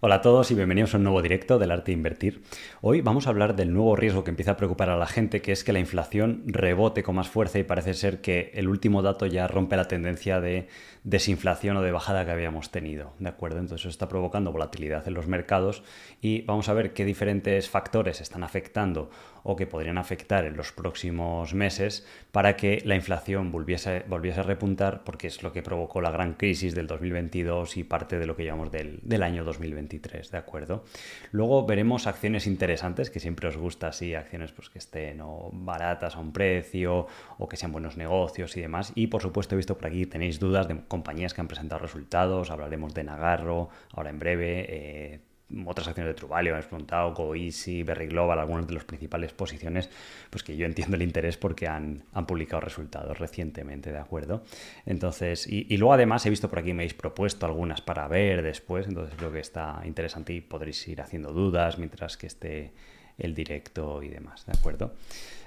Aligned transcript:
Hola 0.00 0.16
a 0.16 0.22
todos 0.22 0.50
y 0.50 0.54
bienvenidos 0.54 0.92
a 0.92 0.98
un 0.98 1.04
nuevo 1.04 1.22
directo 1.22 1.58
del 1.58 1.70
arte 1.70 1.92
de 1.92 1.96
invertir. 1.96 2.42
Hoy 2.82 3.00
vamos 3.00 3.26
a 3.26 3.30
hablar 3.30 3.54
del 3.56 3.72
nuevo 3.72 3.96
riesgo 3.96 4.24
que 4.24 4.30
empieza 4.30 4.50
a 4.50 4.56
preocupar 4.56 4.90
a 4.90 4.96
la 4.96 5.06
gente, 5.06 5.40
que 5.40 5.52
es 5.52 5.62
que 5.64 5.72
la 5.72 5.78
inflación 5.78 6.42
rebote 6.46 7.02
con 7.02 7.14
más 7.14 7.28
fuerza 7.28 7.58
y 7.58 7.64
parece 7.64 7.94
ser 7.94 8.20
que 8.20 8.50
el 8.54 8.68
último 8.68 9.02
dato 9.02 9.24
ya 9.24 9.46
rompe 9.46 9.76
la 9.76 9.88
tendencia 9.88 10.40
de 10.40 10.68
desinflación 11.04 11.76
o 11.76 11.82
de 11.82 11.92
bajada 11.92 12.24
que 12.24 12.32
habíamos 12.32 12.70
tenido, 12.70 13.12
¿de 13.18 13.28
acuerdo? 13.28 13.60
Entonces 13.60 13.82
eso 13.82 13.88
está 13.88 14.08
provocando 14.08 14.52
volatilidad 14.52 15.06
en 15.06 15.14
los 15.14 15.28
mercados 15.28 15.84
y 16.20 16.42
vamos 16.42 16.68
a 16.68 16.74
ver 16.74 16.92
qué 16.92 17.04
diferentes 17.04 17.70
factores 17.70 18.20
están 18.20 18.42
afectando 18.42 19.10
o 19.44 19.54
que 19.54 19.68
podrían 19.68 19.98
afectar 19.98 20.44
en 20.44 20.56
los 20.56 20.72
próximos 20.72 21.54
meses 21.54 22.04
para 22.32 22.56
que 22.56 22.82
la 22.84 22.96
inflación 22.96 23.52
volviese, 23.52 24.04
volviese 24.08 24.40
a 24.40 24.42
repuntar, 24.42 25.04
porque 25.04 25.28
es 25.28 25.44
lo 25.44 25.52
que 25.52 25.62
provocó 25.62 26.00
la 26.00 26.10
gran 26.10 26.34
crisis 26.34 26.74
del 26.74 26.88
2022 26.88 27.76
y 27.76 27.84
parte 27.84 28.18
de 28.18 28.26
lo 28.26 28.34
que 28.34 28.44
llamamos 28.44 28.72
del, 28.72 28.98
del 29.02 29.22
año 29.22 29.44
2022. 29.44 29.94
¿de 30.30 30.38
acuerdo? 30.38 30.84
Luego 31.30 31.66
veremos 31.66 32.06
acciones 32.06 32.46
interesantes, 32.46 33.10
que 33.10 33.20
siempre 33.20 33.48
os 33.48 33.56
gusta 33.56 33.88
así, 33.88 34.14
acciones 34.14 34.52
pues, 34.52 34.70
que 34.70 34.78
estén 34.78 35.20
baratas 35.52 36.16
a 36.16 36.20
un 36.20 36.32
precio 36.32 37.06
o 37.38 37.48
que 37.48 37.56
sean 37.56 37.72
buenos 37.72 37.96
negocios 37.96 38.56
y 38.56 38.60
demás. 38.60 38.92
Y 38.94 39.08
por 39.08 39.22
supuesto 39.22 39.54
he 39.54 39.56
visto 39.56 39.76
por 39.76 39.86
aquí, 39.86 40.06
tenéis 40.06 40.38
dudas 40.38 40.68
de 40.68 40.80
compañías 40.88 41.34
que 41.34 41.40
han 41.40 41.48
presentado 41.48 41.80
resultados, 41.80 42.50
hablaremos 42.50 42.94
de 42.94 43.04
Nagarro, 43.04 43.68
ahora 43.92 44.10
en 44.10 44.18
breve. 44.18 44.66
Eh, 44.68 45.20
otras 45.66 45.88
acciones 45.88 46.14
de 46.14 46.14
Truvalio, 46.14 46.52
hemos 46.52 46.66
preguntado, 46.66 47.12
GoEasy, 47.12 47.82
Berry 47.82 48.06
Global, 48.06 48.38
algunas 48.38 48.66
de 48.66 48.74
las 48.74 48.84
principales 48.84 49.32
posiciones, 49.32 49.90
pues 50.30 50.42
que 50.42 50.56
yo 50.56 50.66
entiendo 50.66 50.96
el 50.96 51.02
interés 51.02 51.36
porque 51.36 51.68
han, 51.68 52.04
han 52.12 52.26
publicado 52.26 52.60
resultados 52.60 53.18
recientemente, 53.18 53.92
¿de 53.92 53.98
acuerdo? 53.98 54.42
Entonces, 54.86 55.46
y, 55.46 55.76
luego 55.76 55.92
además 55.92 56.24
he 56.26 56.30
visto 56.30 56.48
por 56.48 56.58
aquí, 56.58 56.72
me 56.72 56.82
habéis 56.82 56.94
propuesto 56.94 57.46
algunas 57.46 57.80
para 57.80 58.08
ver 58.08 58.42
después, 58.42 58.86
entonces 58.86 59.14
creo 59.16 59.32
que 59.32 59.40
está 59.40 59.82
interesante 59.84 60.32
y 60.32 60.40
podréis 60.40 60.86
ir 60.88 61.00
haciendo 61.00 61.32
dudas 61.32 61.78
mientras 61.78 62.16
que 62.16 62.26
esté 62.26 62.72
el 63.18 63.34
directo 63.34 64.02
y 64.02 64.08
demás, 64.08 64.46
¿de 64.46 64.52
acuerdo? 64.58 64.94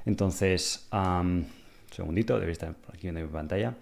Entonces, 0.06 0.88
um, 0.94 1.44
segundito, 1.92 2.40
debéis 2.40 2.60
estar 2.60 2.74
por 2.76 2.96
aquí 2.96 3.04
viendo 3.04 3.22
mi 3.22 3.28
pantalla. 3.28 3.76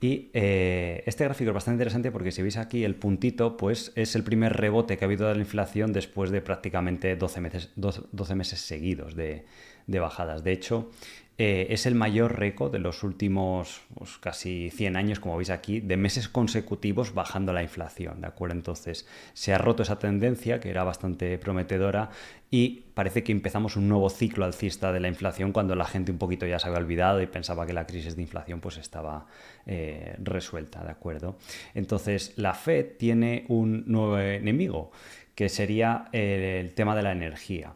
Y 0.00 0.30
eh, 0.32 1.02
este 1.04 1.24
gráfico 1.24 1.50
es 1.50 1.54
bastante 1.54 1.74
interesante 1.74 2.10
porque 2.10 2.32
si 2.32 2.40
veis 2.40 2.56
aquí 2.56 2.84
el 2.84 2.94
puntito, 2.94 3.58
pues 3.58 3.92
es 3.96 4.16
el 4.16 4.24
primer 4.24 4.54
rebote 4.54 4.96
que 4.96 5.04
ha 5.04 5.06
habido 5.06 5.28
de 5.28 5.34
la 5.34 5.40
inflación 5.40 5.92
después 5.92 6.30
de 6.30 6.40
prácticamente 6.40 7.16
12 7.16 7.40
meses, 7.42 7.70
12 7.76 8.34
meses 8.34 8.60
seguidos 8.60 9.14
de, 9.14 9.44
bajadas. 9.86 10.42
De 10.42 10.52
hecho, 10.52 10.90
eh, 11.36 11.66
es 11.70 11.84
el 11.84 11.94
mayor 11.94 12.38
récord 12.38 12.72
de 12.72 12.78
los 12.78 13.02
últimos 13.02 13.82
pues, 13.94 14.16
casi 14.16 14.70
100 14.70 14.96
años, 14.96 15.20
como 15.20 15.36
veis 15.36 15.50
aquí, 15.50 15.80
de 15.80 15.98
meses 15.98 16.30
consecutivos 16.30 17.12
bajando 17.12 17.52
la 17.52 17.62
inflación, 17.62 18.22
¿de 18.22 18.26
acuerdo? 18.26 18.54
Entonces, 18.54 19.06
se 19.34 19.52
ha 19.52 19.58
roto 19.58 19.82
esa 19.82 19.98
tendencia, 19.98 20.60
que 20.60 20.70
era 20.70 20.82
bastante 20.84 21.36
prometedora, 21.36 22.10
y 22.50 22.84
parece 22.94 23.22
que 23.22 23.32
empezamos 23.32 23.76
un 23.76 23.88
nuevo 23.88 24.10
ciclo 24.10 24.44
alcista 24.44 24.92
de 24.92 25.00
la 25.00 25.08
inflación 25.08 25.52
cuando 25.52 25.74
la 25.74 25.84
gente 25.84 26.10
un 26.10 26.18
poquito 26.18 26.46
ya 26.46 26.58
se 26.58 26.68
había 26.68 26.80
olvidado 26.80 27.20
y 27.22 27.26
pensaba 27.26 27.66
que 27.66 27.72
la 27.72 27.86
crisis 27.86 28.16
de 28.16 28.22
inflación 28.22 28.60
pues 28.60 28.76
estaba 28.76 29.26
eh, 29.66 30.16
resuelta, 30.18 30.82
¿de 30.84 30.90
acuerdo? 30.90 31.38
Entonces, 31.74 32.34
la 32.36 32.54
Fed 32.54 32.96
tiene 32.98 33.44
un 33.48 33.84
nuevo 33.86 34.18
enemigo, 34.18 34.90
que 35.34 35.48
sería 35.48 36.08
el 36.12 36.74
tema 36.74 36.94
de 36.94 37.02
la 37.02 37.12
energía. 37.12 37.74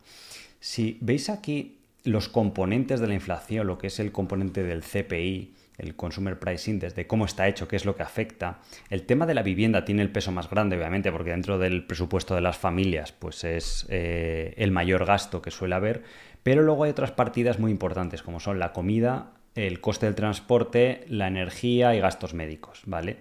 Si 0.60 0.98
veis 1.00 1.30
aquí 1.30 1.78
los 2.04 2.28
componentes 2.28 3.00
de 3.00 3.06
la 3.06 3.14
inflación, 3.14 3.66
lo 3.66 3.78
que 3.78 3.86
es 3.88 3.98
el 3.98 4.12
componente 4.12 4.62
del 4.62 4.82
CPI, 4.82 5.54
el 5.78 5.96
Consumer 5.96 6.38
Price 6.38 6.70
Index, 6.70 6.94
de 6.94 7.06
cómo 7.06 7.24
está 7.24 7.48
hecho, 7.48 7.66
qué 7.66 7.76
es 7.76 7.84
lo 7.84 7.96
que 7.96 8.02
afecta. 8.02 8.60
El 8.90 9.02
tema 9.02 9.26
de 9.26 9.34
la 9.34 9.42
vivienda 9.42 9.84
tiene 9.84 10.02
el 10.02 10.10
peso 10.10 10.30
más 10.30 10.48
grande, 10.48 10.76
obviamente, 10.76 11.10
porque 11.10 11.30
dentro 11.30 11.58
del 11.58 11.84
presupuesto 11.84 12.34
de 12.34 12.40
las 12.40 12.56
familias, 12.56 13.12
pues 13.12 13.44
es 13.44 13.86
eh, 13.88 14.54
el 14.56 14.70
mayor 14.70 15.04
gasto 15.04 15.42
que 15.42 15.50
suele 15.50 15.74
haber, 15.74 16.02
pero 16.42 16.62
luego 16.62 16.84
hay 16.84 16.90
otras 16.90 17.10
partidas 17.10 17.58
muy 17.58 17.70
importantes, 17.70 18.22
como 18.22 18.38
son 18.38 18.58
la 18.58 18.72
comida, 18.72 19.32
el 19.54 19.80
coste 19.80 20.06
del 20.06 20.14
transporte, 20.14 21.04
la 21.08 21.28
energía 21.28 21.94
y 21.94 22.00
gastos 22.00 22.34
médicos, 22.34 22.82
¿vale? 22.86 23.18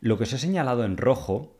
Lo 0.00 0.16
que 0.16 0.24
os 0.24 0.32
he 0.32 0.38
señalado 0.38 0.84
en 0.84 0.96
rojo 0.96 1.56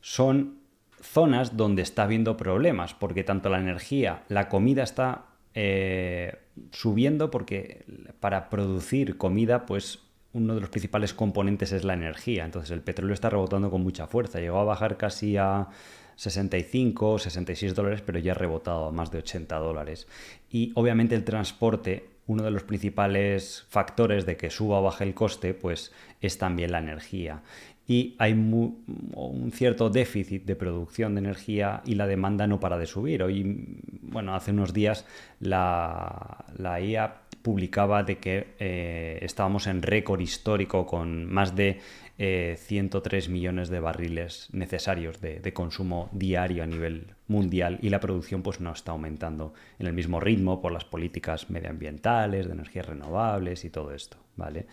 son 0.00 0.58
zonas 1.00 1.56
donde 1.56 1.82
está 1.82 2.04
habiendo 2.04 2.36
problemas, 2.36 2.94
porque 2.94 3.24
tanto 3.24 3.48
la 3.48 3.58
energía, 3.58 4.22
la 4.28 4.48
comida 4.48 4.82
está 4.82 5.26
eh, 5.54 6.38
subiendo 6.70 7.30
porque 7.30 7.84
para 8.20 8.48
producir 8.48 9.16
comida, 9.18 9.66
pues 9.66 10.00
uno 10.32 10.54
de 10.54 10.60
los 10.60 10.70
principales 10.70 11.12
componentes 11.12 11.72
es 11.72 11.84
la 11.84 11.94
energía. 11.94 12.44
Entonces 12.44 12.70
el 12.70 12.80
petróleo 12.80 13.14
está 13.14 13.30
rebotando 13.30 13.70
con 13.70 13.82
mucha 13.82 14.06
fuerza. 14.06 14.40
Llegó 14.40 14.58
a 14.58 14.64
bajar 14.64 14.96
casi 14.96 15.36
a 15.36 15.68
65, 16.16 17.18
66 17.18 17.74
dólares, 17.74 18.02
pero 18.04 18.18
ya 18.18 18.32
ha 18.32 18.34
rebotado 18.34 18.86
a 18.86 18.92
más 18.92 19.10
de 19.10 19.18
80 19.18 19.56
dólares. 19.58 20.06
Y 20.50 20.72
obviamente 20.74 21.14
el 21.14 21.24
transporte, 21.24 22.08
uno 22.32 22.42
de 22.42 22.50
los 22.50 22.64
principales 22.64 23.66
factores 23.68 24.26
de 24.26 24.36
que 24.36 24.50
suba 24.50 24.80
o 24.80 24.82
baje 24.82 25.04
el 25.04 25.14
coste, 25.14 25.54
pues 25.54 25.92
es 26.20 26.38
también 26.38 26.72
la 26.72 26.78
energía 26.78 27.42
y 27.86 28.14
hay 28.18 28.32
un 28.32 29.50
cierto 29.52 29.90
déficit 29.90 30.44
de 30.44 30.56
producción 30.56 31.14
de 31.14 31.20
energía 31.20 31.82
y 31.84 31.96
la 31.96 32.06
demanda 32.06 32.46
no 32.46 32.60
para 32.60 32.78
de 32.78 32.86
subir. 32.86 33.22
Hoy, 33.22 33.66
bueno, 34.02 34.34
hace 34.34 34.52
unos 34.52 34.72
días 34.72 35.04
la, 35.40 36.44
la 36.56 36.80
IA 36.80 37.22
publicaba 37.42 38.04
de 38.04 38.18
que 38.18 38.54
eh, 38.58 39.18
estábamos 39.22 39.66
en 39.66 39.82
récord 39.82 40.20
histórico 40.20 40.86
con 40.86 41.26
más 41.26 41.56
de 41.56 41.80
103 42.22 43.26
eh, 43.26 43.30
millones 43.30 43.68
de 43.68 43.80
barriles 43.80 44.48
necesarios 44.52 45.20
de, 45.20 45.52
consumo 45.52 46.08
diario 46.12 46.62
a 46.62 46.66
nivel 46.66 47.14
mundial 47.26 47.78
y 47.82 47.88
la 47.88 47.98
producción 47.98 48.42
pues 48.42 48.60
no 48.60 48.72
está 48.72 48.92
aumentando 48.92 49.54
en 49.80 49.88
el 49.88 49.92
mismo 49.92 50.20
ritmo 50.20 50.60
por 50.60 50.70
las 50.70 50.84
políticas 50.84 51.50
medioambientales, 51.50 52.46
de 52.46 52.52
energías 52.52 52.86
renovables 52.86 53.64
y 53.64 53.70
todo 53.70 53.92
esto, 53.92 54.18
¿vale? 54.36 54.66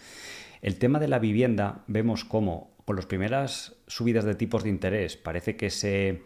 El 0.62 0.78
tema 0.78 1.00
de 1.00 1.08
la 1.08 1.18
vivienda 1.18 1.84
vemos 1.88 2.24
cómo 2.24 2.78
con 2.86 2.96
las 2.96 3.08
primeras 3.08 3.76
subidas 3.88 4.26
de 4.26 4.36
tipos 4.36 4.64
de 4.64 4.70
interés 4.70 5.18
parece 5.18 5.56
que 5.56 5.72
se 5.72 6.22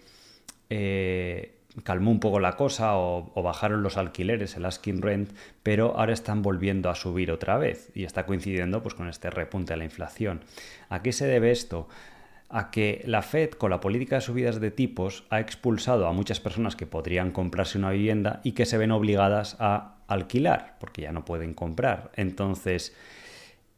eh, 0.70 1.63
calmó 1.84 2.12
un 2.12 2.20
poco 2.20 2.40
la 2.40 2.54
cosa 2.54 2.96
o, 2.96 3.42
bajaron 3.42 3.82
los 3.82 3.98
alquileres, 3.98 4.56
el 4.56 4.66
asking 4.66 5.02
rent, 5.02 5.32
pero 5.64 5.98
ahora 5.98 6.14
están 6.14 6.42
volviendo 6.42 6.90
a 6.90 6.96
subir 6.96 7.32
otra 7.32 7.58
vez 7.58 7.90
y 7.96 8.04
está 8.04 8.26
coincidiendo 8.26 8.84
pues, 8.84 8.94
con 8.94 9.10
este 9.10 9.30
repunte 9.30 9.74
de 9.74 9.78
la 9.78 9.86
inflación. 9.86 10.42
¿A 10.90 11.02
qué 11.02 11.12
se 11.12 11.26
debe 11.26 11.52
esto? 11.52 11.88
a 12.56 12.70
que 12.70 13.02
la 13.08 13.24
Fed, 13.24 13.50
con 13.52 13.72
la 13.72 13.80
política 13.80 14.18
de 14.18 14.22
subidas 14.22 14.62
de 14.62 14.70
tipos, 14.70 15.26
ha 15.32 15.40
expulsado 15.40 16.06
a 16.06 16.14
muchas 16.14 16.40
personas 16.40 16.76
que 16.76 16.86
podrían 16.86 17.32
comprarse 17.32 17.80
una 17.80 17.90
vivienda 17.90 18.42
y 18.44 18.52
que 18.52 18.68
se 18.68 18.78
ven 18.78 18.92
obligadas 18.92 19.58
a 19.60 19.96
alquilar, 20.08 20.76
porque 20.80 21.02
ya 21.02 21.12
no 21.12 21.26
pueden 21.26 21.56
comprar. 21.56 22.12
Entonces, 22.16 22.96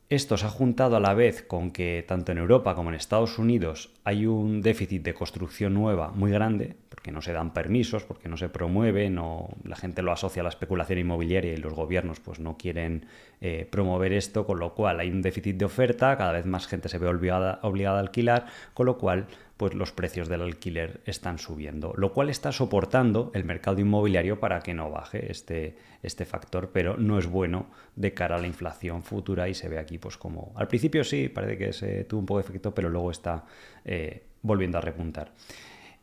esto 0.09 0.37
se 0.37 0.45
ha 0.45 0.49
juntado 0.49 0.95
a 0.95 0.99
la 0.99 1.15
vez 1.15 1.41
con 1.41 1.71
que 1.71 2.05
tanto 2.07 2.31
en 2.31 2.37
Europa 2.37 2.75
como 2.75 2.89
en 2.89 2.95
Estados 2.95 3.39
Unidos 3.39 3.91
hay 4.03 4.27
un 4.27 4.61
déficit 4.61 5.01
de 5.01 5.15
construcción 5.15 5.73
nueva 5.73 6.11
muy 6.11 6.31
grande, 6.31 6.75
porque 6.89 7.11
no 7.11 7.23
se 7.23 7.33
dan 7.33 7.53
permisos, 7.53 8.03
porque 8.03 8.29
no 8.29 8.37
se 8.37 8.49
promueve, 8.49 9.09
no, 9.09 9.49
la 9.63 9.75
gente 9.75 10.03
lo 10.03 10.11
asocia 10.11 10.41
a 10.41 10.43
la 10.43 10.49
especulación 10.49 10.99
inmobiliaria 10.99 11.53
y 11.53 11.57
los 11.57 11.73
gobiernos 11.73 12.19
pues 12.19 12.39
no 12.39 12.55
quieren 12.55 13.07
eh, 13.41 13.67
promover 13.69 14.13
esto, 14.13 14.45
con 14.45 14.59
lo 14.59 14.75
cual 14.75 14.99
hay 14.99 15.09
un 15.09 15.23
déficit 15.23 15.57
de 15.57 15.65
oferta, 15.65 16.15
cada 16.17 16.33
vez 16.33 16.45
más 16.45 16.67
gente 16.67 16.87
se 16.87 16.99
ve 16.99 17.07
obligada, 17.07 17.59
obligada 17.63 17.97
a 17.97 18.01
alquilar, 18.01 18.45
con 18.75 18.85
lo 18.85 18.99
cual 18.99 19.25
pues 19.57 19.73
los 19.73 19.91
precios 19.91 20.27
del 20.27 20.41
alquiler 20.41 21.01
están 21.05 21.39
subiendo, 21.39 21.93
lo 21.95 22.11
cual 22.13 22.29
está 22.29 22.51
soportando 22.51 23.31
el 23.33 23.45
mercado 23.45 23.79
inmobiliario 23.79 24.39
para 24.39 24.59
que 24.59 24.73
no 24.73 24.89
baje 24.89 25.31
este, 25.31 25.77
este 26.03 26.25
factor, 26.25 26.71
pero 26.73 26.97
no 26.97 27.17
es 27.17 27.27
bueno 27.27 27.67
de 27.95 28.13
cara 28.13 28.35
a 28.35 28.39
la 28.39 28.47
inflación 28.47 29.03
futura 29.03 29.47
y 29.47 29.53
se 29.53 29.69
ve 29.69 29.79
aquí 29.79 29.97
pues 29.97 30.17
como 30.17 30.51
al 30.55 30.67
principio 30.67 31.03
sí, 31.03 31.29
parece 31.29 31.57
que 31.57 31.73
se 31.73 32.03
tuvo 32.03 32.19
un 32.19 32.25
poco 32.25 32.39
de 32.39 32.45
efecto, 32.45 32.75
pero 32.75 32.89
luego 32.89 33.11
está 33.11 33.45
eh, 33.85 34.23
volviendo 34.41 34.77
a 34.77 34.81
repuntar. 34.81 35.31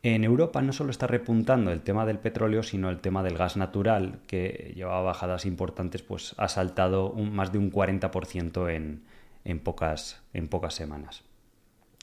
En 0.05 0.25
Europa 0.25 0.61
no 0.63 0.73
solo 0.73 0.91
está 0.91 1.07
repuntando 1.07 1.71
el 1.71 1.83
tema 1.83 2.05
del 2.05 2.19
petróleo, 2.19 2.65
sino 2.65 2.91
el 2.91 2.99
tema 3.01 3.23
del 3.23 3.39
gas 3.39 3.57
natural, 3.57 4.19
que 4.27 4.73
llevaba 4.75 5.03
bajadas 5.03 5.47
importantes, 5.47 6.03
pues 6.03 6.35
ha 6.39 6.49
saltado 6.49 7.13
más 7.13 7.53
de 7.53 7.59
un 7.59 7.71
40% 7.71 8.69
en, 8.75 9.05
en, 9.45 9.61
pocas, 9.61 10.21
en 10.35 10.49
pocas 10.49 10.75
semanas. 10.75 11.23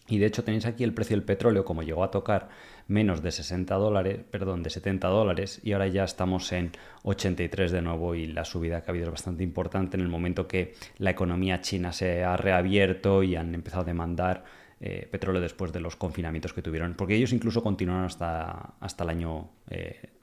Y 0.10 0.18
de 0.18 0.26
hecho 0.26 0.44
tenéis 0.44 0.66
aquí 0.66 0.84
el 0.84 0.94
precio 0.94 1.16
del 1.16 1.24
petróleo, 1.24 1.64
como 1.64 1.84
llegó 1.84 2.04
a 2.04 2.12
tocar 2.12 2.50
menos 2.88 3.22
de 3.22 3.32
60 3.32 3.76
dólares, 3.76 4.20
perdón, 4.30 4.64
de 4.64 4.72
70 4.72 5.08
dólares, 5.08 5.62
y 5.64 5.74
ahora 5.74 5.88
ya 5.88 6.04
estamos 6.04 6.52
en 6.52 6.72
83 7.04 7.72
de 7.72 7.82
nuevo 7.82 8.16
y 8.16 8.28
la 8.28 8.44
subida 8.44 8.82
que 8.82 8.90
ha 8.90 8.92
habido 8.92 9.06
es 9.06 9.12
bastante 9.12 9.44
importante 9.44 9.98
en 9.98 10.02
el 10.02 10.10
momento 10.10 10.48
que 10.48 10.74
la 10.98 11.12
economía 11.12 11.62
china 11.62 11.92
se 11.92 12.24
ha 12.24 12.36
reabierto 12.36 13.22
y 13.24 13.36
han 13.36 13.54
empezado 13.54 13.84
a 13.84 13.86
demandar 13.86 14.44
eh, 14.82 15.08
petróleo 15.12 15.42
después 15.42 15.72
de 15.72 15.82
los 15.82 15.96
confinamientos 15.96 16.54
que 16.54 16.62
tuvieron, 16.62 16.96
porque 16.96 17.16
ellos 17.16 17.32
incluso 17.32 17.62
continuaron 17.62 18.06
hasta, 18.06 18.74
hasta 18.80 19.04
el 19.04 19.10
año 19.10 19.50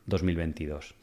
2022. 0.07 0.95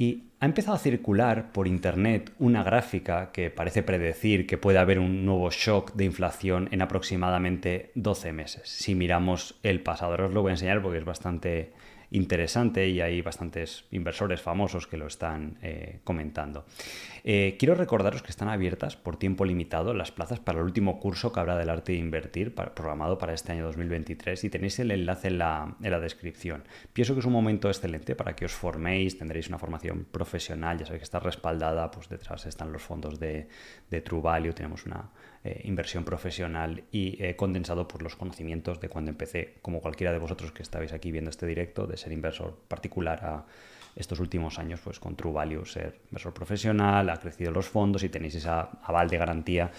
Y 0.00 0.30
ha 0.40 0.46
empezado 0.46 0.76
a 0.76 0.78
circular 0.78 1.52
por 1.52 1.68
internet 1.68 2.32
una 2.38 2.62
gráfica 2.62 3.32
que 3.32 3.50
parece 3.50 3.82
predecir 3.82 4.46
que 4.46 4.56
puede 4.56 4.78
haber 4.78 4.98
un 4.98 5.26
nuevo 5.26 5.50
shock 5.50 5.92
de 5.92 6.06
inflación 6.06 6.70
en 6.72 6.80
aproximadamente 6.80 7.90
12 7.96 8.32
meses. 8.32 8.62
Si 8.70 8.94
miramos 8.94 9.56
el 9.62 9.82
pasado, 9.82 10.12
ahora 10.12 10.24
os 10.24 10.32
lo 10.32 10.40
voy 10.40 10.48
a 10.48 10.54
enseñar 10.54 10.80
porque 10.80 10.96
es 10.96 11.04
bastante 11.04 11.72
interesante 12.10 12.88
y 12.88 13.00
hay 13.00 13.22
bastantes 13.22 13.84
inversores 13.90 14.40
famosos 14.40 14.86
que 14.86 14.96
lo 14.96 15.06
están 15.06 15.58
eh, 15.62 16.00
comentando. 16.04 16.64
Eh, 17.22 17.56
quiero 17.58 17.74
recordaros 17.74 18.22
que 18.22 18.30
están 18.30 18.48
abiertas 18.48 18.96
por 18.96 19.16
tiempo 19.16 19.44
limitado 19.44 19.94
las 19.94 20.10
plazas 20.10 20.40
para 20.40 20.58
el 20.58 20.64
último 20.64 20.98
curso 20.98 21.32
que 21.32 21.40
habrá 21.40 21.56
del 21.56 21.70
arte 21.70 21.92
de 21.92 21.98
invertir, 21.98 22.54
programado 22.54 23.18
para 23.18 23.34
este 23.34 23.52
año 23.52 23.64
2023 23.66 24.44
y 24.44 24.50
tenéis 24.50 24.78
el 24.78 24.90
enlace 24.90 25.28
en 25.28 25.38
la, 25.38 25.76
descripción. 26.00 26.64
Pienso 26.92 27.14
que 27.14 27.20
es 27.20 27.26
un 27.26 27.32
momento 27.32 27.68
excelente 27.68 28.16
para 28.16 28.34
que 28.34 28.44
os 28.44 28.52
forméis, 28.52 29.18
tendréis 29.18 29.48
una 29.48 29.58
formación 29.58 30.06
profesional, 30.10 30.78
ya 30.78 30.86
sabéis 30.86 31.00
que 31.00 31.04
está 31.04 31.20
respaldada, 31.20 31.90
pues 31.90 32.08
detrás 32.08 32.46
están 32.46 32.72
los 32.72 32.82
fondos 32.82 33.20
de, 33.20 33.48
de 33.90 34.00
True 34.00 34.22
Value, 34.22 34.52
tenemos 34.52 34.86
una 34.86 35.10
eh, 35.42 35.62
inversión 35.64 36.04
profesional 36.04 36.84
y 36.92 37.16
he 37.24 37.34
condensado 37.34 37.88
por 37.88 38.02
los 38.02 38.14
conocimientos 38.14 38.78
de 38.78 38.90
cuando 38.90 39.10
empecé, 39.10 39.54
como 39.62 39.80
cualquiera 39.80 40.12
de 40.12 40.18
vosotros 40.18 40.52
que 40.52 40.62
estáis 40.62 40.92
aquí 40.92 41.10
viendo 41.10 41.30
este 41.30 41.46
directo, 41.46 41.86
de 41.86 41.96
ser 41.96 42.12
inversor 42.12 42.58
particular 42.68 43.24
a 43.24 43.46
estos 43.96 44.20
últimos 44.20 44.58
años, 44.58 44.80
pues 44.84 45.00
con 45.00 45.16
True 45.16 45.32
Value 45.32 45.64
ser 45.64 45.98
inversor 46.10 46.34
profesional, 46.34 47.08
ha 47.08 47.16
crecido 47.16 47.52
los 47.52 47.68
fondos 47.68 48.02
y 48.02 48.08
tenéis 48.08 48.34
esa 48.34 48.68
aval 48.82 49.08
de 49.08 49.16
garantía 49.16 49.70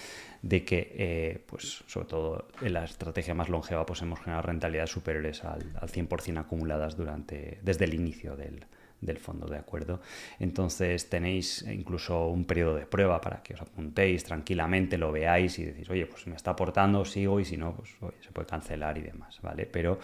de 0.42 0.66
que, 0.66 0.96
eh, 0.98 1.44
pues 1.46 1.84
sobre 1.86 2.08
todo 2.08 2.48
en 2.62 2.74
la 2.74 2.84
estrategia 2.84 3.34
más 3.34 3.48
longeva, 3.48 3.86
pues 3.86 4.02
hemos 4.02 4.20
generado 4.20 4.42
rentabilidades 4.48 4.90
superiores 4.90 5.44
al, 5.44 5.72
al 5.80 5.90
100% 5.90 6.40
acumuladas 6.40 6.98
durante, 6.98 7.60
desde 7.62 7.86
el 7.86 7.94
inicio 7.94 8.36
del, 8.36 8.66
del 9.02 9.18
fondo, 9.18 9.48
¿de 9.48 9.58
acuerdo? 9.58 10.00
Entonces 10.40 11.10
tenéis 11.10 11.64
incluso 11.64 12.28
un 12.28 12.46
periodo 12.46 12.76
de 12.76 12.86
prueba 12.86 13.20
para 13.20 13.44
que 13.44 13.56
os 13.56 13.62
apuntéis 13.62 14.24
tranquilamente, 14.24 14.98
lo 14.98 15.12
veáis 15.12 15.60
y 15.60 15.66
decís, 15.66 15.90
oye, 15.90 16.06
pues 16.06 16.28
me 16.28 16.36
está 16.36 16.52
aportando, 16.52 17.04
sigo 17.04 17.40
y 17.40 17.46
si 17.46 17.58
no, 17.58 17.76
pues 17.76 17.90
se 18.22 18.32
puede 18.32 18.48
cancelar 18.48 18.98
y 18.98 19.02
demás, 19.02 19.40
¿vale? 19.42 19.66
Pero 19.66 20.00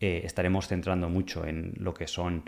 eh, 0.00 0.22
estaremos 0.24 0.66
centrando 0.66 1.08
mucho 1.08 1.46
en 1.46 1.74
lo 1.78 1.94
que 1.94 2.06
son... 2.06 2.42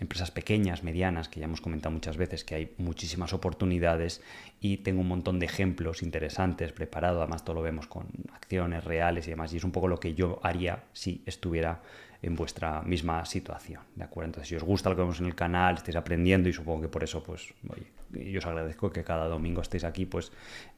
empresas 0.00 0.30
pequeñas, 0.30 0.82
medianas, 0.82 1.28
que 1.28 1.38
ya 1.38 1.44
hemos 1.44 1.60
comentado 1.60 1.92
muchas 1.92 2.16
veces 2.16 2.44
que 2.44 2.54
hay 2.54 2.72
muchísimas 2.78 3.34
oportunidades 3.34 4.22
y 4.58 4.78
tengo 4.78 5.02
un 5.02 5.08
montón 5.08 5.38
de 5.38 5.44
ejemplos 5.44 6.02
interesantes 6.02 6.72
preparados, 6.72 7.20
además 7.20 7.44
todo 7.44 7.56
lo 7.56 7.62
vemos 7.62 7.86
con 7.88 8.06
acciones 8.32 8.84
reales 8.84 9.26
y 9.26 9.30
demás, 9.30 9.52
y 9.52 9.58
es 9.58 9.64
un 9.64 9.70
poco 9.70 9.88
lo 9.88 10.00
que 10.00 10.14
yo 10.14 10.40
haría 10.42 10.84
si 10.94 11.22
estuviera 11.26 11.82
en 12.22 12.36
vuestra 12.36 12.82
misma 12.82 13.24
situación, 13.24 13.82
¿de 13.96 14.04
acuerdo? 14.04 14.28
Entonces, 14.28 14.48
si 14.48 14.54
os 14.54 14.62
gusta 14.62 14.88
lo 14.88 14.94
que 14.94 15.02
vemos 15.02 15.18
en 15.18 15.26
el 15.26 15.34
canal, 15.34 15.74
estáis 15.74 15.96
aprendiendo 15.96 16.48
y 16.48 16.52
supongo 16.52 16.82
que 16.82 16.88
por 16.88 17.02
eso, 17.02 17.22
pues, 17.22 17.52
oye, 17.68 18.30
yo 18.30 18.38
os 18.38 18.46
agradezco 18.46 18.90
que 18.90 19.02
cada 19.02 19.26
domingo 19.26 19.60
estéis 19.60 19.82
aquí, 19.84 20.06
pues 20.06 20.30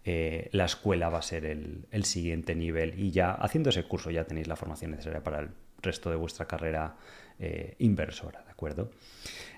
eh, 0.04 0.48
la 0.52 0.64
escuela 0.64 1.10
va 1.10 1.18
a 1.18 1.22
ser 1.22 1.44
el, 1.44 2.04
siguiente 2.04 2.54
nivel 2.54 2.98
y 2.98 3.10
ya 3.10 3.32
haciendo 3.32 3.70
ese 3.70 3.84
curso 3.84 4.10
ya 4.10 4.24
tenéis 4.24 4.48
la 4.48 4.56
formación 4.56 4.92
necesaria 4.92 5.22
para 5.22 5.40
el 5.40 5.50
resto 5.82 6.10
de 6.10 6.16
vuestra 6.16 6.46
carrera 6.46 6.96
eh, 7.38 7.74
inversora, 7.78 8.42
¿de 8.42 8.50
acuerdo? 8.50 8.90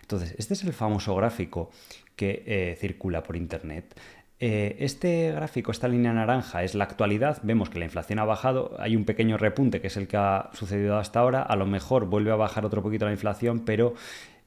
Entonces, 0.03 0.35
este 0.39 0.55
es 0.55 0.65
el 0.65 0.73
famoso 0.73 1.15
gráfico 1.15 1.71
que 2.17 2.43
eh, 2.47 2.77
circula 2.81 3.23
por 3.23 3.37
internet. 3.37 3.95
Eh, 4.39 4.77
este 4.81 5.33
gráfico, 5.33 5.71
esta 5.71 5.89
línea 5.89 6.13
naranja, 6.13 6.63
es 6.63 6.75
la 6.75 6.85
actualidad. 6.85 7.39
Vemos 7.43 7.71
que 7.71 7.79
la 7.79 7.87
inflación 7.87 8.19
ha 8.19 8.25
bajado. 8.25 8.77
Hay 8.79 8.95
un 8.95 9.05
pequeño 9.05 9.39
repunte 9.39 9.81
que 9.81 9.87
es 9.87 9.97
el 9.97 10.09
que 10.09 10.19
ha 10.19 10.51
sucedido 10.53 10.99
hasta 10.99 11.21
ahora. 11.21 11.43
A 11.43 11.57
lo 11.57 11.67
mejor 11.67 12.07
vuelve 12.07 12.33
a 12.33 12.37
bajar 12.37 12.67
otro 12.67 12.83
poquito 12.83 13.07
la 13.07 13.13
inflación, 13.13 13.61
pero 13.61 13.95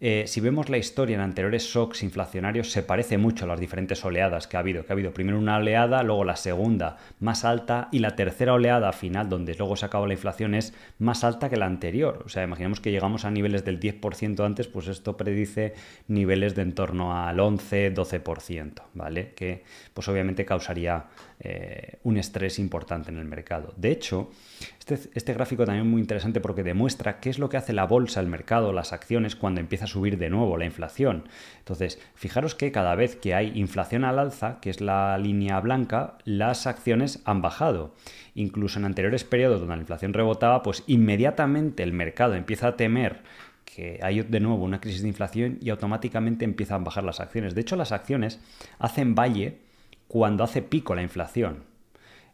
eh, 0.01 0.24
si 0.28 0.40
vemos 0.40 0.69
la 0.69 0.78
historia 0.78 1.16
en 1.16 1.22
anteriores 1.22 1.63
shocks 1.66 2.04
inflacionarios, 2.04 2.72
se 2.72 2.84
parece 2.84 3.18
mucho 3.18 3.44
a 3.44 3.48
las 3.50 3.60
diferentes 3.60 4.04
oleadas 4.06 4.48
que 4.48 4.56
ha 4.56 4.62
habido. 4.62 4.86
Que 4.86 4.94
ha 4.94 4.96
habido 4.96 5.13
primero 5.13 5.38
una 5.38 5.57
oleada, 5.57 6.04
luego 6.04 6.24
la 6.24 6.38
segunda 6.38 6.98
más 7.19 7.44
alta 7.44 7.90
y 7.92 8.00
la 8.00 8.16
tercera 8.16 8.54
oleada 8.54 8.94
final, 8.94 9.28
donde 9.28 9.56
luego 9.56 9.75
se 9.75 9.86
acaba 9.86 10.07
la 10.07 10.13
inflación, 10.13 10.56
es 10.56 10.74
más 11.00 11.25
alta 11.25 11.50
que 11.50 11.57
la 11.57 11.66
anterior. 11.66 12.24
O 12.25 12.30
sea, 12.30 12.44
imaginemos 12.44 12.80
que 12.80 12.92
llegamos 12.92 13.25
a 13.25 13.31
niveles 13.31 13.66
del 13.66 13.80
10% 13.80 14.46
antes, 14.46 14.68
pues 14.68 14.88
esto 14.88 15.18
predice 15.18 15.74
niveles 16.07 16.56
de 16.56 16.62
en 16.62 16.74
torno 16.74 17.18
al 17.18 17.38
11-12%, 17.38 18.81
¿vale? 18.94 19.34
Que 19.34 19.63
pues 19.94 20.07
obviamente 20.07 20.45
causaría 20.45 21.07
eh, 21.42 22.00
un 22.04 22.18
estrés 22.18 22.60
importante 22.60 23.12
en 23.12 23.18
el 23.18 23.24
mercado. 23.24 23.74
De 23.78 23.92
hecho, 23.92 24.30
este, 24.78 25.00
este, 25.14 25.34
gráfico 25.34 25.64
también 25.64 25.86
es 25.86 25.90
muy 25.90 26.02
interesante 26.02 26.42
porque 26.42 26.64
demuestra 26.64 27.22
qué 27.22 27.30
es 27.30 27.40
lo 27.40 27.48
que 27.48 27.56
hace 27.56 27.72
la 27.72 27.86
bolsa, 27.86 28.20
el 28.20 28.28
mercado, 28.28 28.74
las 28.74 28.92
acciones 28.92 29.38
cuando 29.38 29.62
empieza 29.62 29.86
a 29.86 29.88
subir 29.88 30.18
de 30.18 30.30
nuevo 30.30 30.58
la 30.58 30.66
inflación. 30.66 31.30
Entonces, 31.60 31.98
fijaros 32.14 32.56
que 32.56 32.74
cada 32.74 32.94
vez 32.96 33.16
que 33.16 33.36
hay 33.36 33.58
inflación 33.58 34.04
al 34.04 34.20
alza, 34.20 34.60
que 34.60 34.70
es 34.70 34.82
la 34.82 35.18
línea 35.18 35.62
blanca, 35.62 36.18
las 36.26 36.68
acciones 36.68 37.22
han 37.24 37.42
bajado. 37.42 37.96
Incluso 38.36 38.78
en 38.80 38.84
anteriores 38.84 39.24
periodos 39.24 39.62
donde 39.62 39.78
la 39.78 39.82
inflación 39.82 40.12
rebotaba, 40.12 40.62
pues 40.62 40.84
inmediatamente 40.88 41.84
el 41.84 41.94
mercado 41.94 42.36
empieza 42.36 42.68
a 42.68 42.76
temer 42.76 43.24
que 43.64 44.00
hay 44.04 44.24
de 44.24 44.40
nuevo 44.42 44.66
una 44.66 44.82
crisis 44.82 45.04
de 45.04 45.08
inflación 45.08 45.58
y 45.62 45.70
automáticamente 45.70 46.44
empiezan 46.44 46.82
a 46.82 46.84
bajar 46.84 47.06
las 47.06 47.22
acciones. 47.22 47.56
De 47.56 47.62
hecho, 47.62 47.78
las 47.78 47.94
acciones 47.94 48.42
hacen 48.78 49.16
valle 49.16 49.69
cuando 50.10 50.44
hace 50.44 50.64
pico 50.64 50.96
la 50.96 51.04
inflación. 51.04 51.66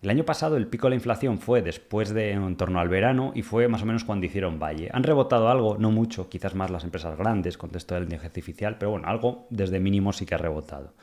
El 0.02 0.10
año 0.10 0.24
pasado 0.24 0.56
el 0.56 0.68
pico 0.68 0.88
de 0.88 0.92
la 0.92 0.96
inflación 0.96 1.40
fue 1.40 1.62
después 1.62 2.14
de 2.14 2.32
en 2.32 2.56
torno 2.56 2.80
al 2.80 2.88
verano 2.88 3.34
y 3.36 3.42
fue 3.42 3.68
más 3.68 3.82
o 3.82 3.86
menos 3.86 4.06
cuando 4.06 4.26
hicieron 4.26 4.60
valle. 4.60 4.90
Han 4.94 5.04
rebotado 5.04 5.50
algo, 5.50 5.78
no 5.78 5.92
mucho, 5.92 6.30
quizás 6.30 6.56
más 6.56 6.72
las 6.72 6.86
empresas 6.86 7.18
grandes 7.18 7.58
con 7.58 7.72
texto 7.72 7.94
del 7.94 8.04
inteligencia 8.04 8.30
artificial, 8.30 8.78
pero 8.78 8.92
bueno, 8.92 9.08
algo 9.10 9.46
desde 9.50 9.82
mínimo 9.82 10.14
sí 10.14 10.26
que 10.26 10.36
ha 10.36 10.38
rebotado. 10.38 10.94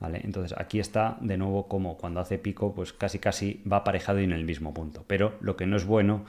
¿Vale? 0.00 0.20
Entonces 0.24 0.52
aquí 0.58 0.80
está 0.80 1.16
de 1.20 1.38
nuevo 1.38 1.68
como 1.68 1.96
cuando 1.96 2.18
hace 2.18 2.38
pico, 2.38 2.74
pues 2.74 2.92
casi 2.92 3.20
casi 3.20 3.62
va 3.70 3.78
aparejado 3.78 4.20
y 4.20 4.24
en 4.24 4.32
el 4.32 4.44
mismo 4.44 4.74
punto. 4.74 5.04
Pero 5.06 5.34
lo 5.40 5.54
que 5.56 5.66
no 5.66 5.76
es 5.76 5.86
bueno 5.86 6.24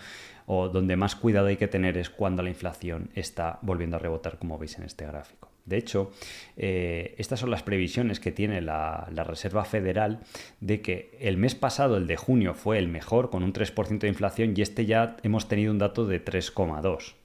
o 0.46 0.70
donde 0.70 0.96
más 0.96 1.16
cuidado 1.16 1.48
hay 1.48 1.58
que 1.58 1.68
tener 1.68 1.98
es 1.98 2.12
cuando 2.12 2.44
la 2.44 2.50
inflación 2.50 3.10
está 3.16 3.58
volviendo 3.64 3.96
a 3.96 4.00
rebotar, 4.00 4.38
como 4.38 4.60
veis 4.60 4.78
en 4.78 4.84
este 4.84 5.08
gráfico. 5.08 5.47
De 5.68 5.78
hecho, 5.78 6.12
eh, 6.56 7.14
estas 7.18 7.42
son 7.42 7.52
las 7.52 7.62
previsiones 7.62 8.19
que 8.19 8.31
tiene 8.31 8.62
la, 8.62 9.08
la, 9.12 9.24
Reserva 9.25 9.66
Federal 9.66 10.22
de 10.62 10.81
que 10.81 11.18
el 11.19 11.36
mes 11.38 11.56
pasado, 11.56 11.98
el 11.98 12.08
de 12.08 12.16
junio, 12.16 12.54
fue 12.54 12.80
el 12.80 12.88
mejor 12.88 13.30
con 13.30 13.44
un 13.44 13.52
3% 13.52 14.00
de 14.00 14.08
inflación 14.08 14.54
y 14.56 14.62
este 14.62 14.86
ya 14.86 15.18
hemos 15.24 15.50
tenido 15.50 15.72
un 15.72 15.78
dato 15.78 16.06
de 16.06 16.24
3,2%. 16.24 17.16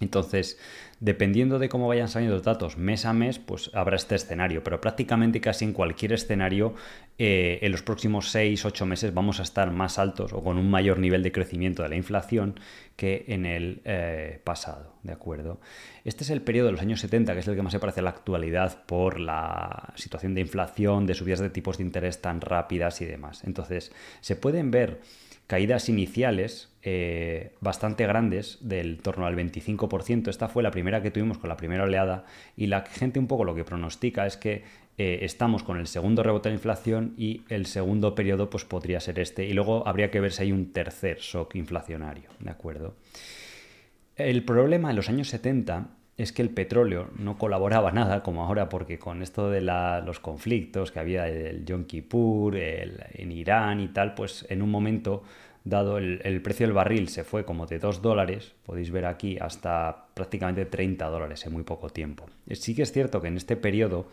Entonces, 0.00 0.58
dependiendo 1.00 1.58
de 1.58 1.70
cómo 1.70 1.88
vayan 1.88 2.08
saliendo 2.08 2.36
los 2.36 2.44
datos 2.44 2.76
mes 2.76 3.06
a 3.06 3.14
mes, 3.14 3.38
pues 3.38 3.70
habrá 3.72 3.96
este 3.96 4.14
escenario, 4.14 4.62
pero 4.62 4.80
prácticamente 4.80 5.40
casi 5.40 5.64
en 5.64 5.72
cualquier 5.72 6.12
escenario, 6.12 6.74
eh, 7.18 7.58
en 7.62 7.72
los 7.72 7.82
próximos 7.82 8.34
6-8 8.34 8.84
meses 8.84 9.14
vamos 9.14 9.40
a 9.40 9.42
estar 9.42 9.70
más 9.70 9.98
altos 9.98 10.34
o 10.34 10.44
con 10.44 10.58
un 10.58 10.70
mayor 10.70 10.98
nivel 10.98 11.22
de 11.22 11.32
crecimiento 11.32 11.82
de 11.82 11.88
la 11.88 11.96
inflación 11.96 12.60
que 12.96 13.24
en 13.28 13.46
el 13.46 13.80
eh, 13.84 14.40
pasado, 14.44 14.94
¿de 15.02 15.12
acuerdo? 15.12 15.58
Este 16.04 16.22
es 16.22 16.30
el 16.30 16.42
periodo 16.42 16.66
de 16.66 16.72
los 16.72 16.82
años 16.82 17.00
70, 17.00 17.32
que 17.32 17.40
es 17.40 17.48
el 17.48 17.56
que 17.56 17.62
más 17.62 17.72
se 17.72 17.80
parece 17.80 18.00
a 18.00 18.02
la 18.02 18.10
actualidad 18.10 18.84
por 18.84 19.18
la 19.20 19.94
situación 19.96 20.34
de 20.34 20.42
inflación, 20.42 21.06
de 21.06 21.14
subidas 21.14 21.40
de 21.40 21.48
tipos 21.48 21.78
de 21.78 21.84
interés 21.84 22.20
tan 22.20 22.42
rápidas 22.42 23.00
y 23.00 23.06
demás. 23.06 23.42
Entonces, 23.44 23.90
se 24.20 24.36
pueden 24.36 24.70
ver 24.70 25.00
caídas 25.46 25.88
iniciales 25.88 26.69
eh, 26.82 27.52
bastante 27.60 28.06
grandes, 28.06 28.58
del 28.62 29.02
torno 29.02 29.26
al 29.26 29.36
25%. 29.36 30.28
Esta 30.28 30.48
fue 30.48 30.62
la 30.62 30.70
primera 30.70 31.02
que 31.02 31.10
tuvimos 31.10 31.36
con 31.36 31.48
la 31.48 31.56
primera 31.56 31.84
oleada 31.84 32.24
y 32.56 32.68
la 32.68 32.82
gente 32.82 33.18
un 33.18 33.26
poco 33.26 33.44
lo 33.44 33.54
que 33.54 33.64
pronostica 33.64 34.26
es 34.26 34.38
que 34.38 34.64
eh, 34.96 35.20
estamos 35.22 35.62
con 35.62 35.78
el 35.78 35.86
segundo 35.86 36.22
rebote 36.22 36.48
de 36.48 36.54
inflación 36.54 37.14
y 37.16 37.42
el 37.48 37.66
segundo 37.66 38.14
periodo 38.14 38.48
pues 38.48 38.64
podría 38.64 39.00
ser 39.00 39.18
este 39.18 39.44
y 39.46 39.52
luego 39.52 39.86
habría 39.86 40.10
que 40.10 40.20
ver 40.20 40.32
si 40.32 40.44
hay 40.44 40.52
un 40.52 40.72
tercer 40.72 41.18
shock 41.18 41.54
inflacionario, 41.56 42.30
¿de 42.38 42.50
acuerdo? 42.50 42.96
El 44.16 44.44
problema 44.44 44.90
en 44.90 44.96
los 44.96 45.08
años 45.08 45.28
70 45.28 45.88
es 46.16 46.32
que 46.32 46.42
el 46.42 46.50
petróleo 46.50 47.08
no 47.16 47.38
colaboraba 47.38 47.92
nada 47.92 48.22
como 48.22 48.44
ahora 48.44 48.68
porque 48.68 48.98
con 48.98 49.22
esto 49.22 49.50
de 49.50 49.62
los 49.62 50.20
conflictos 50.20 50.92
que 50.92 50.98
había 50.98 51.28
el 51.28 51.64
Yom 51.64 51.84
Kippur, 51.84 52.56
en 52.56 53.32
Irán 53.32 53.80
y 53.80 53.88
tal, 53.88 54.14
pues 54.14 54.46
en 54.50 54.60
un 54.60 54.70
momento 54.70 55.22
dado 55.64 55.98
el, 55.98 56.42
precio 56.42 56.66
del 56.66 56.74
barril 56.74 57.08
se 57.08 57.24
fue 57.24 57.44
como 57.44 57.66
de 57.66 57.78
2 57.78 58.02
dólares, 58.02 58.54
podéis 58.64 58.90
ver 58.90 59.04
aquí, 59.04 59.38
hasta 59.38 60.06
prácticamente 60.14 60.64
30 60.64 61.06
dólares 61.08 61.44
en 61.46 61.52
muy 61.52 61.62
poco 61.62 61.90
tiempo. 61.90 62.26
Sí 62.52 62.74
que 62.74 62.82
es 62.82 62.92
cierto 62.92 63.20
que 63.20 63.28
en 63.28 63.36
este 63.36 63.56
periodo 63.56 64.08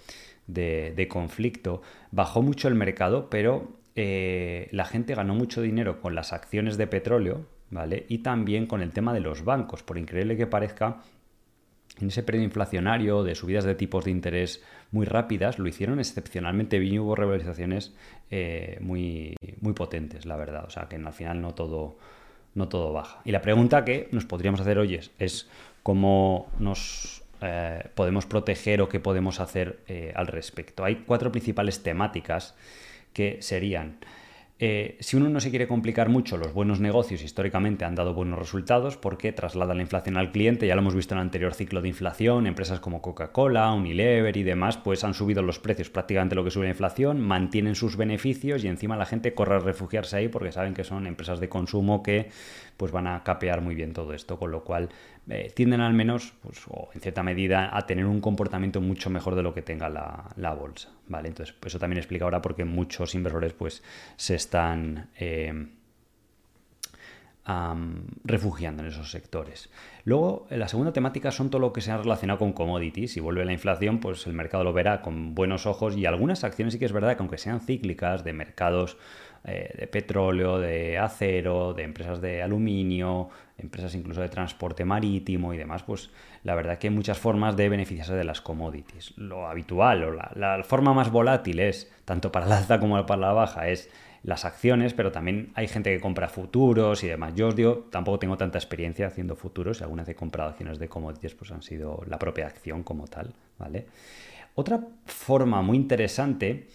de, 0.48 1.08
conflicto 1.10 1.82
bajó 2.12 2.42
mucho 2.42 2.68
el 2.68 2.76
mercado, 2.76 3.30
pero 3.30 3.78
eh, 3.96 4.68
la 4.72 4.86
gente 4.86 5.16
ganó 5.16 5.36
mucho 5.36 5.62
dinero 5.62 6.02
con 6.02 6.16
las 6.16 6.34
acciones 6.34 6.78
de 6.78 6.88
petróleo, 6.88 7.46
¿vale? 7.70 8.06
Y 8.10 8.20
también 8.20 8.66
con 8.66 8.82
el 8.82 8.92
tema 8.92 9.14
de 9.14 9.22
los 9.22 9.44
bancos, 9.44 9.84
por 9.84 9.98
increíble 9.98 10.38
que 10.38 10.48
parezca, 10.48 11.02
en 12.00 12.10
ese 12.10 12.24
periodo 12.24 12.46
inflacionario 12.46 13.24
de 13.24 13.36
subidas 13.36 13.64
de 13.64 13.76
tipos 13.76 14.06
de 14.06 14.12
interés 14.12 14.64
muy 14.92 15.06
rápidas, 15.06 15.60
lo 15.60 15.68
hicieron 15.68 16.00
excepcionalmente 16.00 16.80
bien 16.80 16.96
y 16.96 17.00
hubo 17.00 17.16
revalorizaciones 17.16 17.94
eh, 18.32 18.78
muy, 18.82 19.36
muy 19.62 19.74
potentes, 19.74 20.26
la 20.26 20.36
verdad. 20.36 20.66
O 20.66 20.70
sea, 20.70 20.88
que 20.88 20.96
al 20.96 21.14
final 21.14 21.42
no 21.42 21.54
todo, 21.54 21.98
no 22.56 22.68
todo 22.68 22.94
baja. 22.94 23.22
Y 23.26 23.32
la 23.32 23.42
pregunta 23.42 23.86
que 23.86 24.08
nos 24.12 24.26
podríamos 24.26 24.62
hacer 24.62 24.78
hoy 24.80 25.00
es, 25.20 25.50
cómo 25.84 26.48
nos 26.60 27.24
eh, 27.42 27.84
podemos 27.96 28.26
proteger 28.26 28.82
o 28.82 28.90
qué 28.90 29.00
podemos 29.00 29.40
hacer 29.40 29.80
eh, 29.88 30.12
al 30.16 30.28
respecto. 30.28 30.84
Hay 30.84 31.04
cuatro 31.06 31.32
principales 31.32 31.84
temáticas 31.84 32.56
que 33.14 33.38
serían 33.42 33.98
eh, 34.60 34.98
si 35.02 35.16
uno 35.16 35.30
no 35.30 35.40
se 35.40 35.52
quiere 35.52 35.68
complicar 35.68 36.10
mucho, 36.10 36.36
los 36.36 36.52
buenos 36.52 36.80
negocios 36.80 37.22
históricamente 37.22 37.86
han 37.86 37.94
dado 37.94 38.16
buenos 38.16 38.40
resultados 38.40 38.98
porque 38.98 39.32
trasladan 39.32 39.78
la 39.78 39.84
inflación 39.84 40.18
al 40.18 40.32
cliente, 40.32 40.66
ya 40.66 40.74
lo 40.74 40.82
hemos 40.82 40.96
visto 40.96 41.14
en 41.14 41.20
el 41.20 41.26
anterior 41.26 41.54
ciclo 41.54 41.80
de 41.80 41.90
inflación, 41.90 42.48
empresas 42.48 42.80
como 42.80 43.00
Coca-Cola, 43.00 43.72
Unilever 43.72 44.36
y 44.36 44.42
demás, 44.42 44.78
pues 44.78 45.04
han 45.04 45.14
subido 45.14 45.44
los 45.44 45.60
precios 45.60 45.92
prácticamente 45.92 46.34
lo 46.34 46.44
que 46.44 46.50
sube 46.50 46.64
la 46.64 46.72
inflación, 46.72 47.22
mantienen 47.22 47.76
sus 47.76 47.98
beneficios 47.98 48.64
y 48.64 48.68
encima 48.68 48.98
la 48.98 49.06
gente 49.06 49.36
corre 49.36 49.58
a 49.58 49.60
refugiarse 49.60 50.18
ahí 50.18 50.28
porque 50.28 50.52
saben 50.52 50.74
que 50.74 50.84
son 50.84 51.06
empresas 51.06 51.40
de 51.40 51.50
consumo 51.50 52.02
que 52.02 52.32
pues 52.78 52.92
van 52.92 53.06
a 53.06 53.24
capear 53.24 53.62
muy 53.62 53.76
bien 53.76 53.94
todo 53.94 54.14
esto, 54.14 54.40
con 54.40 54.50
lo 54.50 54.64
cual 54.64 54.90
eh, 55.30 55.52
tienden 55.54 55.82
al 55.82 55.94
menos, 55.94 56.34
pues, 56.42 56.62
o 56.70 56.90
en 56.94 57.02
cierta 57.02 57.24
medida, 57.24 57.76
a 57.76 57.86
tener 57.86 58.06
un 58.06 58.22
comportamiento 58.22 58.80
mucho 58.82 59.10
mejor 59.10 59.36
de 59.36 59.44
lo 59.44 59.54
que 59.54 59.62
tenga 59.62 59.90
la, 59.90 60.54
bolsa, 60.54 60.90
¿vale? 61.08 61.28
Entonces, 61.28 61.56
eso 61.66 61.80
también 61.80 61.98
explica 61.98 62.26
ahora 62.26 62.42
por 62.42 62.56
qué 62.56 62.66
muchos 62.66 63.16
inversores, 63.16 63.54
pues, 63.54 63.84
se 64.16 64.36
están... 64.36 65.10
Eh, 65.20 65.68
refugiando 68.26 68.84
en 68.84 68.90
esos 68.90 69.10
sectores. 69.10 69.70
Luego, 70.04 70.48
la 70.50 70.68
segunda 70.68 70.92
temática 70.92 71.32
son 71.32 71.50
todo 71.50 71.62
lo 71.62 71.72
que 71.72 71.80
se 71.80 71.92
ha 71.92 71.98
relacionado 71.98 72.40
con 72.40 72.52
commodities. 72.52 73.14
Si 73.14 73.22
vuelve 73.22 73.46
la 73.46 73.54
inflación, 73.54 74.00
pues 74.00 74.28
el 74.28 74.34
mercado 74.34 74.66
lo 74.66 74.74
verá 74.74 75.02
con 75.02 75.34
buenos 75.34 75.66
ojos 75.66 75.96
y 75.96 76.06
algunas 76.06 76.44
acciones 76.44 76.74
sí 76.74 76.80
que 76.80 76.86
es 76.86 76.92
verdad 76.92 77.16
que 77.16 77.24
aunque 77.24 77.38
sean 77.38 77.62
cíclicas 77.62 78.26
de 78.26 78.34
mercados 78.34 78.98
eh, 79.46 79.74
de 79.78 79.88
petróleo, 79.88 80.60
de 80.60 80.98
acero, 80.98 81.74
de 81.74 81.84
empresas 81.84 82.20
de 82.20 82.42
aluminio, 82.44 83.30
empresas 83.58 83.96
incluso 83.96 84.22
de 84.22 84.30
transporte 84.30 84.86
marítimo 84.86 85.54
y 85.54 85.58
demás, 85.58 85.84
pues 85.84 86.10
la 86.44 86.56
verdad 86.56 86.78
que 86.78 86.88
hay 86.88 86.94
muchas 86.94 87.18
formas 87.18 87.58
de 87.58 87.70
beneficiarse 87.70 88.14
de 88.14 88.24
las 88.24 88.42
commodities. 88.42 89.18
Lo 89.18 89.48
habitual 89.48 90.04
o 90.04 90.12
la, 90.12 90.64
forma 90.64 90.94
más 90.94 91.12
volátil 91.12 91.60
es, 91.60 91.92
tanto 92.06 92.32
para 92.32 92.46
la 92.46 92.58
alza 92.60 92.80
como 92.80 93.04
para 93.06 93.22
la 93.22 93.34
baja, 93.34 93.68
es 93.70 93.90
las 94.24 94.46
acciones, 94.46 94.94
pero 94.94 95.12
también 95.12 95.52
hay 95.56 95.68
gente 95.68 95.94
que 95.94 96.02
compra 96.02 96.30
futuros 96.30 97.04
y 97.04 97.08
demás. 97.08 97.34
Yo 97.36 97.48
os 97.48 97.56
digo, 97.56 97.88
tampoco 97.92 98.20
tengo 98.20 98.38
tanta 98.38 98.58
experiencia 98.58 99.08
haciendo 99.08 99.36
futuros, 99.36 99.80
y 99.80 99.84
algunas 99.84 100.08
he 100.10 100.16
comprado 100.16 100.50
acciones 100.50 100.80
de 100.80 100.90
commodities, 100.90 101.34
pues 101.34 101.52
han 101.52 101.62
sido 101.62 102.04
la 102.08 102.20
propia 102.20 102.48
acción 102.48 102.84
como 102.84 103.08
tal, 103.08 103.34
¿vale? 103.58 103.88
Otra 104.56 104.82
forma 105.06 105.62
muy 105.62 105.78
interesante 105.78 106.68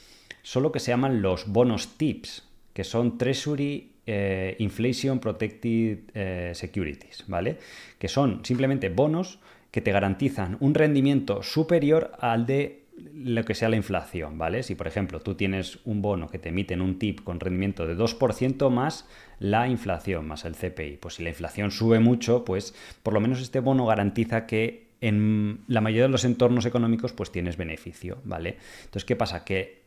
son 0.43 0.63
lo 0.63 0.73
que 0.73 0.81
se 0.81 0.93
llaman 0.93 1.21
los 1.21 1.47
bonos 1.49 1.97
tips, 1.97 2.49
que 2.73 2.85
son 2.85 3.19
Treasury 3.19 3.92
eh, 4.07 4.57
Inflation 4.59 5.19
Protected 5.19 5.99
eh, 6.15 6.53
Securities, 6.55 7.25
¿vale? 7.29 7.59
Que 7.99 8.09
son 8.09 8.45
simplemente 8.45 8.89
bonos 8.89 9.39
que 9.71 9.81
te 9.81 9.93
garantizan 9.93 10.57
un 10.61 10.75
rendimiento 10.75 11.43
superior 11.43 12.13
al 12.21 12.47
de 12.47 12.83
lo 13.15 13.45
que 13.45 13.55
sea 13.55 13.69
la 13.69 13.77
inflación, 13.77 14.39
¿vale? 14.39 14.63
Si 14.63 14.75
por 14.75 14.87
ejemplo 14.87 15.21
tú 15.21 15.35
tienes 15.35 15.79
un 15.85 16.03
bono 16.03 16.29
que 16.29 16.39
te 16.39 16.51
emiten 16.51 16.83
un 16.83 16.99
tip 16.99 17.23
con 17.23 17.41
rendimiento 17.41 17.87
de 17.87 17.97
2% 17.97 18.71
más 18.71 19.09
la 19.39 19.67
inflación, 19.69 20.27
más 20.27 20.45
el 20.45 20.55
CPI, 20.55 20.99
pues 20.99 21.15
si 21.15 21.23
la 21.23 21.31
inflación 21.31 21.71
sube 21.71 22.01
mucho, 22.01 22.45
pues 22.45 22.75
por 23.03 23.15
lo 23.15 23.21
menos 23.21 23.41
este 23.41 23.61
bono 23.61 23.87
garantiza 23.87 24.47
que 24.47 24.93
en 25.01 25.61
la 25.67 25.81
mayoría 25.81 26.05
de 26.05 26.11
los 26.11 26.25
entornos 26.25 26.67
económicos 26.67 27.13
pues 27.13 27.33
tienes 27.33 27.57
beneficio, 27.57 28.19
¿vale? 28.25 28.57
Entonces, 28.85 29.05
¿qué 29.05 29.17
pasa? 29.17 29.45
Que 29.45 29.83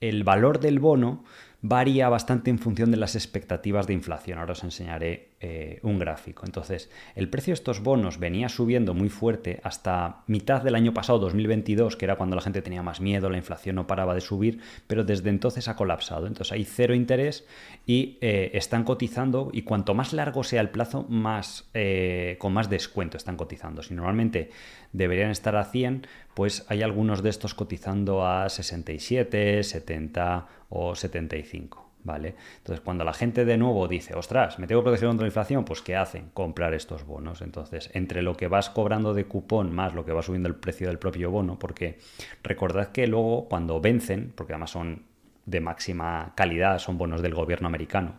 el 0.00 0.24
valor 0.24 0.58
del 0.58 0.78
bono 0.78 1.24
varía 1.60 2.08
bastante 2.08 2.50
en 2.50 2.58
función 2.58 2.90
de 2.90 2.96
las 2.96 3.14
expectativas 3.14 3.86
de 3.86 3.94
inflación. 3.94 4.38
Ahora 4.38 4.52
os 4.52 4.64
enseñaré 4.64 5.27
eh, 5.40 5.78
un 5.82 6.00
gráfico. 6.00 6.42
Entonces, 6.44 6.90
el 7.14 7.28
precio 7.28 7.52
de 7.52 7.54
estos 7.54 7.80
bonos 7.80 8.18
venía 8.18 8.48
subiendo 8.48 8.92
muy 8.92 9.08
fuerte 9.08 9.60
hasta 9.62 10.24
mitad 10.26 10.62
del 10.62 10.74
año 10.74 10.92
pasado, 10.92 11.20
2022, 11.20 11.94
que 11.94 12.06
era 12.06 12.16
cuando 12.16 12.34
la 12.34 12.42
gente 12.42 12.60
tenía 12.60 12.82
más 12.82 13.00
miedo, 13.00 13.30
la 13.30 13.36
inflación 13.36 13.76
no 13.76 13.86
paraba 13.86 14.16
de 14.16 14.20
subir, 14.20 14.60
pero 14.88 15.04
desde 15.04 15.30
entonces 15.30 15.68
ha 15.68 15.76
colapsado. 15.76 16.26
Entonces 16.26 16.50
hay 16.50 16.64
cero 16.64 16.92
interés 16.92 17.46
y 17.86 18.18
eh, 18.20 18.50
están 18.54 18.82
cotizando 18.82 19.50
y 19.52 19.62
cuanto 19.62 19.94
más 19.94 20.12
largo 20.12 20.42
sea 20.42 20.60
el 20.60 20.70
plazo, 20.70 21.06
más 21.08 21.68
eh, 21.72 22.34
con 22.40 22.52
más 22.52 22.68
descuento 22.68 23.16
están 23.16 23.36
cotizando. 23.36 23.84
Si 23.84 23.94
normalmente 23.94 24.50
deberían 24.92 25.30
estar 25.30 25.54
a 25.54 25.64
100, 25.64 26.06
pues 26.34 26.66
hay 26.68 26.82
algunos 26.82 27.22
de 27.22 27.30
estos 27.30 27.54
cotizando 27.54 28.26
a 28.26 28.48
67, 28.48 29.62
70 29.62 30.46
o 30.68 30.96
75. 30.96 31.87
¿Vale? 32.04 32.36
Entonces, 32.58 32.80
cuando 32.82 33.04
la 33.04 33.12
gente 33.12 33.44
de 33.44 33.58
nuevo 33.58 33.88
dice, 33.88 34.14
ostras, 34.14 34.58
me 34.58 34.66
tengo 34.66 34.82
protección 34.82 35.10
contra 35.10 35.24
la 35.24 35.28
inflación, 35.28 35.64
pues 35.64 35.82
¿qué 35.82 35.96
hacen? 35.96 36.30
Comprar 36.32 36.72
estos 36.72 37.04
bonos. 37.04 37.42
Entonces, 37.42 37.90
entre 37.92 38.22
lo 38.22 38.36
que 38.36 38.46
vas 38.46 38.70
cobrando 38.70 39.14
de 39.14 39.26
cupón 39.26 39.74
más 39.74 39.94
lo 39.94 40.04
que 40.04 40.12
va 40.12 40.22
subiendo 40.22 40.48
el 40.48 40.54
precio 40.54 40.88
del 40.88 40.98
propio 40.98 41.30
bono, 41.30 41.58
porque 41.58 41.98
recordad 42.42 42.92
que 42.92 43.06
luego 43.06 43.48
cuando 43.48 43.80
vencen, 43.80 44.32
porque 44.34 44.52
además 44.52 44.70
son 44.70 45.02
de 45.44 45.60
máxima 45.60 46.32
calidad, 46.36 46.78
son 46.78 46.98
bonos 46.98 47.22
del 47.22 47.34
gobierno 47.34 47.68
americano, 47.68 48.16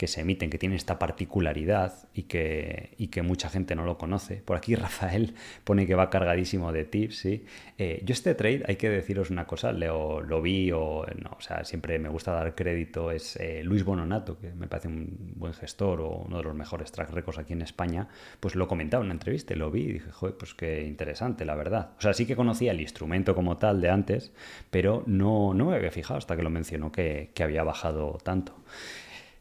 que 0.00 0.06
se 0.06 0.22
emiten, 0.22 0.48
que 0.48 0.56
tienen 0.56 0.76
esta 0.76 0.98
particularidad 0.98 1.92
y 2.14 2.22
que, 2.22 2.94
y 2.96 3.08
que 3.08 3.20
mucha 3.20 3.50
gente 3.50 3.74
no 3.74 3.84
lo 3.84 3.98
conoce. 3.98 4.36
Por 4.36 4.56
aquí 4.56 4.74
Rafael 4.86 5.34
pone 5.62 5.86
que 5.86 5.94
va 5.94 6.08
cargadísimo 6.08 6.72
de 6.72 6.86
tips, 6.86 7.18
¿sí? 7.18 7.44
Eh, 7.76 8.00
yo 8.02 8.14
este 8.14 8.34
trade, 8.34 8.62
hay 8.66 8.76
que 8.76 8.88
deciros 8.88 9.28
una 9.28 9.46
cosa, 9.46 9.72
lo, 9.72 10.22
lo 10.22 10.40
vi 10.40 10.72
o 10.72 11.04
no, 11.22 11.32
o 11.36 11.40
sea, 11.42 11.64
siempre 11.64 11.98
me 11.98 12.08
gusta 12.08 12.32
dar 12.32 12.54
crédito, 12.54 13.10
es 13.10 13.36
eh, 13.36 13.60
Luis 13.62 13.84
Bononato, 13.84 14.38
que 14.38 14.54
me 14.54 14.68
parece 14.68 14.88
un 14.88 15.34
buen 15.36 15.52
gestor 15.52 16.00
o 16.00 16.08
uno 16.26 16.38
de 16.38 16.44
los 16.44 16.54
mejores 16.54 16.90
track 16.92 17.10
records 17.10 17.38
aquí 17.38 17.52
en 17.52 17.60
España, 17.60 18.08
pues 18.40 18.54
lo 18.54 18.68
comentaba 18.68 19.02
en 19.02 19.08
una 19.08 19.14
entrevista, 19.16 19.54
lo 19.54 19.70
vi 19.70 19.82
y 19.82 19.92
dije, 19.92 20.10
joder, 20.12 20.34
pues 20.34 20.54
qué 20.54 20.86
interesante, 20.86 21.44
la 21.44 21.56
verdad. 21.56 21.90
O 21.98 22.00
sea, 22.00 22.14
sí 22.14 22.24
que 22.24 22.36
conocía 22.36 22.72
el 22.72 22.80
instrumento 22.80 23.34
como 23.34 23.58
tal 23.58 23.82
de 23.82 23.90
antes, 23.90 24.32
pero 24.70 25.02
no, 25.04 25.52
no 25.52 25.66
me 25.66 25.76
había 25.76 25.90
fijado 25.90 26.16
hasta 26.16 26.36
que 26.36 26.42
lo 26.42 26.48
mencionó 26.48 26.90
que, 26.90 27.32
que 27.34 27.42
había 27.42 27.64
bajado 27.64 28.16
tanto. 28.24 28.54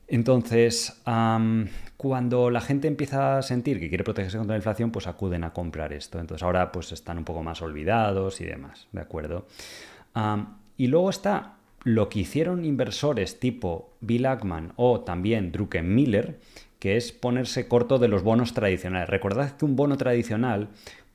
Entonces, 0.10 1.02
cuando 1.98 2.50
la 2.50 2.62
gente 2.62 2.88
empieza 2.88 3.38
a 3.38 3.42
sentir 3.42 3.80
que 3.80 3.90
quiere 3.90 4.04
protegerse 4.04 4.38
contra 4.38 4.54
la 4.54 4.60
inflación, 4.60 4.92
pues 4.92 5.08
acuden 5.08 5.44
a 5.44 5.54
comprar 5.54 5.94
esto. 5.94 6.20
Entonces 6.20 6.44
ahora 6.44 6.72
pues 6.72 6.92
están 6.92 7.18
un 7.20 7.26
poco 7.26 7.44
más 7.44 7.62
olvidados 7.62 8.42
y 8.42 8.46
demás, 8.46 8.88
¿de 8.92 9.02
acuerdo? 9.02 9.48
y 10.76 10.88
luego 10.88 11.10
está 11.10 11.56
lo 11.84 12.10
que 12.10 12.20
hicieron 12.20 12.66
inversores 12.66 13.40
tipo 13.40 13.94
Bill 14.02 14.26
Ackman 14.26 14.74
o 14.76 15.02
también 15.02 15.52
Druckenmiller, 15.52 16.40
que 16.80 16.98
es 16.98 17.12
ponerse 17.12 17.68
corto 17.68 18.00
de 18.00 18.08
los 18.08 18.24
bonos 18.24 18.54
tradicionales. 18.54 19.10
Recordad 19.10 19.52
que 19.52 19.66
un 19.66 19.76
bono 19.76 19.98
tradicional, 19.98 20.70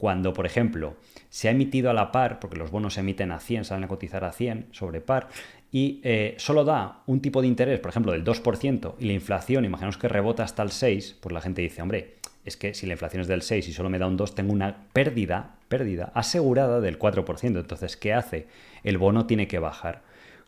cuando 0.04 0.34
por 0.34 0.44
ejemplo 0.44 0.96
se 1.30 1.48
ha 1.48 1.52
emitido 1.52 1.88
a 1.88 1.94
la 1.94 2.12
par, 2.12 2.38
porque 2.38 2.58
los 2.58 2.70
bonos 2.70 2.92
se 2.92 3.00
emiten 3.00 3.32
a 3.32 3.40
100, 3.40 3.64
salen 3.64 3.84
a 3.84 3.88
cotizar 3.88 4.22
a 4.22 4.32
100 4.32 4.66
sobre 4.70 5.00
par, 5.00 5.30
y 5.72 6.02
eh, 6.04 6.34
solo 6.36 6.62
da 6.62 7.00
un 7.06 7.22
tipo 7.22 7.40
de 7.40 7.48
interés, 7.48 7.80
por 7.80 7.88
ejemplo, 7.88 8.12
del 8.12 8.22
2%, 8.22 8.96
y 8.98 9.06
la 9.06 9.14
inflación, 9.14 9.64
imaginemos 9.64 9.96
que 9.96 10.08
rebota 10.08 10.42
hasta 10.42 10.62
el 10.62 10.68
6%, 10.68 11.14
pues 11.22 11.32
la 11.32 11.40
gente 11.40 11.62
dice, 11.62 11.80
hombre, 11.80 12.16
es 12.44 12.58
que 12.58 12.74
si 12.74 12.84
la 12.84 12.92
inflación 12.92 13.22
es 13.22 13.28
del 13.28 13.40
6 13.40 13.66
y 13.66 13.72
solo 13.72 13.88
me 13.88 13.98
da 13.98 14.06
un 14.06 14.18
2, 14.18 14.34
tengo 14.34 14.52
una 14.52 14.88
pérdida, 14.92 15.54
pérdida 15.68 16.12
asegurada 16.14 16.82
del 16.82 16.98
4%. 16.98 17.58
Entonces, 17.58 17.96
¿qué 17.96 18.12
hace? 18.12 18.46
El 18.82 18.98
bono 18.98 19.24
tiene 19.24 19.48
que 19.48 19.58
bajar. 19.58 20.02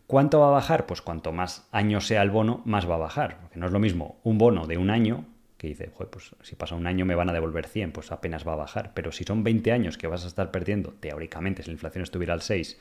¿Cuánto 0.07 0.41
va 0.41 0.49
a 0.49 0.51
bajar? 0.51 0.85
Pues 0.85 1.01
cuanto 1.01 1.33
más 1.33 1.67
año 1.73 2.03
sea 2.03 2.21
el 2.21 2.31
bono, 2.31 2.61
más 2.67 2.87
va 2.87 2.97
a 2.97 2.99
bajar. 2.99 3.39
Porque 3.41 3.59
no 3.59 3.65
es 3.65 3.73
lo 3.73 3.79
mismo 3.79 4.19
un 4.23 4.37
bono 4.37 4.67
de 4.67 4.77
un 4.77 4.91
año 4.91 5.25
que 5.57 5.69
dice, 5.69 5.91
pues 6.11 6.35
si 6.43 6.55
pasa 6.55 6.75
un 6.75 6.87
año 6.87 7.07
me 7.07 7.15
van 7.15 7.31
a 7.31 7.33
devolver 7.33 7.67
100, 7.67 7.93
pues 7.93 8.13
apenas 8.13 8.47
va 8.47 8.53
a 8.53 8.57
bajar. 8.57 8.93
Pero 8.95 9.11
si 9.13 9.25
son 9.25 9.43
20 9.43 9.73
años 9.73 9.97
que 9.97 10.07
vas 10.07 10.25
a 10.25 10.29
estar 10.29 10.51
perdiendo, 10.51 10.93
teóricamente, 10.93 11.63
si 11.63 11.71
la 11.71 11.75
inflación 11.75 12.03
estuviera 12.03 12.35
al 12.35 12.43
6, 12.43 12.79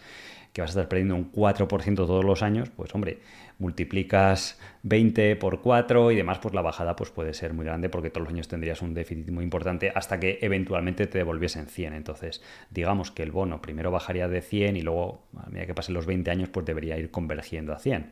que 0.51 0.61
vas 0.61 0.69
a 0.69 0.71
estar 0.71 0.87
perdiendo 0.87 1.15
un 1.15 1.31
4% 1.31 1.95
todos 1.95 2.23
los 2.23 2.41
años, 2.41 2.69
pues 2.69 2.93
hombre, 2.95 3.19
multiplicas 3.59 4.59
20 4.83 5.35
por 5.35 5.61
4 5.61 6.11
y 6.11 6.15
demás, 6.15 6.39
pues 6.39 6.53
la 6.53 6.61
bajada 6.61 6.95
pues 6.95 7.09
puede 7.11 7.33
ser 7.33 7.53
muy 7.53 7.65
grande 7.65 7.89
porque 7.89 8.09
todos 8.09 8.23
los 8.25 8.33
años 8.33 8.47
tendrías 8.47 8.81
un 8.81 8.93
déficit 8.93 9.29
muy 9.31 9.43
importante 9.43 9.91
hasta 9.93 10.19
que 10.19 10.39
eventualmente 10.41 11.07
te 11.07 11.17
devolviesen 11.17 11.67
100. 11.67 11.93
Entonces, 11.93 12.41
digamos 12.71 13.11
que 13.11 13.23
el 13.23 13.31
bono 13.31 13.61
primero 13.61 13.91
bajaría 13.91 14.27
de 14.27 14.41
100 14.41 14.77
y 14.77 14.81
luego, 14.81 15.23
a 15.37 15.49
medida 15.49 15.65
que 15.65 15.73
pasen 15.73 15.93
los 15.93 16.05
20 16.05 16.31
años, 16.31 16.49
pues 16.49 16.65
debería 16.65 16.97
ir 16.97 17.11
convergiendo 17.11 17.73
a 17.73 17.79
100. 17.79 18.11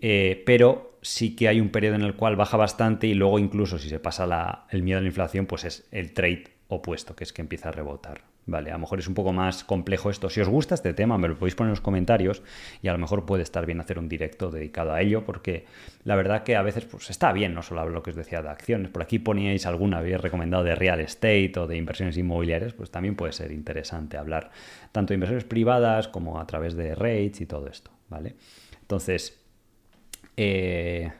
Eh, 0.00 0.42
pero 0.46 0.98
sí 1.02 1.34
que 1.34 1.48
hay 1.48 1.60
un 1.60 1.70
periodo 1.70 1.96
en 1.96 2.02
el 2.02 2.14
cual 2.14 2.36
baja 2.36 2.56
bastante 2.56 3.06
y 3.06 3.14
luego 3.14 3.38
incluso 3.38 3.78
si 3.78 3.88
se 3.88 3.98
pasa 3.98 4.66
el 4.70 4.82
miedo 4.82 4.98
a 4.98 5.02
la 5.02 5.08
inflación, 5.08 5.46
pues 5.46 5.64
es 5.64 5.88
el 5.90 6.12
trade 6.12 6.44
opuesto, 6.68 7.16
que 7.16 7.24
es 7.24 7.32
que 7.32 7.42
empieza 7.42 7.70
a 7.70 7.72
rebotar. 7.72 8.22
Vale, 8.48 8.70
a 8.70 8.74
lo 8.74 8.78
mejor 8.78 8.98
es 8.98 9.06
un 9.06 9.12
poco 9.12 9.34
más 9.34 9.62
complejo 9.62 10.08
esto. 10.08 10.30
Si 10.30 10.40
os 10.40 10.48
gusta 10.48 10.74
este 10.74 10.94
tema, 10.94 11.18
me 11.18 11.28
lo 11.28 11.38
podéis 11.38 11.54
poner 11.54 11.68
en 11.68 11.72
los 11.72 11.82
comentarios 11.82 12.42
y 12.80 12.88
a 12.88 12.92
lo 12.92 12.98
mejor 12.98 13.26
puede 13.26 13.42
estar 13.42 13.66
bien 13.66 13.78
hacer 13.78 13.98
un 13.98 14.08
directo 14.08 14.50
dedicado 14.50 14.94
a 14.94 15.02
ello, 15.02 15.22
porque 15.26 15.66
la 16.04 16.16
verdad 16.16 16.44
que 16.44 16.56
a 16.56 16.62
veces 16.62 16.86
pues, 16.86 17.10
está 17.10 17.30
bien, 17.32 17.52
no 17.52 17.62
solo 17.62 17.86
lo 17.90 18.02
que 18.02 18.08
os 18.08 18.16
decía 18.16 18.40
de 18.40 18.48
acciones. 18.48 18.90
Por 18.90 19.02
aquí 19.02 19.18
poníais 19.18 19.66
alguna, 19.66 19.98
habéis 19.98 20.18
recomendado 20.18 20.64
de 20.64 20.74
real 20.74 21.00
estate 21.00 21.52
o 21.58 21.66
de 21.66 21.76
inversiones 21.76 22.16
inmobiliarias, 22.16 22.72
pues 22.72 22.90
también 22.90 23.16
puede 23.16 23.34
ser 23.34 23.52
interesante 23.52 24.16
hablar 24.16 24.50
tanto 24.92 25.08
de 25.08 25.16
inversiones 25.16 25.44
privadas 25.44 26.08
como 26.08 26.40
a 26.40 26.46
través 26.46 26.74
de 26.74 26.94
rates 26.94 27.42
y 27.42 27.46
todo 27.46 27.68
esto, 27.68 27.90
¿vale? 28.08 28.36
Entonces, 28.80 29.37
eh, 30.40 31.10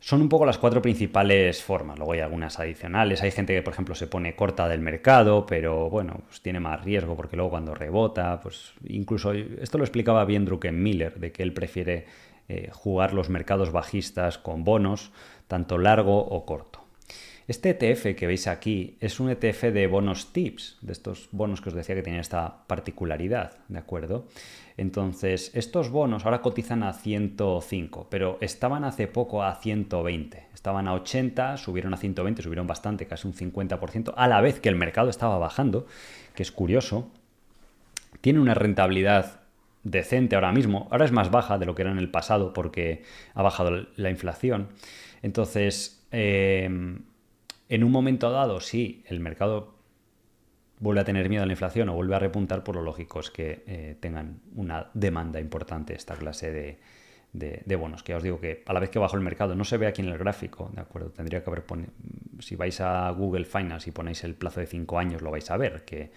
Son 0.00 0.22
un 0.22 0.28
poco 0.28 0.46
las 0.46 0.58
cuatro 0.58 0.80
principales 0.80 1.62
formas, 1.62 1.98
luego 1.98 2.12
hay 2.12 2.20
algunas 2.20 2.58
adicionales. 2.58 3.22
Hay 3.22 3.30
gente 3.30 3.54
que, 3.54 3.62
por 3.62 3.74
ejemplo, 3.74 3.94
se 3.94 4.06
pone 4.06 4.34
corta 4.34 4.66
del 4.66 4.80
mercado, 4.80 5.46
pero 5.46 5.90
bueno, 5.90 6.22
pues 6.26 6.40
tiene 6.40 6.58
más 6.58 6.82
riesgo 6.82 7.16
porque 7.16 7.36
luego 7.36 7.50
cuando 7.50 7.74
rebota, 7.74 8.40
pues 8.40 8.72
incluso 8.88 9.32
esto 9.32 9.78
lo 9.78 9.84
explicaba 9.84 10.24
bien 10.24 10.44
Druckenmiller, 10.44 11.20
de 11.20 11.32
que 11.32 11.42
él 11.42 11.52
prefiere 11.52 12.06
eh, 12.48 12.68
jugar 12.72 13.14
los 13.14 13.28
mercados 13.30 13.72
bajistas 13.72 14.38
con 14.38 14.64
bonos, 14.64 15.12
tanto 15.48 15.78
largo 15.78 16.18
o 16.18 16.44
corto. 16.44 16.80
Este 17.46 17.70
ETF 17.70 18.16
que 18.16 18.26
veis 18.26 18.46
aquí 18.46 18.96
es 19.00 19.20
un 19.20 19.28
ETF 19.28 19.64
de 19.64 19.86
bonos 19.86 20.32
tips, 20.32 20.78
de 20.80 20.92
estos 20.92 21.28
bonos 21.30 21.60
que 21.60 21.68
os 21.68 21.74
decía 21.74 21.94
que 21.94 22.02
tienen 22.02 22.20
esta 22.20 22.66
particularidad, 22.66 23.58
¿de 23.68 23.78
acuerdo? 23.78 24.26
Entonces, 24.76 25.52
estos 25.54 25.90
bonos 25.90 26.24
ahora 26.24 26.42
cotizan 26.42 26.82
a 26.82 26.92
105, 26.92 28.08
pero 28.10 28.38
estaban 28.40 28.84
hace 28.84 29.06
poco 29.06 29.44
a 29.44 29.54
120. 29.54 30.48
Estaban 30.52 30.88
a 30.88 30.94
80, 30.94 31.56
subieron 31.58 31.94
a 31.94 31.96
120, 31.96 32.42
subieron 32.42 32.66
bastante, 32.66 33.06
casi 33.06 33.28
un 33.28 33.34
50%, 33.34 34.12
a 34.16 34.26
la 34.26 34.40
vez 34.40 34.58
que 34.58 34.68
el 34.68 34.74
mercado 34.74 35.10
estaba 35.10 35.38
bajando, 35.38 35.86
que 36.34 36.42
es 36.42 36.50
curioso. 36.50 37.08
Tiene 38.20 38.40
una 38.40 38.54
rentabilidad 38.54 39.42
decente 39.84 40.34
ahora 40.34 40.50
mismo, 40.50 40.88
ahora 40.90 41.04
es 41.04 41.12
más 41.12 41.30
baja 41.30 41.58
de 41.58 41.66
lo 41.66 41.74
que 41.74 41.82
era 41.82 41.92
en 41.92 41.98
el 41.98 42.10
pasado 42.10 42.52
porque 42.52 43.04
ha 43.34 43.42
bajado 43.42 43.86
la 43.96 44.10
inflación. 44.10 44.68
Entonces, 45.22 46.04
eh, 46.10 46.64
en 47.68 47.84
un 47.84 47.92
momento 47.92 48.30
dado, 48.30 48.60
si 48.60 49.04
el 49.06 49.20
mercado 49.20 49.73
vuelve 50.80 51.00
a 51.00 51.04
tener 51.04 51.28
miedo 51.28 51.42
a 51.42 51.46
la 51.46 51.52
inflación 51.52 51.88
o 51.88 51.94
vuelve 51.94 52.14
a 52.14 52.18
repuntar, 52.18 52.64
por 52.64 52.76
lo 52.76 52.82
lógico 52.82 53.20
es 53.20 53.30
que 53.30 53.62
eh, 53.66 53.96
tengan 54.00 54.40
una 54.54 54.90
demanda 54.94 55.40
importante 55.40 55.94
esta 55.94 56.16
clase 56.16 56.78
de, 57.32 57.76
bonos. 57.76 58.02
Que 58.02 58.12
ya 58.12 58.18
os 58.18 58.22
digo 58.22 58.40
que 58.40 58.62
a 58.66 58.72
la 58.72 58.80
vez 58.80 58.90
que 58.90 58.98
bajo 58.98 59.16
el 59.16 59.22
mercado, 59.22 59.54
no 59.54 59.64
se 59.64 59.76
ve 59.76 59.86
aquí 59.86 60.02
en 60.02 60.08
el 60.08 60.18
gráfico, 60.18 60.70
¿de 60.74 60.80
acuerdo? 60.80 61.10
Tendría 61.10 61.42
que 61.42 61.50
haber 61.50 61.64
si 62.40 62.56
vais 62.56 62.80
a 62.80 63.10
Google 63.10 63.44
Finance 63.44 63.90
y 63.90 63.92
ponéis 63.92 64.24
el 64.24 64.34
plazo 64.34 64.60
de 64.60 64.66
5 64.66 64.98
años, 64.98 65.22
lo 65.22 65.30
vais 65.30 65.50
a 65.50 65.56
ver, 65.56 65.84
que 65.84 66.10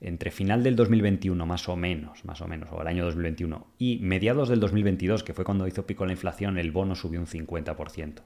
entre 0.00 0.30
final 0.30 0.62
del 0.62 0.76
2021 0.76 1.44
más 1.44 1.68
o 1.68 1.76
menos, 1.76 2.24
más 2.24 2.40
o 2.40 2.48
menos, 2.48 2.70
o 2.72 2.80
el 2.80 2.88
año 2.88 3.04
2021, 3.04 3.66
y 3.78 3.98
mediados 4.00 4.48
del 4.48 4.60
2022, 4.60 5.22
que 5.22 5.34
fue 5.34 5.44
cuando 5.44 5.66
hizo 5.66 5.86
pico 5.86 6.06
la 6.06 6.12
inflación, 6.12 6.58
el 6.58 6.72
bono 6.72 6.94
subió 6.94 7.20
un 7.20 7.26
50%. 7.26 8.22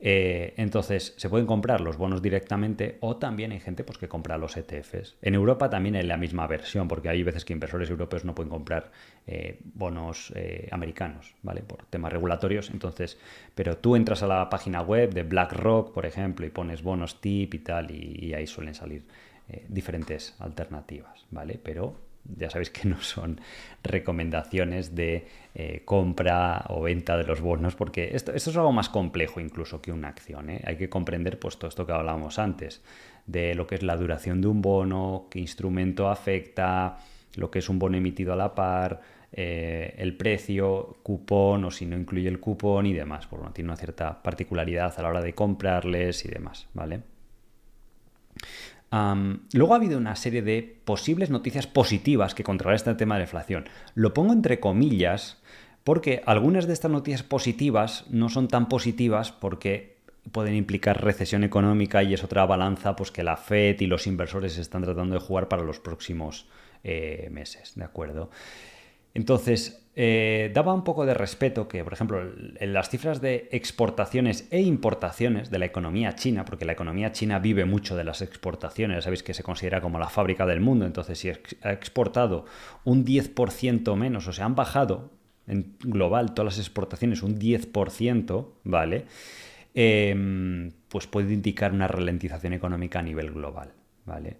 Eh, 0.00 0.54
entonces, 0.56 1.14
se 1.16 1.28
pueden 1.28 1.46
comprar 1.46 1.80
los 1.80 1.96
bonos 1.96 2.22
directamente 2.22 2.98
o 3.00 3.16
también 3.16 3.50
hay 3.52 3.60
gente 3.60 3.82
pues, 3.82 3.98
que 3.98 4.08
compra 4.08 4.38
los 4.38 4.56
ETFs. 4.56 5.16
En 5.22 5.34
Europa 5.34 5.68
también 5.68 5.96
hay 5.96 6.04
la 6.04 6.16
misma 6.16 6.46
versión, 6.46 6.86
porque 6.86 7.08
hay 7.08 7.22
veces 7.22 7.44
que 7.44 7.52
inversores 7.52 7.90
europeos 7.90 8.24
no 8.24 8.34
pueden 8.34 8.50
comprar 8.50 8.92
eh, 9.26 9.58
bonos 9.74 10.32
eh, 10.36 10.68
americanos, 10.70 11.34
¿vale? 11.42 11.62
Por 11.62 11.84
temas 11.86 12.12
regulatorios. 12.12 12.70
Entonces, 12.70 13.18
pero 13.54 13.78
tú 13.78 13.96
entras 13.96 14.22
a 14.22 14.26
la 14.26 14.48
página 14.48 14.82
web 14.82 15.12
de 15.12 15.24
BlackRock, 15.24 15.92
por 15.92 16.06
ejemplo, 16.06 16.46
y 16.46 16.50
pones 16.50 16.82
bonos 16.82 17.20
tip 17.20 17.54
y 17.54 17.58
tal, 17.58 17.90
y, 17.90 18.34
ahí 18.34 18.46
suelen 18.46 18.74
salir 18.74 19.02
diferentes 19.68 20.36
alternativas, 20.40 21.24
¿vale? 21.30 21.58
Pero 21.62 21.94
ya 22.36 22.50
sabéis 22.50 22.70
que 22.70 22.88
no 22.88 23.00
son 23.00 23.40
recomendaciones 23.82 24.94
de 24.94 25.26
eh, 25.54 25.82
compra 25.84 26.64
o 26.68 26.82
venta 26.82 27.16
de 27.16 27.24
los 27.24 27.40
bonos, 27.40 27.74
porque 27.74 28.10
esto, 28.12 28.32
es 28.32 28.46
algo 28.48 28.72
más 28.72 28.88
complejo 28.88 29.40
incluso 29.40 29.80
que 29.80 29.92
una 29.92 30.08
acción. 30.08 30.50
¿eh? 30.50 30.60
Hay 30.64 30.76
que 30.76 30.88
comprender 30.88 31.38
pues, 31.38 31.58
todo 31.58 31.68
esto 31.68 31.86
que 31.86 31.92
hablábamos 31.92 32.38
antes, 32.38 32.82
de 33.26 33.54
lo 33.54 33.66
que 33.66 33.76
es 33.76 33.82
la 33.82 33.96
duración 33.96 34.40
de 34.40 34.48
un 34.48 34.62
bono, 34.62 35.26
qué 35.30 35.38
instrumento 35.38 36.08
afecta, 36.08 36.98
lo 37.36 37.50
que 37.50 37.60
es 37.60 37.68
un 37.68 37.78
bono 37.78 37.96
emitido 37.96 38.32
a 38.32 38.36
la 38.36 38.54
par, 38.54 39.00
eh, 39.32 39.94
el 39.98 40.16
precio, 40.16 40.96
cupón 41.02 41.64
o 41.64 41.70
si 41.70 41.84
no 41.84 41.96
incluye 41.96 42.28
el 42.28 42.40
cupón 42.40 42.86
y 42.86 42.94
demás. 42.94 43.28
Tiene 43.52 43.68
una 43.68 43.76
cierta 43.76 44.22
particularidad 44.22 44.94
a 44.96 45.02
la 45.02 45.08
hora 45.08 45.22
de 45.22 45.34
comprarles 45.34 46.24
y 46.24 46.28
demás, 46.28 46.66
¿vale? 46.72 47.02
Luego 48.90 49.74
ha 49.74 49.76
habido 49.76 49.98
una 49.98 50.16
serie 50.16 50.42
de 50.42 50.80
posibles 50.84 51.30
noticias 51.30 51.66
positivas 51.66 52.34
que 52.34 52.44
controlan 52.44 52.76
este 52.76 52.94
tema 52.94 53.14
de 53.14 53.20
la 53.20 53.24
inflación. 53.24 53.68
Lo 53.94 54.14
pongo 54.14 54.32
entre 54.32 54.60
comillas 54.60 55.38
porque 55.84 56.22
algunas 56.26 56.66
de 56.66 56.72
estas 56.72 56.90
noticias 56.90 57.22
positivas 57.22 58.04
no 58.10 58.28
son 58.28 58.48
tan 58.48 58.68
positivas 58.68 59.32
porque 59.32 59.98
pueden 60.32 60.54
implicar 60.54 61.02
recesión 61.02 61.44
económica 61.44 62.02
y 62.02 62.14
es 62.14 62.22
otra 62.22 62.44
balanza 62.46 62.96
pues, 62.96 63.10
que 63.10 63.22
la 63.22 63.36
Fed 63.36 63.80
y 63.80 63.86
los 63.86 64.06
inversores 64.06 64.58
están 64.58 64.82
tratando 64.82 65.14
de 65.14 65.20
jugar 65.20 65.48
para 65.48 65.62
los 65.62 65.80
próximos 65.80 66.46
eh, 66.84 67.28
meses, 67.30 67.72
¿de 67.74 67.84
acuerdo? 67.84 68.30
Entonces, 69.18 69.84
eh, 69.96 70.52
daba 70.54 70.72
un 70.72 70.84
poco 70.84 71.04
de 71.04 71.12
respeto 71.12 71.66
que, 71.66 71.82
por 71.82 71.92
ejemplo, 71.92 72.22
en 72.22 72.72
las 72.72 72.88
cifras 72.88 73.20
de 73.20 73.48
exportaciones 73.50 74.46
e 74.52 74.60
importaciones 74.60 75.50
de 75.50 75.58
la 75.58 75.64
economía 75.64 76.14
china, 76.14 76.44
porque 76.44 76.64
la 76.64 76.70
economía 76.70 77.10
china 77.10 77.40
vive 77.40 77.64
mucho 77.64 77.96
de 77.96 78.04
las 78.04 78.22
exportaciones, 78.22 79.02
sabéis 79.02 79.24
que 79.24 79.34
se 79.34 79.42
considera 79.42 79.80
como 79.80 79.98
la 79.98 80.08
fábrica 80.08 80.46
del 80.46 80.60
mundo, 80.60 80.86
entonces 80.86 81.18
si 81.18 81.30
ha 81.30 81.72
exportado 81.72 82.44
un 82.84 83.04
10% 83.04 83.96
menos, 83.96 84.28
o 84.28 84.32
sea, 84.32 84.44
han 84.44 84.54
bajado 84.54 85.10
en 85.48 85.74
global 85.80 86.32
todas 86.32 86.56
las 86.56 86.64
exportaciones 86.64 87.24
un 87.24 87.40
10%, 87.40 88.52
¿vale? 88.62 89.06
Em, 89.74 90.70
pues 90.88 91.08
puede 91.08 91.34
indicar 91.34 91.72
una 91.72 91.88
ralentización 91.88 92.52
económica 92.52 93.00
a 93.00 93.02
nivel 93.02 93.32
global, 93.32 93.72
¿vale? 94.06 94.36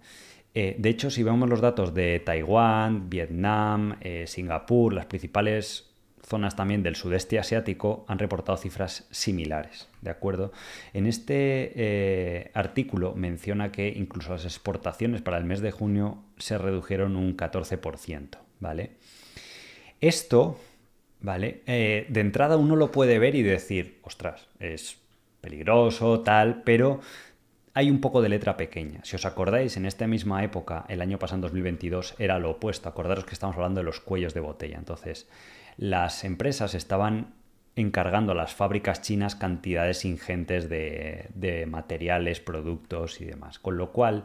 Eh, 0.54 0.76
de 0.78 0.88
hecho, 0.88 1.10
si 1.10 1.22
vemos 1.22 1.48
los 1.48 1.60
datos 1.60 1.94
de 1.94 2.20
Taiwán, 2.20 3.10
Vietnam, 3.10 3.96
eh, 4.00 4.24
Singapur, 4.26 4.92
las 4.92 5.06
principales 5.06 5.84
zonas 6.26 6.56
también 6.56 6.82
del 6.82 6.96
sudeste 6.96 7.38
asiático 7.38 8.04
han 8.08 8.18
reportado 8.18 8.58
cifras 8.58 9.06
similares, 9.10 9.88
¿de 10.02 10.10
acuerdo? 10.10 10.52
En 10.92 11.06
este 11.06 11.72
eh, 11.74 12.50
artículo 12.54 13.14
menciona 13.14 13.72
que 13.72 13.88
incluso 13.88 14.32
las 14.32 14.44
exportaciones 14.44 15.22
para 15.22 15.38
el 15.38 15.44
mes 15.44 15.60
de 15.60 15.70
junio 15.70 16.22
se 16.36 16.58
redujeron 16.58 17.16
un 17.16 17.36
14%, 17.36 18.38
¿vale? 18.60 18.90
Esto, 20.00 20.58
¿vale? 21.20 21.62
de 21.66 22.20
entrada 22.20 22.56
uno 22.56 22.76
lo 22.76 22.92
puede 22.92 23.18
ver 23.18 23.34
y 23.34 23.42
decir, 23.42 23.98
ostras, 24.02 24.48
es 24.60 24.98
peligroso, 25.40 26.20
tal, 26.20 26.62
pero 26.62 27.00
hay 27.74 27.90
un 27.90 28.00
poco 28.00 28.22
de 28.22 28.28
letra 28.28 28.56
pequeña. 28.56 29.00
Si 29.04 29.16
os 29.16 29.24
acordáis, 29.24 29.76
en 29.76 29.86
esta 29.86 30.06
misma 30.06 30.44
época, 30.44 30.84
el 30.88 31.00
año 31.00 31.18
pasado, 31.18 31.36
en 31.36 31.42
2022, 31.42 32.14
era 32.18 32.38
lo 32.38 32.50
opuesto. 32.50 32.88
Acordaros 32.88 33.24
que 33.24 33.34
estamos 33.34 33.56
hablando 33.56 33.80
de 33.80 33.84
los 33.84 34.00
cuellos 34.00 34.34
de 34.34 34.40
botella. 34.40 34.78
Entonces, 34.78 35.28
las 35.76 36.24
empresas 36.24 36.74
estaban 36.74 37.34
encargando 37.76 38.32
a 38.32 38.34
las 38.34 38.54
fábricas 38.54 39.02
chinas 39.02 39.36
cantidades 39.36 40.04
ingentes 40.04 40.68
de, 40.68 41.66
materiales, 41.68 42.40
productos 42.40 43.20
y 43.20 43.24
demás. 43.24 43.58
Con 43.58 43.76
lo 43.76 43.92
cual, 43.92 44.24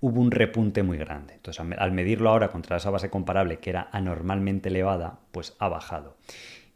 hubo 0.00 0.20
un 0.20 0.30
repunte 0.30 0.82
muy 0.82 0.96
grande. 0.96 1.34
Entonces, 1.34 1.62
al 1.78 1.92
medirlo 1.92 2.30
ahora 2.30 2.48
contra 2.48 2.78
esa 2.78 2.90
base 2.90 3.10
comparable, 3.10 3.58
que 3.58 3.70
era 3.70 3.88
anormalmente 3.92 4.70
elevada, 4.70 5.18
pues 5.32 5.54
ha 5.58 5.68
bajado. 5.68 6.16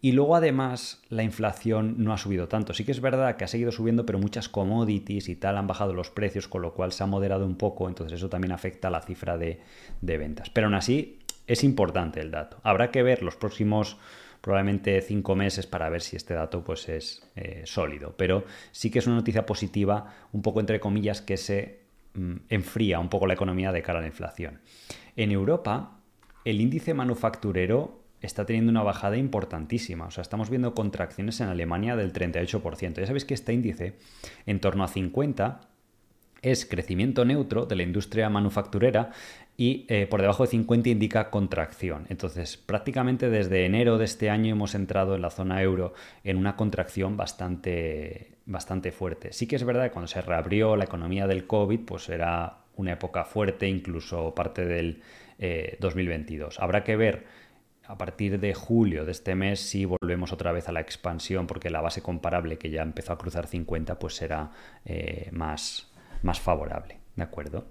Y 0.04 0.12
luego 0.12 0.34
además 0.34 1.00
la 1.10 1.22
inflación 1.22 1.94
no 1.98 2.12
ha 2.12 2.18
subido 2.18 2.48
tanto. 2.48 2.74
Sí 2.74 2.84
que 2.84 2.90
es 2.90 3.00
verdad 3.00 3.36
que 3.36 3.44
ha 3.44 3.48
seguido 3.48 3.70
subiendo, 3.70 4.04
pero 4.04 4.18
muchas 4.18 4.48
commodities 4.48 5.28
y 5.28 5.36
tal 5.36 5.56
han 5.56 5.68
bajado 5.68 5.94
los 5.94 6.10
precios, 6.10 6.48
con 6.48 6.60
lo 6.60 6.74
cual 6.74 6.90
se 6.90 7.04
ha 7.04 7.06
moderado 7.06 7.46
un 7.46 7.54
poco, 7.54 7.86
entonces 7.86 8.16
eso 8.18 8.28
también 8.28 8.50
afecta 8.50 8.88
a 8.88 8.90
la 8.90 9.00
cifra 9.00 9.38
de, 9.38 9.60
ventas. 10.00 10.50
Pero 10.50 10.66
aún 10.66 10.74
así 10.74 11.20
es 11.46 11.62
importante 11.62 12.20
el 12.20 12.32
dato. 12.32 12.58
Habrá 12.64 12.90
que 12.90 13.04
ver 13.04 13.22
los 13.22 13.36
próximos 13.36 13.96
probablemente 14.40 15.00
cinco 15.02 15.36
meses 15.36 15.68
para 15.68 15.88
ver 15.88 16.02
si 16.02 16.16
este 16.16 16.34
dato 16.34 16.64
pues 16.64 16.88
es 16.88 17.30
eh, 17.36 17.62
sólido. 17.64 18.16
Pero 18.16 18.44
sí 18.72 18.90
que 18.90 18.98
es 18.98 19.06
una 19.06 19.14
noticia 19.14 19.46
positiva, 19.46 20.12
un 20.32 20.42
poco 20.42 20.58
entre 20.58 20.80
comillas, 20.80 21.22
que 21.22 21.36
se 21.36 21.82
mm, 22.14 22.34
enfría 22.48 22.98
un 22.98 23.08
poco 23.08 23.28
la 23.28 23.34
economía 23.34 23.70
de 23.70 23.82
cara 23.82 24.00
a 24.00 24.02
la 24.02 24.08
inflación. 24.08 24.62
En 25.14 25.30
Europa, 25.30 26.00
el 26.44 26.60
índice 26.60 26.92
manufacturero 26.92 28.01
está 28.22 28.46
teniendo 28.46 28.70
una 28.70 28.82
bajada 28.82 29.16
importantísima. 29.16 30.06
O 30.06 30.10
sea, 30.10 30.22
estamos 30.22 30.50
viendo 30.50 30.74
contracciones 30.74 31.40
en 31.40 31.48
Alemania 31.48 31.96
del 31.96 32.12
38%. 32.12 33.00
Ya 33.00 33.06
sabéis 33.06 33.24
que 33.24 33.34
este 33.34 33.52
índice, 33.52 33.94
en 34.46 34.60
torno 34.60 34.84
a 34.84 34.88
50, 34.88 35.60
es 36.42 36.66
crecimiento 36.66 37.24
neutro 37.24 37.66
de 37.66 37.76
la 37.76 37.84
industria 37.84 38.28
manufacturera 38.28 39.10
y 39.56 39.86
eh, 39.88 40.06
por 40.06 40.20
debajo 40.20 40.42
de 40.42 40.50
50 40.50 40.88
indica 40.88 41.30
contracción. 41.30 42.06
Entonces, 42.08 42.56
prácticamente 42.56 43.30
desde 43.30 43.64
enero 43.64 43.96
de 43.96 44.06
este 44.06 44.28
año 44.28 44.52
hemos 44.52 44.74
entrado 44.74 45.14
en 45.14 45.22
la 45.22 45.30
zona 45.30 45.62
euro 45.62 45.94
en 46.24 46.36
una 46.36 46.56
contracción 46.56 47.16
bastante, 47.16 48.32
bastante 48.44 48.90
fuerte. 48.90 49.32
Sí 49.32 49.46
que 49.46 49.56
es 49.56 49.64
verdad 49.64 49.84
que 49.84 49.90
cuando 49.90 50.08
se 50.08 50.20
reabrió 50.20 50.74
la 50.76 50.84
economía 50.84 51.26
del 51.26 51.46
COVID, 51.46 51.80
pues 51.80 52.08
era 52.08 52.58
una 52.76 52.92
época 52.92 53.24
fuerte, 53.24 53.68
incluso 53.68 54.34
parte 54.34 54.64
del 54.64 55.02
2022. 55.78 56.54
Eh, 56.54 56.58
Habrá 56.60 56.82
que 56.82 56.96
ver 56.96 57.24
a 57.86 57.98
partir 57.98 58.38
de 58.38 58.54
julio 58.54 59.04
de 59.04 59.12
este 59.12 59.34
mes 59.34 59.60
sí 59.60 59.84
volvemos 59.84 60.32
otra 60.32 60.52
vez 60.52 60.68
a 60.68 60.72
la 60.72 60.80
expansión 60.80 61.46
porque 61.46 61.70
la 61.70 61.80
base 61.80 62.02
comparable 62.02 62.58
que 62.58 62.70
ya 62.70 62.82
empezó 62.82 63.12
a 63.12 63.18
cruzar 63.18 63.46
50 63.46 63.98
pues 63.98 64.14
será 64.14 64.50
eh, 64.84 65.28
más, 65.32 65.90
más 66.22 66.40
favorable, 66.40 66.98
¿de 67.16 67.22
acuerdo? 67.22 67.66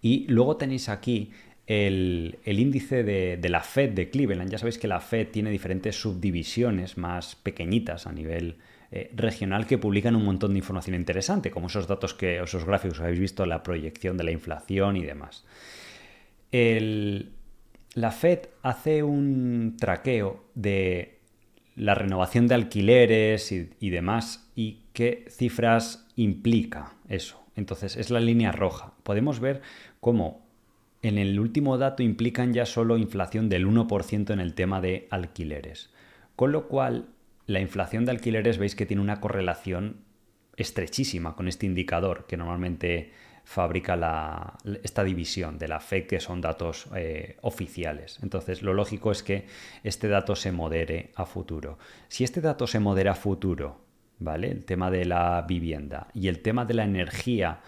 Y 0.00 0.26
luego 0.28 0.56
tenéis 0.56 0.88
aquí 0.88 1.32
el, 1.66 2.38
índice 2.46 3.02
de, 3.04 3.48
la 3.48 3.60
Fed 3.60 3.90
de 3.90 4.10
Cleveland. 4.10 4.50
Ya 4.50 4.58
sabéis 4.58 4.78
que 4.78 4.88
la 4.88 5.00
Fed 5.00 5.28
tiene 5.28 5.50
diferentes 5.50 6.00
subdivisiones 6.00 6.96
más 6.96 7.34
pequeñitas 7.36 8.06
a 8.06 8.12
nivel 8.12 8.56
eh, 8.90 9.10
regional 9.14 9.66
que 9.66 9.76
publican 9.76 10.16
un 10.16 10.24
montón 10.24 10.52
de 10.52 10.58
información 10.58 10.96
interesante, 10.96 11.50
como 11.50 11.66
esos 11.66 11.86
datos 11.86 12.14
que, 12.14 12.40
esos 12.40 12.64
gráficos 12.64 12.98
que 12.98 13.04
habéis 13.04 13.20
visto, 13.20 13.44
la 13.44 13.62
proyección 13.62 14.16
de 14.16 14.24
la 14.24 14.30
inflación 14.30 14.96
y 14.96 15.04
demás. 15.04 15.44
La 17.98 18.12
Fed 18.12 18.48
hace 18.62 19.02
un 19.02 19.76
traqueo 19.78 20.44
de 20.54 21.18
la 21.74 21.94
renovación 21.94 22.46
de 22.46 22.54
alquileres 22.54 23.50
y, 23.52 23.90
demás 23.90 24.50
y 24.54 24.82
qué 24.92 25.24
cifras 25.28 26.06
implica 26.14 26.94
eso. 27.08 27.44
Entonces, 27.56 27.96
es 27.96 28.10
la 28.10 28.20
línea 28.20 28.52
roja. 28.52 28.92
Podemos 29.02 29.40
ver 29.40 29.62
cómo 29.98 30.46
en 31.02 31.18
el 31.18 31.40
último 31.40 31.76
dato 31.76 32.04
implican 32.04 32.52
ya 32.52 32.66
solo 32.66 32.98
inflación 32.98 33.48
del 33.48 33.66
1% 33.66 34.32
en 34.32 34.40
el 34.40 34.54
tema 34.54 34.80
de 34.80 35.08
alquileres. 35.10 35.90
Con 36.36 36.52
lo 36.52 36.68
cual, 36.68 37.08
la 37.46 37.60
inflación 37.60 38.04
de 38.04 38.12
alquileres 38.12 38.58
veis 38.58 38.76
que 38.76 38.86
tiene 38.86 39.02
una 39.02 39.20
correlación 39.20 40.04
estrechísima 40.56 41.34
con 41.34 41.48
este 41.48 41.66
indicador 41.66 42.26
que 42.26 42.36
normalmente 42.36 43.12
fabrica 43.48 44.58
esta 44.82 45.02
división 45.02 45.58
de 45.58 45.68
la 45.68 45.80
FED, 45.80 46.06
que 46.06 46.20
son 46.20 46.42
datos 46.42 46.86
eh, 46.94 47.38
oficiales. 47.40 48.18
Entonces, 48.22 48.60
lo 48.60 48.74
lógico 48.74 49.10
es 49.10 49.22
que 49.22 49.46
este 49.82 50.06
dato 50.06 50.36
se 50.36 50.52
modere 50.52 51.12
a 51.14 51.24
futuro. 51.24 51.78
Si 52.08 52.24
este 52.24 52.42
dato 52.42 52.66
se 52.66 52.78
modera 52.78 53.12
a 53.12 53.14
futuro, 53.14 53.80
¿vale? 54.18 54.50
El 54.50 54.66
tema 54.66 54.90
de 54.90 55.06
la 55.06 55.46
vivienda 55.48 56.08
y 56.12 56.28
el 56.28 56.40
tema 56.40 56.66
de 56.66 56.74
la 56.74 56.84
energía, 56.84 57.60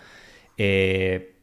eh, 0.59 1.37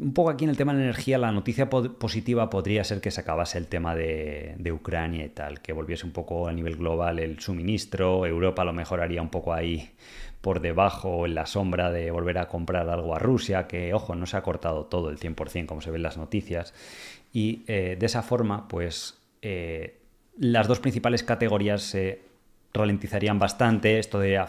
un 0.00 0.14
poco 0.14 0.30
aquí 0.30 0.44
en 0.44 0.50
el 0.50 0.56
tema 0.56 0.72
de 0.72 0.78
la 0.78 0.84
energía, 0.86 1.18
la 1.18 1.30
noticia 1.30 1.68
positiva 1.68 2.48
podría 2.48 2.84
ser 2.84 3.02
que 3.02 3.10
se 3.10 3.20
acabase 3.20 3.58
el 3.58 3.66
tema 3.66 3.94
de, 3.94 4.72
Ucrania 4.72 5.26
y 5.26 5.28
tal, 5.28 5.60
que 5.60 5.74
volviese 5.74 6.06
un 6.06 6.12
poco 6.12 6.48
a 6.48 6.54
nivel 6.54 6.76
global 6.76 7.18
el 7.18 7.38
suministro, 7.38 8.24
Europa 8.24 8.64
lo 8.64 8.72
mejoraría 8.72 9.20
un 9.20 9.28
poco 9.28 9.52
ahí 9.52 9.90
por 10.44 10.60
debajo, 10.60 11.24
en 11.24 11.34
la 11.34 11.46
sombra 11.46 11.90
de 11.90 12.10
volver 12.10 12.36
a 12.36 12.48
comprar 12.48 12.90
algo 12.90 13.14
a 13.14 13.18
Rusia, 13.18 13.66
que 13.66 13.94
ojo, 13.94 14.14
no 14.14 14.26
se 14.26 14.36
ha 14.36 14.42
cortado 14.42 14.84
todo 14.84 15.08
el 15.08 15.18
100% 15.18 15.64
como 15.64 15.80
se 15.80 15.90
ven 15.90 16.02
las 16.02 16.18
noticias, 16.18 16.74
y 17.32 17.62
eh, 17.66 17.96
de 17.98 18.04
esa 18.04 18.22
forma, 18.22 18.68
pues 18.68 19.18
eh, 19.40 19.96
las 20.38 20.68
dos 20.68 20.80
principales 20.80 21.22
categorías 21.22 21.80
se 21.82 22.20
ralentizarían 22.74 23.38
bastante, 23.38 23.98
esto 23.98 24.20
de 24.20 24.44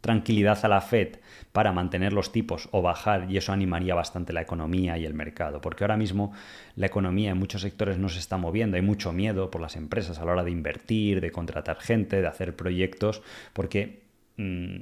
tranquilidad 0.00 0.58
a 0.64 0.68
la 0.68 0.80
Fed 0.80 1.18
para 1.52 1.70
mantener 1.70 2.12
los 2.12 2.32
tipos 2.32 2.68
o 2.72 2.82
bajar 2.82 3.30
y 3.30 3.36
eso 3.36 3.52
animaría 3.52 3.94
bastante 3.94 4.32
la 4.32 4.40
economía 4.40 4.98
y 4.98 5.04
el 5.04 5.14
mercado, 5.14 5.60
porque 5.60 5.84
ahora 5.84 5.96
mismo 5.96 6.32
la 6.74 6.86
economía 6.86 7.30
en 7.30 7.38
muchos 7.38 7.62
sectores 7.62 7.98
no 7.98 8.08
se 8.08 8.18
está 8.18 8.36
moviendo, 8.36 8.78
hay 8.78 8.82
mucho 8.82 9.12
miedo 9.12 9.48
por 9.48 9.60
las 9.60 9.76
empresas 9.76 10.18
a 10.18 10.24
la 10.24 10.32
hora 10.32 10.44
de 10.44 10.50
invertir, 10.50 11.20
de 11.20 11.30
contratar 11.30 11.78
gente, 11.78 12.20
de 12.20 12.26
hacer 12.26 12.56
proyectos, 12.56 13.22
porque 13.52 14.05
mm, 14.36 14.76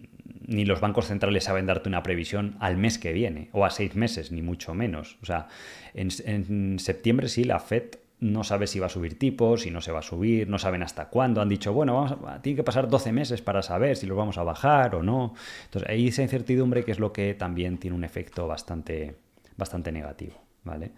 ni 0.47 0.65
los 0.65 0.81
bancos 0.81 1.07
centrales 1.07 1.45
saben 1.45 1.67
darte 1.67 1.89
una 1.89 2.03
previsión 2.03 2.57
al 2.61 2.77
mes 2.77 2.99
que 2.99 3.13
viene 3.13 3.49
o 3.53 3.65
a 3.65 3.71
seis 3.71 3.95
meses, 3.95 4.33
ni 4.33 4.43
mucho 4.43 4.75
menos. 4.75 5.17
O 5.23 5.27
sea, 5.27 5.49
en, 5.95 6.79
septiembre 6.79 7.29
sí, 7.29 7.45
la 7.45 7.61
Fed 7.61 7.97
no 8.21 8.45
sabe 8.45 8.67
si 8.67 8.79
va 8.79 8.87
a 8.87 8.91
subir 8.91 9.19
tipos, 9.19 9.63
si 9.63 9.71
no 9.71 9.81
se 9.81 9.93
va 9.93 9.99
a 9.99 10.03
subir, 10.03 10.49
no 10.49 10.59
saben 10.59 10.83
hasta 10.83 11.09
cuándo. 11.09 11.41
Han 11.41 11.49
dicho, 11.49 11.73
bueno, 11.73 11.95
vamos 11.95 12.43
tiene 12.43 12.57
que 12.57 12.65
pasar 12.65 12.89
12 12.89 13.13
meses 13.13 13.43
para 13.43 13.63
saber 13.63 13.97
si 13.97 14.07
los 14.07 14.17
vamos 14.17 14.39
a 14.39 14.43
bajar 14.43 14.95
o 14.95 15.03
no. 15.03 15.35
Entonces, 15.65 15.91
hay 15.91 16.09
esa 16.09 16.23
incertidumbre 16.23 16.85
que 16.85 16.93
es 16.93 16.99
lo 16.99 17.13
que 17.13 17.35
también 17.35 17.79
tiene 17.79 17.97
un 17.97 18.05
efecto 18.05 18.47
bastante, 18.47 19.17
bastante 19.57 19.93
negativo. 19.93 20.35
¿vale? 20.65 20.93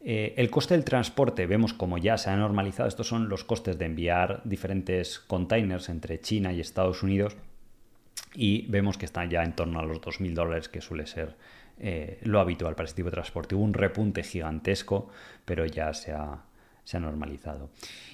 Eh, 0.00 0.34
el 0.36 0.50
coste 0.50 0.74
del 0.74 0.84
transporte, 0.84 1.46
vemos 1.46 1.74
como 1.74 1.98
ya 1.98 2.18
se 2.18 2.30
ha 2.30 2.36
normalizado, 2.36 2.88
estos 2.88 3.06
son 3.06 3.28
los 3.28 3.44
costes 3.44 3.78
de 3.78 3.84
enviar 3.84 4.40
diferentes 4.44 5.20
containers 5.20 5.88
entre 5.88 6.20
China 6.20 6.52
y 6.52 6.60
Estados 6.60 7.02
Unidos 7.02 7.36
y 8.34 8.66
vemos 8.68 8.96
que 8.98 9.04
están 9.04 9.30
ya 9.30 9.42
en 9.42 9.54
torno 9.54 9.80
a 9.80 9.84
los 9.84 10.00
2.000 10.00 10.34
dólares, 10.34 10.68
que 10.68 10.80
suele 10.80 11.06
ser 11.06 11.36
eh, 11.78 12.18
lo 12.22 12.40
habitual 12.40 12.74
para 12.74 12.86
este 12.86 12.96
tipo 12.96 13.10
de 13.10 13.14
transporte. 13.14 13.54
Hubo 13.54 13.64
un 13.64 13.74
repunte 13.74 14.22
gigantesco, 14.22 15.08
pero 15.44 15.66
ya 15.66 15.92
se 15.94 16.12
ha, 16.12 16.42
se 16.84 16.96
ha 16.96 17.00
normalizado. 17.00 17.70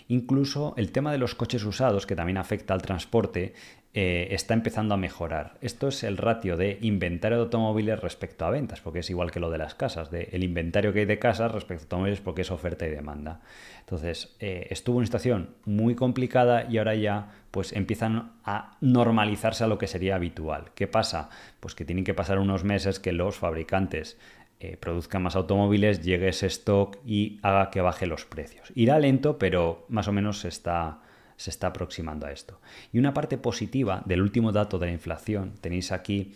Incluso 0.09 0.75
el 0.77 0.91
tema 0.91 1.13
de 1.13 1.19
los 1.19 1.35
coches 1.35 1.65
usados, 1.65 2.07
que 2.07 2.17
también 2.17 2.39
afecta 2.39 2.75
al 2.75 2.83
transporte, 2.83 3.55
eh, 3.95 4.29
está 4.35 4.55
empezando 4.55 4.95
a 4.95 4.97
mejorar. 4.97 5.57
Esto 5.61 5.89
es 5.89 6.05
el 6.05 6.19
ratio 6.19 6.57
de 6.57 6.79
inventario 6.83 7.39
de 7.39 7.45
automóviles 7.45 7.99
respecto 7.99 8.45
a 8.45 8.51
ventas, 8.51 8.81
porque 8.81 9.01
es 9.01 9.11
igual 9.11 9.31
que 9.31 9.41
lo 9.41 9.51
de 9.51 9.59
las 9.59 9.75
casas, 9.75 10.11
de 10.11 10.29
el 10.33 10.45
inventario 10.45 10.93
que 10.93 11.01
hay 11.01 11.05
de 11.07 11.19
casas 11.19 11.53
respecto 11.53 11.83
a 11.83 11.85
automóviles 11.85 12.21
porque 12.21 12.43
es 12.43 12.51
oferta 12.51 12.87
y 12.87 12.91
demanda. 12.91 13.41
Entonces, 13.81 14.37
eh, 14.41 14.67
estuvo 14.71 14.97
en 14.97 14.99
una 14.99 15.07
situación 15.07 15.55
muy 15.65 15.95
complicada 15.95 16.67
y 16.71 16.79
ahora 16.79 16.95
ya 16.95 17.33
pues 17.51 17.73
empiezan 17.73 18.33
a 18.45 18.77
normalizarse 18.81 19.65
a 19.65 19.67
lo 19.67 19.79
que 19.79 19.87
sería 19.87 20.17
habitual. 20.17 20.71
¿Qué 20.75 20.87
pasa? 20.87 21.31
Pues 21.61 21.75
que 21.75 21.85
tienen 21.85 22.05
que 22.05 22.15
pasar 22.15 22.39
unos 22.39 22.65
meses 22.65 23.01
que 23.01 23.13
los 23.13 23.37
fabricantes 23.37 24.19
eh, 24.61 24.77
produzca 24.77 25.19
más 25.19 25.37
automóviles, 25.37 26.03
llegue 26.03 26.29
ese 26.29 26.47
stock 26.49 26.99
y 27.07 27.39
haga 27.43 27.71
que 27.71 27.81
baje 27.81 28.07
los 28.07 28.25
precios. 28.25 28.73
Irá 28.75 28.99
lento, 28.99 29.39
pero 29.39 29.87
más 29.89 30.09
o 30.09 30.13
menos 30.13 30.41
se 30.41 30.49
está, 30.49 30.99
se 31.37 31.51
está 31.51 31.69
aproximando 31.69 32.27
a 32.27 32.33
esto. 32.33 32.61
Y 32.93 32.99
una 32.99 33.15
parte 33.15 33.39
positiva 33.39 34.03
del 34.05 34.21
último 34.21 34.51
dato 34.51 34.79
de 34.79 34.87
la 34.87 34.93
inflación, 34.93 35.55
tenéis 35.61 35.93
aquí 35.93 36.35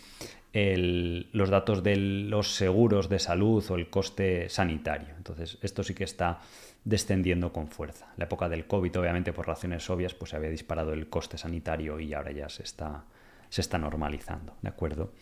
los 0.55 1.51
datos 1.51 1.83
de 1.83 1.97
los 1.97 2.55
seguros 2.55 3.09
de 3.09 3.19
salud 3.19 3.65
o 3.71 3.75
el 3.75 3.89
coste 3.89 4.49
sanitario. 4.51 5.15
Entonces, 5.17 5.59
esto 5.63 5.83
sí 5.83 5.95
que 5.95 6.05
está 6.05 6.41
descendiendo 6.85 7.53
con 7.53 7.69
fuerza. 7.69 8.09
La 8.17 8.25
época 8.25 8.49
del 8.49 8.67
COVID, 8.67 8.99
obviamente, 8.99 9.33
por 9.33 9.47
razones 9.47 9.89
obvias, 9.91 10.15
pues 10.15 10.31
se 10.31 10.37
había 10.37 10.51
disparado 10.51 10.93
el 10.93 11.09
coste 11.09 11.39
sanitario 11.39 12.01
y 12.01 12.13
ahora 12.13 12.33
ya 12.33 12.49
se 12.49 12.63
está, 12.63 13.05
se 13.49 13.61
está 13.61 13.79
normalizando, 13.79 14.57
¿de 14.63 14.69
acuerdo? 14.69 15.13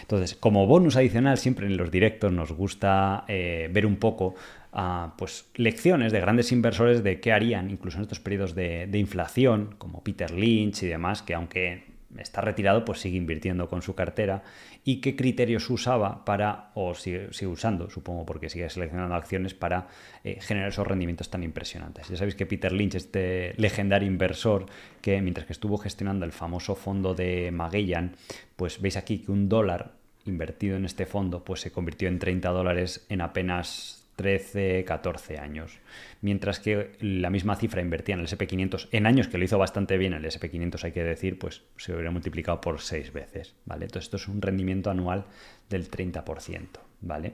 Entonces, 0.00 0.34
como 0.34 0.66
bonus 0.66 0.96
adicional, 0.96 1.38
siempre 1.38 1.66
en 1.66 1.76
los 1.76 1.90
directos 1.90 2.32
nos 2.32 2.52
gusta 2.52 3.24
eh, 3.28 3.68
ver 3.72 3.84
un 3.84 3.96
poco 3.96 4.34
ah, 4.72 5.14
pues, 5.18 5.50
lecciones 5.56 6.12
de 6.12 6.20
grandes 6.20 6.52
inversores 6.52 7.02
de 7.02 7.20
qué 7.20 7.32
harían, 7.32 7.70
incluso 7.70 7.98
en 7.98 8.02
estos 8.02 8.20
periodos 8.20 8.54
de, 8.54 8.86
de 8.86 8.98
inflación, 8.98 9.74
como 9.76 10.02
Peter 10.02 10.30
Lynch 10.30 10.84
y 10.84 10.86
demás, 10.86 11.22
que 11.22 11.34
aunque 11.34 11.89
está 12.18 12.40
retirado, 12.40 12.84
pues 12.84 13.00
sigue 13.00 13.16
invirtiendo 13.16 13.68
con 13.68 13.82
su 13.82 13.94
cartera 13.94 14.42
y 14.84 15.00
qué 15.00 15.16
criterios 15.16 15.68
usaba 15.70 16.24
para, 16.24 16.70
o 16.74 16.94
sigue, 16.94 17.28
usando, 17.46 17.90
supongo, 17.90 18.26
porque 18.26 18.48
sigue 18.48 18.68
seleccionando 18.68 19.14
acciones 19.14 19.54
para 19.54 19.88
eh, 20.24 20.38
generar 20.40 20.70
esos 20.70 20.86
rendimientos 20.86 21.30
tan 21.30 21.42
impresionantes. 21.42 22.08
Ya 22.08 22.16
sabéis 22.16 22.34
que 22.34 22.46
Peter 22.46 22.72
Lynch, 22.72 22.94
este 22.96 23.54
legendario 23.56 24.08
inversor, 24.08 24.66
que 25.00 25.20
mientras 25.22 25.46
que 25.46 25.52
estuvo 25.52 25.78
gestionando 25.78 26.24
el 26.24 26.32
famoso 26.32 26.74
fondo 26.74 27.14
de 27.14 27.50
Magellan, 27.50 28.16
pues 28.56 28.80
veis 28.80 28.96
aquí 28.96 29.18
que 29.18 29.32
un 29.32 29.48
dólar 29.48 29.92
invertido 30.26 30.76
en 30.76 30.84
este 30.84 31.06
fondo 31.06 31.44
pues 31.44 31.60
se 31.60 31.72
convirtió 31.72 32.08
en 32.08 32.18
30 32.18 32.50
dólares 32.50 33.06
en 33.08 33.20
apenas 33.22 33.99
13, 34.20 34.84
14 34.84 35.38
años. 35.38 35.78
Mientras 36.20 36.60
que 36.60 36.92
la 37.00 37.30
misma 37.30 37.56
cifra 37.56 37.80
invertida 37.80 38.16
en 38.16 38.20
el 38.20 38.26
SP500 38.26 38.88
en 38.92 39.06
años 39.06 39.28
que 39.28 39.38
lo 39.38 39.44
hizo 39.44 39.56
bastante 39.56 39.96
bien, 39.96 40.12
el 40.12 40.26
SP500 40.26 40.84
hay 40.84 40.92
que 40.92 41.02
decir, 41.02 41.38
pues 41.38 41.62
se 41.78 41.94
hubiera 41.94 42.10
multiplicado 42.10 42.60
por 42.60 42.82
6 42.82 43.14
veces, 43.14 43.54
¿vale? 43.64 43.86
Entonces 43.86 44.08
esto 44.08 44.18
es 44.18 44.28
un 44.28 44.42
rendimiento 44.42 44.90
anual 44.90 45.24
del 45.70 45.90
30%, 45.90 46.68
¿vale? 47.00 47.32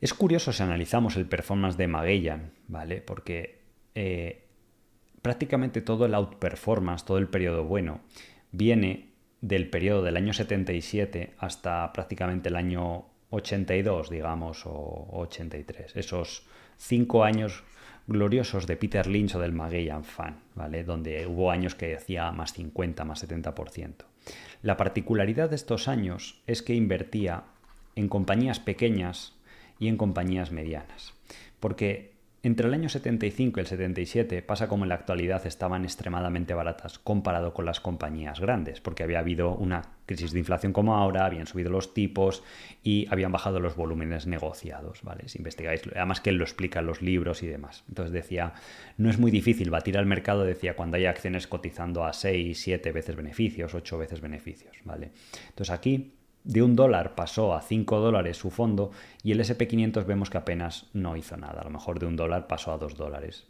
Es 0.00 0.14
curioso 0.14 0.52
si 0.52 0.62
analizamos 0.62 1.16
el 1.16 1.26
performance 1.26 1.76
de 1.76 1.88
Magellan, 1.88 2.52
¿vale? 2.68 3.00
Porque 3.00 3.58
eh, 3.96 4.44
prácticamente 5.22 5.80
todo 5.80 6.06
el 6.06 6.14
outperformance, 6.14 7.04
todo 7.04 7.18
el 7.18 7.26
periodo 7.26 7.64
bueno, 7.64 8.00
viene 8.52 9.08
del 9.40 9.68
periodo 9.68 10.04
del 10.04 10.16
año 10.16 10.32
77 10.32 11.34
hasta 11.38 11.92
prácticamente 11.92 12.48
el 12.48 12.54
año 12.54 13.06
82, 13.34 14.10
digamos, 14.10 14.64
o 14.66 15.08
83. 15.12 15.96
Esos 15.96 16.44
cinco 16.76 17.24
años 17.24 17.64
gloriosos 18.06 18.66
de 18.66 18.76
Peter 18.76 19.06
Lynch 19.06 19.34
o 19.34 19.40
del 19.40 19.52
Magellan 19.52 20.04
Fan, 20.04 20.40
¿vale? 20.54 20.84
Donde 20.84 21.26
hubo 21.26 21.50
años 21.50 21.74
que 21.74 21.96
hacía 21.96 22.30
más 22.32 22.52
50, 22.52 23.04
más 23.04 23.26
70%. 23.26 23.94
La 24.62 24.76
particularidad 24.76 25.50
de 25.50 25.56
estos 25.56 25.88
años 25.88 26.40
es 26.46 26.62
que 26.62 26.74
invertía 26.74 27.44
en 27.96 28.08
compañías 28.08 28.60
pequeñas 28.60 29.34
y 29.78 29.88
en 29.88 29.96
compañías 29.96 30.50
medianas. 30.50 31.12
Porque 31.60 32.13
entre 32.44 32.68
el 32.68 32.74
año 32.74 32.90
75 32.90 33.58
y 33.58 33.62
el 33.62 33.66
77 33.66 34.42
pasa 34.42 34.68
como 34.68 34.84
en 34.84 34.90
la 34.90 34.96
actualidad 34.96 35.46
estaban 35.46 35.84
extremadamente 35.84 36.52
baratas 36.52 36.98
comparado 36.98 37.54
con 37.54 37.64
las 37.64 37.80
compañías 37.80 38.38
grandes, 38.38 38.82
porque 38.82 39.02
había 39.02 39.20
habido 39.20 39.54
una 39.54 39.82
crisis 40.04 40.32
de 40.32 40.40
inflación 40.40 40.74
como 40.74 40.94
ahora, 40.94 41.24
habían 41.24 41.46
subido 41.46 41.70
los 41.70 41.94
tipos 41.94 42.42
y 42.82 43.06
habían 43.10 43.32
bajado 43.32 43.60
los 43.60 43.76
volúmenes 43.76 44.26
negociados, 44.26 45.02
¿vale? 45.02 45.28
Si 45.28 45.38
investigáis, 45.38 45.82
además 45.96 46.20
que 46.20 46.30
él 46.30 46.36
lo 46.36 46.44
explica 46.44 46.80
en 46.80 46.86
los 46.86 47.00
libros 47.00 47.42
y 47.42 47.46
demás. 47.46 47.82
Entonces 47.88 48.12
decía, 48.12 48.52
no 48.98 49.08
es 49.08 49.18
muy 49.18 49.30
difícil 49.30 49.70
batir 49.70 49.96
al 49.96 50.04
mercado, 50.04 50.44
decía, 50.44 50.76
cuando 50.76 50.98
hay 50.98 51.06
acciones 51.06 51.46
cotizando 51.46 52.04
a 52.04 52.12
6, 52.12 52.60
7 52.60 52.92
veces 52.92 53.16
beneficios, 53.16 53.74
8 53.74 53.98
veces 53.98 54.20
beneficios, 54.20 54.76
¿vale? 54.84 55.12
Entonces 55.48 55.70
aquí 55.70 56.13
de 56.44 56.62
un 56.62 56.76
dólar 56.76 57.14
pasó 57.14 57.54
a 57.54 57.62
5 57.62 58.00
dólares 58.00 58.36
su 58.36 58.50
fondo 58.50 58.90
y 59.22 59.32
el 59.32 59.40
SP500 59.40 60.04
vemos 60.04 60.30
que 60.30 60.38
apenas 60.38 60.86
no 60.92 61.16
hizo 61.16 61.36
nada. 61.36 61.62
A 61.62 61.64
lo 61.64 61.70
mejor 61.70 61.98
de 61.98 62.06
un 62.06 62.16
dólar 62.16 62.46
pasó 62.46 62.72
a 62.72 62.78
2 62.78 62.96
dólares. 62.96 63.46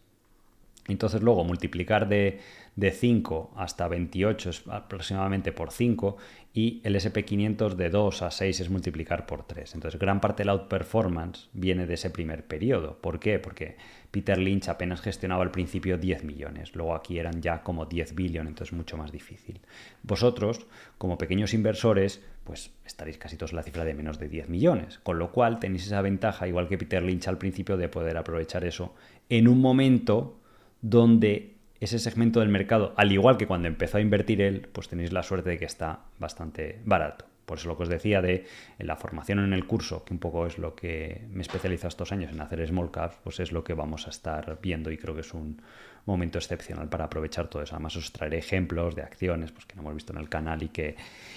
Entonces 0.86 1.22
luego 1.22 1.44
multiplicar 1.44 2.08
de, 2.08 2.40
de 2.76 2.90
5 2.90 3.52
hasta 3.56 3.88
28 3.88 4.50
es 4.50 4.62
aproximadamente 4.68 5.50
por 5.52 5.70
5 5.70 6.16
y 6.52 6.80
el 6.84 6.94
SP500 6.94 7.74
de 7.74 7.88
2 7.88 8.22
a 8.22 8.30
6 8.30 8.60
es 8.60 8.70
multiplicar 8.70 9.26
por 9.26 9.46
3. 9.46 9.74
Entonces 9.74 9.98
gran 9.98 10.20
parte 10.20 10.42
del 10.42 10.50
outperformance 10.50 11.48
viene 11.52 11.86
de 11.86 11.94
ese 11.94 12.10
primer 12.10 12.44
periodo. 12.44 12.98
¿Por 13.00 13.18
qué? 13.18 13.38
Porque 13.38 13.76
Peter 14.10 14.38
Lynch 14.38 14.68
apenas 14.68 15.00
gestionaba 15.00 15.42
al 15.42 15.50
principio 15.50 15.98
10 15.98 16.22
millones, 16.22 16.76
luego 16.76 16.94
aquí 16.94 17.18
eran 17.18 17.42
ya 17.42 17.62
como 17.62 17.86
10 17.86 18.14
billones, 18.14 18.50
entonces 18.50 18.72
mucho 18.72 18.96
más 18.96 19.10
difícil. 19.10 19.60
Vosotros, 20.02 20.66
como 20.98 21.18
pequeños 21.18 21.54
inversores, 21.54 22.22
pues 22.44 22.70
estaréis 22.84 23.18
casi 23.18 23.36
todos 23.36 23.50
en 23.50 23.56
la 23.56 23.62
cifra 23.64 23.84
de 23.84 23.94
menos 23.94 24.20
de 24.20 24.28
10 24.28 24.50
millones, 24.50 25.00
con 25.02 25.18
lo 25.18 25.32
cual 25.32 25.58
tenéis 25.58 25.86
esa 25.86 26.02
ventaja, 26.02 26.46
igual 26.46 26.68
que 26.68 26.78
Peter 26.78 27.02
Lynch 27.02 27.26
al 27.26 27.38
principio, 27.38 27.76
de 27.76 27.88
poder 27.88 28.16
aprovechar 28.16 28.64
eso 28.64 28.94
en 29.28 29.48
un 29.48 29.60
momento 29.60 30.38
donde 30.84 31.54
ese 31.80 31.98
segmento 31.98 32.40
del 32.40 32.50
mercado, 32.50 32.92
al 32.98 33.10
igual 33.10 33.38
que 33.38 33.46
cuando 33.46 33.68
empezó 33.68 33.96
a 33.96 34.02
invertir 34.02 34.42
él, 34.42 34.68
pues 34.70 34.88
tenéis 34.88 35.12
la 35.12 35.22
suerte 35.22 35.48
de 35.50 35.58
que 35.58 35.64
está 35.64 36.00
bastante 36.18 36.78
barato. 36.84 37.24
Por 37.46 37.58
eso 37.58 37.68
lo 37.68 37.76
que 37.76 37.84
os 37.84 37.88
decía 37.88 38.20
de 38.20 38.44
la 38.78 38.96
formación 38.96 39.38
en 39.38 39.54
el 39.54 39.66
curso, 39.66 40.04
que 40.04 40.12
un 40.12 40.18
poco 40.18 40.46
es 40.46 40.58
lo 40.58 40.74
que 40.74 41.22
me 41.30 41.40
especializa 41.40 41.88
estos 41.88 42.12
años 42.12 42.32
en 42.32 42.40
hacer 42.40 42.66
small 42.66 42.90
caps, 42.90 43.16
pues 43.24 43.40
es 43.40 43.50
lo 43.50 43.64
que 43.64 43.72
vamos 43.72 44.06
a 44.06 44.10
estar 44.10 44.58
viendo 44.62 44.90
y 44.90 44.98
creo 44.98 45.14
que 45.14 45.22
es 45.22 45.32
un 45.32 45.60
momento 46.04 46.36
excepcional 46.38 46.90
para 46.90 47.04
aprovechar 47.04 47.48
todo 47.48 47.62
eso. 47.62 47.74
Además 47.74 47.96
os 47.96 48.12
traeré 48.12 48.38
ejemplos 48.38 48.94
de 48.94 49.02
acciones 49.02 49.52
pues, 49.52 49.64
que 49.64 49.74
no 49.76 49.82
hemos 49.82 49.94
visto 49.94 50.12
en 50.12 50.18
el 50.18 50.28
canal 50.28 50.62
y 50.62 50.68
que, 50.68 50.96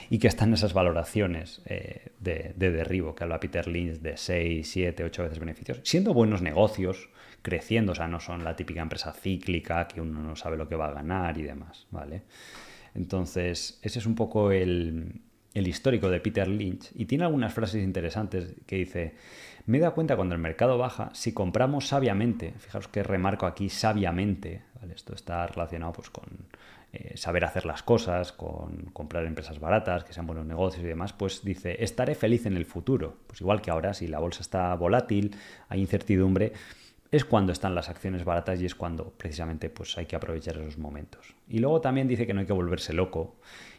y 0.09 0.19
que 0.19 0.27
están 0.27 0.53
esas 0.53 0.73
valoraciones 0.73 1.61
eh, 1.65 2.09
de, 2.19 2.53
de 2.55 2.71
derribo 2.71 3.15
que 3.15 3.23
habla 3.23 3.39
Peter 3.39 3.65
Lynch 3.67 3.99
de 3.99 4.17
6, 4.17 4.69
7, 4.69 5.03
8 5.05 5.23
veces 5.23 5.39
beneficios, 5.39 5.79
siendo 5.83 6.13
buenos 6.13 6.41
negocios, 6.41 7.09
creciendo, 7.47 7.93
o 7.93 7.95
sea, 7.95 8.09
no 8.09 8.19
son 8.19 8.43
la 8.43 8.57
típica 8.57 8.81
empresa 8.81 9.13
cíclica 9.13 9.87
que 9.87 10.01
uno 10.01 10.21
no 10.21 10.35
sabe 10.35 10.57
lo 10.57 10.67
que 10.67 10.75
va 10.75 10.87
a 10.87 10.91
ganar 10.91 11.37
y 11.37 11.43
demás, 11.43 11.87
¿vale? 11.91 12.23
Entonces, 12.93 13.79
ese 13.81 13.99
es 13.99 14.05
un 14.05 14.15
poco 14.15 14.51
el, 14.51 15.21
histórico 15.53 16.09
de 16.09 16.19
Peter 16.19 16.45
Lynch 16.45 16.91
y 16.93 17.05
tiene 17.05 17.23
algunas 17.23 17.53
frases 17.53 17.81
interesantes 17.81 18.53
que 18.65 18.75
dice, 18.75 19.15
me 19.65 19.77
he 19.77 19.81
dado 19.81 19.93
cuenta 19.93 20.17
cuando 20.17 20.35
el 20.35 20.41
mercado 20.41 20.77
baja, 20.77 21.09
si 21.13 21.31
compramos 21.31 21.87
sabiamente, 21.87 22.53
fijaros 22.57 22.89
que 22.89 23.01
remarco 23.01 23.45
aquí 23.45 23.69
sabiamente, 23.69 24.63
¿vale? 24.81 24.93
esto 24.93 25.15
está 25.15 25.47
relacionado 25.47 25.93
pues, 25.93 26.09
con 26.09 26.25
eh, 26.91 27.15
saber 27.15 27.45
hacer 27.45 27.65
las 27.65 27.81
cosas, 27.81 28.33
con 28.33 28.87
comprar 28.91 29.25
empresas 29.25 29.59
baratas, 29.59 30.03
que 30.03 30.11
sean 30.11 30.27
buenos 30.27 30.45
negocios 30.45 30.83
y 30.83 30.87
demás, 30.87 31.13
pues 31.13 31.45
dice, 31.45 31.81
estaré 31.81 32.13
feliz 32.13 32.45
en 32.45 32.57
el 32.57 32.65
futuro. 32.65 33.17
Pues 33.27 33.39
igual 33.39 33.61
que 33.61 33.71
ahora, 33.71 33.93
si 33.93 34.07
la 34.07 34.19
bolsa 34.19 34.41
está 34.41 34.75
volátil, 34.75 35.35
hay 35.69 35.79
incertidumbre, 35.79 36.53
es 37.11 37.25
cuando 37.25 37.51
están 37.51 37.75
las 37.75 37.89
acciones 37.89 38.25
baratas 38.25 38.61
y 38.61 38.65
es 38.65 38.75
cuando 38.75 39.11
precisamente 39.11 39.69
pues, 39.69 39.97
hay 39.97 40.05
que 40.05 40.15
aprovechar 40.15 40.57
esos 40.57 40.77
momentos. 40.77 41.33
Y 41.47 41.59
luego 41.59 41.81
también 41.81 42.07
dice 42.07 42.27
que 42.27 42.33
no 42.33 42.41
hay 42.41 42.45
que 42.45 42.53
volverse 42.53 42.93
loco. 42.93 43.35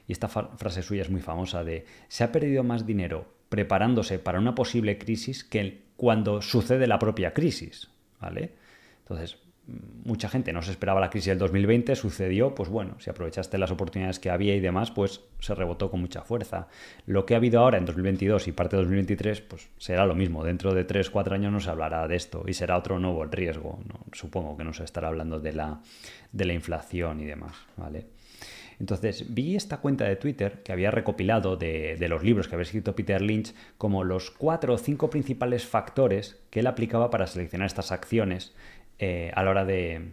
Y 0.07 0.13
esta 0.13 0.29
frase 0.29 0.83
suya 0.83 1.03
es 1.03 1.11
muy 1.11 1.21
famosa 1.21 1.65
de 1.65 1.85
se 2.09 2.25
ha 2.25 2.33
perdido 2.33 2.65
más 2.65 2.87
dinero 2.87 3.27
preparándose 3.49 4.19
para 4.19 4.39
una 4.39 4.55
posible 4.55 4.99
crisis 4.99 5.45
que 5.45 5.83
cuando 5.97 6.41
sucede 6.41 6.87
la 6.87 6.99
propia 6.99 7.35
crisis. 7.35 7.91
¿Vale? 8.21 8.53
Entonces, 9.01 9.39
mucha 10.05 10.29
gente 10.31 10.53
no 10.53 10.63
se 10.63 10.71
esperaba 10.71 11.01
la 11.01 11.11
crisis 11.11 11.29
del 11.29 11.39
2020, 11.39 11.95
sucedió, 11.95 12.55
pues 12.55 12.71
bueno, 12.71 12.99
si 12.99 13.11
aprovechaste 13.11 13.59
las 13.59 13.71
oportunidades 13.71 14.19
que 14.19 14.31
había 14.31 14.55
y 14.55 14.61
demás, 14.61 14.91
pues 14.91 15.21
se 15.41 15.55
rebotó 15.55 15.91
con 15.91 16.01
mucha 16.01 16.23
fuerza. 16.23 16.69
Lo 17.05 17.27
que 17.27 17.35
ha 17.35 17.37
habido 17.37 17.61
ahora 17.61 17.77
en 17.77 17.85
2022 17.85 18.49
y 18.49 18.53
parte 18.53 18.77
de 18.77 18.83
2023, 18.83 19.43
pues 19.43 19.69
será 19.77 20.07
lo 20.07 20.15
mismo. 20.15 20.43
Dentro 20.43 20.73
de 20.73 20.85
3, 20.85 21.11
4 21.11 21.35
años 21.35 21.53
no 21.53 21.61
se 21.61 21.69
hablará 21.69 22.09
de 22.09 22.17
esto 22.17 22.45
y 22.47 22.55
será 22.55 22.79
otro 22.79 22.99
nuevo 22.99 23.25
riesgo. 23.27 23.79
Supongo 24.13 24.57
que 24.57 24.65
no 24.65 24.73
se 24.73 24.85
estará 24.85 25.09
hablando 25.09 25.39
de 25.39 25.53
la, 25.53 25.81
de 26.33 26.45
la 26.47 26.55
inflación 26.55 27.21
y 27.21 27.27
demás, 27.27 27.55
¿vale? 27.77 28.07
Entonces, 28.81 29.35
vi 29.35 29.57
esta 29.57 29.79
cuenta 29.79 30.05
de 30.05 30.15
Twitter 30.15 30.63
que 30.63 30.71
había 30.73 30.93
recopilado 30.93 31.57
de, 31.57 31.97
de, 31.99 32.09
los 32.09 32.23
libros 32.23 32.47
que 32.47 32.55
había 32.55 32.63
escrito 32.63 32.95
Peter 32.95 33.21
Lynch 33.21 33.53
como 33.77 34.05
los 34.05 34.31
cuatro 34.31 34.75
o 34.75 34.79
cinco 34.79 35.11
principales 35.11 35.67
factores 35.67 36.39
que 36.51 36.61
él 36.61 36.67
aplicaba 36.69 37.11
para 37.11 37.27
seleccionar 37.27 37.67
estas 37.67 37.91
acciones 37.91 38.55
eh, 38.99 39.31
a 39.35 39.43
la 39.43 39.51
hora 39.51 39.65
de, 39.65 40.13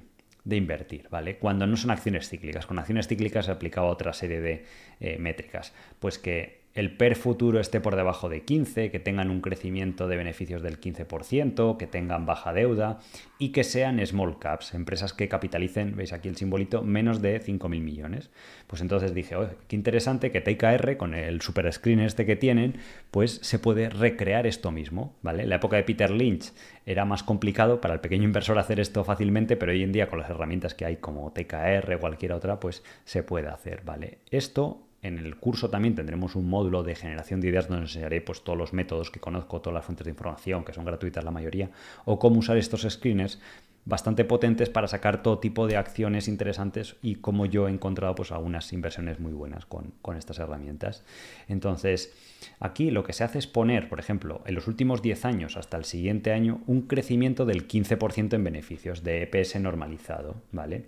invertir, 0.50 1.08
¿vale? 1.10 1.38
Cuando 1.38 1.66
no 1.66 1.78
son 1.78 1.92
acciones 1.92 2.30
cíclicas. 2.30 2.66
Con 2.66 2.80
acciones 2.80 3.08
cíclicas 3.08 3.46
se 3.46 3.52
aplicaba 3.52 3.88
otra 3.88 4.14
serie 4.14 4.42
de 4.42 4.66
eh, 5.00 5.18
métricas. 5.18 5.74
Pues 6.00 6.20
que 6.20 6.65
el 6.76 6.98
PER 6.98 7.16
futuro 7.16 7.62
esté 7.62 7.80
por 7.80 7.96
debajo 7.96 8.28
de 8.28 8.44
15, 8.44 8.92
que 8.92 9.00
tengan 9.00 9.30
un 9.30 9.40
crecimiento 9.40 10.10
de 10.10 10.18
beneficios 10.18 10.62
del 10.62 10.82
15%, 10.82 11.78
que 11.78 11.88
tengan 11.88 12.26
baja 12.26 12.52
deuda 12.52 13.00
y 13.40 13.54
que 13.54 13.64
sean 13.64 14.06
small 14.06 14.40
caps, 14.40 14.74
empresas 14.74 15.14
que 15.14 15.30
capitalicen, 15.30 15.96
veis 15.96 16.12
aquí 16.12 16.28
el 16.28 16.36
simbolito, 16.36 16.82
menos 16.84 17.22
de 17.22 17.42
5.000 17.42 17.70
millones. 17.82 18.30
Pues 18.68 18.82
entonces 18.82 19.14
dije, 19.14 19.38
qué 19.70 19.76
interesante 19.78 20.32
que 20.32 20.42
TKR, 20.42 20.98
con 20.98 21.14
el 21.14 21.40
super 21.40 21.72
screen 21.72 22.02
este 22.02 22.26
que 22.26 22.36
tienen, 22.36 22.76
pues 23.10 23.40
se 23.42 23.58
puede 23.58 23.90
recrear 23.90 24.46
esto 24.46 24.70
mismo, 24.72 25.16
¿vale? 25.22 25.44
En 25.44 25.50
la 25.50 25.56
época 25.56 25.78
de 25.78 25.84
Peter 25.84 26.12
Lynch 26.12 26.52
era 26.86 27.06
más 27.06 27.24
complicado 27.24 27.80
para 27.80 27.94
el 27.94 28.02
pequeño 28.02 28.26
inversor 28.26 28.60
hacer 28.60 28.82
esto 28.82 29.06
fácilmente, 29.06 29.56
pero 29.56 29.72
hoy 29.72 29.82
en 29.82 29.94
día 29.94 30.10
con 30.10 30.20
las 30.20 30.30
herramientas 30.30 30.74
que 30.74 30.84
hay 30.84 30.98
como 30.98 31.32
TKR 31.32 31.96
o 31.96 32.00
cualquier 32.02 32.34
otra, 32.34 32.60
pues 32.60 32.84
se 33.06 33.24
puede 33.24 33.48
hacer, 33.48 33.84
¿vale? 33.86 34.18
Esto 34.30 34.85
en 35.06 35.20
el 35.20 35.36
curso 35.36 35.70
también 35.70 35.94
tendremos 35.94 36.36
un 36.36 36.50
módulo 36.50 36.84
de 36.84 36.96
generación 36.96 37.40
de 37.40 37.50
ideas 37.50 37.68
donde 37.68 37.84
enseñaré 37.84 38.22
pues, 38.22 38.44
todos 38.44 38.58
los 38.58 38.74
métodos 38.74 39.12
que 39.12 39.20
conozco, 39.20 39.62
todas 39.62 39.76
las 39.76 39.86
fuentes 39.86 40.06
de 40.06 40.12
información, 40.12 40.64
que 40.64 40.74
son 40.74 40.84
gratuitas 40.84 41.24
la 41.24 41.32
mayoría, 41.32 41.70
o 42.06 42.18
cómo 42.18 42.40
usar 42.40 42.58
estos 42.58 42.88
screeners 42.90 43.40
bastante 43.88 44.26
potentes 44.26 44.70
para 44.70 44.88
sacar 44.88 45.22
todo 45.22 45.38
tipo 45.38 45.68
de 45.68 45.78
acciones 45.78 46.28
interesantes 46.28 46.96
y 47.04 47.16
como 47.16 47.46
yo 47.46 47.68
he 47.68 47.72
encontrado 47.72 48.16
pues 48.16 48.32
algunas 48.32 48.74
inversiones 48.74 49.20
muy 49.20 49.32
buenas 49.32 49.68
con, 49.68 49.94
con, 50.02 50.18
estas 50.18 50.40
herramientas. 50.40 51.04
Entonces, 51.48 52.12
aquí 52.60 52.90
lo 52.90 53.04
que 53.04 53.14
se 53.14 53.24
hace 53.24 53.38
es 53.38 53.46
poner, 53.46 53.88
por 53.88 54.00
ejemplo, 54.00 54.42
en 54.48 54.56
los 54.56 54.68
últimos 54.68 55.04
10 55.04 55.26
años 55.26 55.56
hasta 55.56 55.78
el 55.78 55.86
siguiente 55.86 56.34
año, 56.34 56.62
un 56.66 56.82
crecimiento 56.88 57.46
del 57.46 57.68
15% 57.68 58.34
en 58.34 58.44
beneficios 58.44 59.04
de 59.04 59.22
EPS 59.22 59.60
normalizado, 59.60 60.42
¿vale? 60.52 60.88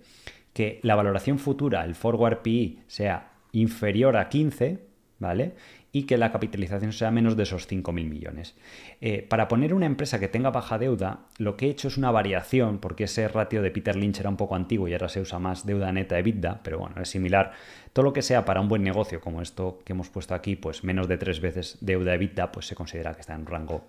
Que 0.54 0.80
la 0.82 0.96
valoración 0.96 1.38
futura, 1.38 1.86
el 1.86 1.94
forward 1.94 2.40
PE, 2.40 2.80
sea 2.88 3.37
inferior 3.62 4.18
a 4.18 4.30
15, 4.30 4.80
¿vale? 5.20 5.54
Y 5.92 6.04
que 6.04 6.18
la 6.18 6.32
capitalización 6.32 6.94
sea 6.94 7.12
menos 7.12 7.36
de 7.38 7.44
esos 7.44 7.68
5.000 7.68 7.92
millones. 8.08 8.56
Eh, 9.02 9.26
para 9.28 9.48
poner 9.48 9.74
una 9.74 9.86
empresa 9.86 10.20
que 10.20 10.28
tenga 10.28 10.52
baja 10.52 10.78
deuda, 10.78 11.22
lo 11.38 11.58
que 11.58 11.68
he 11.68 11.70
hecho 11.70 11.88
es 11.88 11.98
una 11.98 12.12
variación, 12.12 12.78
porque 12.80 13.06
ese 13.06 13.28
ratio 13.28 13.62
de 13.62 13.72
Peter 13.72 13.96
Lynch 13.96 14.20
era 14.20 14.30
un 14.30 14.38
poco 14.38 14.56
antiguo 14.56 14.88
y 14.88 14.94
ahora 14.94 15.10
se 15.10 15.22
usa 15.22 15.40
más 15.40 15.66
deuda 15.66 15.92
neta 15.92 16.20
EBITDA, 16.20 16.62
pero 16.64 16.80
bueno, 16.80 17.02
es 17.02 17.10
similar. 17.10 17.54
Todo 17.94 18.04
lo 18.04 18.14
que 18.14 18.22
sea 18.22 18.46
para 18.46 18.62
un 18.62 18.68
buen 18.68 18.84
negocio, 18.84 19.22
como 19.22 19.42
esto 19.42 19.80
que 19.86 19.94
hemos 19.94 20.10
puesto 20.10 20.36
aquí, 20.36 20.56
pues 20.56 20.84
menos 20.84 21.08
de 21.08 21.18
tres 21.18 21.40
veces 21.40 21.78
deuda 21.82 22.14
EBITDA, 22.14 22.52
pues 22.52 22.68
se 22.68 22.76
considera 22.76 23.14
que 23.14 23.22
está 23.22 23.34
en 23.34 23.42
un 23.42 23.48
rango 23.48 23.86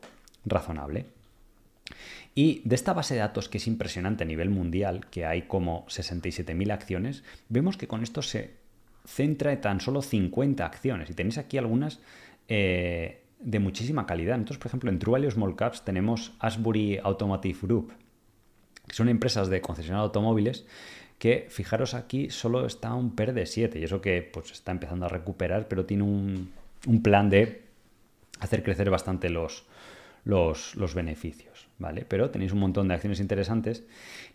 razonable. 0.47 1.07
Y 2.35 2.63
de 2.65 2.75
esta 2.75 2.93
base 2.93 3.15
de 3.15 3.21
datos 3.21 3.49
que 3.49 3.59
es 3.59 3.67
impresionante 3.67 4.23
a 4.23 4.27
nivel 4.27 4.49
mundial, 4.49 5.07
que 5.11 5.27
hay 5.27 5.43
como 5.43 5.85
67.000 5.87 6.73
acciones, 6.73 7.25
vemos 7.49 7.77
que 7.77 7.89
con 7.89 8.03
esto 8.03 8.23
se 8.23 8.58
centra 9.09 9.53
en 9.53 9.61
tan 9.61 9.81
solo 9.81 10.03
50 10.03 10.65
acciones. 10.65 11.11
Y 11.11 11.15
tenéis 11.15 11.39
aquí 11.39 11.57
algunas 11.59 12.01
eh, 12.49 13.23
de 13.41 13.59
muchísima 13.59 14.07
calidad. 14.07 14.37
Entonces, 14.37 14.59
por 14.59 14.69
ejemplo, 14.69 14.91
en 14.91 14.99
True 14.99 15.31
Small 15.31 15.57
Caps 15.57 15.85
tenemos 15.85 16.35
Asbury 16.39 16.99
Automotive 17.03 17.59
Group, 17.63 17.93
que 18.87 18.95
son 18.95 19.09
empresas 19.09 19.49
de 19.49 19.61
concesionario 19.61 20.03
de 20.03 20.07
automóviles 20.07 20.67
que, 21.19 21.47
fijaros 21.49 21.95
aquí, 21.95 22.31
solo 22.31 22.67
está 22.67 22.95
un 22.95 23.17
PER 23.17 23.33
de 23.33 23.47
7. 23.47 23.79
Y 23.79 23.85
eso 23.85 24.01
que 24.01 24.23
pues, 24.23 24.53
está 24.53 24.73
empezando 24.73 25.07
a 25.07 25.09
recuperar, 25.09 25.67
pero 25.69 25.85
tiene 25.85 26.05
un, 26.05 26.53
plan 27.03 27.29
de 27.29 27.63
hacer 28.41 28.63
crecer 28.63 28.89
bastante 28.89 29.31
los, 29.31 29.65
los, 30.25 30.77
los, 30.77 30.95
beneficios, 30.95 31.67
¿vale? 31.79 32.05
Pero 32.07 32.31
tenéis 32.31 32.53
un 32.53 32.61
montón 32.61 32.89
de 32.89 32.95
acciones 32.95 33.19
interesantes. 33.19 33.85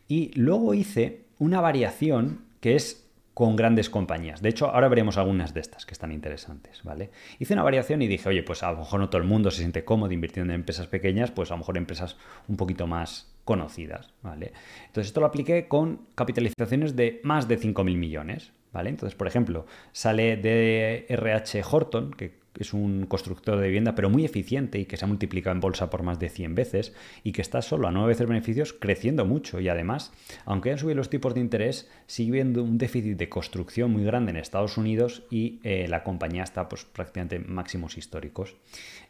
Y 0.09 0.31
luego 0.37 0.73
hice 0.73 1.21
una 1.39 1.61
variación 1.61 2.41
que 2.59 2.75
es 2.75 3.02
con 3.33 3.55
grandes 3.55 3.89
compañías. 3.89 4.41
De 4.41 4.49
hecho, 4.49 4.69
ahora 4.69 4.87
veremos 4.87 5.17
algunas 5.17 5.53
de 5.53 5.61
estas 5.61 5.85
que 5.85 5.93
están 5.93 6.11
interesantes, 6.11 6.83
¿vale? 6.83 7.09
Hice 7.39 7.53
una 7.53 7.63
variación 7.63 8.01
y 8.01 8.07
dije, 8.07 8.29
oye, 8.29 8.43
pues 8.43 8.63
a 8.63 8.71
lo 8.71 8.79
mejor 8.79 8.99
no 8.99 9.09
todo 9.09 9.21
el 9.21 9.27
mundo 9.27 9.49
se 9.49 9.59
siente 9.59 9.83
cómodo 9.83 10.11
invirtiendo 10.11 10.53
en 10.53 10.59
empresas 10.59 10.87
pequeñas, 10.87 11.31
pues 11.31 11.49
a 11.49 11.55
lo 11.55 11.59
mejor 11.59 11.77
empresas 11.77 12.15
un 12.47 12.57
poquito 12.57 12.85
más 12.85 13.33
conocidas, 13.43 14.13
¿vale? 14.21 14.53
Entonces 14.87 15.07
esto 15.07 15.19
lo 15.19 15.25
apliqué 15.25 15.67
con 15.67 16.07
capitalizaciones 16.15 16.95
de 16.95 17.21
más 17.23 17.47
de 17.47 17.59
5.000 17.59 17.97
millones, 17.97 18.53
¿vale? 18.71 18.89
Entonces, 18.89 19.15
por 19.15 19.27
ejemplo, 19.27 19.65
sale 19.91 20.37
de 20.37 21.05
RH 21.09 21.63
Horton, 21.69 22.11
que 22.11 22.42
es 22.57 22.73
un 22.73 23.05
constructor 23.07 23.59
de 23.59 23.67
vivienda, 23.67 23.95
pero 23.95 24.09
muy 24.09 24.25
eficiente 24.25 24.79
y 24.79 24.85
que 24.85 24.97
se 24.97 25.05
ha 25.05 25.07
multiplicado 25.07 25.53
en 25.55 25.59
bolsa 25.59 25.89
por 25.89 26.03
más 26.03 26.19
de 26.19 26.29
100 26.29 26.55
veces 26.55 26.93
y 27.23 27.31
que 27.31 27.41
está 27.41 27.61
solo 27.61 27.87
a 27.87 27.91
9 27.91 28.07
veces 28.07 28.27
beneficios 28.27 28.73
creciendo 28.73 29.25
mucho. 29.25 29.59
Y 29.59 29.69
además, 29.69 30.11
aunque 30.45 30.71
han 30.71 30.77
subido 30.77 30.97
los 30.97 31.09
tipos 31.09 31.33
de 31.33 31.39
interés, 31.39 31.89
sigue 32.05 32.31
habiendo 32.31 32.63
un 32.63 32.77
déficit 32.77 33.17
de 33.17 33.29
construcción 33.29 33.91
muy 33.91 34.03
grande 34.03 34.31
en 34.31 34.37
Estados 34.37 34.77
Unidos 34.77 35.23
y 35.29 35.59
eh, 35.63 35.87
la 35.87 36.03
compañía 36.03 36.43
está 36.43 36.69
pues, 36.69 36.85
prácticamente 36.85 37.37
en 37.37 37.51
máximos 37.51 37.97
históricos. 37.97 38.55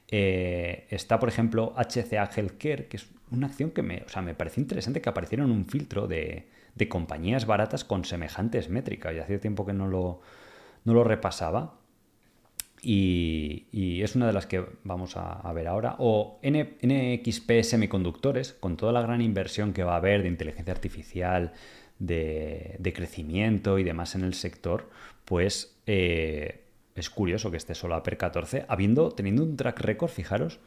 Eh, 0.09 0.85
está, 0.89 1.19
por 1.19 1.29
ejemplo, 1.29 1.73
HCA 1.75 2.29
Healthcare, 2.35 2.87
que 2.87 2.97
es 2.97 3.07
una 3.31 3.47
acción 3.47 3.71
que 3.71 3.81
me, 3.81 4.03
o 4.05 4.09
sea, 4.09 4.21
me 4.21 4.35
parece 4.35 4.61
interesante 4.61 5.01
que 5.01 5.09
apareciera 5.09 5.43
en 5.43 5.51
un 5.51 5.65
filtro 5.65 6.07
de, 6.07 6.47
de 6.75 6.89
compañías 6.89 7.45
baratas 7.45 7.83
con 7.83 8.05
semejantes 8.05 8.69
métricas. 8.69 9.13
Y 9.13 9.19
hacía 9.19 9.39
tiempo 9.39 9.65
que 9.65 9.73
no 9.73 9.87
lo, 9.87 10.21
no 10.85 10.93
lo 10.93 11.03
repasaba. 11.03 11.75
Y, 12.85 14.01
es 14.03 14.15
una 14.15 14.27
de 14.27 14.33
las 14.33 14.45
que 14.45 14.65
vamos 14.83 15.15
a, 15.15 15.51
ver 15.53 15.67
ahora. 15.67 15.95
O 15.99 16.39
NXP 16.43 17.63
Semiconductores, 17.63 18.53
con 18.53 18.75
toda 18.75 18.91
la 18.91 19.01
gran 19.01 19.21
inversión 19.21 19.71
que 19.71 19.83
va 19.83 19.93
a 19.93 19.97
haber 19.97 20.21
de 20.21 20.27
inteligencia 20.27 20.73
artificial, 20.73 21.53
de, 21.99 22.93
crecimiento 22.93 23.79
y 23.79 23.83
demás 23.83 24.15
en 24.15 24.23
el 24.25 24.33
sector, 24.33 24.89
pues 25.23 25.77
eh, 25.87 26.65
es 26.95 27.09
curioso 27.09 27.51
que 27.51 27.57
esté 27.57 27.73
solo 27.73 27.95
a 27.95 28.03
PER 28.03 28.17
14, 28.17 28.65
habiendo, 28.67 29.11
teniendo 29.11 29.43
un 29.43 29.55
track 29.55 29.79
record, 29.79 30.11
fijaros, 30.11 30.59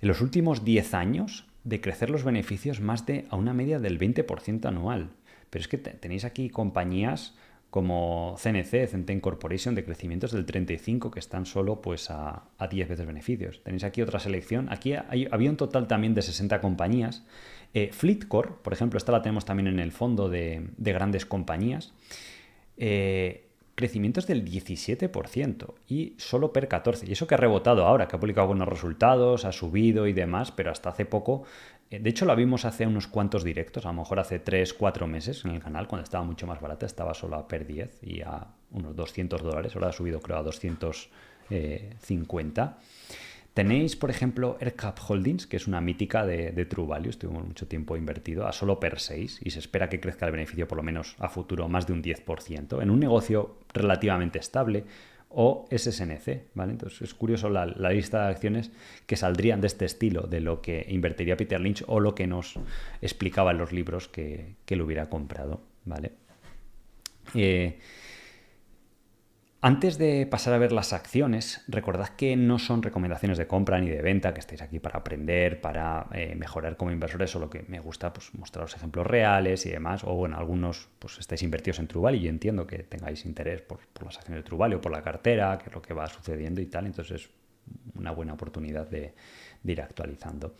en 0.00 0.08
los 0.08 0.20
últimos 0.20 0.64
10 0.64 0.94
años 0.94 1.46
de 1.64 1.80
crecer 1.80 2.10
los 2.10 2.22
beneficios 2.22 2.80
más 2.80 3.04
de 3.06 3.26
a 3.28 3.36
una 3.36 3.52
media 3.52 3.80
del 3.80 3.98
20% 3.98 4.66
anual. 4.66 5.10
Pero 5.50 5.62
es 5.62 5.68
que 5.68 5.78
tenéis 5.78 6.24
aquí 6.24 6.48
compañías 6.48 7.34
como 7.70 8.36
CNC, 8.36 8.88
Centen 8.88 9.20
Corporation, 9.20 9.74
de 9.74 9.84
crecimientos 9.84 10.32
del 10.32 10.44
35, 10.44 11.10
que 11.10 11.20
están 11.20 11.46
solo 11.46 11.80
pues, 11.80 12.10
a, 12.10 12.42
10 12.68 12.88
veces 12.88 13.06
beneficios. 13.06 13.62
Tenéis 13.62 13.84
aquí 13.84 14.02
otra 14.02 14.18
selección. 14.18 14.68
Aquí 14.70 14.94
había 14.94 15.50
un 15.50 15.56
total 15.56 15.86
también 15.86 16.12
de 16.14 16.22
60 16.22 16.60
compañías. 16.60 17.24
Eh, 17.72 17.90
Fleetcore, 17.92 18.50
por 18.62 18.72
ejemplo, 18.72 18.98
esta 18.98 19.12
la 19.12 19.22
tenemos 19.22 19.44
también 19.44 19.68
en 19.68 19.78
el 19.78 19.92
fondo 19.92 20.28
de, 20.28 20.68
grandes 20.78 21.24
compañías. 21.24 21.92
Eh, 22.76 23.46
crecimientos 23.76 24.26
del 24.26 24.44
17% 24.44 25.74
y 25.88 26.14
solo 26.18 26.52
per 26.52 26.68
14. 26.68 27.06
Y 27.08 27.12
eso 27.12 27.26
que 27.26 27.34
ha 27.34 27.38
rebotado 27.38 27.86
ahora, 27.86 28.08
que 28.08 28.16
ha 28.16 28.20
publicado 28.20 28.48
buenos 28.48 28.68
resultados, 28.68 29.44
ha 29.44 29.52
subido 29.52 30.06
y 30.06 30.12
demás, 30.12 30.50
pero 30.50 30.70
hasta 30.70 30.90
hace 30.90 31.06
poco 31.06 31.44
de 31.90 32.08
hecho, 32.08 32.24
la 32.24 32.36
vimos 32.36 32.64
hace 32.64 32.86
unos 32.86 33.08
cuantos 33.08 33.42
directos, 33.42 33.84
a 33.84 33.88
lo 33.88 33.94
mejor 33.94 34.20
hace 34.20 34.38
3, 34.38 34.74
4 34.74 35.08
meses 35.08 35.44
en 35.44 35.50
el 35.50 35.60
canal, 35.60 35.88
cuando 35.88 36.04
estaba 36.04 36.22
mucho 36.22 36.46
más 36.46 36.60
barata, 36.60 36.86
estaba 36.86 37.14
solo 37.14 37.34
a 37.36 37.48
per 37.48 37.66
10 37.66 38.04
y 38.04 38.20
a 38.20 38.46
unos 38.70 38.94
200 38.94 39.42
dólares, 39.42 39.74
ahora 39.74 39.88
ha 39.88 39.92
subido 39.92 40.20
creo 40.20 40.38
a 40.38 40.44
250. 40.44 42.78
Tenéis, 43.54 43.96
por 43.96 44.10
ejemplo, 44.10 44.56
AirCap 44.60 45.00
Holdings, 45.08 45.48
que 45.48 45.56
es 45.56 45.66
una 45.66 45.80
mítica 45.80 46.24
de, 46.24 46.64
True 46.66 46.86
Value, 46.86 47.10
estuvimos 47.10 47.44
mucho 47.44 47.66
tiempo 47.66 47.96
invertido, 47.96 48.46
a 48.46 48.52
solo 48.52 48.78
per 48.78 49.00
6 49.00 49.40
y 49.42 49.50
se 49.50 49.58
espera 49.58 49.88
que 49.88 49.98
crezca 49.98 50.26
el 50.26 50.32
beneficio 50.32 50.68
por 50.68 50.76
lo 50.76 50.84
menos 50.84 51.16
a 51.18 51.28
futuro 51.28 51.68
más 51.68 51.88
de 51.88 51.92
un 51.92 52.04
10%, 52.04 52.80
en 52.80 52.90
un 52.90 53.00
negocio 53.00 53.56
relativamente 53.74 54.38
estable, 54.38 54.84
o 55.30 55.66
SSNC, 55.70 56.54
¿vale? 56.54 56.72
Entonces 56.72 57.02
es 57.02 57.14
curioso 57.14 57.48
la, 57.48 57.66
lista 57.66 58.24
de 58.24 58.30
acciones 58.32 58.70
que 59.06 59.16
saldrían 59.16 59.60
de 59.60 59.68
este 59.68 59.84
estilo, 59.84 60.22
de 60.22 60.40
lo 60.40 60.60
que 60.60 60.84
invertiría 60.88 61.36
Peter 61.36 61.60
Lynch 61.60 61.84
o 61.86 62.00
lo 62.00 62.14
que 62.14 62.26
nos 62.26 62.58
explicaba 63.00 63.52
en 63.52 63.58
los 63.58 63.72
libros 63.72 64.08
que, 64.08 64.56
que 64.64 64.76
lo 64.76 64.84
hubiera 64.84 65.08
comprado, 65.08 65.60
¿vale? 65.84 66.12
Eh, 67.34 67.78
antes 69.62 69.98
de 69.98 70.26
pasar 70.26 70.54
a 70.54 70.58
ver 70.58 70.72
las 70.72 70.94
acciones, 70.94 71.62
recordad 71.68 72.08
que 72.08 72.34
no 72.34 72.58
son 72.58 72.82
recomendaciones 72.82 73.36
de 73.36 73.46
compra 73.46 73.78
ni 73.78 73.90
de 73.90 74.00
venta, 74.00 74.32
que 74.32 74.40
estáis 74.40 74.62
aquí 74.62 74.78
para 74.78 75.00
aprender, 75.00 75.60
para 75.60 76.06
eh, 76.12 76.34
mejorar 76.34 76.78
como 76.78 76.92
inversores, 76.92 77.30
solo 77.30 77.50
que 77.50 77.64
me 77.68 77.78
gusta 77.78 78.10
pues, 78.12 78.34
mostraros 78.34 78.74
ejemplos 78.74 79.06
reales 79.06 79.66
y 79.66 79.70
demás. 79.70 80.02
O 80.04 80.14
bueno, 80.14 80.38
algunos 80.38 80.88
pues 80.98 81.18
estáis 81.18 81.42
invertidos 81.42 81.78
en 81.78 81.88
Trubal 81.88 82.14
y 82.14 82.20
yo 82.20 82.30
entiendo 82.30 82.66
que 82.66 82.78
tengáis 82.78 83.26
interés 83.26 83.60
por, 83.60 83.80
las 84.02 84.16
acciones 84.16 84.42
de 84.42 84.48
Trubal 84.48 84.72
o 84.72 84.80
por 84.80 84.92
la 84.92 85.02
cartera, 85.02 85.58
que 85.58 85.68
es 85.68 85.74
lo 85.74 85.82
que 85.82 85.92
va 85.92 86.06
sucediendo 86.08 86.62
y 86.62 86.66
tal. 86.66 86.86
Entonces 86.86 87.22
es 87.22 87.30
una 87.94 88.12
buena 88.12 88.32
oportunidad 88.32 88.88
de, 88.88 89.14
ir 89.64 89.82
actualizando. 89.82 90.54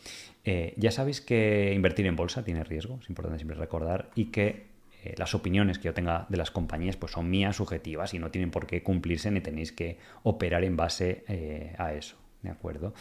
Eh, 0.45 0.75
ya 0.77 0.91
sabéis 0.91 1.23
que 1.23 1.73
invertir 1.75 2.07
en 2.07 2.17
bolsa 2.17 2.45
tiene 2.45 2.65
riesgo, 2.65 2.99
es 3.03 3.09
importante 3.09 3.39
siempre 3.39 3.57
recordar, 3.57 4.11
y 4.15 4.27
que 4.27 4.70
eh, 5.03 5.15
las 5.17 5.35
opiniones 5.35 5.79
que 5.79 5.85
yo 5.85 5.95
tenga 5.95 6.27
de 6.29 6.37
las 6.37 6.51
compañías 6.51 6.97
pues 6.97 7.13
son 7.13 7.31
mías 7.31 7.57
subjetivas 7.57 8.13
y 8.15 8.19
no 8.19 8.31
tienen 8.31 8.51
por 8.51 8.67
qué 8.67 8.83
cumplirse 8.83 9.31
ni 9.31 9.41
tenéis 9.41 9.73
que 9.73 9.99
operar 10.23 10.65
en 10.65 10.77
base 10.77 11.25
eh, 11.29 11.75
a 11.79 11.95
eso, 11.95 12.17
¿de 12.43 12.51
acuerdo? 12.51 12.95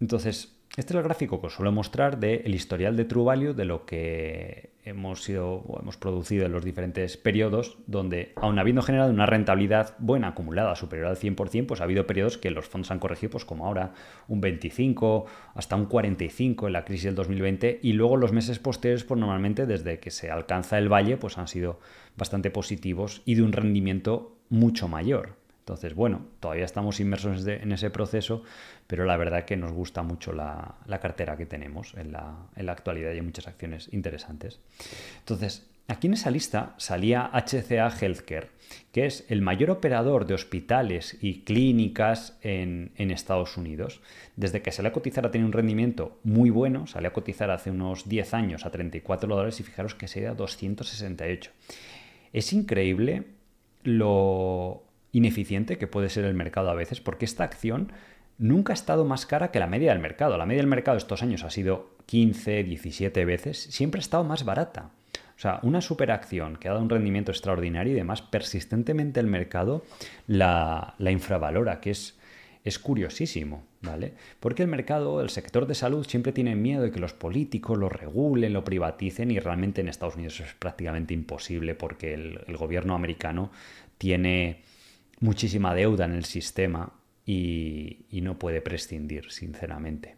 entonces, 0.00 0.56
este 0.76 0.92
es 0.92 0.96
el 0.96 1.02
gráfico 1.02 1.40
que 1.40 1.48
os 1.48 1.54
suelo 1.54 1.72
mostrar 1.72 2.20
del 2.20 2.54
historial 2.54 2.96
de 2.96 3.04
True 3.04 3.24
Value 3.24 3.54
de 3.54 3.64
lo 3.64 3.84
que 3.84 4.70
hemos 4.84 5.24
sido 5.24 5.48
o 5.48 5.80
hemos 5.80 5.96
producido 5.96 6.46
en 6.46 6.52
los 6.52 6.64
diferentes 6.64 7.16
periodos, 7.16 7.78
donde 7.88 8.32
aun 8.36 8.58
habiendo 8.58 8.80
generado 8.82 9.10
una 9.10 9.26
rentabilidad 9.26 9.96
buena 9.98 10.28
acumulada 10.28 10.76
superior 10.76 11.08
al 11.08 11.16
100%, 11.16 11.66
pues 11.66 11.80
ha 11.80 11.84
habido 11.84 12.06
periodos 12.06 12.38
que 12.38 12.52
los 12.52 12.68
fondos 12.68 12.92
han 12.92 13.00
corregido, 13.00 13.30
pues 13.32 13.44
como 13.44 13.66
ahora 13.66 13.94
un 14.28 14.40
25 14.40 15.26
hasta 15.54 15.74
un 15.74 15.86
45 15.86 16.68
en 16.68 16.72
la 16.72 16.84
crisis 16.84 17.04
del 17.04 17.14
2020 17.16 17.80
y 17.82 17.92
luego 17.92 18.16
los 18.16 18.32
meses 18.32 18.60
posteriores, 18.60 19.02
pues 19.02 19.18
normalmente 19.18 19.66
desde 19.66 19.98
que 19.98 20.12
se 20.12 20.30
alcanza 20.30 20.78
el 20.78 20.88
valle, 20.88 21.16
pues 21.16 21.36
han 21.36 21.48
sido 21.48 21.80
bastante 22.16 22.50
positivos 22.52 23.22
y 23.24 23.34
de 23.34 23.42
un 23.42 23.52
rendimiento 23.52 24.36
mucho 24.48 24.86
mayor. 24.86 25.39
Entonces, 25.70 25.94
bueno, 25.94 26.26
todavía 26.40 26.64
estamos 26.64 26.98
inmersos 26.98 27.46
en 27.46 27.70
ese 27.70 27.90
proceso, 27.90 28.42
pero 28.88 29.04
la 29.04 29.16
verdad 29.16 29.44
que 29.44 29.56
nos 29.56 29.70
gusta 29.70 30.02
mucho 30.02 30.32
la, 30.32 30.74
cartera 31.00 31.36
que 31.36 31.46
tenemos 31.46 31.94
en 31.94 32.10
la, 32.10 32.48
actualidad 32.72 33.12
y 33.12 33.14
hay 33.14 33.22
muchas 33.22 33.46
acciones 33.46 33.88
interesantes. 33.92 34.58
Entonces, 35.20 35.70
aquí 35.86 36.08
en 36.08 36.14
esa 36.14 36.32
lista 36.32 36.74
salía 36.76 37.30
HCA 37.32 37.88
Healthcare, 37.88 38.48
que 38.90 39.06
es 39.06 39.24
el 39.28 39.42
mayor 39.42 39.70
operador 39.70 40.26
de 40.26 40.34
hospitales 40.34 41.16
y 41.20 41.42
clínicas 41.42 42.36
en, 42.42 42.90
Estados 42.96 43.56
Unidos. 43.56 44.00
Desde 44.34 44.62
que 44.62 44.72
salió 44.72 44.88
a 44.88 44.92
cotizar 44.92 45.24
ha 45.24 45.30
tenido 45.30 45.46
un 45.46 45.52
rendimiento 45.52 46.18
muy 46.24 46.50
bueno, 46.50 46.88
salió 46.88 47.10
a 47.10 47.12
cotizar 47.12 47.52
hace 47.52 47.70
unos 47.70 48.08
10 48.08 48.34
años 48.34 48.66
a 48.66 48.72
34 48.72 49.28
dólares 49.28 49.60
y 49.60 49.62
fijaros 49.62 49.94
que 49.94 50.08
se 50.08 50.18
ido 50.18 50.32
a 50.32 50.34
268. 50.34 51.52
Es 52.32 52.52
increíble 52.52 53.26
lo 53.84 54.89
ineficiente 55.12 55.78
que 55.78 55.86
puede 55.86 56.08
ser 56.08 56.24
el 56.24 56.34
mercado 56.34 56.70
a 56.70 56.74
veces, 56.74 57.00
porque 57.00 57.24
esta 57.24 57.44
acción 57.44 57.92
nunca 58.38 58.72
ha 58.72 58.74
estado 58.74 59.04
más 59.04 59.26
cara 59.26 59.50
que 59.50 59.60
la 59.60 59.66
media 59.66 59.92
del 59.92 60.00
mercado. 60.00 60.36
La 60.36 60.46
media 60.46 60.62
del 60.62 60.66
mercado 60.66 60.96
estos 60.96 61.22
años 61.22 61.44
ha 61.44 61.50
sido 61.50 61.90
15, 62.06 62.64
17 62.64 63.24
veces, 63.24 63.58
siempre 63.58 63.98
ha 63.98 64.02
estado 64.02 64.24
más 64.24 64.44
barata. 64.44 64.90
O 65.36 65.40
sea, 65.40 65.60
una 65.62 65.80
superacción 65.80 66.56
que 66.56 66.68
ha 66.68 66.72
dado 66.72 66.82
un 66.82 66.90
rendimiento 66.90 67.30
extraordinario 67.30 67.92
y 67.92 67.96
demás, 67.96 68.20
persistentemente 68.20 69.20
el 69.20 69.26
mercado 69.26 69.84
la, 70.26 70.94
infravalora, 70.98 71.80
que 71.80 71.92
es, 71.92 72.18
es 72.62 72.78
curiosísimo, 72.78 73.62
¿vale? 73.80 74.12
Porque 74.38 74.62
el 74.62 74.68
mercado, 74.68 75.22
el 75.22 75.30
sector 75.30 75.66
de 75.66 75.74
salud 75.74 76.06
siempre 76.06 76.32
tiene 76.32 76.56
miedo 76.56 76.82
de 76.82 76.90
que 76.90 77.00
los 77.00 77.14
políticos 77.14 77.78
lo 77.78 77.88
regulen, 77.88 78.52
lo 78.52 78.64
privaticen 78.64 79.30
y 79.30 79.38
realmente 79.38 79.80
en 79.80 79.88
Estados 79.88 80.16
Unidos 80.16 80.40
es 80.40 80.52
prácticamente 80.58 81.14
imposible 81.14 81.74
porque 81.74 82.12
el 82.12 82.56
gobierno 82.58 82.94
americano 82.94 83.50
tiene 83.96 84.60
muchísima 85.20 85.74
deuda 85.74 86.06
en 86.06 86.12
el 86.12 86.24
sistema 86.24 86.92
y, 87.24 88.06
no 88.22 88.38
puede 88.38 88.60
prescindir, 88.60 89.30
sinceramente. 89.30 90.16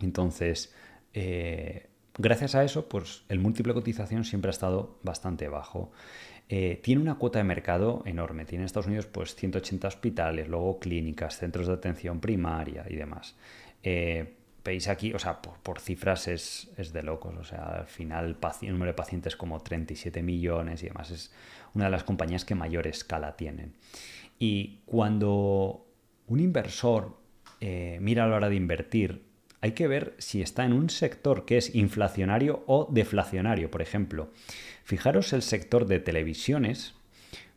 Entonces, 0.00 0.74
eh, 1.12 1.88
gracias 2.16 2.54
a 2.54 2.64
eso, 2.64 2.88
pues 2.88 3.24
el 3.28 3.38
múltiplo 3.38 3.72
de 3.72 3.80
cotización 3.80 4.24
siempre 4.24 4.48
ha 4.48 4.50
estado 4.50 4.98
bastante 5.02 5.48
bajo. 5.48 5.92
Eh, 6.48 6.80
tiene 6.82 7.02
una 7.02 7.16
cuota 7.16 7.38
de 7.38 7.44
mercado 7.44 8.02
enorme. 8.06 8.44
Tiene 8.44 8.62
en 8.62 8.66
Estados 8.66 8.86
Unidos 8.86 9.06
pues 9.06 9.34
180 9.34 9.88
hospitales, 9.88 10.48
luego 10.48 10.78
clínicas, 10.78 11.38
centros 11.38 11.66
de 11.66 11.74
atención 11.74 12.20
primaria 12.20 12.86
y 12.88 12.94
demás. 12.94 13.36
Eh, 13.82 14.36
veis 14.66 14.88
aquí, 14.88 15.14
o 15.14 15.18
sea, 15.18 15.40
por, 15.40 15.80
cifras 15.80 16.28
es, 16.28 16.68
de 16.92 17.02
locos. 17.02 17.34
O 17.38 17.44
sea, 17.44 17.64
al 17.64 17.86
final 17.86 18.36
el 18.62 18.72
número 18.72 18.90
de 18.90 18.96
pacientes 18.96 19.36
como 19.36 19.60
37 19.60 20.22
millones 20.22 20.82
y 20.82 20.88
demás. 20.88 21.10
Es 21.10 21.32
una 21.74 21.86
de 21.86 21.90
las 21.92 22.04
compañías 22.04 22.44
que 22.44 22.54
mayor 22.54 22.86
escala 22.86 23.36
tienen. 23.36 23.74
Y 24.38 24.80
cuando 24.84 25.86
un 26.26 26.40
inversor 26.40 27.16
eh, 27.60 27.98
mira 28.00 28.24
a 28.24 28.28
la 28.28 28.36
hora 28.36 28.48
de 28.48 28.56
invertir, 28.56 29.22
hay 29.62 29.72
que 29.72 29.88
ver 29.88 30.14
si 30.18 30.42
está 30.42 30.64
en 30.64 30.72
un 30.72 30.90
sector 30.90 31.46
que 31.46 31.56
es 31.56 31.74
inflacionario 31.74 32.62
o 32.66 32.88
deflacionario. 32.90 33.70
Por 33.70 33.80
ejemplo, 33.80 34.30
fijaros 34.84 35.32
el 35.32 35.42
sector 35.42 35.86
de 35.86 36.00
televisiones, 36.00 36.94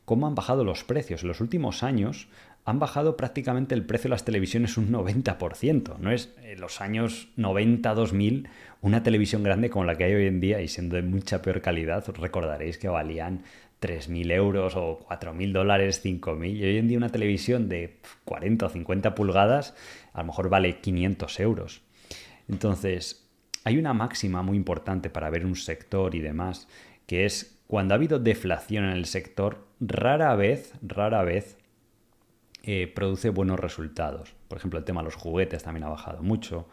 cómo 0.06 0.28
han 0.28 0.36
bajado 0.36 0.64
los 0.64 0.84
precios. 0.84 1.24
En 1.24 1.28
los 1.28 1.42
últimos 1.42 1.84
años 1.84 2.30
han 2.70 2.80
bajado 2.80 3.18
prácticamente 3.18 3.76
el 3.76 3.86
precio 3.86 4.10
de 4.10 4.12
las 4.12 4.26
televisiones 4.26 4.78
un 4.78 4.92
90%. 4.92 5.98
No 5.98 6.12
es 6.12 6.34
en 6.44 6.62
los 6.62 6.82
años 6.82 7.30
90-2000 7.38 8.48
una 8.82 9.04
televisión 9.04 9.44
grande 9.44 9.70
como 9.70 9.86
la 9.86 9.96
que 9.96 10.06
hay 10.06 10.14
hoy 10.14 10.28
en 10.28 10.40
día 10.40 10.62
y 10.62 10.68
siendo 10.68 10.96
de 10.96 11.02
mucha 11.02 11.42
peor 11.42 11.62
calidad, 11.62 12.06
recordaréis 12.16 12.78
que 12.78 12.88
valían 12.88 13.44
3.000 13.82 14.32
euros 14.32 14.76
o 14.76 15.00
4.000 15.10 15.52
dólares, 15.52 16.04
5.000. 16.04 16.56
Y 16.56 16.64
hoy 16.64 16.78
en 16.78 16.88
día 16.88 16.98
una 16.98 17.10
televisión 17.10 17.70
de 17.70 17.98
40 18.26 18.66
o 18.66 18.70
50 18.70 19.16
pulgadas 19.16 19.74
a 20.14 20.20
lo 20.20 20.28
mejor 20.28 20.50
vale 20.50 20.80
500 20.80 21.40
euros. 21.40 21.82
Entonces, 22.48 23.28
hay 23.64 23.78
una 23.78 23.94
máxima 23.94 24.42
muy 24.42 24.58
importante 24.58 25.10
para 25.10 25.30
ver 25.30 25.46
un 25.46 25.56
sector 25.56 26.16
y 26.16 26.20
demás, 26.20 26.68
que 27.06 27.26
es 27.26 27.60
cuando 27.68 27.94
ha 27.94 27.98
habido 27.98 28.20
deflación 28.20 28.86
en 28.86 28.92
el 28.92 29.06
sector, 29.06 29.66
rara 29.80 30.36
vez, 30.36 30.74
rara 30.82 31.24
vez 31.24 31.59
eh, 32.64 32.92
produce 32.94 33.30
buenos 33.30 33.60
resultados. 33.60 34.34
Por 34.48 34.58
ejemplo, 34.58 34.80
el 34.80 34.86
tema 34.86 35.02
de 35.02 35.06
los 35.06 35.16
juguetes 35.16 35.64
también 35.64 35.84
ha 35.84 35.90
bajado 35.90 36.22
mucho. 36.22 36.68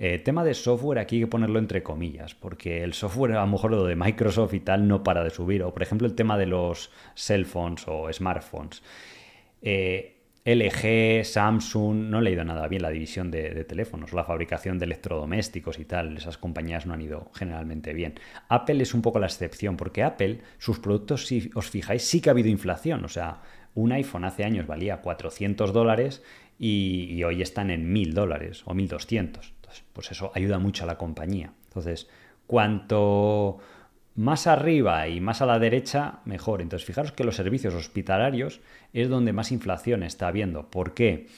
Eh, 0.00 0.20
tema 0.20 0.44
de 0.44 0.54
software 0.54 1.00
aquí 1.00 1.16
hay 1.16 1.22
que 1.22 1.26
ponerlo 1.26 1.58
entre 1.58 1.82
comillas, 1.82 2.34
porque 2.34 2.84
el 2.84 2.94
software 2.94 3.32
a 3.32 3.40
lo 3.40 3.48
mejor 3.48 3.72
lo 3.72 3.84
de 3.84 3.96
Microsoft 3.96 4.54
y 4.54 4.60
tal 4.60 4.86
no 4.86 5.02
para 5.02 5.24
de 5.24 5.30
subir. 5.30 5.62
O 5.62 5.72
por 5.72 5.82
ejemplo 5.82 6.06
el 6.06 6.14
tema 6.14 6.38
de 6.38 6.46
los 6.46 6.90
cell 7.14 7.44
phones 7.44 7.84
o 7.88 8.12
smartphones. 8.12 8.82
Eh, 9.60 10.14
LG, 10.44 11.26
Samsung, 11.26 12.08
no 12.08 12.20
he 12.20 12.22
leído 12.22 12.42
nada 12.42 12.68
bien 12.68 12.80
la 12.80 12.88
división 12.88 13.30
de, 13.30 13.64
teléfonos, 13.64 14.14
la 14.14 14.24
fabricación 14.24 14.78
de 14.78 14.86
electrodomésticos 14.86 15.78
y 15.78 15.84
tal, 15.84 16.16
esas 16.16 16.38
compañías 16.38 16.86
no 16.86 16.94
han 16.94 17.02
ido 17.02 17.30
generalmente 17.34 17.92
bien. 17.92 18.14
Apple 18.48 18.82
es 18.82 18.94
un 18.94 19.02
poco 19.02 19.18
la 19.18 19.26
excepción, 19.26 19.76
porque 19.76 20.02
Apple, 20.02 20.40
sus 20.56 20.78
productos, 20.78 21.26
si 21.26 21.50
os 21.54 21.68
fijáis, 21.68 22.02
sí 22.02 22.22
que 22.22 22.30
ha 22.30 22.32
habido 22.32 22.48
inflación, 22.48 23.04
o 23.04 23.08
sea, 23.08 23.42
un 23.78 23.92
iPhone 23.92 24.24
hace 24.24 24.44
años 24.44 24.66
valía 24.66 25.00
400 25.02 25.72
dólares 25.72 26.22
y, 26.58 27.22
hoy 27.22 27.42
están 27.42 27.70
en 27.70 27.92
1000 27.92 28.12
dólares 28.12 28.62
o 28.64 28.74
1200. 28.74 29.52
Entonces, 29.54 29.84
pues 29.92 30.10
eso 30.10 30.32
ayuda 30.34 30.58
mucho 30.58 30.82
a 30.82 30.86
la 30.88 30.98
compañía. 30.98 31.52
Entonces, 31.68 32.08
cuanto 32.48 33.58
más 34.16 34.48
arriba 34.48 35.06
y 35.06 35.20
más 35.20 35.42
a 35.42 35.46
la 35.46 35.60
derecha, 35.60 36.18
mejor. 36.24 36.60
Entonces, 36.60 36.84
fijaros 36.84 37.12
que 37.12 37.22
los 37.22 37.36
servicios 37.36 37.74
hospitalarios 37.74 38.60
es 38.92 39.08
donde 39.08 39.32
más 39.32 39.52
inflación 39.52 40.02
está 40.02 40.26
habiendo. 40.26 40.68
¿Por 40.70 40.94
qué? 40.94 41.28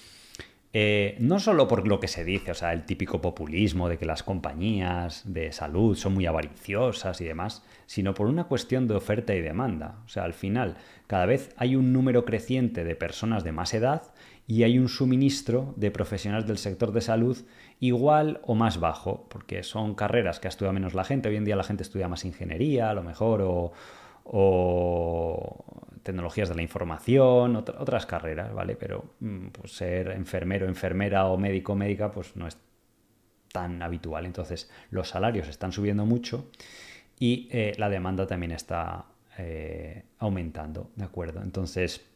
Eh, 0.73 1.17
no 1.19 1.41
solo 1.41 1.67
por 1.67 1.89
lo 1.89 1.99
que 1.99 2.07
se 2.07 2.25
dice, 2.25 2.53
o 2.53 2.55
sea, 2.55 2.73
el 2.73 2.85
típico 2.85 3.21
populismo 3.21 3.89
de 3.89 3.99
que 3.99 4.07
las 4.07 4.23
compañías 4.23 5.23
de 5.25 5.51
salud 5.51 5.97
son 5.97 6.15
muy 6.15 6.27
avariciosas 6.27 7.21
y 7.21 7.25
demás, 7.25 7.65
sino 7.87 8.15
por 8.15 8.29
una 8.29 8.45
cuestión 8.45 8.87
de 8.87 8.95
oferta 8.95 9.35
y 9.35 9.41
demanda. 9.41 9.99
O 10.05 10.09
sea, 10.09 10.23
al 10.23 10.33
final, 10.33 10.77
cada 11.09 11.27
vez 11.27 11.53
hay 11.57 11.75
un 11.75 11.93
número 11.93 12.25
creciente 12.25 12.85
de 12.85 12.95
personas 12.95 13.43
de 13.43 13.51
más 13.51 13.75
edad 13.75 14.13
y 14.47 14.63
hay 14.63 14.79
un 14.79 14.89
suministro 14.89 15.75
de 15.77 15.91
profesionales 15.91 16.47
del 16.47 16.59
sector 16.59 16.93
de 16.93 17.01
salud 17.01 17.37
igual 17.81 18.41
o 18.45 18.55
más 18.55 18.79
bajo, 18.79 19.27
porque 19.29 19.65
son 19.65 19.95
carreras 19.95 20.39
que 20.39 20.47
ha 20.47 20.51
estudiado 20.51 20.73
menos 20.73 20.95
la 20.95 21.05
gente. 21.05 21.29
Hoy 21.29 21.37
en 21.37 21.45
día 21.45 21.57
la 21.57 21.65
gente 21.65 21.83
estudia 21.83 22.09
más 22.09 22.25
ingeniería, 22.25 22.91
a 22.91 22.95
lo 22.95 23.03
mejor, 23.03 23.43
o, 23.43 23.73
tecnologías 26.03 26.49
de 26.49 26.55
la 26.55 26.63
información, 26.63 27.57
otras 27.57 28.07
carreras, 28.07 28.53
¿vale? 28.53 28.77
Pero 28.77 29.15
mm, 29.21 29.49
pues, 29.49 29.73
ser 29.73 30.11
enfermero, 30.11 30.67
enfermera 30.67 31.27
o 31.27 31.37
médico, 31.37 31.75
médica, 31.75 32.11
pues 32.11 32.37
no 32.37 32.47
es 32.47 32.59
tan 33.53 33.83
habitual. 33.83 34.27
Entonces, 34.27 34.71
los 34.91 35.09
salarios 35.09 35.49
están 35.49 35.73
subiendo 35.73 36.07
mucho 36.07 36.51
y 37.19 37.49
eh, 37.51 37.75
la 37.77 37.89
demanda 37.89 38.27
también 38.27 38.53
está 38.53 39.07
eh, 39.39 40.05
aumentando, 40.19 40.91
¿de 40.97 41.05
acuerdo? 41.05 41.43
Entonces, 41.43 42.10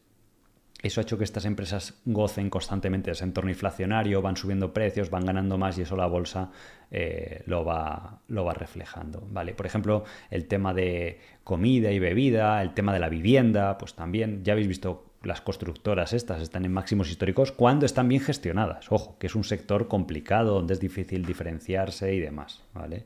eso 0.85 1.01
ha 1.01 1.03
hecho 1.03 1.17
que 1.17 1.25
estas 1.25 1.47
empresas 1.47 1.95
gocen 2.05 2.51
constantemente 2.51 3.07
de 3.07 3.13
ese 3.13 3.25
entorno 3.25 3.49
inflacionario, 3.49 4.21
van 4.21 4.37
subiendo 4.37 4.75
precios, 4.75 5.09
van 5.09 5.25
ganando 5.25 5.57
más 5.57 5.79
y 5.79 5.83
eso 5.83 5.97
la 5.97 6.07
bolsa 6.07 6.51
eh, 6.91 7.43
lo, 7.47 7.65
va, 7.65 8.21
reflejando. 8.53 9.27
¿vale? 9.31 9.55
Por 9.55 9.65
ejemplo, 9.65 10.05
el 10.31 10.45
tema 10.45 10.75
de 10.75 11.21
comida 11.43 11.91
y 11.91 11.99
bebida, 11.99 12.61
el 12.61 12.75
tema 12.75 12.93
de 12.93 12.99
la 12.99 13.09
vivienda, 13.09 13.79
pues 13.79 13.95
también 13.95 14.45
ya 14.45 14.53
habéis 14.53 14.69
visto 14.69 15.07
las 15.23 15.41
constructoras 15.41 16.13
estas 16.13 16.43
están 16.43 16.67
en 16.67 16.73
máximos 16.75 17.09
históricos 17.09 17.51
cuando 17.51 17.87
están 17.87 18.07
bien 18.07 18.21
gestionadas. 18.21 18.93
Ojo, 18.93 19.17
que 19.19 19.29
es 19.29 19.35
un 19.35 19.45
sector 19.45 19.89
complicado 19.89 20.53
donde 20.53 20.75
es 20.75 20.81
difícil 20.81 21.25
diferenciarse 21.25 22.15
y 22.15 22.21
demás. 22.21 22.63
¿vale? 22.75 23.05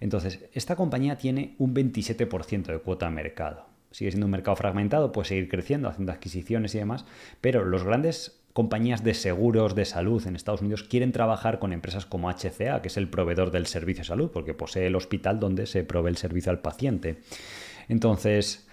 Entonces, 0.00 0.42
esta 0.54 0.74
compañía 0.74 1.18
tiene 1.18 1.54
un 1.58 1.74
27% 1.74 2.64
de 2.64 2.78
cuota 2.78 3.10
de 3.10 3.12
mercado 3.12 3.73
sigue 3.94 4.10
siendo 4.10 4.26
un 4.26 4.32
mercado 4.32 4.56
fragmentado, 4.56 5.12
puede 5.12 5.28
seguir 5.28 5.48
creciendo, 5.48 5.88
haciendo 5.88 6.10
adquisiciones 6.10 6.74
y 6.74 6.78
demás, 6.78 7.04
pero 7.40 7.64
los 7.64 7.84
grandes 7.84 8.40
compañías 8.52 9.04
de 9.04 9.14
seguros 9.14 9.76
de 9.76 9.84
salud 9.84 10.26
en 10.26 10.34
Estados 10.34 10.62
Unidos 10.62 10.82
quieren 10.82 11.12
trabajar 11.12 11.60
con 11.60 11.72
empresas 11.72 12.04
como 12.04 12.28
HCA, 12.28 12.82
que 12.82 12.88
es 12.88 12.96
el 12.96 13.08
proveedor 13.08 13.52
del 13.52 13.66
servicio 13.66 14.02
de 14.02 14.08
salud, 14.08 14.30
porque 14.32 14.52
posee 14.52 14.88
el 14.88 14.96
hospital 14.96 15.38
donde 15.38 15.66
se 15.66 15.84
provee 15.84 16.10
el 16.10 16.16
servicio 16.16 16.50
al 16.50 16.58
paciente. 16.58 17.20
Entonces, 17.88 18.66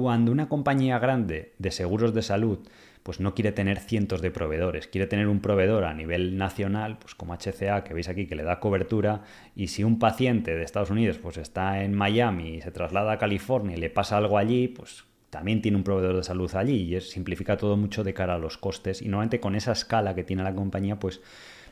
cuando 0.00 0.30
una 0.32 0.48
compañía 0.48 0.98
grande 0.98 1.52
de 1.58 1.70
seguros 1.70 2.14
de 2.14 2.22
salud 2.22 2.60
pues 3.02 3.20
no 3.20 3.34
quiere 3.34 3.52
tener 3.52 3.78
cientos 3.78 4.20
de 4.20 4.30
proveedores, 4.30 4.86
quiere 4.86 5.06
tener 5.06 5.28
un 5.28 5.40
proveedor 5.40 5.84
a 5.84 5.94
nivel 5.94 6.36
nacional, 6.36 6.98
pues 6.98 7.14
como 7.14 7.32
HCA, 7.32 7.82
que 7.82 7.94
veis 7.94 8.08
aquí 8.08 8.26
que 8.26 8.36
le 8.36 8.42
da 8.42 8.60
cobertura, 8.60 9.22
y 9.56 9.68
si 9.68 9.82
un 9.82 9.98
paciente 9.98 10.54
de 10.54 10.62
Estados 10.62 10.90
Unidos 10.90 11.18
pues 11.18 11.38
está 11.38 11.82
en 11.82 11.94
Miami 11.94 12.56
y 12.56 12.60
se 12.60 12.70
traslada 12.70 13.12
a 13.12 13.18
California 13.18 13.76
y 13.76 13.80
le 13.80 13.88
pasa 13.88 14.18
algo 14.18 14.36
allí, 14.36 14.68
pues 14.68 15.04
también 15.30 15.62
tiene 15.62 15.76
un 15.76 15.84
proveedor 15.84 16.16
de 16.16 16.22
salud 16.22 16.54
allí 16.54 16.94
y 16.94 17.00
simplifica 17.00 17.56
todo 17.56 17.76
mucho 17.76 18.04
de 18.04 18.14
cara 18.14 18.34
a 18.34 18.38
los 18.38 18.58
costes 18.58 19.02
y 19.02 19.08
normalmente 19.08 19.40
con 19.40 19.54
esa 19.54 19.72
escala 19.72 20.14
que 20.14 20.24
tiene 20.24 20.42
la 20.42 20.54
compañía 20.54 20.98
pues 20.98 21.20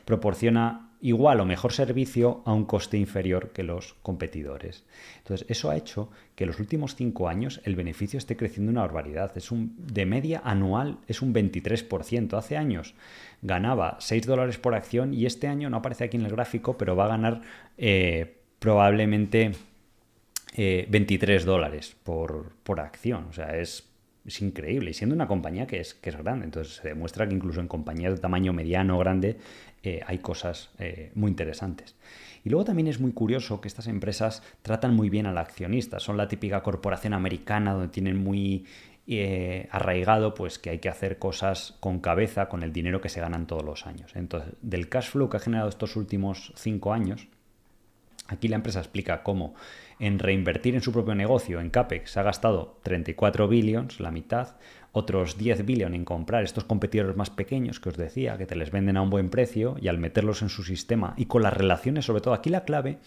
proporciona 0.07 0.87
igual 1.01 1.41
o 1.41 1.45
mejor 1.45 1.73
servicio 1.73 2.41
a 2.45 2.53
un 2.53 2.63
coste 2.63 2.97
inferior 2.97 3.51
que 3.51 3.61
los 3.61 3.93
competidores. 4.01 4.85
Entonces, 5.17 5.45
eso 5.49 5.69
ha 5.69 5.75
hecho 5.75 6.09
que 6.33 6.45
en 6.45 6.47
los 6.47 6.59
últimos 6.61 6.95
cinco 6.95 7.27
años 7.27 7.59
el 7.65 7.75
beneficio 7.75 8.17
esté 8.17 8.37
creciendo 8.37 8.71
una 8.71 8.81
barbaridad. 8.81 9.37
Es 9.37 9.51
un, 9.51 9.75
de 9.77 10.05
media 10.05 10.41
anual 10.45 10.97
es 11.07 11.21
un 11.21 11.33
23%. 11.33 12.37
Hace 12.37 12.55
años 12.55 12.95
ganaba 13.41 13.97
6 13.99 14.25
dólares 14.25 14.57
por 14.57 14.75
acción 14.75 15.13
y 15.13 15.25
este 15.25 15.47
año 15.47 15.69
no 15.69 15.77
aparece 15.77 16.05
aquí 16.05 16.15
en 16.15 16.25
el 16.25 16.31
gráfico, 16.31 16.77
pero 16.77 16.95
va 16.95 17.05
a 17.05 17.09
ganar 17.09 17.41
eh, 17.77 18.37
probablemente 18.59 19.51
23 20.55 21.41
eh, 21.41 21.45
dólares 21.45 21.97
por, 22.01 22.53
por 22.63 22.79
acción. 22.79 23.25
O 23.29 23.33
sea, 23.33 23.57
es 23.57 23.83
es 24.27 24.41
increíble. 24.41 24.91
Y 24.91 24.93
siendo 24.93 25.15
una 25.15 25.27
compañía 25.27 25.65
que 25.65 25.79
es, 25.79 25.93
que 25.93 26.09
es 26.09 26.17
grande, 26.17 26.45
entonces 26.45 26.75
se 26.75 26.89
demuestra 26.89 27.27
que 27.27 27.33
incluso 27.33 27.61
en 27.61 27.67
compañías 27.67 28.13
de 28.13 28.19
tamaño 28.19 28.51
mediano 28.51 28.97
o 28.97 28.99
grande 28.99 29.37
eh, 29.83 30.01
hay 30.05 30.19
cosas 30.19 30.69
eh, 30.79 31.11
muy 31.15 31.29
interesantes. 31.29 31.95
Y 32.43 32.49
luego 32.49 32.65
también 32.65 32.87
es 32.87 32.99
muy 32.99 33.11
curioso 33.11 33.61
que 33.61 33.67
estas 33.67 33.87
empresas 33.87 34.41
tratan 34.61 34.95
muy 34.95 35.09
bien 35.09 35.25
al 35.25 35.37
accionista. 35.37 35.99
Son 35.99 36.17
la 36.17 36.27
típica 36.27 36.63
corporación 36.63 37.13
americana 37.13 37.73
donde 37.73 37.89
tienen 37.89 38.17
muy 38.17 38.65
eh, 39.09 39.69
arraigado 39.71 40.33
pues 40.33 40.59
que 40.59 40.69
hay 40.69 40.79
que 40.79 40.89
hacer 40.89 41.17
cosas 41.17 41.77
con 41.79 41.99
cabeza 41.99 42.49
con 42.49 42.61
el 42.63 42.73
dinero 42.73 42.99
que 42.99 43.09
se 43.09 43.21
ganan 43.21 43.47
todos 43.47 43.63
los 43.63 43.85
años. 43.85 44.11
Entonces, 44.15 44.53
del 44.61 44.89
cash 44.89 45.09
flow 45.09 45.29
que 45.29 45.37
ha 45.37 45.39
generado 45.39 45.69
estos 45.69 45.95
últimos 45.95 46.51
cinco 46.55 46.91
años, 46.91 47.27
aquí 48.27 48.47
la 48.47 48.57
empresa 48.57 48.79
explica 48.79 49.23
cómo 49.23 49.55
en 49.99 50.19
reinvertir 50.19 50.75
en 50.75 50.81
su 50.81 50.91
propio 50.91 51.15
negocio, 51.15 51.59
en 51.59 51.69
CAPEX, 51.69 52.17
ha 52.17 52.23
gastado 52.23 52.79
34 52.83 53.47
billions, 53.47 53.99
la 53.99 54.11
mitad, 54.11 54.57
otros 54.97 55.37
10 55.37 55.65
billion 55.65 55.93
en 55.93 56.03
comprar 56.03 56.43
estos 56.43 56.63
competidores 56.63 57.15
más 57.15 57.29
pequeños 57.29 57.79
que 57.79 57.89
os 57.89 57.97
decía, 57.97 58.37
que 58.37 58.45
te 58.45 58.55
les 58.55 58.71
venden 58.71 58.97
a 58.97 59.01
un 59.01 59.09
buen 59.09 59.29
precio 59.29 59.77
y 59.79 59.87
al 59.87 59.97
meterlos 59.97 60.41
en 60.41 60.49
su 60.49 60.63
sistema 60.63 61.13
y 61.17 61.25
con 61.25 61.43
las 61.43 61.53
relaciones, 61.53 62.05
sobre 62.05 62.21
todo 62.21 62.33
aquí 62.33 62.49
la 62.49 62.65
clave 62.65 62.97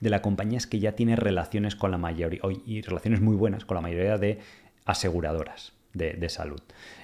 de 0.00 0.10
la 0.10 0.22
compañía 0.22 0.58
es 0.58 0.66
que 0.66 0.78
ya 0.78 0.92
tiene 0.92 1.16
relaciones 1.16 1.76
con 1.76 1.90
la 1.90 1.98
mayoría, 1.98 2.40
y 2.64 2.80
relaciones 2.82 3.20
muy 3.20 3.36
buenas 3.36 3.64
con 3.64 3.74
la 3.74 3.80
mayoría 3.80 4.18
de 4.18 4.38
aseguradoras 4.84 5.72
de, 5.92 6.28
salud. 6.28 6.60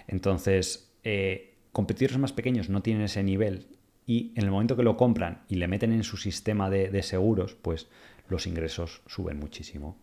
Entonces, 0.06 0.94
eh, 1.04 1.54
competidores 1.72 2.18
más 2.18 2.32
pequeños 2.32 2.70
no 2.70 2.80
tienen 2.80 3.02
ese 3.02 3.22
nivel 3.22 3.66
y 4.06 4.32
en 4.36 4.44
el 4.44 4.50
momento 4.50 4.76
que 4.76 4.82
lo 4.82 4.96
compran 4.96 5.42
y 5.48 5.56
le 5.56 5.68
meten 5.68 5.92
en 5.92 6.04
su 6.04 6.16
sistema 6.16 6.70
de, 6.70 6.88
de 6.88 7.02
seguros, 7.02 7.54
pues 7.54 7.88
los 8.28 8.46
ingresos 8.46 9.02
suben 9.06 9.38
muchísimo. 9.38 9.98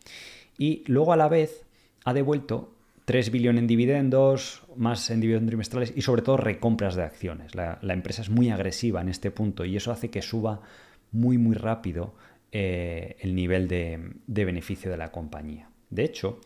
Y 0.57 0.83
luego 0.85 1.13
a 1.13 1.17
la 1.17 1.27
vez 1.27 1.65
ha 2.03 2.13
devuelto 2.13 2.74
3 3.05 3.31
billones 3.31 3.61
en 3.61 3.67
dividendos, 3.67 4.63
más 4.75 5.09
en 5.11 5.21
dividendos 5.21 5.49
trimestrales 5.49 5.93
y 5.95 6.01
sobre 6.01 6.23
todo 6.23 6.37
recompras 6.37 6.95
de 6.95 7.03
acciones. 7.03 7.55
La, 7.55 7.79
empresa 7.81 8.23
es 8.23 8.29
muy 8.29 8.49
agresiva 8.49 9.01
en 9.01 9.09
este 9.09 9.31
punto 9.31 9.63
y 9.63 9.77
eso 9.77 9.91
hace 9.91 10.09
que 10.09 10.21
suba 10.21 10.61
muy 11.11 11.37
muy 11.37 11.55
rápido 11.55 12.15
eh, 12.51 13.15
el 13.19 13.35
nivel 13.35 13.67
de, 13.67 14.11
de, 14.25 14.45
beneficio 14.45 14.89
de 14.89 14.97
la 14.97 15.11
compañía. 15.11 15.69
De 15.89 16.03
hecho, 16.03 16.41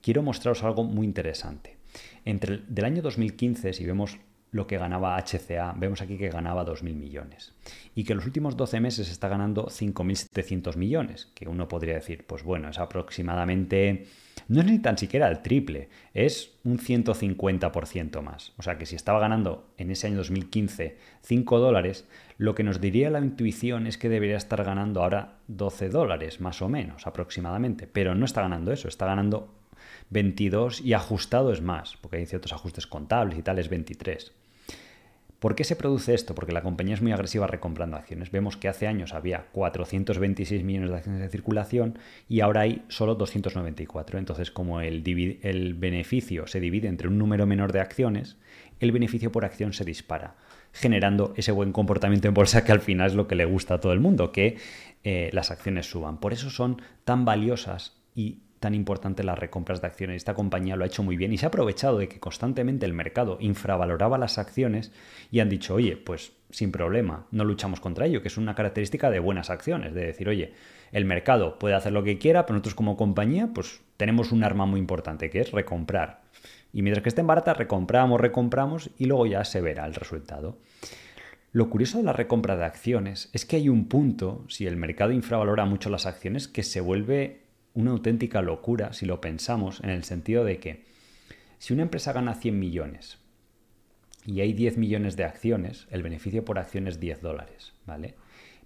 quiero 0.00 0.22
mostraros 0.22 0.62
algo 0.62 0.84
muy 0.84 1.06
interesante. 1.06 1.76
Entre 2.24 2.54
el 2.54 2.64
del 2.68 2.84
año 2.84 3.02
2015, 3.02 3.72
si 3.72 3.84
vemos 3.84 4.18
lo 4.54 4.68
que 4.68 4.78
ganaba 4.78 5.16
HCA, 5.16 5.72
vemos 5.76 6.00
aquí 6.00 6.16
que 6.16 6.28
ganaba 6.28 6.64
2.000 6.64 6.94
millones. 6.94 7.52
Y 7.96 8.04
que 8.04 8.12
en 8.12 8.18
los 8.18 8.26
últimos 8.26 8.56
12 8.56 8.78
meses 8.78 9.10
está 9.10 9.28
ganando 9.28 9.66
5.700 9.66 10.76
millones, 10.76 11.28
que 11.34 11.48
uno 11.48 11.66
podría 11.66 11.94
decir, 11.94 12.24
pues 12.24 12.44
bueno, 12.44 12.68
es 12.68 12.78
aproximadamente, 12.78 14.06
no 14.48 14.60
es 14.60 14.66
ni 14.66 14.78
tan 14.78 14.98
siquiera 14.98 15.28
el 15.28 15.42
triple, 15.42 15.88
es 16.12 16.54
un 16.64 16.78
150% 16.78 18.22
más. 18.22 18.52
O 18.58 18.62
sea 18.62 18.78
que 18.78 18.86
si 18.86 18.96
estaba 18.96 19.20
ganando 19.20 19.68
en 19.78 19.90
ese 19.90 20.06
año 20.06 20.18
2015 20.18 20.96
5 21.22 21.58
dólares, 21.58 22.06
lo 22.36 22.54
que 22.54 22.62
nos 22.62 22.80
diría 22.80 23.10
la 23.10 23.20
intuición 23.20 23.86
es 23.86 23.98
que 23.98 24.08
debería 24.08 24.36
estar 24.36 24.62
ganando 24.64 25.02
ahora 25.02 25.38
12 25.48 25.88
dólares, 25.88 26.40
más 26.40 26.60
o 26.62 26.68
menos, 26.68 27.06
aproximadamente. 27.06 27.86
Pero 27.86 28.14
no 28.14 28.24
está 28.24 28.42
ganando 28.42 28.72
eso, 28.72 28.88
está 28.88 29.06
ganando 29.06 29.54
22 30.10 30.80
y 30.80 30.92
ajustado 30.92 31.52
es 31.52 31.60
más, 31.60 31.96
porque 32.00 32.18
hay 32.18 32.26
ciertos 32.26 32.52
ajustes 32.52 32.86
contables 32.86 33.38
y 33.38 33.42
tal, 33.42 33.58
es 33.58 33.68
23. 33.68 34.32
¿Por 35.38 35.54
qué 35.54 35.64
se 35.64 35.76
produce 35.76 36.14
esto? 36.14 36.34
Porque 36.34 36.52
la 36.52 36.62
compañía 36.62 36.94
es 36.94 37.02
muy 37.02 37.12
agresiva 37.12 37.46
recomprando 37.46 37.96
acciones. 37.96 38.30
Vemos 38.30 38.56
que 38.56 38.68
hace 38.68 38.86
años 38.86 39.12
había 39.12 39.46
426 39.52 40.64
millones 40.64 40.90
de 40.90 40.96
acciones 40.96 41.20
de 41.20 41.28
circulación 41.28 41.98
y 42.28 42.40
ahora 42.40 42.62
hay 42.62 42.84
solo 42.88 43.14
294. 43.14 44.18
Entonces, 44.18 44.50
como 44.50 44.80
el, 44.80 45.02
beneficio 45.78 46.46
se 46.46 46.60
divide 46.60 46.88
entre 46.88 47.08
un 47.08 47.18
número 47.18 47.46
menor 47.46 47.72
de 47.72 47.80
acciones, 47.80 48.36
el 48.80 48.92
beneficio 48.92 49.32
por 49.32 49.44
acción 49.44 49.72
se 49.72 49.84
dispara, 49.84 50.36
generando 50.72 51.34
ese 51.36 51.52
buen 51.52 51.72
comportamiento 51.72 52.28
en 52.28 52.34
bolsa 52.34 52.64
que 52.64 52.72
al 52.72 52.80
final 52.80 53.08
es 53.08 53.14
lo 53.14 53.28
que 53.28 53.34
le 53.34 53.44
gusta 53.44 53.74
a 53.74 53.80
todo 53.80 53.92
el 53.92 54.00
mundo, 54.00 54.32
que 54.32 54.56
eh, 55.02 55.30
las 55.32 55.50
acciones 55.50 55.90
suban. 55.90 56.20
Por 56.20 56.32
eso 56.32 56.48
son 56.48 56.80
tan 57.04 57.24
valiosas 57.24 57.96
y 58.14 58.43
tan 58.60 58.74
importante 58.74 59.24
las 59.24 59.38
recompras 59.38 59.80
de 59.80 59.86
acciones. 59.86 60.16
Esta 60.16 60.34
compañía 60.34 60.76
lo 60.76 60.84
ha 60.84 60.86
hecho 60.86 61.02
muy 61.02 61.16
bien 61.16 61.32
y 61.32 61.38
se 61.38 61.46
ha 61.46 61.48
aprovechado 61.48 61.98
de 61.98 62.08
que 62.08 62.20
constantemente 62.20 62.86
el 62.86 62.94
mercado 62.94 63.36
infravaloraba 63.40 64.18
las 64.18 64.38
acciones 64.38 64.92
y 65.30 65.40
han 65.40 65.48
dicho, 65.48 65.74
oye, 65.74 65.96
pues 65.96 66.32
sin 66.50 66.72
problema, 66.72 67.26
no 67.30 67.44
luchamos 67.44 67.80
contra 67.80 68.06
ello, 68.06 68.22
que 68.22 68.28
es 68.28 68.36
una 68.36 68.54
característica 68.54 69.10
de 69.10 69.18
buenas 69.18 69.50
acciones, 69.50 69.92
de 69.92 70.06
decir, 70.06 70.28
oye, 70.28 70.52
el 70.92 71.04
mercado 71.04 71.58
puede 71.58 71.74
hacer 71.74 71.92
lo 71.92 72.04
que 72.04 72.18
quiera, 72.18 72.46
pero 72.46 72.54
nosotros 72.54 72.76
como 72.76 72.96
compañía, 72.96 73.50
pues 73.52 73.82
tenemos 73.96 74.30
un 74.32 74.44
arma 74.44 74.64
muy 74.64 74.78
importante, 74.78 75.30
que 75.30 75.40
es 75.40 75.50
recomprar. 75.50 76.22
Y 76.72 76.82
mientras 76.82 77.02
que 77.02 77.08
estén 77.08 77.26
baratas, 77.26 77.56
recompramos, 77.56 78.20
recompramos 78.20 78.90
y 78.98 79.06
luego 79.06 79.26
ya 79.26 79.44
se 79.44 79.60
verá 79.60 79.86
el 79.86 79.94
resultado. 79.94 80.58
Lo 81.52 81.70
curioso 81.70 81.98
de 81.98 82.04
la 82.04 82.12
recompra 82.12 82.56
de 82.56 82.64
acciones 82.64 83.30
es 83.32 83.44
que 83.44 83.56
hay 83.56 83.68
un 83.68 83.86
punto, 83.86 84.44
si 84.48 84.66
el 84.66 84.76
mercado 84.76 85.12
infravalora 85.12 85.64
mucho 85.66 85.88
las 85.88 86.04
acciones, 86.04 86.48
que 86.48 86.64
se 86.64 86.80
vuelve 86.80 87.43
una 87.74 87.90
auténtica 87.90 88.40
locura 88.40 88.92
si 88.92 89.04
lo 89.04 89.20
pensamos 89.20 89.80
en 89.82 89.90
el 89.90 90.04
sentido 90.04 90.44
de 90.44 90.58
que 90.58 90.84
si 91.58 91.72
una 91.72 91.82
empresa 91.82 92.12
gana 92.12 92.34
100 92.34 92.58
millones 92.58 93.18
y 94.24 94.40
hay 94.40 94.52
10 94.52 94.78
millones 94.78 95.16
de 95.16 95.24
acciones, 95.24 95.86
el 95.90 96.02
beneficio 96.02 96.44
por 96.44 96.58
acción 96.58 96.88
es 96.88 96.98
10 96.98 97.20
dólares, 97.20 97.74
¿vale? 97.84 98.14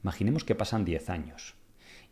Imaginemos 0.03 0.45
que 0.45 0.55
pasan 0.55 0.85
10 0.85 1.11
años 1.11 1.55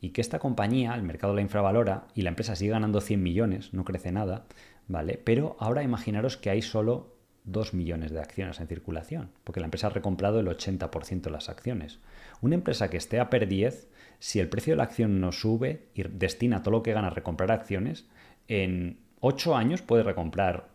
y 0.01 0.11
que 0.11 0.21
esta 0.21 0.39
compañía, 0.39 0.95
el 0.95 1.03
mercado 1.03 1.35
la 1.35 1.43
infravalora 1.43 2.09
y 2.15 2.23
la 2.23 2.31
empresa 2.31 2.57
sigue 2.57 2.73
ganando 2.73 3.01
100 3.01 3.23
millones, 3.23 3.73
no 3.73 3.85
crece 3.85 4.11
nada, 4.11 4.47
¿vale? 4.89 5.21
Pero 5.23 5.57
ahora 5.61 5.83
imaginaros 5.83 6.37
que 6.37 6.51
hay 6.51 6.63
solo 6.63 7.17
2 7.45 7.75
millones 7.75 8.11
de 8.11 8.21
acciones 8.21 8.61
en 8.61 8.67
circulación, 8.67 9.31
porque 9.45 9.61
la 9.61 9.67
empresa 9.67 9.87
ha 9.87 9.91
recomprado 9.91 10.41
el 10.41 10.49
80% 10.49 11.23
de 11.23 11.31
las 11.31 11.49
acciones. 11.49 12.01
Una 12.41 12.57
empresa 12.57 12.91
que 12.91 12.97
esté 12.97 13.21
a 13.21 13.31
per 13.31 13.49
10 13.49 13.89
si 14.19 14.41
el 14.41 14.49
precio 14.49 14.73
de 14.73 14.79
la 14.79 14.85
acción 14.85 15.21
no 15.21 15.33
sube 15.33 15.89
y 15.95 16.03
destina 16.05 16.63
todo 16.63 16.73
lo 16.73 16.83
que 16.83 16.93
gana 16.93 17.09
a 17.09 17.11
recomprar 17.11 17.51
acciones, 17.51 18.07
en 18.49 18.99
8 19.21 19.57
años 19.57 19.83
puede 19.83 20.03
recomprar 20.03 20.69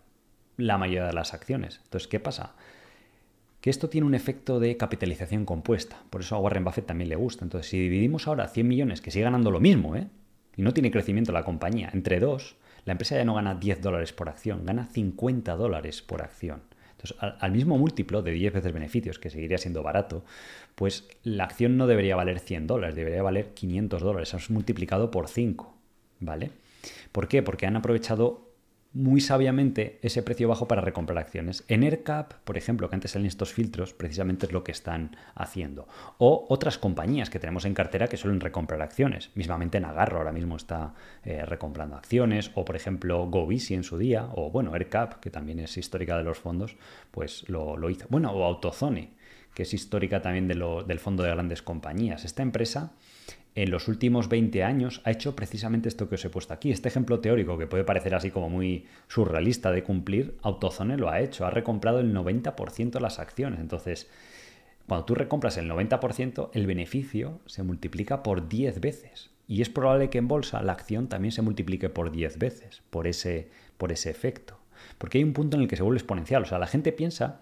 la 0.58 0.78
mayoría 0.78 1.08
de 1.08 1.14
las 1.14 1.34
acciones. 1.34 1.80
Entonces, 1.84 2.08
¿qué 2.08 2.20
pasa? 2.20 2.56
Que 3.62 3.70
esto 3.70 3.90
tiene 3.90 4.08
un 4.08 4.16
efecto 4.16 4.60
de 4.60 4.78
capitalización 4.78 5.46
compuesta. 5.46 6.02
Por 6.10 6.22
eso 6.22 6.36
a 6.36 6.40
Warren 6.40 6.64
Buffett 6.64 6.86
también 6.86 7.10
le 7.10 7.16
gusta. 7.16 7.46
Entonces, 7.46 7.70
si 7.70 7.80
dividimos 7.80 8.28
ahora 8.28 8.48
100 8.48 8.68
millones, 8.68 9.02
que 9.02 9.12
sigue 9.12 9.24
ganando 9.24 9.52
lo 9.52 9.60
mismo, 9.60 9.96
¿eh? 9.96 10.08
y 10.56 10.62
no 10.62 10.74
tiene 10.74 10.92
crecimiento 10.92 11.32
la 11.32 11.44
compañía, 11.44 11.90
entre 11.94 12.20
dos, 12.20 12.56
la 12.86 12.94
empresa 12.94 13.16
ya 13.16 13.26
no 13.26 13.36
gana 13.36 13.56
10 13.56 13.82
dólares 13.82 14.14
por 14.14 14.30
acción, 14.30 14.66
gana 14.66 14.88
50 14.88 15.56
dólares 15.56 16.02
por 16.02 16.22
acción. 16.22 16.62
Entonces, 17.04 17.36
al, 17.40 17.52
mismo 17.52 17.78
múltiplo 17.78 18.22
de 18.22 18.32
10 18.32 18.54
veces 18.54 18.74
beneficios, 18.74 19.18
que 19.18 19.30
seguiría 19.30 19.58
siendo 19.58 19.82
barato, 19.82 20.24
pues 20.76 21.08
la 21.24 21.46
acción 21.46 21.78
no 21.78 21.88
debería 21.88 22.16
valer 22.16 22.40
100 22.40 22.68
dólares, 22.68 22.96
debería 22.96 23.24
valer 23.24 23.54
500 23.54 24.02
dólares. 24.02 24.34
Es 24.34 24.50
multiplicado 24.50 25.10
por 25.10 25.28
5, 25.28 25.74
¿vale? 26.20 26.52
¿Por 27.12 27.28
qué? 27.28 27.42
Porque 27.42 27.66
han 27.66 27.76
aprovechado 27.76 28.51
muy 28.94 29.22
sabiamente 29.22 30.00
ese 30.02 30.22
precio 30.22 30.50
bajo 30.50 30.68
para 30.68 30.82
recomprar 30.82 31.18
acciones. 31.18 31.64
En 31.70 31.84
AirCap, 31.84 32.34
por 32.44 32.58
ejemplo, 32.58 32.90
que 32.90 32.96
antes 32.96 33.12
salen 33.12 33.28
estos 33.28 33.54
filtros, 33.54 33.94
precisamente 33.94 34.48
es 34.48 34.52
lo 34.52 34.64
que 34.64 34.74
están 34.74 35.16
haciendo. 35.34 35.88
O 36.18 36.46
otras 36.50 36.78
compañías 36.78 37.30
que 37.30 37.40
tenemos 37.40 37.64
en 37.66 37.74
cartera 37.74 38.08
que 38.08 38.18
suelen 38.18 38.42
recomprar 38.42 38.82
acciones. 38.82 39.32
Mismamente 39.36 39.80
Nagarro 39.80 40.18
ahora 40.18 40.34
mismo 40.34 40.58
está 40.58 40.94
eh, 41.24 41.46
recomprando 41.46 41.96
acciones. 41.96 42.52
O, 42.56 42.66
por 42.66 42.76
ejemplo, 42.76 43.26
GoVisi 43.28 43.76
en 43.76 43.84
su 43.84 43.98
día. 43.98 44.28
O, 44.36 44.52
bueno, 44.52 44.74
AirCap, 44.74 45.20
que 45.22 45.30
también 45.30 45.60
es 45.60 45.78
histórica 45.78 46.18
de 46.18 46.24
los 46.24 46.40
fondos, 46.40 46.76
pues 47.12 47.48
lo, 47.48 47.90
hizo. 47.90 48.08
Bueno, 48.10 48.32
o 48.32 48.44
Autozone, 48.44 49.12
que 49.54 49.64
es 49.64 49.74
histórica 49.74 50.22
también 50.22 50.48
del 50.50 51.00
fondo 51.00 51.24
de 51.24 51.30
grandes 51.30 51.62
compañías. 51.62 52.26
Esta 52.26 52.42
empresa 52.42 52.92
en 53.54 53.70
los 53.70 53.88
últimos 53.88 54.30
20 54.30 54.64
años 54.64 55.02
ha 55.04 55.12
hecho 55.12 55.36
precisamente 55.36 55.90
esto 55.90 56.08
que 56.08 56.16
os 56.16 56.26
he 56.26 56.30
puesto 56.30 56.54
aquí. 56.54 56.72
Este 56.72 56.88
ejemplo 56.88 57.20
teórico 57.20 57.58
que 57.58 57.68
puede 57.68 57.84
parecer 57.84 58.16
así 58.16 58.32
como 58.32 58.50
muy 58.50 58.86
surrealista 59.08 59.72
de 59.72 59.84
cumplir, 59.84 60.38
Autozone 60.42 60.98
lo 60.98 61.10
ha 61.10 61.20
hecho, 61.20 61.46
ha 61.46 61.50
recomprado 61.50 62.00
el 62.00 62.14
90% 62.14 62.92
de 62.92 63.02
las 63.02 63.20
acciones. 63.20 63.60
Entonces, 63.60 64.10
cuando 64.88 65.06
tú 65.06 65.16
recompras 65.16 65.58
el 65.58 65.70
90%, 65.70 66.50
el 66.54 66.66
beneficio 66.66 67.40
se 67.46 67.64
multiplica 67.64 68.24
por 68.24 68.48
10 68.48 68.80
veces. 68.80 69.30
Y 69.48 69.62
es 69.62 69.70
probable 69.70 70.10
que 70.10 70.18
en 70.18 70.30
bolsa 70.30 70.64
la 70.64 70.72
acción 70.72 71.10
también 71.10 71.34
se 71.34 71.42
multiplique 71.42 71.90
por 71.90 72.12
10 72.12 72.40
veces, 72.40 72.84
por 72.90 73.06
ese, 73.06 73.50
por 73.78 73.92
ese 73.92 74.10
efecto. 74.10 74.58
Porque 74.98 75.18
hay 75.18 75.24
un 75.26 75.34
punto 75.34 75.58
en 75.58 75.64
el 75.64 75.68
que 75.68 75.76
se 75.76 75.84
vuelve 75.84 75.98
exponencial. 75.98 76.44
O 76.44 76.46
sea, 76.46 76.58
la 76.58 76.68
gente 76.68 76.94
piensa 76.94 77.42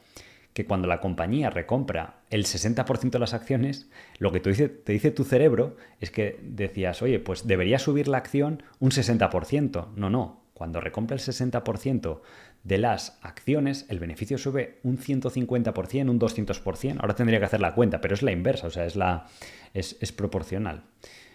que 0.53 0.65
cuando 0.65 0.87
la 0.87 0.99
compañía 0.99 1.49
recompra 1.49 2.21
el 2.29 2.45
60% 2.45 3.11
de 3.11 3.19
las 3.19 3.33
acciones, 3.33 3.89
lo 4.17 4.31
que 4.31 4.39
te 4.39 4.51
dice, 4.93 5.11
tu 5.11 5.23
cerebro 5.23 5.77
es 5.99 6.11
que 6.11 6.39
decías, 6.41 7.01
oye, 7.01 7.19
pues 7.19 7.47
debería 7.47 7.79
subir 7.79 8.07
la 8.07 8.17
acción 8.17 8.63
un 8.79 8.91
60%. 8.91 9.93
No, 9.95 10.09
no. 10.09 10.43
Cuando 10.53 10.81
recompra 10.81 11.15
el 11.15 11.21
60% 11.21 12.19
de 12.63 12.77
las 12.77 13.17
acciones, 13.21 13.85
el 13.87 13.99
beneficio 13.99 14.37
sube 14.37 14.79
un 14.83 14.97
150%, 14.97 16.09
un 16.09 16.19
200%. 16.19 16.97
Ahora 16.99 17.15
tendría 17.15 17.39
que 17.39 17.45
hacer 17.45 17.61
la 17.61 17.73
cuenta, 17.73 18.01
pero 18.01 18.13
es 18.13 18.23
la 18.23 18.33
inversa, 18.33 18.67
o 18.67 18.69
sea, 18.69 18.85
es, 18.85 18.97
la, 18.97 19.27
es, 19.73 19.95
es 20.01 20.11
proporcional. 20.11 20.83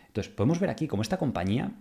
Entonces, 0.09 0.31
podemos 0.31 0.61
ver 0.61 0.69
aquí 0.69 0.87
cómo 0.87 1.01
esta 1.01 1.17
compañía, 1.17 1.73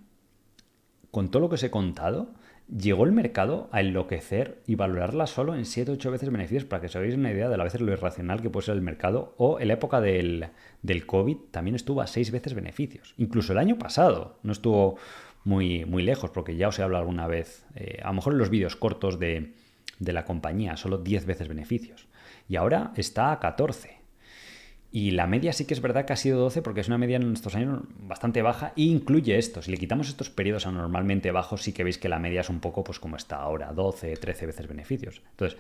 con 1.12 1.30
todo 1.30 1.42
lo 1.42 1.50
que 1.50 1.56
os 1.56 1.64
he 1.64 1.70
contado, 1.70 2.34
llegó 2.68 3.05
el 3.05 3.11
mercado 3.11 3.70
a 3.72 3.82
enloquecer 3.82 4.61
y 4.66 4.76
valorarla 4.76 5.28
solo 5.28 5.55
en 5.55 5.66
7 5.66 5.91
o 5.91 5.93
8 5.95 6.11
veces 6.11 6.30
beneficios 6.30 6.66
para 6.66 6.82
que 6.82 6.88
os 6.88 6.95
hagáis 6.95 7.16
una 7.16 7.32
idea 7.32 7.49
de 7.49 7.57
la 7.57 7.64
veces 7.64 7.82
lo 7.82 7.91
irracional 7.91 8.41
que 8.41 8.49
puede 8.49 8.66
ser 8.66 8.76
el 8.76 8.82
mercado. 8.82 9.34
O 9.38 9.59
en 9.59 9.68
la 9.68 9.76
época 9.76 10.01
del, 10.01 10.47
del 10.82 11.05
COVID 11.05 11.38
también 11.51 11.76
estuvo 11.76 12.01
a 12.01 12.07
6 12.07 12.32
veces 12.32 12.53
beneficios. 12.53 13.14
Incluso 13.18 13.53
el 13.53 13.59
año 13.59 13.78
pasado 13.78 14.39
no 14.43 14.51
estuvo 14.51 14.97
muy, 15.43 15.86
muy 15.86 16.03
lejos, 16.03 16.32
porque 16.32 16.55
ya 16.55 16.70
os 16.70 16.80
he 16.80 16.84
hablado 16.84 17.01
alguna 17.01 17.28
vez, 17.28 17.66
eh, 17.76 17.99
a 18.01 18.07
lo 18.07 18.14
mejor 18.14 18.34
en 18.34 18.39
los 18.39 18.49
vídeos 18.49 18.76
cortos 18.76 19.20
de, 19.20 19.53
de 19.99 20.14
la 20.14 20.26
compañía, 20.26 20.78
solo 20.78 20.97
10 20.97 21.26
veces 21.26 21.47
beneficios. 21.47 22.07
Y 22.47 22.55
ahora 22.55 22.91
está 22.95 23.32
a 23.32 23.39
14. 23.39 24.03
Y 24.96 25.10
la 25.10 25.26
media 25.26 25.54
sí 25.54 25.66
que 25.66 25.74
es 25.74 25.82
verdad 25.82 26.06
que 26.06 26.14
ha 26.14 26.16
sido 26.16 26.39
12 26.39 26.62
porque 26.62 26.82
es 26.82 26.88
una 26.88 27.00
media 27.00 27.16
en 27.16 27.34
estos 27.34 27.56
años 27.56 27.82
bastante 27.98 28.44
baja 28.44 28.74
e 28.78 28.84
incluye 28.84 29.39
esto. 29.39 29.64
Si 29.64 29.72
le 29.72 29.78
quitamos 29.78 30.08
estos 30.08 30.30
periodos 30.30 30.68
anormalmente 30.68 31.32
bajos, 31.32 31.64
sí 31.64 31.74
que 31.74 31.84
veis 31.84 31.98
que 31.98 32.10
la 32.10 32.20
media 32.20 32.41
es 32.41 32.50
un 32.50 32.60
poco 32.60 32.84
pues 32.84 33.00
como 33.00 33.16
está 33.16 33.38
ahora, 33.38 33.74
12, 33.74 34.16
13 34.16 34.46
veces 34.46 34.68
beneficios. 34.68 35.24
Entonces, 35.32 35.58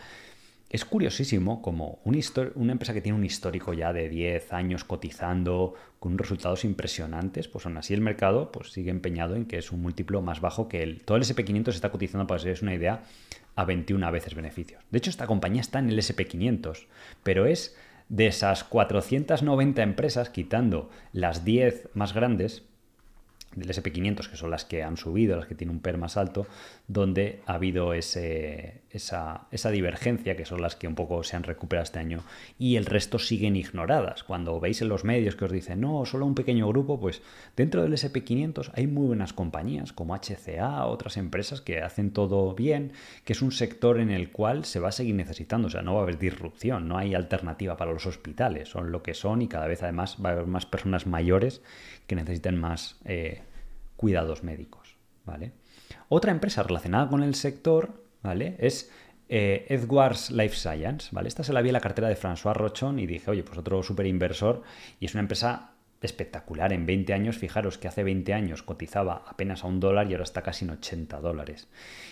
es 0.69 0.85
curiosísimo 0.85 1.63
como 1.63 1.97
una 2.03 2.71
empresa 2.73 2.93
que 2.93 3.01
tiene 3.01 3.17
un 3.17 3.25
histórico 3.25 3.73
ya 3.73 3.91
de 3.91 4.07
10 4.07 4.53
años 4.53 4.83
cotizando 4.83 5.73
con 5.99 6.15
resultados 6.19 6.63
impresionantes, 6.63 7.47
pues 7.47 7.65
aún 7.65 7.77
así 7.77 7.95
el 7.95 8.01
mercado 8.01 8.51
pues 8.51 8.71
sigue 8.71 8.91
empeñado 8.91 9.35
en 9.35 9.45
que 9.45 9.57
es 9.57 9.71
un 9.71 9.81
múltiplo 9.81 10.21
más 10.21 10.41
bajo 10.41 10.67
que 10.67 10.83
el... 10.83 11.01
Todo 11.01 11.17
el 11.17 11.23
SP500 11.23 11.69
está 11.69 11.89
cotizando, 11.89 12.27
para 12.27 12.39
os 12.39 12.61
una 12.61 12.75
idea, 12.75 13.01
a 13.55 13.65
21 13.65 14.11
veces 14.11 14.35
beneficios. 14.35 14.83
De 14.91 14.99
hecho, 14.99 15.09
esta 15.09 15.25
compañía 15.25 15.61
está 15.61 15.79
en 15.79 15.89
el 15.89 15.97
SP500, 15.97 16.85
pero 17.23 17.47
es 17.47 17.75
de 18.13 18.27
esas 18.27 18.63
490 18.63 19.81
empresas, 19.81 20.29
quitando 20.29 20.91
las 21.13 21.43
10 21.45 21.89
más 21.95 22.13
grandes, 22.13 22.63
del 23.55 23.69
SP500, 23.69 24.29
que 24.29 24.37
son 24.37 24.51
las 24.51 24.65
que 24.65 24.83
han 24.83 24.97
subido, 24.97 25.37
las 25.37 25.47
que 25.47 25.55
tienen 25.55 25.75
un 25.75 25.81
PER 25.81 25.97
más 25.97 26.17
alto, 26.17 26.47
donde 26.87 27.41
ha 27.45 27.55
habido 27.55 27.93
esa, 27.93 28.19
esa, 28.91 29.71
divergencia, 29.71 30.35
que 30.35 30.45
son 30.45 30.61
las 30.61 30.75
que 30.75 30.87
un 30.87 30.95
poco 30.95 31.23
se 31.23 31.35
han 31.35 31.43
recuperado 31.43 31.83
este 31.83 31.99
año, 31.99 32.23
y 32.59 32.75
el 32.75 32.85
resto 32.85 33.19
siguen 33.19 33.55
ignoradas. 33.55 34.23
Cuando 34.23 34.59
veis 34.59 34.81
en 34.81 34.89
los 34.89 35.03
medios 35.03 35.35
que 35.35 35.45
os 35.45 35.51
dicen, 35.51 35.81
no, 35.81 36.05
solo 36.05 36.25
un 36.25 36.35
pequeño 36.35 36.67
grupo, 36.67 36.99
pues 36.99 37.21
dentro 37.55 37.83
del 37.83 37.93
SP500 37.93 38.71
hay 38.73 38.87
muy 38.87 39.07
buenas 39.07 39.33
compañías, 39.33 39.93
como 39.93 40.15
HCA, 40.15 40.85
otras 40.85 41.17
empresas 41.17 41.61
que 41.61 41.81
hacen 41.81 42.11
todo 42.11 42.53
bien, 42.55 42.93
que 43.23 43.33
es 43.33 43.41
un 43.41 43.51
sector 43.51 43.99
en 43.99 44.09
el 44.09 44.31
cual 44.31 44.65
se 44.65 44.79
va 44.79 44.89
a 44.89 44.91
seguir 44.91 45.15
necesitando, 45.15 45.67
o 45.67 45.71
sea, 45.71 45.81
no 45.81 45.93
va 45.93 46.01
a 46.01 46.03
haber 46.03 46.17
disrupción, 46.17 46.87
no 46.87 46.97
hay 46.97 47.15
alternativa 47.15 47.77
para 47.77 47.91
los 47.91 48.05
hospitales, 48.05 48.69
son 48.69 48.91
lo 48.91 49.03
que 49.03 49.13
son 49.13 49.41
y 49.41 49.47
cada 49.47 49.67
vez 49.67 49.83
además 49.83 50.17
va 50.23 50.29
a 50.29 50.31
haber 50.33 50.45
más 50.45 50.65
personas 50.65 51.07
mayores 51.07 51.61
que 52.13 52.21
necesiten 52.21 52.59
más 52.59 52.97
eh, 53.05 53.41
cuidados 53.95 54.43
médicos, 54.43 54.97
¿vale? 55.25 55.53
Otra 56.09 56.31
empresa 56.31 56.63
relacionada 56.63 57.09
con 57.09 57.23
el 57.23 57.35
sector, 57.35 58.05
¿vale? 58.21 58.55
Es 58.59 58.91
eh, 59.29 59.65
Edwards 59.69 60.31
Life 60.31 60.55
Science, 60.55 61.09
¿vale? 61.11 61.27
Esta 61.27 61.43
se 61.43 61.53
la 61.53 61.61
vi 61.61 61.69
en 61.69 61.73
la 61.73 61.79
cartera 61.79 62.07
de 62.07 62.15
François 62.15 62.53
Rochon 62.53 62.99
y 62.99 63.07
dije, 63.07 63.31
oye, 63.31 63.43
pues 63.43 63.57
otro 63.57 63.81
súper 63.81 64.05
inversor 64.05 64.61
y 64.99 65.05
es 65.05 65.13
una 65.13 65.21
empresa 65.21 65.71
espectacular. 66.01 66.73
En 66.73 66.85
20 66.85 67.13
años, 67.13 67.37
fijaros 67.37 67.77
que 67.77 67.87
hace 67.87 68.03
20 68.03 68.33
años 68.33 68.61
cotizaba 68.61 69.23
apenas 69.25 69.63
a 69.63 69.67
un 69.67 69.79
dólar 69.79 70.09
y 70.09 70.13
ahora 70.13 70.25
está 70.25 70.41
casi 70.41 70.65
en 70.65 70.71
80 70.71 71.19
dólares. 71.21 71.69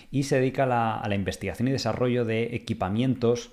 Y 0.09 0.23
se 0.23 0.37
dedica 0.37 0.63
a 0.63 1.07
la 1.07 1.15
investigación 1.15 1.67
y 1.67 1.71
desarrollo 1.71 2.25
de 2.25 2.55
equipamientos 2.55 3.51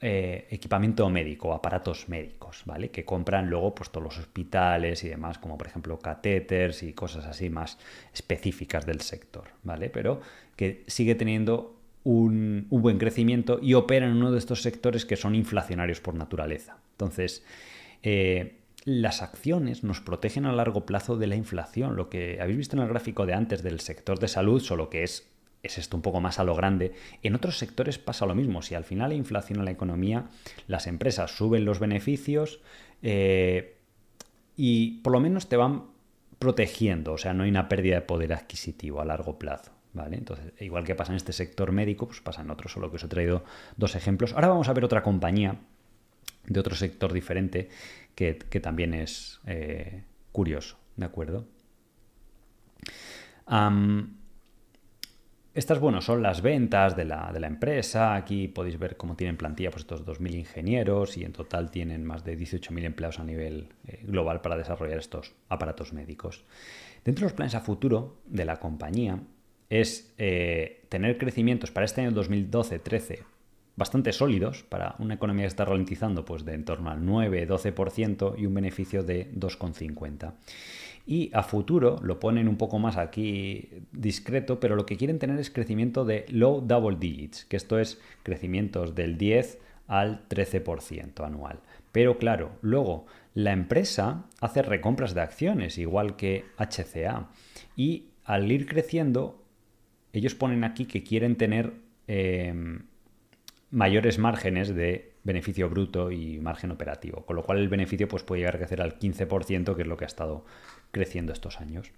eh, 0.00 0.46
equipamiento 0.50 1.08
médico, 1.08 1.54
aparatos 1.54 2.08
médicos, 2.08 2.62
¿vale? 2.66 2.90
Que 2.90 3.04
compran 3.04 3.48
luego 3.48 3.74
pues 3.74 3.90
todos 3.90 4.04
los 4.04 4.18
hospitales 4.18 5.02
y 5.04 5.08
demás, 5.08 5.38
como 5.38 5.56
por 5.56 5.66
ejemplo 5.66 5.98
catéteres 5.98 6.82
y 6.82 6.92
cosas 6.92 7.24
así 7.26 7.48
más 7.48 7.78
específicas 8.12 8.84
del 8.86 9.00
sector, 9.00 9.44
¿vale? 9.62 9.88
Pero 9.90 10.20
que 10.56 10.84
sigue 10.88 11.14
teniendo 11.14 11.76
un, 12.04 12.66
buen 12.70 12.98
crecimiento 12.98 13.58
y 13.62 13.74
opera 13.74 14.06
en 14.06 14.12
uno 14.12 14.30
de 14.30 14.38
estos 14.38 14.62
sectores 14.62 15.06
que 15.06 15.16
son 15.16 15.34
inflacionarios 15.34 16.00
por 16.00 16.14
naturaleza. 16.14 16.76
Entonces, 16.92 17.44
eh, 18.02 18.58
las 18.84 19.22
acciones 19.22 19.82
nos 19.84 20.00
protegen 20.00 20.44
a 20.44 20.52
largo 20.52 20.84
plazo 20.84 21.16
de 21.16 21.26
la 21.26 21.36
inflación. 21.36 21.96
Lo 21.96 22.10
que 22.10 22.38
habéis 22.40 22.58
visto 22.58 22.76
en 22.76 22.82
el 22.82 22.88
gráfico 22.88 23.24
de 23.24 23.32
antes 23.32 23.62
del 23.62 23.80
sector 23.80 24.18
de 24.18 24.28
salud, 24.28 24.60
solo 24.60 24.90
que 24.90 25.02
es 25.02 25.26
es 25.64 25.78
esto 25.78 25.96
un 25.96 26.02
poco 26.02 26.20
más 26.20 26.38
a 26.38 26.44
lo 26.44 26.54
grande. 26.54 26.92
En 27.22 27.34
otros 27.34 27.58
sectores 27.58 27.98
pasa 27.98 28.26
lo 28.26 28.34
mismo. 28.34 28.62
Si 28.62 28.74
al 28.74 28.84
final 28.84 29.10
hay 29.10 29.16
inflación 29.16 29.58
en 29.58 29.64
la 29.64 29.70
economía, 29.70 30.26
las 30.68 30.86
empresas 30.86 31.36
suben 31.36 31.64
los 31.64 31.80
beneficios 31.80 32.60
eh, 33.02 33.78
y 34.56 35.00
por 35.00 35.12
lo 35.12 35.20
menos 35.20 35.48
te 35.48 35.56
van 35.56 35.86
protegiendo, 36.38 37.14
o 37.14 37.18
sea, 37.18 37.32
no 37.32 37.44
hay 37.44 37.50
una 37.50 37.68
pérdida 37.68 37.96
de 37.96 38.02
poder 38.02 38.32
adquisitivo 38.32 39.00
a 39.00 39.04
largo 39.04 39.38
plazo. 39.38 39.72
¿Vale? 39.94 40.16
Entonces, 40.16 40.52
igual 40.60 40.82
que 40.82 40.96
pasa 40.96 41.12
en 41.12 41.16
este 41.16 41.32
sector 41.32 41.70
médico, 41.70 42.08
pues 42.08 42.20
pasa 42.20 42.42
en 42.42 42.50
otros, 42.50 42.72
solo 42.72 42.90
que 42.90 42.96
os 42.96 43.04
he 43.04 43.08
traído 43.08 43.44
dos 43.76 43.94
ejemplos. 43.94 44.32
Ahora 44.32 44.48
vamos 44.48 44.68
a 44.68 44.72
ver 44.72 44.84
otra 44.84 45.04
compañía 45.04 45.60
de 46.46 46.60
otro 46.60 46.74
sector 46.74 47.12
diferente 47.12 47.68
que, 48.16 48.34
también 48.60 48.92
es 48.92 49.40
eh, 49.46 50.02
curioso, 50.32 50.78
¿de 50.96 51.06
acuerdo? 51.06 51.46
Estas, 55.54 55.78
bueno, 55.78 56.00
son 56.00 56.20
las 56.20 56.42
ventas 56.42 56.96
de 56.96 57.04
la, 57.04 57.32
empresa. 57.42 58.16
Aquí 58.16 58.48
podéis 58.48 58.78
ver 58.78 58.96
cómo 58.96 59.16
tienen 59.16 59.36
plantilla 59.36 59.70
pues, 59.70 59.82
estos 59.82 60.04
2.000 60.04 60.34
ingenieros 60.34 61.16
y 61.16 61.24
en 61.24 61.32
total 61.32 61.70
tienen 61.70 62.04
más 62.04 62.24
de 62.24 62.36
18.000 62.36 62.84
empleados 62.84 63.20
a 63.20 63.24
nivel 63.24 63.68
eh, 63.86 64.00
global 64.02 64.40
para 64.40 64.56
desarrollar 64.56 64.98
estos 64.98 65.32
aparatos 65.48 65.92
médicos. 65.92 66.44
Dentro 67.04 67.22
de 67.22 67.26
los 67.26 67.36
planes 67.36 67.54
a 67.54 67.60
futuro 67.60 68.16
de 68.26 68.44
la 68.44 68.56
compañía 68.56 69.20
es 69.70 70.12
eh, 70.18 70.86
tener 70.88 71.18
crecimientos 71.18 71.70
para 71.70 71.86
este 71.86 72.00
año 72.00 72.10
2012-13 72.12 73.24
bastante 73.76 74.12
sólidos 74.12 74.62
para 74.62 74.94
una 74.98 75.14
economía 75.14 75.44
que 75.44 75.48
está 75.48 75.64
ralentizando 75.64 76.24
pues 76.24 76.44
de 76.44 76.54
en 76.54 76.64
torno 76.64 76.90
al 76.90 77.00
9-12% 77.00 78.38
y 78.38 78.46
un 78.46 78.54
beneficio 78.54 79.02
de 79.02 79.32
2,50. 79.32 80.32
Y 81.06 81.30
a 81.34 81.42
futuro 81.42 81.98
lo 82.02 82.18
ponen 82.18 82.48
un 82.48 82.56
poco 82.56 82.78
más 82.78 82.96
aquí 82.96 83.68
discreto, 83.92 84.58
pero 84.58 84.74
lo 84.74 84.86
que 84.86 84.96
quieren 84.96 85.18
tener 85.18 85.38
es 85.38 85.50
crecimiento 85.50 86.04
de 86.04 86.24
low 86.30 86.62
double 86.62 86.96
digits, 86.98 87.44
que 87.44 87.56
esto 87.56 87.78
es 87.78 88.00
crecimientos 88.22 88.94
del 88.94 89.18
10 89.18 89.58
al 89.86 90.26
13% 90.28 91.24
anual. 91.24 91.60
Pero 91.92 92.18
claro, 92.18 92.52
luego 92.62 93.06
la 93.34 93.52
empresa 93.52 94.24
hace 94.40 94.62
recompras 94.62 95.14
de 95.14 95.20
acciones, 95.20 95.78
igual 95.78 96.16
que 96.16 96.44
HCA, 96.56 97.28
y 97.76 98.06
al 98.24 98.50
ir 98.50 98.66
creciendo, 98.66 99.42
ellos 100.12 100.34
ponen 100.34 100.64
aquí 100.64 100.86
que 100.86 101.02
quieren 101.02 101.36
tener 101.36 101.74
em, 102.06 102.84
mayores 103.70 104.18
márgenes 104.18 104.74
de 104.74 105.12
beneficio 105.24 105.68
bruto 105.68 106.10
y 106.10 106.38
margen 106.38 106.70
operativo, 106.70 107.24
con 107.26 107.36
lo 107.36 107.42
cual 107.42 107.58
el 107.58 107.68
beneficio 107.68 108.06
pues, 108.08 108.22
puede 108.22 108.40
llegar 108.40 108.56
a 108.56 108.58
crecer 108.58 108.80
al 108.80 108.98
15%, 108.98 109.74
que 109.74 109.82
es 109.82 109.88
lo 109.88 109.96
que 109.96 110.04
ha 110.04 110.06
estado 110.06 110.44
creciendo 110.94 111.34
estos 111.34 111.60
años. 111.60 111.92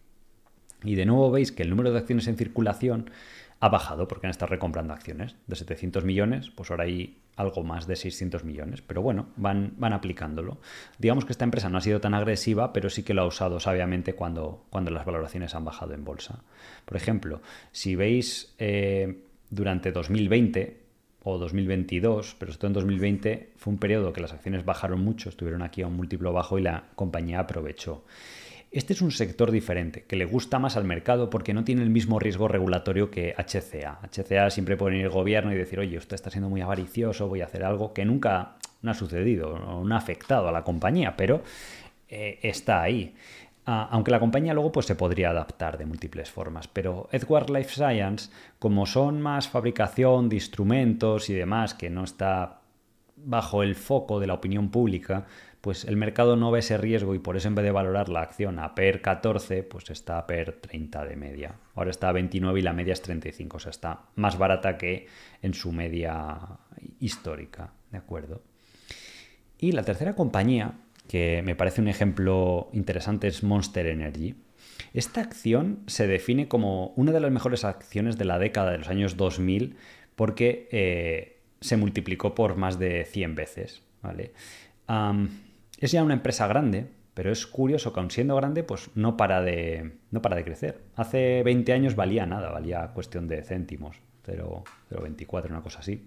Y 0.82 0.96
de 0.96 1.06
nuevo 1.06 1.30
veis 1.30 1.52
que 1.52 1.62
el 1.62 1.70
número 1.70 1.92
de 1.92 1.98
acciones 1.98 2.26
en 2.26 2.36
circulación 2.36 3.10
ha 3.60 3.68
bajado 3.68 4.08
porque 4.08 4.26
han 4.26 4.32
estado 4.32 4.50
recomprando 4.50 4.92
acciones. 4.92 5.36
De 5.46 5.54
700 5.54 6.04
millones, 6.04 6.50
pues 6.50 6.70
ahora 6.70 6.84
hay 6.84 7.18
algo 7.36 7.62
más 7.62 7.86
de 7.86 7.96
600 7.96 8.44
millones. 8.44 8.82
Pero 8.82 9.02
bueno, 9.02 9.28
van, 9.36 9.74
van 9.78 9.92
aplicándolo. 9.92 10.58
Digamos 10.98 11.24
que 11.24 11.32
esta 11.32 11.44
empresa 11.44 11.68
no 11.68 11.78
ha 11.78 11.82
sido 11.82 12.00
tan 12.00 12.14
agresiva, 12.14 12.72
pero 12.72 12.90
sí 12.90 13.02
que 13.02 13.14
lo 13.14 13.22
ha 13.22 13.26
usado 13.26 13.60
sabiamente 13.60 14.14
cuando, 14.14 14.64
cuando 14.70 14.90
las 14.90 15.06
valoraciones 15.06 15.54
han 15.54 15.64
bajado 15.64 15.94
en 15.94 16.04
bolsa. 16.04 16.42
Por 16.84 16.96
ejemplo, 16.96 17.40
si 17.72 17.94
veis 17.94 18.54
eh, 18.58 19.22
durante 19.50 19.92
2020, 19.92 20.86
o 21.28 21.38
2022, 21.38 22.36
pero 22.38 22.52
esto 22.52 22.68
en 22.68 22.72
2020 22.72 23.50
fue 23.56 23.72
un 23.72 23.80
periodo 23.80 24.12
que 24.12 24.20
las 24.20 24.32
acciones 24.32 24.64
bajaron 24.64 25.00
mucho, 25.00 25.28
estuvieron 25.28 25.60
aquí 25.62 25.82
a 25.82 25.88
un 25.88 25.96
múltiplo 25.96 26.32
bajo 26.32 26.56
y 26.56 26.62
la 26.62 26.84
compañía 26.94 27.40
aprovechó. 27.40 28.04
Este 28.70 28.92
es 28.92 29.00
un 29.00 29.10
sector 29.10 29.50
diferente, 29.50 30.04
que 30.04 30.16
le 30.16 30.24
gusta 30.24 30.58
más 30.58 30.76
al 30.76 30.84
mercado 30.84 31.30
porque 31.30 31.54
no 31.54 31.64
tiene 31.64 31.82
el 31.82 31.90
mismo 31.90 32.18
riesgo 32.18 32.48
regulatorio 32.48 33.10
que 33.10 33.34
HCA. 33.36 34.00
HCA 34.02 34.50
siempre 34.50 34.76
puede 34.76 34.92
venir 34.92 35.06
el 35.06 35.12
gobierno 35.12 35.52
y 35.52 35.56
decir, 35.56 35.78
oye, 35.78 35.96
usted 35.96 36.14
está 36.14 36.30
siendo 36.30 36.50
muy 36.50 36.60
avaricioso, 36.60 37.28
voy 37.28 37.40
a 37.40 37.46
hacer 37.46 37.64
algo 37.64 37.94
que 37.94 38.04
nunca 38.04 38.56
no 38.82 38.90
ha 38.90 38.94
sucedido, 38.94 39.82
no 39.84 39.94
ha 39.94 39.98
afectado 39.98 40.48
a 40.48 40.52
la 40.52 40.62
compañía, 40.62 41.16
pero 41.16 41.42
eh, 42.08 42.38
está 42.42 42.82
ahí. 42.82 43.14
Ah, 43.68 43.88
aunque 43.90 44.12
la 44.12 44.20
compañía 44.20 44.54
luego 44.54 44.70
pues, 44.70 44.86
se 44.86 44.94
podría 44.94 45.30
adaptar 45.30 45.76
de 45.76 45.86
múltiples 45.86 46.30
formas. 46.30 46.68
Pero 46.68 47.08
Edward 47.10 47.50
Life 47.50 47.70
Science, 47.74 48.30
como 48.58 48.86
son 48.86 49.20
más 49.20 49.48
fabricación 49.48 50.28
de 50.28 50.36
instrumentos 50.36 51.28
y 51.30 51.34
demás, 51.34 51.74
que 51.74 51.90
no 51.90 52.04
está 52.04 52.60
bajo 53.16 53.64
el 53.64 53.74
foco 53.74 54.20
de 54.20 54.28
la 54.28 54.34
opinión 54.34 54.70
pública, 54.70 55.26
pues 55.66 55.84
el 55.84 55.96
mercado 55.96 56.36
no 56.36 56.52
ve 56.52 56.60
ese 56.60 56.78
riesgo 56.78 57.16
y 57.16 57.18
por 57.18 57.36
eso 57.36 57.48
en 57.48 57.56
vez 57.56 57.64
de 57.64 57.72
valorar 57.72 58.08
la 58.08 58.20
acción 58.20 58.60
a 58.60 58.76
PER 58.76 59.02
14, 59.02 59.64
pues 59.64 59.90
está 59.90 60.16
a 60.16 60.24
PER 60.24 60.60
30 60.60 61.04
de 61.04 61.16
media. 61.16 61.56
Ahora 61.74 61.90
está 61.90 62.08
a 62.08 62.12
29 62.12 62.60
y 62.60 62.62
la 62.62 62.72
media 62.72 62.92
es 62.92 63.02
35, 63.02 63.56
o 63.56 63.58
sea, 63.58 63.70
está 63.70 64.04
más 64.14 64.38
barata 64.38 64.78
que 64.78 65.08
en 65.42 65.54
su 65.54 65.72
media 65.72 66.38
histórica, 67.00 67.72
¿de 67.90 67.98
acuerdo? 67.98 68.44
Y 69.58 69.72
la 69.72 69.82
tercera 69.82 70.14
compañía 70.14 70.74
que 71.08 71.42
me 71.44 71.56
parece 71.56 71.80
un 71.80 71.88
ejemplo 71.88 72.70
interesante 72.72 73.26
es 73.26 73.42
Monster 73.42 73.88
Energy. 73.88 74.36
Esta 74.94 75.20
acción 75.20 75.80
se 75.88 76.06
define 76.06 76.46
como 76.46 76.92
una 76.94 77.10
de 77.10 77.18
las 77.18 77.32
mejores 77.32 77.64
acciones 77.64 78.16
de 78.16 78.24
la 78.24 78.38
década 78.38 78.70
de 78.70 78.78
los 78.78 78.88
años 78.88 79.16
2000 79.16 79.74
porque 80.14 80.68
eh, 80.70 81.40
se 81.60 81.76
multiplicó 81.76 82.36
por 82.36 82.54
más 82.54 82.78
de 82.78 83.04
100 83.04 83.34
veces. 83.34 83.82
¿vale? 84.00 84.32
Es 85.78 85.92
ya 85.92 86.02
una 86.02 86.14
empresa 86.14 86.46
grande, 86.46 86.86
pero 87.14 87.32
es 87.32 87.46
curioso 87.46 87.92
que 87.92 88.00
aun 88.00 88.10
siendo 88.10 88.36
grande, 88.36 88.62
pues 88.62 88.90
no 88.94 89.16
para 89.16 89.42
de, 89.42 89.92
no 90.10 90.22
para 90.22 90.36
de 90.36 90.44
crecer. 90.44 90.82
Hace 90.96 91.42
20 91.42 91.72
años 91.72 91.96
valía 91.96 92.26
nada, 92.26 92.50
valía 92.50 92.88
cuestión 92.88 93.28
de 93.28 93.42
céntimos, 93.42 93.96
0,24, 94.26 95.50
una 95.50 95.62
cosa 95.62 95.80
así. 95.80 96.06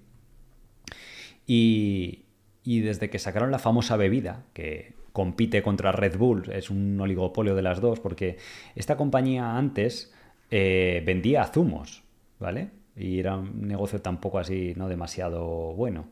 Y, 1.47 2.25
y 2.63 2.81
desde 2.81 3.09
que 3.09 3.19
sacaron 3.19 3.51
la 3.51 3.59
famosa 3.59 3.97
bebida, 3.97 4.43
que 4.53 4.93
compite 5.13 5.61
contra 5.61 5.91
Red 5.91 6.17
Bull, 6.17 6.51
es 6.51 6.69
un 6.69 6.99
oligopolio 7.01 7.55
de 7.55 7.61
las 7.61 7.81
dos, 7.81 7.99
porque 7.99 8.37
esta 8.75 8.95
compañía 8.95 9.57
antes 9.57 10.13
eh, 10.51 11.03
vendía 11.05 11.45
zumos, 11.45 12.03
¿vale? 12.39 12.69
Y 12.95 13.19
era 13.19 13.37
un 13.37 13.67
negocio 13.67 14.01
tampoco 14.01 14.39
así, 14.39 14.73
no 14.75 14.89
demasiado 14.89 15.73
bueno. 15.73 16.07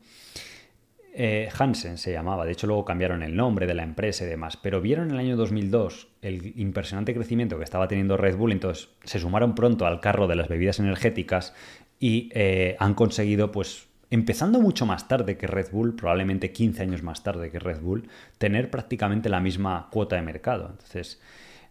Eh, 1.20 1.48
Hansen 1.58 1.98
se 1.98 2.12
llamaba, 2.12 2.46
de 2.46 2.52
hecho 2.52 2.68
luego 2.68 2.84
cambiaron 2.84 3.24
el 3.24 3.34
nombre 3.34 3.66
de 3.66 3.74
la 3.74 3.82
empresa 3.82 4.24
y 4.24 4.28
demás, 4.28 4.56
pero 4.56 4.80
vieron 4.80 5.08
en 5.08 5.14
el 5.14 5.18
año 5.18 5.36
2002 5.36 6.06
el 6.22 6.52
impresionante 6.60 7.12
crecimiento 7.12 7.58
que 7.58 7.64
estaba 7.64 7.88
teniendo 7.88 8.16
Red 8.16 8.36
Bull, 8.36 8.52
entonces 8.52 8.90
se 9.02 9.18
sumaron 9.18 9.56
pronto 9.56 9.84
al 9.84 9.98
carro 9.98 10.28
de 10.28 10.36
las 10.36 10.46
bebidas 10.46 10.78
energéticas 10.78 11.54
y 11.98 12.30
eh, 12.34 12.76
han 12.78 12.94
conseguido 12.94 13.50
pues 13.50 13.88
empezando 14.10 14.60
mucho 14.60 14.86
más 14.86 15.08
tarde 15.08 15.36
que 15.36 15.48
Red 15.48 15.72
Bull, 15.72 15.96
probablemente 15.96 16.52
15 16.52 16.84
años 16.84 17.02
más 17.02 17.24
tarde 17.24 17.50
que 17.50 17.58
Red 17.58 17.80
Bull, 17.80 18.08
tener 18.38 18.70
prácticamente 18.70 19.28
la 19.28 19.40
misma 19.40 19.88
cuota 19.90 20.14
de 20.14 20.22
mercado. 20.22 20.68
Entonces, 20.70 21.20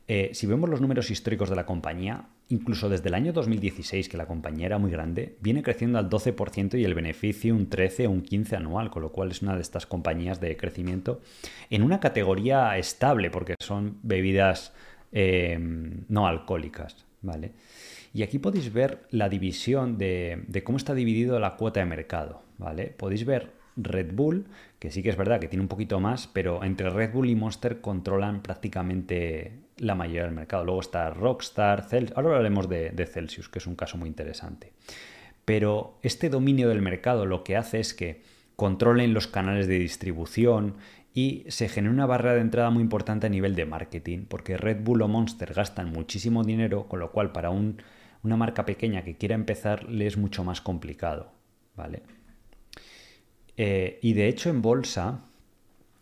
eh, 0.09 0.31
si 0.33 0.45
vemos 0.45 0.69
los 0.69 0.81
números 0.81 1.09
históricos 1.09 1.49
de 1.49 1.55
la 1.55 1.65
compañía, 1.65 2.25
incluso 2.49 2.89
desde 2.89 3.09
el 3.09 3.15
año 3.15 3.33
2016, 3.33 4.09
que 4.09 4.17
la 4.17 4.25
compañía 4.25 4.67
era 4.67 4.77
muy 4.77 4.91
grande, 4.91 5.35
viene 5.41 5.63
creciendo 5.63 5.99
al 5.99 6.09
12% 6.09 6.79
y 6.79 6.83
el 6.83 6.93
beneficio 6.93 7.55
un 7.55 7.69
13 7.69 8.07
o 8.07 8.11
un 8.11 8.21
15 8.21 8.55
anual, 8.55 8.89
con 8.89 9.01
lo 9.01 9.11
cual 9.11 9.31
es 9.31 9.41
una 9.41 9.55
de 9.55 9.61
estas 9.61 9.85
compañías 9.85 10.39
de 10.39 10.55
crecimiento 10.55 11.21
en 11.69 11.83
una 11.83 11.99
categoría 11.99 12.77
estable, 12.77 13.29
porque 13.29 13.55
son 13.59 13.97
bebidas 14.03 14.73
eh, 15.11 15.57
no 16.07 16.27
alcohólicas, 16.27 17.05
¿vale? 17.21 17.51
Y 18.13 18.23
aquí 18.23 18.39
podéis 18.39 18.73
ver 18.73 19.05
la 19.11 19.29
división 19.29 19.97
de, 19.97 20.43
cómo 20.63 20.77
está 20.77 20.93
dividido 20.93 21.39
la 21.39 21.55
cuota 21.55 21.81
de 21.81 21.85
mercado, 21.85 22.41
¿vale? 22.57 22.87
Podéis 22.87 23.25
ver 23.25 23.51
Red 23.75 24.13
Bull, 24.13 24.45
que 24.79 24.89
sí 24.89 25.03
que 25.03 25.09
es 25.09 25.17
verdad 25.17 25.39
que 25.39 25.47
tiene 25.47 25.61
un 25.61 25.67
poquito 25.67 25.99
más, 25.99 26.27
pero 26.27 26.63
entre 26.63 26.89
Red 26.89 27.13
Bull 27.13 27.29
y 27.29 27.35
Monster 27.35 27.79
controlan 27.79 28.41
prácticamente 28.41 29.66
la 29.77 29.95
mayoría 29.95 30.23
del 30.23 30.33
mercado. 30.33 30.63
Luego 30.63 30.81
está 30.81 31.09
Rockstar, 31.09 31.83
Celsius. 31.83 32.17
Ahora 32.17 32.29
hablaremos 32.29 32.69
de, 32.69 33.09
Celsius, 33.11 33.49
que 33.49 33.59
es 33.59 33.67
un 33.67 33.75
caso 33.75 33.97
muy 33.97 34.07
interesante. 34.07 34.73
Pero 35.45 35.97
este 36.01 36.29
dominio 36.29 36.69
del 36.69 36.81
mercado 36.81 37.25
lo 37.25 37.43
que 37.43 37.55
hace 37.55 37.79
es 37.79 37.93
que 37.93 38.21
controlen 38.55 39.13
los 39.13 39.27
canales 39.27 39.67
de 39.67 39.79
distribución 39.79 40.75
y 41.13 41.45
se 41.47 41.69
genera 41.69 41.93
una 41.93 42.05
barrera 42.05 42.35
de 42.35 42.41
entrada 42.41 42.69
muy 42.69 42.83
importante 42.83 43.27
a 43.27 43.29
nivel 43.29 43.55
de 43.55 43.65
marketing, 43.65 44.25
porque 44.27 44.57
Red 44.57 44.83
Bull 44.83 45.01
o 45.01 45.07
Monster 45.07 45.53
gastan 45.53 45.91
muchísimo 45.91 46.43
dinero, 46.43 46.87
con 46.87 46.99
lo 46.99 47.11
cual 47.11 47.31
para 47.31 47.49
un 47.49 47.81
una 48.23 48.37
marca 48.37 48.65
pequeña 48.65 49.03
que 49.03 49.17
quiera 49.17 49.35
empezar 49.35 49.89
le 49.89 50.07
es 50.07 50.17
mucho 50.17 50.43
más 50.43 50.61
complicado, 50.61 51.31
¿vale? 51.75 52.03
Eh, 53.55 53.99
y 54.01 54.13
de 54.13 54.27
hecho 54.27 54.49
en 54.49 54.61
bolsa 54.61 55.21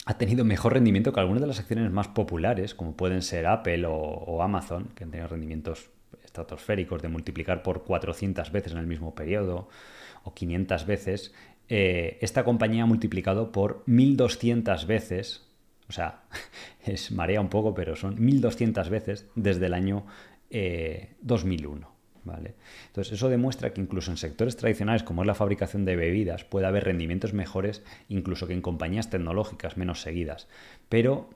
ha 0.06 0.18
tenido 0.18 0.46
mejor 0.46 0.74
rendimiento 0.74 1.12
que 1.12 1.20
algunas 1.20 1.42
de 1.42 1.48
las 1.48 1.60
acciones 1.60 1.92
más 1.92 2.08
populares, 2.08 2.76
como 2.76 2.96
pueden 2.96 3.24
ser 3.24 3.48
Apple 3.48 3.86
o, 3.88 4.42
Amazon, 4.42 4.90
que 4.96 5.04
han 5.04 5.12
tenido 5.12 5.28
rendimientos 5.28 5.90
estratosféricos 6.24 7.02
de 7.02 7.08
multiplicar 7.08 7.64
por 7.64 7.84
400 7.84 8.52
veces 8.52 8.74
en 8.74 8.78
el 8.78 8.88
mismo 8.88 9.16
periodo 9.16 9.68
o 10.24 10.34
500 10.34 10.86
veces. 10.86 11.34
Eh, 11.70 12.20
esta 12.22 12.44
compañía 12.44 12.84
ha 12.84 12.86
multiplicado 12.86 13.52
por 13.52 13.82
1200 13.88 14.86
veces, 14.86 15.48
o 15.90 15.92
sea, 15.92 16.24
es 16.86 17.12
marea 17.12 17.42
un 17.42 17.50
poco, 17.50 17.74
pero 17.74 17.96
son 17.96 18.24
1200 18.24 18.90
veces 18.90 19.28
desde 19.34 19.66
el 19.66 19.74
año 19.74 20.06
2001. 21.22 21.95
¿Vale? 22.26 22.56
Entonces, 22.88 23.14
eso 23.14 23.30
demuestra 23.30 23.74
que 23.74 23.82
incluso 23.82 24.12
en 24.12 24.18
sectores 24.18 24.58
tradicionales 24.58 25.04
como 25.04 25.22
es 25.22 25.28
la 25.28 25.36
fabricación 25.36 25.86
de 25.86 25.96
bebidas 25.96 26.44
puede 26.44 26.68
haber 26.68 26.84
rendimientos 26.84 27.34
mejores 27.34 27.84
incluso 28.10 28.48
que 28.48 28.54
en 28.54 28.62
compañías 28.62 29.10
tecnológicas 29.10 29.78
menos 29.78 30.02
seguidas. 30.02 30.48
Pero 30.90 31.30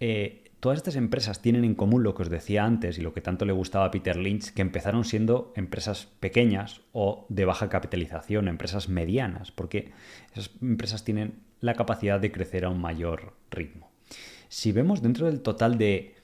eh, 0.00 0.44
todas 0.60 0.78
estas 0.78 0.96
empresas 0.96 1.40
tienen 1.40 1.64
en 1.64 1.74
común 1.74 2.02
lo 2.02 2.14
que 2.14 2.22
os 2.22 2.30
decía 2.30 2.64
antes 2.64 2.98
y 2.98 3.02
lo 3.02 3.12
que 3.14 3.20
tanto 3.20 3.44
le 3.44 3.52
gustaba 3.52 3.86
a 3.86 3.90
Peter 3.90 4.16
Lynch, 4.16 4.52
que 4.52 4.62
empezaron 4.62 5.04
siendo 5.04 5.52
empresas 5.56 6.08
pequeñas 6.20 6.80
o 6.92 7.26
de 7.28 7.44
baja 7.44 7.68
capitalización, 7.68 8.48
empresas 8.48 8.88
medianas, 8.88 9.52
porque 9.52 9.92
esas 10.32 10.50
empresas 10.60 11.04
tienen 11.04 11.40
la 11.60 11.74
capacidad 11.74 12.20
de 12.20 12.32
crecer 12.32 12.64
a 12.64 12.70
un 12.70 12.80
mayor 12.80 13.34
ritmo. 13.50 13.90
Si 14.48 14.72
vemos 14.72 15.02
dentro 15.02 15.26
del 15.26 15.40
total 15.40 15.78
de 15.78 16.14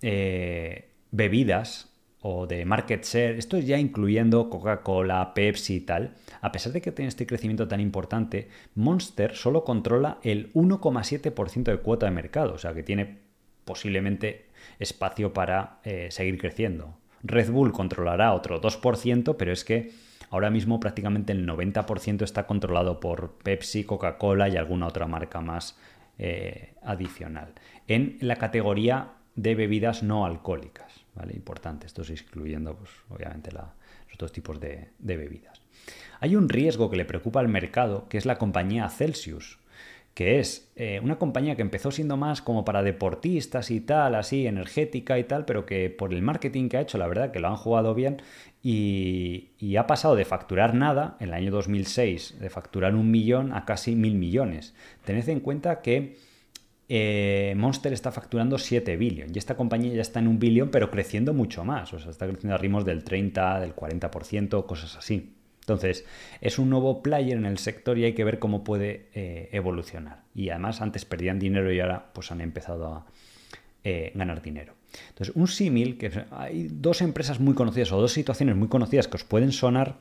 eh, 0.00 0.90
bebidas 1.10 1.91
o 2.22 2.46
de 2.46 2.64
market 2.64 3.04
share, 3.04 3.36
esto 3.36 3.56
es 3.56 3.66
ya 3.66 3.78
incluyendo 3.78 4.48
Coca-Cola, 4.48 5.34
Pepsi 5.34 5.76
y 5.76 5.80
tal, 5.80 6.14
a 6.40 6.52
pesar 6.52 6.72
de 6.72 6.80
que 6.80 6.92
tiene 6.92 7.08
este 7.08 7.26
crecimiento 7.26 7.68
tan 7.68 7.80
importante, 7.80 8.48
Monster 8.76 9.34
solo 9.34 9.64
controla 9.64 10.18
el 10.22 10.52
1,7% 10.52 11.64
de 11.64 11.78
cuota 11.78 12.06
de 12.06 12.12
mercado, 12.12 12.54
o 12.54 12.58
sea 12.58 12.74
que 12.74 12.84
tiene 12.84 13.18
posiblemente 13.64 14.46
espacio 14.78 15.32
para 15.32 15.80
eh, 15.84 16.08
seguir 16.10 16.38
creciendo. 16.38 16.96
Red 17.24 17.50
Bull 17.50 17.72
controlará 17.72 18.34
otro 18.34 18.60
2%, 18.60 19.36
pero 19.36 19.52
es 19.52 19.64
que 19.64 19.92
ahora 20.30 20.50
mismo 20.50 20.80
prácticamente 20.80 21.32
el 21.32 21.46
90% 21.46 22.22
está 22.22 22.46
controlado 22.46 23.00
por 23.00 23.38
Pepsi, 23.42 23.84
Coca-Cola 23.84 24.48
y 24.48 24.56
alguna 24.56 24.86
otra 24.86 25.06
marca 25.06 25.40
más 25.40 25.78
eh, 26.18 26.74
adicional. 26.82 27.52
En 27.88 28.18
la 28.20 28.36
categoría 28.36 29.12
de 29.34 29.54
bebidas 29.54 30.02
no 30.02 30.26
alcohólicas. 30.26 31.01
¿Vale? 31.14 31.34
Importante, 31.34 31.86
esto 31.86 32.02
es 32.02 32.10
excluyendo, 32.10 32.76
pues, 32.76 32.90
obviamente, 33.10 33.50
los 33.52 33.64
otros 34.14 34.32
tipos 34.32 34.60
de, 34.60 34.90
bebidas. 34.98 35.60
Hay 36.20 36.36
un 36.36 36.48
riesgo 36.48 36.90
que 36.90 36.96
le 36.96 37.04
preocupa 37.04 37.40
al 37.40 37.48
mercado, 37.48 38.08
que 38.08 38.18
es 38.18 38.26
la 38.26 38.38
compañía 38.38 38.88
Celsius, 38.88 39.58
que 40.14 40.38
es 40.38 40.70
eh, 40.76 41.00
una 41.02 41.18
compañía 41.18 41.56
que 41.56 41.62
empezó 41.62 41.90
siendo 41.90 42.18
más 42.18 42.42
como 42.42 42.66
para 42.66 42.82
deportistas 42.82 43.70
y 43.70 43.80
tal, 43.80 44.14
así, 44.14 44.46
energética 44.46 45.18
y 45.18 45.24
tal, 45.24 45.46
pero 45.46 45.64
que 45.64 45.88
por 45.88 46.12
el 46.12 46.20
marketing 46.20 46.68
que 46.68 46.76
ha 46.76 46.82
hecho, 46.82 46.98
la 46.98 47.06
verdad 47.06 47.32
que 47.32 47.40
lo 47.40 47.48
han 47.48 47.56
jugado 47.56 47.94
bien 47.94 48.20
y, 48.62 49.52
y, 49.58 49.76
ha 49.76 49.86
pasado 49.86 50.14
de 50.14 50.26
facturar 50.26 50.74
nada 50.74 51.16
en 51.18 51.28
el 51.28 51.34
año 51.34 51.50
2006, 51.50 52.38
de 52.38 52.50
facturar 52.50 52.94
un 52.94 53.10
millón 53.10 53.54
a 53.54 53.64
casi 53.64 53.96
mil 53.96 54.14
millones. 54.14 54.74
Tened 55.04 55.28
en 55.30 55.40
cuenta 55.40 55.80
que 55.80 56.16
eh, 56.94 57.54
Monster 57.56 57.94
está 57.94 58.12
facturando 58.12 58.58
7 58.58 58.98
billion 58.98 59.34
y 59.34 59.38
esta 59.38 59.56
compañía 59.56 59.94
ya 59.94 60.02
está 60.02 60.20
en 60.20 60.28
un 60.28 60.38
billón, 60.38 60.70
pero 60.70 60.90
creciendo 60.90 61.32
mucho 61.32 61.64
más. 61.64 61.90
O 61.94 61.98
sea, 61.98 62.10
está 62.10 62.26
creciendo 62.26 62.54
a 62.54 62.58
ritmos 62.58 62.84
del 62.84 63.02
30, 63.02 63.60
del 63.60 63.74
40%, 63.74 64.66
cosas 64.66 64.98
así. 64.98 65.32
Entonces, 65.60 66.04
es 66.42 66.58
un 66.58 66.68
nuevo 66.68 67.02
player 67.02 67.38
en 67.38 67.46
el 67.46 67.56
sector 67.56 67.96
y 67.96 68.04
hay 68.04 68.12
que 68.12 68.24
ver 68.24 68.38
cómo 68.38 68.62
puede 68.62 69.06
eh, 69.14 69.48
evolucionar. 69.52 70.24
Y 70.34 70.50
además, 70.50 70.82
antes 70.82 71.06
perdían 71.06 71.38
dinero 71.38 71.72
y 71.72 71.80
ahora 71.80 72.10
pues 72.12 72.30
han 72.30 72.42
empezado 72.42 72.86
a 72.86 73.06
eh, 73.84 74.12
ganar 74.14 74.42
dinero. 74.42 74.74
Entonces, 75.08 75.34
un 75.34 75.48
símil, 75.48 75.96
que 75.96 76.26
hay 76.30 76.68
dos 76.70 77.00
empresas 77.00 77.40
muy 77.40 77.54
conocidas 77.54 77.90
o 77.92 78.02
dos 78.02 78.12
situaciones 78.12 78.54
muy 78.54 78.68
conocidas 78.68 79.08
que 79.08 79.16
os 79.16 79.24
pueden 79.24 79.52
sonar 79.52 79.96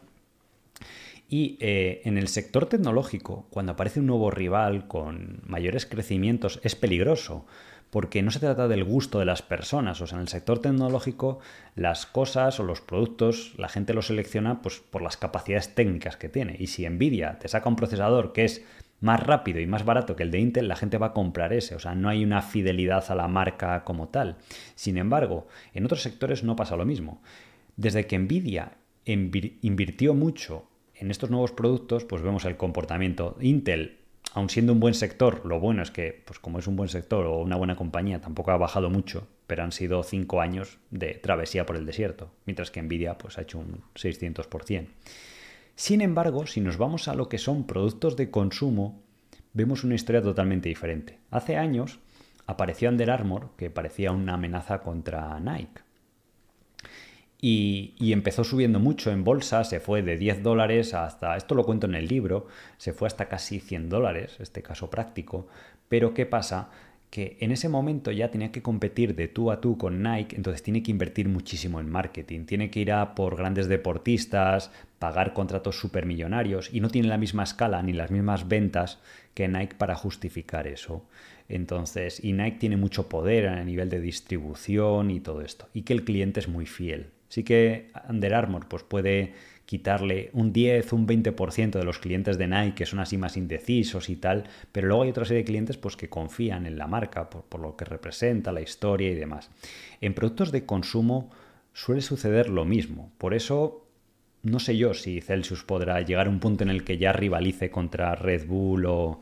y 1.32 1.56
eh, 1.62 2.02
en 2.04 2.18
el 2.18 2.28
sector 2.28 2.66
tecnológico, 2.66 3.48
cuando 3.52 3.72
aparece 3.72 4.02
un 4.02 4.08
nuevo 4.08 4.32
rival 4.32 4.90
con 4.90 5.40
mayores 5.46 5.86
crecimientos, 5.86 6.60
es 6.62 6.76
peligroso, 6.76 7.46
porque 7.90 8.22
no 8.22 8.32
se 8.32 8.42
trata 8.42 8.68
del 8.68 8.84
gusto 8.84 9.18
de 9.18 9.24
las 9.24 9.42
personas. 9.42 10.02
O 10.02 10.08
sea, 10.08 10.18
en 10.18 10.24
el 10.24 10.28
sector 10.28 10.60
tecnológico, 10.60 11.40
las 11.74 12.06
cosas 12.06 12.60
o 12.60 12.64
los 12.64 12.82
productos, 12.82 13.54
la 13.58 13.70
gente 13.70 13.94
los 13.94 14.08
selecciona 14.08 14.62
pues, 14.62 14.82
por 14.82 15.02
las 15.02 15.16
capacidades 15.16 15.74
técnicas 15.74 16.18
que 16.18 16.28
tiene. 16.28 16.58
Y 16.60 16.68
si 16.68 16.88
Nvidia 16.88 17.40
te 17.40 17.48
saca 17.48 17.70
un 17.70 17.78
procesador 17.78 18.34
que 18.34 18.44
es 18.44 18.66
más 19.00 19.26
rápido 19.26 19.62
y 19.62 19.68
más 19.68 19.86
barato 19.86 20.18
que 20.18 20.24
el 20.24 20.32
de 20.32 20.40
Intel, 20.40 20.68
la 20.68 20.76
gente 20.76 20.98
va 20.98 21.08
a 21.08 21.14
comprar 21.14 21.54
ese. 21.54 21.76
O 21.76 21.80
sea, 21.80 21.96
no 21.96 22.10
hay 22.10 22.26
una 22.26 22.42
fidelidad 22.42 23.10
a 23.10 23.16
la 23.16 23.30
marca 23.30 23.86
como 23.86 24.10
tal. 24.10 24.36
Sin 24.76 24.98
embargo, 24.98 25.48
en 25.74 25.86
otros 25.86 26.02
sectores 26.02 26.44
no 26.44 26.58
pasa 26.58 26.76
lo 26.76 26.86
mismo. 26.86 27.22
Desde 27.78 28.06
que 28.06 28.20
Nvidia 28.20 28.74
invirtió 29.06 30.14
mucho 30.14 30.68
en 31.02 31.10
estos 31.10 31.32
nuevos 31.32 31.52
productos, 31.52 32.06
pues 32.06 32.22
vemos 32.22 32.46
el 32.46 32.58
comportamiento. 32.58 33.36
Intel, 33.42 33.98
aun 34.34 34.50
siendo 34.50 34.72
un 34.72 34.80
buen 34.80 34.94
sector, 34.94 35.44
lo 35.46 35.60
bueno 35.60 35.82
es 35.82 35.90
que, 35.90 36.22
pues 36.26 36.38
como 36.38 36.60
es 36.60 36.68
un 36.68 36.76
buen 36.76 36.90
sector 36.90 37.26
o 37.26 37.40
una 37.40 37.56
buena 37.56 37.76
compañía, 37.76 38.22
tampoco 38.22 38.52
ha 38.52 38.58
bajado 38.58 38.92
mucho, 38.92 39.28
pero 39.48 39.64
han 39.64 39.72
sido 39.72 40.04
cinco 40.04 40.42
años 40.42 40.78
de 40.92 41.16
travesía 41.16 41.66
por 41.66 41.76
el 41.76 41.88
desierto, 41.88 42.30
mientras 42.46 42.70
que 42.70 42.84
Nvidia 42.84 43.18
pues, 43.18 43.40
ha 43.40 43.42
hecho 43.42 43.58
un 43.58 43.82
600%. 43.96 44.88
Sin 45.76 46.02
embargo, 46.02 46.46
si 46.46 46.62
nos 46.62 46.78
vamos 46.78 47.08
a 47.08 47.16
lo 47.16 47.30
que 47.30 47.40
son 47.40 47.66
productos 47.66 48.16
de 48.16 48.30
consumo, 48.30 49.02
vemos 49.54 49.84
una 49.84 49.96
historia 49.96 50.22
totalmente 50.22 50.70
diferente. 50.70 51.18
Hace 51.32 51.58
años 51.58 51.98
apareció 52.46 52.90
Under 52.90 53.10
Armour, 53.10 53.50
que 53.58 53.72
parecía 53.72 54.12
una 54.12 54.36
amenaza 54.36 54.82
contra 54.82 55.40
Nike. 55.40 55.82
Y, 57.44 58.14
empezó 58.14 58.44
subiendo 58.44 58.80
mucho 58.80 59.12
en 59.12 59.24
bolsa, 59.24 59.64
se 59.64 59.80
fue 59.80 60.04
de 60.04 60.16
10 60.16 60.44
dólares 60.44 60.94
hasta, 60.94 61.36
esto 61.36 61.56
lo 61.56 61.64
cuento 61.64 61.88
en 61.88 61.96
el 61.96 62.08
libro, 62.08 62.48
se 62.78 62.94
fue 62.94 63.08
hasta 63.08 63.28
casi 63.28 63.60
100 63.60 63.90
dólares, 63.90 64.36
este 64.40 64.62
caso 64.62 64.92
práctico, 64.92 65.48
pero 65.90 66.14
¿qué 66.14 66.28
pasa? 66.28 66.70
que 67.12 67.36
en 67.42 67.52
ese 67.52 67.68
momento 67.68 68.10
ya 68.12 68.32
tenía 68.32 68.54
que 68.54 68.62
competir 68.62 69.16
de 69.16 69.28
tú 69.28 69.52
a 69.52 69.60
tú 69.60 69.78
con 69.78 70.02
Nike, 70.02 70.38
entonces 70.38 70.64
tiene 70.64 70.82
que 70.82 70.92
invertir 70.92 71.28
muchísimo 71.28 71.82
en 71.82 71.90
marketing, 71.90 72.46
tiene 72.46 72.72
que 72.72 72.80
ir 72.80 72.94
a 72.94 73.16
por 73.16 73.36
grandes 73.36 73.68
deportistas, 73.68 74.72
pagar 74.98 75.34
contratos 75.34 75.78
supermillonarios 75.78 76.70
y 76.74 76.80
no 76.80 76.90
tiene 76.90 77.10
la 77.10 77.18
misma 77.18 77.44
escala 77.44 77.84
ni 77.84 77.92
las 77.92 78.12
mismas 78.12 78.48
ventas 78.48 79.00
que 79.34 79.50
Nike 79.50 79.76
para 79.76 79.96
justificar 79.96 80.68
eso. 80.68 81.04
Entonces, 81.50 82.24
y 82.24 82.32
Nike 82.32 82.60
tiene 82.60 82.78
mucho 82.78 83.10
poder 83.10 83.50
a 83.50 83.64
nivel 83.66 83.90
de 83.90 84.00
distribución 84.00 85.12
y 85.12 85.20
todo 85.20 85.42
esto, 85.42 85.68
y 85.74 85.82
que 85.82 85.92
el 85.92 86.06
cliente 86.06 86.40
es 86.40 86.48
muy 86.48 86.66
fiel. 86.66 87.08
Sí 87.32 87.46
que 87.46 87.92
Under 88.10 88.34
Armour 88.34 88.68
pues, 88.68 88.84
puede 88.84 89.32
quitarle 89.66 90.32
un 90.34 90.52
10, 90.52 90.92
un 90.92 91.08
20% 91.08 91.80
de 91.80 91.86
los 91.86 91.98
clientes 91.98 92.38
de 92.38 92.46
Nike 92.46 92.76
que 92.76 92.86
son 92.86 93.00
así 93.00 93.18
más 93.18 93.38
indecisos 93.38 94.10
y 94.10 94.18
tal, 94.18 94.44
pero 94.74 94.90
luego 94.90 95.04
hay 95.04 95.12
otra 95.12 95.24
serie 95.24 95.44
de 95.44 95.48
clientes 95.48 95.78
pues, 95.78 95.96
que 95.96 96.10
confían 96.10 96.66
en 96.66 96.78
la 96.78 96.88
marca 96.88 97.30
por, 97.30 97.62
lo 97.62 97.78
que 97.78 97.86
representa, 97.86 98.52
la 98.52 98.60
historia 98.60 99.10
y 99.10 99.16
demás. 99.16 99.50
En 100.02 100.14
productos 100.14 100.52
de 100.52 100.66
consumo 100.66 101.30
suele 101.72 102.02
suceder 102.02 102.50
lo 102.50 102.66
mismo, 102.66 103.14
por 103.18 103.34
eso 103.34 103.88
no 104.44 104.60
sé 104.60 104.76
yo 104.76 104.94
si 104.94 105.22
Celsius 105.22 105.64
podrá 105.64 106.02
llegar 106.02 106.28
a 106.28 106.32
un 106.32 106.42
punto 106.42 106.66
en 106.66 106.70
el 106.70 106.84
que 106.84 106.98
ya 106.98 107.14
rivalice 107.14 107.72
contra 107.72 108.14
Red 108.16 108.46
Bull 108.46 108.88
o, 108.88 109.22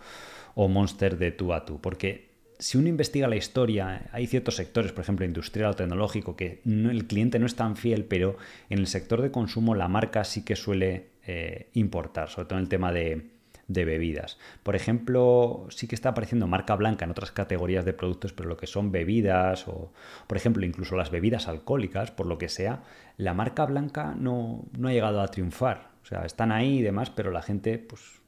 o 0.55 0.68
Monster 0.68 1.20
de 1.20 1.30
tú 1.30 1.53
a 1.53 1.64
tú, 1.64 1.80
porque 1.80 2.28
si 2.60 2.78
uno 2.78 2.89
investiga 2.89 3.30
la 3.30 3.38
historia, 3.38 4.10
hay 4.12 4.28
ciertos 4.28 4.57
sectores, 4.57 4.91
por 4.91 5.03
ejemplo, 5.03 5.26
industrial 5.26 5.72
o 5.72 5.76
tecnológico, 5.76 6.36
que 6.36 6.62
el 6.66 7.07
cliente 7.07 7.39
no 7.39 7.45
es 7.45 7.55
tan 7.55 7.78
fiel, 7.78 8.03
pero 8.03 8.36
en 8.70 8.80
el 8.80 8.88
sector 8.88 9.22
de 9.22 9.32
consumo 9.32 9.76
la 9.76 9.88
marca 9.88 10.26
sí 10.26 10.43
que 10.43 10.57
suele 10.57 11.07
eh, 11.26 11.70
importar, 11.74 12.30
sobre 12.30 12.47
todo 12.49 12.60
en 12.60 12.64
el 12.64 12.70
tema 12.70 12.91
de, 12.91 13.32
bebidas. 13.68 14.38
Por 14.64 14.76
ejemplo, 14.76 15.68
sí 15.70 15.88
que 15.88 15.95
está 15.95 16.10
apareciendo 16.10 16.47
marca 16.47 16.76
blanca 16.76 17.05
en 17.05 17.12
otras 17.12 17.32
categorías 17.32 17.86
de 17.86 17.93
productos, 17.93 18.34
pero 18.34 18.49
lo 18.49 18.57
que 18.57 18.68
son 18.68 18.91
bebidas 18.91 19.68
o, 19.68 19.93
por 20.28 20.36
ejemplo, 20.36 20.66
incluso 20.66 20.97
las 20.97 21.12
bebidas 21.12 21.47
alcohólicas, 21.47 22.12
por 22.12 22.26
lo 22.26 22.38
que 22.38 22.49
sea, 22.49 22.84
la 23.16 23.34
marca 23.34 23.66
blanca 23.66 24.16
no, 24.18 24.66
no 24.78 24.88
ha 24.89 24.91
llegado 24.91 25.22
a 25.22 25.28
triunfar. 25.28 25.91
O 26.01 26.05
sea, 26.05 26.26
están 26.26 26.51
ahí 26.51 26.80
y 26.80 26.82
demás, 26.82 27.10
pero 27.12 27.32
la 27.32 27.43
gente, 27.43 27.78
pues 27.78 28.20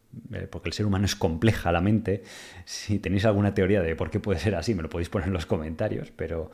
porque 0.50 0.70
el 0.70 0.74
ser 0.74 0.86
humano 0.86 1.06
es 1.06 1.16
compleja 1.16 1.72
la 1.72 1.82
mente. 1.82 2.24
Si 2.66 3.00
tenéis 3.00 3.26
alguna 3.26 3.54
teoría 3.54 3.82
de 3.82 3.96
por 3.96 4.10
qué 4.10 4.20
puede 4.20 4.40
ser 4.40 4.56
así, 4.56 4.76
me 4.76 4.84
lo 4.84 4.90
podéis 4.90 5.10
poner 5.10 5.28
en 5.28 5.34
los 5.34 5.46
comentarios, 5.46 6.12
pero 6.16 6.52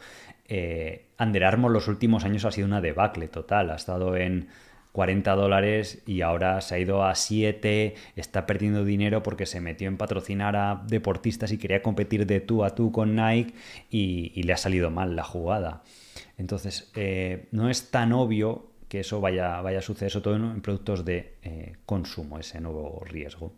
eh, 0.48 1.06
Under 1.20 1.44
Armour 1.44 1.72
los 1.72 1.88
últimos 1.88 2.24
años 2.24 2.46
ha 2.46 2.52
sido 2.52 2.68
una 2.68 2.82
debacle 2.82 3.28
total. 3.28 3.72
Ha 3.72 3.76
estado 3.76 4.16
en 4.16 4.48
40 4.92 5.36
dólares 5.36 6.02
y 6.08 6.22
ahora 6.22 6.60
se 6.62 6.76
ha 6.76 6.80
ido 6.80 7.04
a 7.04 7.14
7, 7.14 7.94
está 8.16 8.48
perdiendo 8.48 8.84
dinero 8.84 9.22
porque 9.22 9.46
se 9.46 9.62
metió 9.62 9.88
en 9.88 9.98
patrocinar 9.98 10.56
a 10.56 10.84
deportistas 10.88 11.52
y 11.52 11.58
quería 11.58 11.84
competir 11.84 12.26
de 12.26 12.40
tú 12.40 12.64
a 12.64 12.74
tú 12.74 12.92
con 12.92 13.16
Nike 13.16 13.54
y, 13.92 14.42
le 14.42 14.54
ha 14.54 14.58
salido 14.58 14.90
mal 14.90 15.16
la 15.16 15.24
jugada. 15.24 15.84
Entonces, 16.38 16.92
eh, 16.96 17.48
no 17.52 17.70
es 17.70 17.92
tan 17.92 18.12
obvio 18.12 18.72
que 18.88 19.02
eso 19.02 19.20
vaya, 19.20 19.62
vaya 19.62 19.80
a 19.80 19.82
suceder, 19.82 20.12
sobre 20.12 20.24
todo 20.24 20.36
en, 20.36 20.62
productos 20.62 21.04
de 21.04 21.36
eh, 21.44 21.76
consumo, 21.86 22.40
ese 22.40 22.62
nuevo 22.62 23.04
riesgo. 23.06 23.54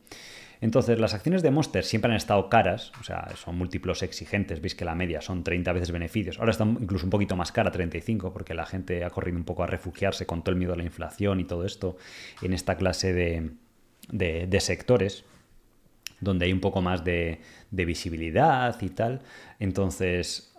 Entonces, 0.61 0.99
las 0.99 1.13
acciones 1.13 1.41
de 1.41 1.51
Monster 1.51 1.85
siempre 1.85 2.11
han 2.11 2.17
estado 2.17 2.49
caras, 2.49 2.91
o 2.99 3.03
sea, 3.03 3.29
son 3.35 3.57
múltiplos 3.57 4.03
exigentes, 4.03 4.59
veis 4.59 4.75
que 4.75 4.83
la 4.83 4.93
media 4.93 5.21
son 5.21 5.43
30 5.43 5.71
veces 5.71 5.91
beneficios. 5.91 6.37
Ahora 6.39 6.51
están 6.51 6.77
incluso 6.81 7.05
un 7.05 7.11
poquito 7.11 7.37
más 7.37 7.53
cara, 7.53 7.71
35, 7.71 8.33
porque 8.33 8.53
la 8.53 8.65
gente 8.65 9.05
ha 9.05 9.09
corrido 9.09 9.37
un 9.37 9.45
poco 9.45 9.63
a 9.63 9.67
refugiarse 9.67 10.25
con 10.25 10.43
todo 10.43 10.51
el 10.51 10.57
miedo 10.57 10.73
a 10.73 10.75
la 10.75 10.83
inflación 10.83 11.39
y 11.39 11.45
todo 11.45 11.65
esto 11.65 11.95
en 12.41 12.53
esta 12.53 12.75
clase 12.75 13.13
de, 13.13 14.59
sectores 14.59 15.23
donde 16.19 16.45
hay 16.45 16.51
un 16.51 16.59
poco 16.59 16.81
más 16.81 17.05
de, 17.05 17.39
visibilidad 17.71 18.75
y 18.81 18.89
tal. 18.89 19.21
Entonces, 19.59 20.53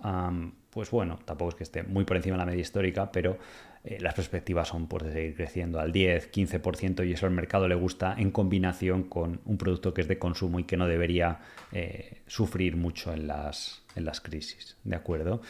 pues 0.71 0.91
bueno, 0.91 1.19
tampoco 1.27 1.51
es 1.51 1.55
que 1.57 1.65
esté 1.65 1.83
muy 1.83 2.05
por 2.05 2.17
encima 2.17 2.37
de 2.37 2.39
la 2.39 2.47
media 2.47 2.63
histórica, 2.63 3.13
pero 3.13 3.37
eh, 3.83 3.99
las 4.01 4.13
perspectivas 4.15 4.69
son 4.69 4.89
por 4.89 5.05
seguir 5.05 5.35
creciendo 5.35 5.81
al 5.81 5.91
10, 5.91 6.31
15% 6.31 7.07
y 7.07 7.13
eso 7.13 7.25
al 7.25 7.33
mercado 7.33 7.67
le 7.67 7.75
gusta 7.75 8.15
en 8.19 8.31
combinación 8.31 9.05
con 9.05 9.41
un 9.47 9.57
producto 9.57 9.95
que 9.95 10.03
es 10.03 10.09
de 10.09 10.19
consumo 10.19 10.59
y 10.59 10.65
que 10.65 10.77
no 10.77 10.87
debería 10.87 11.41
eh, 11.73 12.21
sufrir 12.27 12.77
mucho 12.77 13.13
en 13.15 13.27
las, 13.27 13.83
en 13.97 14.05
las, 14.05 14.21
crisis. 14.21 14.77
¿De 14.85 14.97
acuerdo? 14.97 15.41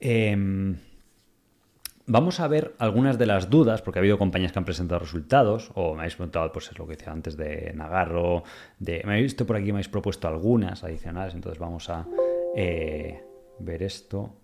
Em, 0.00 0.76
vamos 2.04 2.40
a 2.40 2.48
ver 2.48 2.74
algunas 2.78 3.16
de 3.16 3.24
las 3.24 3.48
dudas, 3.48 3.80
porque 3.80 4.00
ha 4.00 4.02
habido 4.02 4.18
compañías 4.18 4.52
que 4.52 4.58
han 4.58 4.66
presentado 4.66 4.98
resultados, 4.98 5.70
o 5.74 5.94
me 5.94 6.00
habéis 6.00 6.16
preguntado, 6.16 6.52
pues 6.52 6.70
es 6.70 6.78
lo 6.78 6.86
que 6.86 6.94
decía 6.94 7.12
antes 7.12 7.38
de 7.38 7.72
Nagarro, 7.74 8.42
de, 8.78 9.02
me 9.06 9.12
habéis 9.12 9.32
visto 9.32 9.46
por 9.46 9.56
aquí, 9.56 9.66
me 9.66 9.78
habéis 9.78 9.88
propuesto 9.88 10.28
algunas 10.28 10.84
adicionales, 10.84 11.34
entonces 11.34 11.58
vamos 11.58 11.88
a 11.88 12.06
eh, 12.54 13.22
ver 13.60 13.82
esto. 13.82 14.34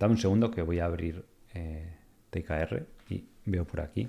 Dame 0.00 0.14
un 0.14 0.18
segundo 0.18 0.50
que 0.50 0.62
voy 0.62 0.78
a 0.78 0.86
abrir 0.86 1.22
eh, 1.52 1.92
TKR 2.30 2.86
y 3.10 3.22
veo 3.44 3.66
por 3.66 3.82
aquí. 3.82 4.08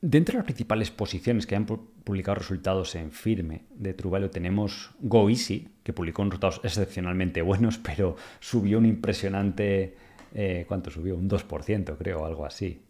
dentro 0.00 0.32
de 0.32 0.38
las 0.38 0.44
principales 0.44 0.90
posiciones 0.90 1.46
que 1.46 1.56
han 1.56 1.66
publicado 1.66 2.36
resultados 2.36 2.94
en 2.94 3.12
firme 3.12 3.64
de 3.74 3.92
Truvalio 3.92 4.30
tenemos 4.30 4.92
GoEasy, 5.00 5.68
que 5.82 5.92
publicó 5.92 6.24
resultados 6.24 6.60
excepcionalmente 6.64 7.42
buenos, 7.42 7.76
pero 7.88 8.16
subió 8.40 8.78
un 8.78 8.86
impresionante... 8.86 9.94
Eh, 10.34 10.64
¿Cuánto 10.68 10.90
subió? 10.90 11.16
Un 11.16 11.28
2%, 11.28 11.96
creo, 11.96 12.24
algo 12.26 12.44
así, 12.44 12.82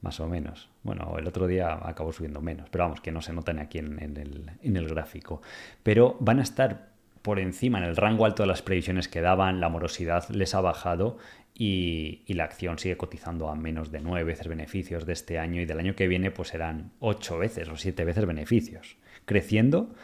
más 0.00 0.20
o 0.20 0.28
menos. 0.28 0.70
Bueno, 0.84 1.16
el 1.18 1.26
otro 1.26 1.48
día 1.48 1.78
acabó 1.82 2.12
subiendo 2.12 2.40
menos, 2.40 2.68
pero 2.70 2.84
vamos, 2.84 3.00
que 3.00 3.10
no 3.10 3.20
se 3.20 3.32
notan 3.32 3.58
aquí 3.58 3.78
en, 3.78 3.98
el, 4.00 4.50
en 4.62 4.76
el 4.76 4.88
gráfico. 4.88 5.42
Pero 5.82 6.16
van 6.20 6.38
a 6.38 6.42
estar 6.42 6.93
por 7.24 7.38
encima, 7.38 7.78
en 7.78 7.84
el 7.84 7.96
rango 7.96 8.26
alto 8.26 8.42
de 8.42 8.48
las 8.48 8.60
previsiones 8.60 9.08
que 9.08 9.22
daban, 9.22 9.58
la 9.58 9.70
morosidad 9.70 10.28
les 10.28 10.54
ha 10.54 10.60
bajado 10.60 11.16
y, 11.54 12.20
la 12.28 12.44
acción 12.44 12.78
sigue 12.78 12.98
cotizando 12.98 13.48
a 13.48 13.54
menos 13.54 13.90
de 13.90 14.00
nueve 14.00 14.24
veces 14.24 14.46
beneficios 14.46 15.06
de 15.06 15.14
este 15.14 15.38
año 15.38 15.62
y 15.62 15.64
del 15.64 15.78
año 15.78 15.96
que 15.96 16.06
viene 16.06 16.30
pues 16.30 16.48
serán 16.48 16.92
ocho 17.00 17.38
veces 17.38 17.70
o 17.70 17.78
siete 17.78 18.04
veces 18.04 18.26
beneficios, 18.26 18.98
creciendo 19.24 19.94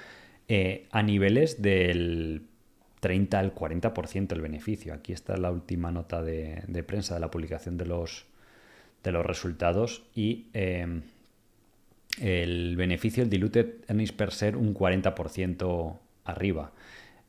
eh, 0.48 0.86
a 0.92 1.02
niveles 1.02 1.60
del 1.60 2.46
30 3.00 3.38
al 3.38 3.54
40% 3.54 4.32
el 4.32 4.40
beneficio. 4.40 4.94
Aquí 4.94 5.12
está 5.12 5.36
la 5.36 5.50
última 5.50 5.90
nota 5.90 6.22
de, 6.22 6.84
prensa 6.86 7.12
de 7.12 7.20
la 7.20 7.30
publicación 7.30 7.76
de 7.76 7.84
los, 7.84 8.24
de 9.04 9.12
los 9.12 9.26
resultados 9.26 10.04
y 10.14 10.46
eh, 10.54 11.02
el 12.18 12.76
beneficio, 12.76 13.22
el 13.22 13.28
diluted 13.28 13.84
earnings 13.88 14.12
per 14.12 14.30
share, 14.30 14.56
un 14.56 14.74
40% 14.74 15.98
arriba. 16.24 16.72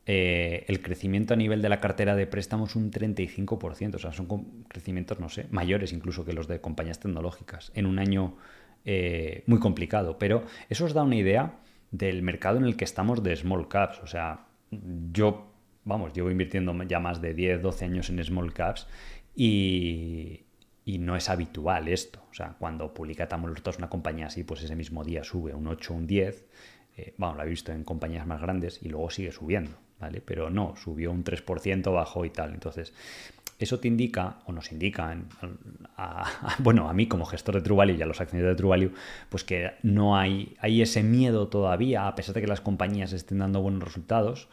Eh, 0.07 0.65
el 0.67 0.81
crecimiento 0.81 1.35
a 1.35 1.37
nivel 1.37 1.61
de 1.61 1.69
la 1.69 1.79
cartera 1.79 2.15
de 2.15 2.25
préstamos 2.25 2.75
un 2.75 2.91
35%, 2.91 3.95
o 3.95 3.99
sea, 3.99 4.11
son 4.11 4.63
crecimientos, 4.67 5.19
no 5.19 5.29
sé, 5.29 5.45
mayores 5.51 5.93
incluso 5.93 6.25
que 6.25 6.33
los 6.33 6.47
de 6.47 6.59
compañías 6.59 6.99
tecnológicas, 6.99 7.71
en 7.75 7.85
un 7.85 7.99
año 7.99 8.35
eh, 8.85 9.43
muy 9.45 9.59
complicado. 9.59 10.17
Pero 10.17 10.43
eso 10.69 10.85
os 10.85 10.93
da 10.93 11.03
una 11.03 11.15
idea 11.15 11.59
del 11.91 12.21
mercado 12.23 12.57
en 12.57 12.65
el 12.65 12.75
que 12.75 12.85
estamos 12.85 13.23
de 13.23 13.35
small 13.35 13.67
caps. 13.67 13.99
O 13.99 14.07
sea, 14.07 14.47
yo, 15.11 15.53
vamos, 15.83 16.13
llevo 16.13 16.31
invirtiendo 16.31 16.73
ya 16.83 16.99
más 16.99 17.21
de 17.21 17.33
10, 17.33 17.61
12 17.61 17.85
años 17.85 18.09
en 18.09 18.23
small 18.23 18.53
caps 18.53 18.87
y, 19.35 20.45
no 20.85 21.15
es 21.15 21.29
habitual 21.29 21.87
esto. 21.87 22.21
O 22.29 22.33
sea, 22.33 22.55
cuando 22.59 22.93
publica 22.93 23.27
Tamolortos 23.27 23.77
una 23.77 23.89
compañía 23.89 24.27
así, 24.27 24.43
pues 24.43 24.63
ese 24.63 24.75
mismo 24.75 25.03
día 25.03 25.23
sube 25.23 25.53
un 25.53 25.67
8, 25.67 25.93
un 25.93 26.07
10. 26.07 26.47
Eh, 26.97 27.13
bueno, 27.17 27.35
lo 27.35 27.43
he 27.43 27.49
visto 27.49 27.71
en 27.71 27.83
compañías 27.83 28.27
más 28.27 28.41
grandes 28.41 28.81
y 28.83 28.89
luego 28.89 29.09
sigue 29.09 29.31
subiendo. 29.31 29.71
Pero 30.25 30.49
no, 30.49 30.75
subió 30.75 31.11
un 31.11 31.23
3%, 31.23 31.93
bajó 31.93 32.25
y 32.25 32.29
tal. 32.29 32.53
Entonces, 32.53 32.93
eso 33.59 33.79
te 33.79 33.87
indica, 33.87 34.39
o 34.45 34.51
nos 34.51 34.71
indica, 34.71 35.15
a, 35.97 36.55
bueno, 36.59 36.89
a 36.89 36.93
mí 36.93 37.07
como 37.07 37.25
gestor 37.25 37.55
de 37.55 37.61
True 37.61 37.77
Value 37.77 37.95
y 37.95 38.01
a 38.01 38.05
los 38.05 38.19
accionistas 38.19 38.53
de 38.53 38.55
True 38.55 38.69
Value, 38.69 38.93
pues 39.29 39.43
que 39.43 39.73
no 39.83 40.17
hay, 40.17 40.55
hay 40.59 40.81
ese 40.81 41.03
miedo 41.03 41.47
todavía, 41.47 42.07
a 42.07 42.15
pesar 42.15 42.35
de 42.35 42.41
que 42.41 42.47
las 42.47 42.61
compañías 42.61 43.13
estén 43.13 43.39
dando 43.39 43.61
buenos 43.61 43.83
resultados, 43.83 44.47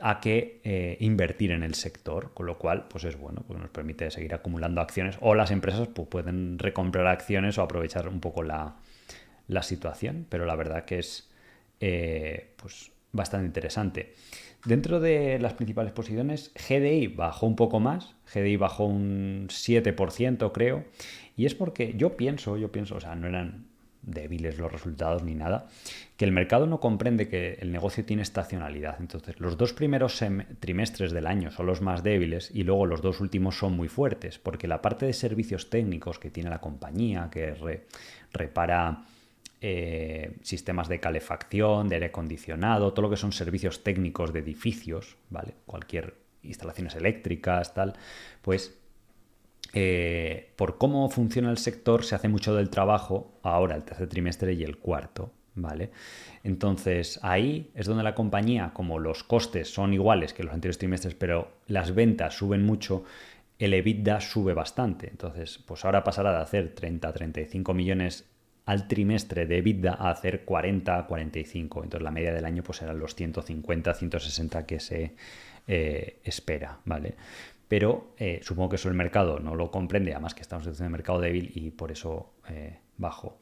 a 0.00 0.20
que 0.20 0.60
eh, 0.64 0.96
invertir 1.00 1.50
en 1.50 1.62
el 1.62 1.74
sector, 1.74 2.32
con 2.32 2.46
lo 2.46 2.58
cual, 2.58 2.86
pues 2.88 3.04
es 3.04 3.18
bueno, 3.18 3.42
porque 3.46 3.62
nos 3.62 3.70
permite 3.70 4.10
seguir 4.10 4.34
acumulando 4.34 4.80
acciones, 4.80 5.16
o 5.20 5.34
las 5.34 5.50
empresas 5.50 5.88
pues, 5.88 6.08
pueden 6.08 6.58
recomprar 6.58 7.06
acciones 7.06 7.58
o 7.58 7.62
aprovechar 7.62 8.08
un 8.08 8.20
poco 8.20 8.42
la, 8.42 8.76
situación, 9.62 10.26
pero 10.28 10.46
la 10.46 10.54
verdad 10.54 10.84
que 10.84 11.00
es 11.00 11.28
eh, 11.80 12.54
pues 12.56 12.92
bastante 13.12 13.46
interesante. 13.46 14.14
Dentro 14.64 15.00
de 15.00 15.38
las 15.38 15.54
principales 15.54 15.92
posiciones, 15.92 16.52
GDI 16.54 17.06
bajó 17.08 17.46
un 17.46 17.56
poco 17.56 17.80
más, 17.80 18.14
GDI 18.32 18.56
bajó 18.56 18.84
un 18.84 19.48
7%, 19.48 20.52
creo, 20.52 20.84
y 21.36 21.46
es 21.46 21.54
porque 21.54 21.94
yo 21.96 22.16
pienso, 22.16 22.58
yo 22.58 22.70
pienso, 22.70 22.96
o 22.96 23.00
sea, 23.00 23.14
no 23.14 23.26
eran 23.26 23.64
débiles 24.02 24.58
los 24.58 24.70
resultados 24.70 25.22
ni 25.22 25.34
nada, 25.34 25.66
que 26.16 26.24
el 26.24 26.32
mercado 26.32 26.66
no 26.66 26.80
comprende 26.80 27.28
que 27.28 27.58
el 27.60 27.72
negocio 27.72 28.04
tiene 28.04 28.22
estacionalidad. 28.22 28.96
Entonces, 29.00 29.40
los 29.40 29.56
dos 29.56 29.72
primeros 29.72 30.22
trimestres 30.58 31.12
del 31.12 31.26
año 31.26 31.50
son 31.50 31.66
los 31.66 31.80
más 31.80 32.02
débiles 32.02 32.50
y 32.52 32.62
luego 32.64 32.86
los 32.86 33.02
dos 33.02 33.20
últimos 33.20 33.58
son 33.58 33.74
muy 33.74 33.88
fuertes, 33.88 34.38
porque 34.38 34.68
la 34.68 34.82
parte 34.82 35.06
de 35.06 35.12
servicios 35.12 35.70
técnicos 35.70 36.18
que 36.18 36.30
tiene 36.30 36.50
la 36.50 36.60
compañía, 36.60 37.28
que 37.30 37.54
repara 38.32 39.04
eh, 39.62 40.38
sistemas 40.42 40.88
de 40.88 41.00
calefacción, 41.00 41.88
de 41.88 41.96
aire 41.96 42.06
acondicionado, 42.06 42.92
todo 42.92 43.02
lo 43.02 43.10
que 43.10 43.16
son 43.16 43.32
servicios 43.32 43.84
técnicos 43.84 44.32
de 44.32 44.38
edificios, 44.40 45.16
¿vale? 45.28 45.54
Cualquier 45.66 46.14
instalaciones 46.42 46.94
eléctricas, 46.94 47.74
tal, 47.74 47.94
pues 48.40 48.78
eh, 49.72 50.52
por 50.56 50.78
cómo 50.78 51.08
funciona 51.10 51.50
el 51.50 51.58
sector 51.58 52.04
se 52.04 52.14
hace 52.14 52.28
mucho 52.28 52.54
del 52.54 52.70
trabajo 52.70 53.38
ahora, 53.42 53.76
el 53.76 53.84
tercer 53.84 54.08
trimestre 54.08 54.54
y 54.54 54.64
el 54.64 54.78
cuarto, 54.78 55.32
¿vale? 55.54 55.90
Entonces 56.42 57.20
ahí 57.22 57.70
es 57.74 57.86
donde 57.86 58.02
la 58.02 58.14
compañía, 58.14 58.70
como 58.72 58.98
los 58.98 59.22
costes 59.24 59.72
son 59.72 59.92
iguales 59.92 60.32
que 60.32 60.42
los 60.42 60.54
anteriores 60.54 60.78
trimestres, 60.78 61.14
pero 61.14 61.52
las 61.66 61.94
ventas 61.94 62.34
suben 62.34 62.64
mucho, 62.64 63.04
el 63.58 63.74
EBITDA 63.74 64.20
sube 64.22 64.54
bastante. 64.54 65.08
Entonces, 65.10 65.58
pues 65.58 65.84
ahora 65.84 66.02
pasará 66.02 66.32
de 66.32 66.38
hacer 66.38 66.74
30, 66.74 67.12
35 67.12 67.74
millones 67.74 68.29
al 68.70 68.86
trimestre 68.86 69.46
de 69.46 69.58
EBITDA 69.58 69.94
a 69.94 70.10
hacer 70.10 70.44
40, 70.44 71.04
45. 71.08 71.82
Entonces 71.82 72.04
la 72.04 72.12
media 72.12 72.32
del 72.32 72.44
año 72.44 72.62
pues 72.62 72.80
eran 72.82 73.00
los 73.00 73.16
150, 73.16 73.92
160 73.92 74.64
que 74.64 74.78
se 74.78 75.16
eh, 75.66 76.20
espera, 76.22 76.78
¿vale? 76.84 77.16
Pero 77.66 78.14
eh, 78.16 78.38
supongo 78.44 78.68
que 78.68 78.76
eso 78.76 78.88
el 78.88 78.94
mercado 78.94 79.40
no 79.40 79.56
lo 79.56 79.72
comprende, 79.72 80.12
además 80.12 80.34
que 80.34 80.42
estamos 80.42 80.68
en 80.68 80.86
un 80.86 80.92
mercado 80.92 81.18
débil 81.18 81.50
y 81.52 81.72
por 81.72 81.90
eso 81.90 82.34
eh, 82.48 82.78
bajo. 82.96 83.40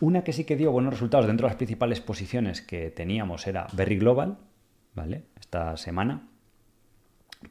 Una 0.00 0.24
que 0.24 0.32
sí 0.32 0.44
que 0.44 0.56
dio 0.56 0.72
buenos 0.72 0.94
resultados 0.94 1.26
dentro 1.26 1.46
de 1.46 1.50
las 1.50 1.58
principales 1.58 2.00
posiciones 2.00 2.62
que 2.62 2.90
teníamos 2.90 3.46
era 3.46 3.66
Berry 3.74 3.98
Global, 3.98 4.38
¿vale? 4.94 5.24
Esta 5.38 5.76
semana 5.76 6.26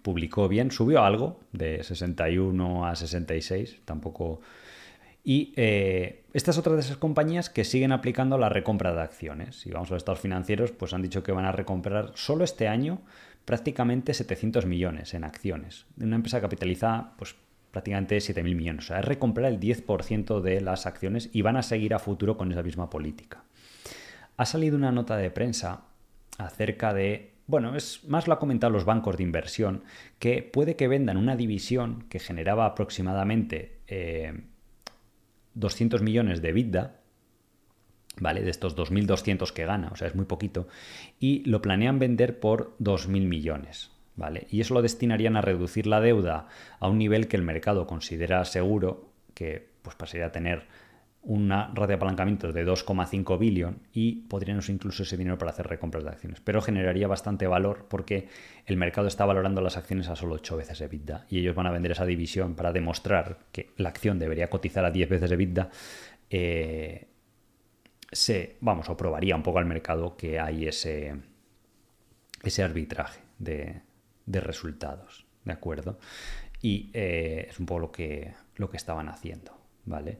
publicó 0.01 0.47
bien, 0.47 0.71
subió 0.71 1.03
algo 1.03 1.39
de 1.51 1.83
61 1.83 2.87
a 2.87 2.95
66, 2.95 3.81
tampoco 3.85 4.41
y 5.29 5.51
eh, 5.57 6.23
esta 6.31 6.51
es 6.51 6.57
otra 6.57 6.71
de 6.75 6.79
esas 6.79 6.95
compañías 6.95 7.49
que 7.49 7.65
siguen 7.65 7.91
aplicando 7.91 8.37
la 8.37 8.47
recompra 8.47 8.93
de 8.93 9.01
acciones. 9.01 9.57
Si 9.57 9.69
vamos 9.69 9.91
a 9.91 9.95
los 9.95 9.99
estados 9.99 10.21
financieros, 10.21 10.71
pues 10.71 10.93
han 10.93 11.01
dicho 11.01 11.21
que 11.21 11.33
van 11.33 11.43
a 11.43 11.51
recomprar 11.51 12.13
solo 12.15 12.45
este 12.45 12.69
año 12.69 13.01
prácticamente 13.43 14.13
700 14.13 14.65
millones 14.65 15.13
en 15.13 15.25
acciones. 15.25 15.85
Una 15.99 16.15
empresa 16.15 16.39
capitaliza 16.39 17.11
pues, 17.17 17.35
prácticamente 17.71 18.15
7.000 18.19 18.55
millones. 18.55 18.85
O 18.85 18.87
sea, 18.87 18.99
es 18.99 19.05
recomprar 19.05 19.51
el 19.51 19.59
10% 19.59 20.39
de 20.39 20.61
las 20.61 20.85
acciones 20.85 21.29
y 21.33 21.41
van 21.41 21.57
a 21.57 21.61
seguir 21.61 21.93
a 21.93 21.99
futuro 21.99 22.37
con 22.37 22.49
esa 22.53 22.63
misma 22.63 22.89
política. 22.89 23.43
Ha 24.37 24.45
salido 24.45 24.77
una 24.77 24.93
nota 24.93 25.17
de 25.17 25.29
prensa 25.29 25.81
acerca 26.37 26.93
de 26.93 27.33
bueno, 27.47 27.75
es 27.75 28.05
más 28.05 28.27
lo 28.27 28.33
ha 28.33 28.39
comentado 28.39 28.71
los 28.71 28.85
bancos 28.85 29.17
de 29.17 29.23
inversión, 29.23 29.83
que 30.19 30.41
puede 30.41 30.77
que 30.77 30.87
vendan 30.87 31.17
una 31.17 31.35
división 31.35 32.05
que 32.07 32.19
generaba 32.19 32.65
aproximadamente 32.65 33.79
eh, 33.87 34.33
200 35.59 36.01
millones 36.01 36.41
de 36.41 36.49
EBITDA 36.49 37.01
¿vale? 38.19 38.41
De 38.41 38.49
estos 38.49 38.75
2.200 38.75 39.51
que 39.51 39.65
gana, 39.65 39.89
o 39.91 39.95
sea, 39.95 40.07
es 40.07 40.15
muy 40.15 40.25
poquito, 40.25 40.67
y 41.19 41.43
lo 41.49 41.61
planean 41.61 41.99
vender 41.99 42.39
por 42.39 42.75
2.000 42.79 43.27
millones, 43.27 43.91
¿vale? 44.15 44.47
Y 44.49 44.61
eso 44.61 44.73
lo 44.73 44.81
destinarían 44.81 45.37
a 45.37 45.41
reducir 45.41 45.87
la 45.87 46.01
deuda 46.01 46.47
a 46.79 46.87
un 46.87 46.97
nivel 46.97 47.27
que 47.27 47.37
el 47.37 47.43
mercado 47.43 47.87
considera 47.87 48.43
seguro, 48.45 49.11
que 49.33 49.67
pues 49.81 49.95
pasaría 49.95 50.27
a 50.27 50.31
tener 50.31 50.65
una 51.21 51.71
red 51.73 51.89
de 51.89 51.93
apalancamiento 51.95 52.53
de 52.53 52.65
2,5 52.65 53.37
billón 53.37 53.79
y 53.91 54.27
podrían 54.27 54.59
usar 54.59 54.73
incluso 54.73 55.03
ese 55.03 55.17
dinero 55.17 55.37
para 55.37 55.51
hacer 55.51 55.67
recompras 55.67 56.03
de 56.03 56.09
acciones. 56.09 56.39
Pero 56.39 56.61
generaría 56.61 57.07
bastante 57.07 57.47
valor 57.47 57.85
porque 57.89 58.29
el 58.65 58.77
mercado 58.77 59.07
está 59.07 59.25
valorando 59.25 59.61
las 59.61 59.75
acciones 59.75 60.07
a 60.07 60.15
solo 60.15 60.35
8 60.35 60.57
veces 60.57 60.79
EBITDA 60.81 61.25
y 61.29 61.39
ellos 61.39 61.55
van 61.55 61.67
a 61.67 61.71
vender 61.71 61.91
esa 61.91 62.05
división 62.05 62.55
para 62.55 62.71
demostrar 62.71 63.39
que 63.51 63.71
la 63.77 63.89
acción 63.89 64.19
debería 64.19 64.49
cotizar 64.49 64.85
a 64.85 64.91
10 64.91 65.09
veces 65.09 65.31
EBITDA. 65.31 65.69
Eh, 66.29 67.07
se, 68.11 68.55
vamos, 68.61 68.89
o 68.89 68.95
probaría 68.95 69.35
un 69.35 69.43
poco 69.43 69.59
al 69.59 69.65
mercado 69.65 70.15
que 70.15 70.39
hay 70.39 70.67
ese, 70.67 71.13
ese 72.43 72.63
arbitraje 72.63 73.21
de, 73.37 73.81
resultados, 74.25 75.25
¿de 75.43 75.53
acuerdo? 75.53 75.99
Y 76.61 76.89
eh, 76.93 77.47
es 77.49 77.59
un 77.59 77.65
poco 77.65 77.79
lo 77.79 77.91
que, 77.91 78.33
lo 78.55 78.69
que 78.69 78.77
estaban 78.77 79.09
haciendo, 79.09 79.57
¿vale? 79.85 80.19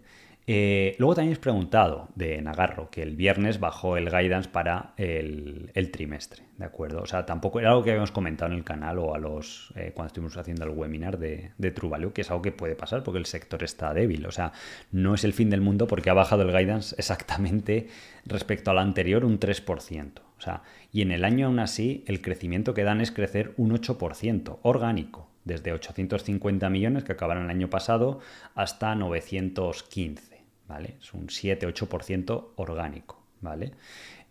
Eh, 0.50 0.96
luego 0.98 1.14
también 1.14 1.34
has 1.34 1.40
preguntado 1.40 2.08
de 2.16 2.42
Nagarro, 2.42 2.90
que 2.90 3.04
el 3.04 3.18
viernes 3.18 3.60
bajó 3.60 3.98
el 3.98 4.10
guidance 4.10 4.48
para 4.50 4.94
el, 4.96 5.70
trimestre, 5.92 6.44
¿de 6.58 6.64
acuerdo? 6.64 7.02
O 7.02 7.06
sea, 7.06 7.26
tampoco 7.26 7.60
era 7.60 7.72
algo 7.72 7.84
que 7.84 7.90
habíamos 7.90 8.14
comentado 8.14 8.54
en 8.54 8.58
el 8.58 8.64
canal 8.64 8.98
o 9.00 9.14
a 9.14 9.18
los 9.18 9.74
eh, 9.76 9.92
cuando 9.94 10.08
estuvimos 10.08 10.38
haciendo 10.38 10.64
el 10.64 10.70
webinar 10.70 11.20
de, 11.20 11.52
de 11.58 11.72
True 11.72 11.90
Value, 11.90 12.14
que 12.14 12.22
es 12.22 12.32
algo 12.32 12.42
que 12.42 12.54
puede 12.54 12.76
pasar 12.76 13.04
porque 13.04 13.18
el 13.18 13.26
sector 13.26 13.62
está 13.62 13.94
débil. 13.94 14.26
O 14.26 14.32
sea, 14.32 14.54
no 14.94 15.16
es 15.16 15.26
el 15.26 15.34
fin 15.34 15.50
del 15.50 15.60
mundo 15.60 15.86
porque 15.86 16.10
ha 16.10 16.14
bajado 16.14 16.44
el 16.44 16.58
guidance 16.58 16.96
exactamente 16.98 17.90
respecto 18.26 18.72
al 18.72 18.78
anterior 18.78 19.26
un 19.26 19.42
3%. 19.42 20.22
O 20.38 20.42
sea, 20.42 20.62
y 20.94 21.02
en 21.02 21.12
el 21.12 21.26
año 21.26 21.48
aún 21.48 21.60
así 21.60 22.06
el 22.08 22.22
crecimiento 22.22 22.74
que 22.74 22.84
dan 22.86 23.02
es 23.02 23.12
crecer 23.12 23.54
un 23.58 23.72
8% 23.72 24.60
orgánico, 24.62 25.28
desde 25.44 25.74
850 25.74 26.70
millones 26.70 27.04
que 27.04 27.12
acabaron 27.12 27.46
el 27.46 27.50
año 27.50 27.70
pasado 27.70 28.20
hasta 28.56 28.96
915. 28.96 30.37
¿Vale? 30.68 30.98
Es 31.02 31.14
un 31.14 31.28
7-8% 31.28 32.50
orgánico, 32.56 33.22
¿vale? 33.42 33.72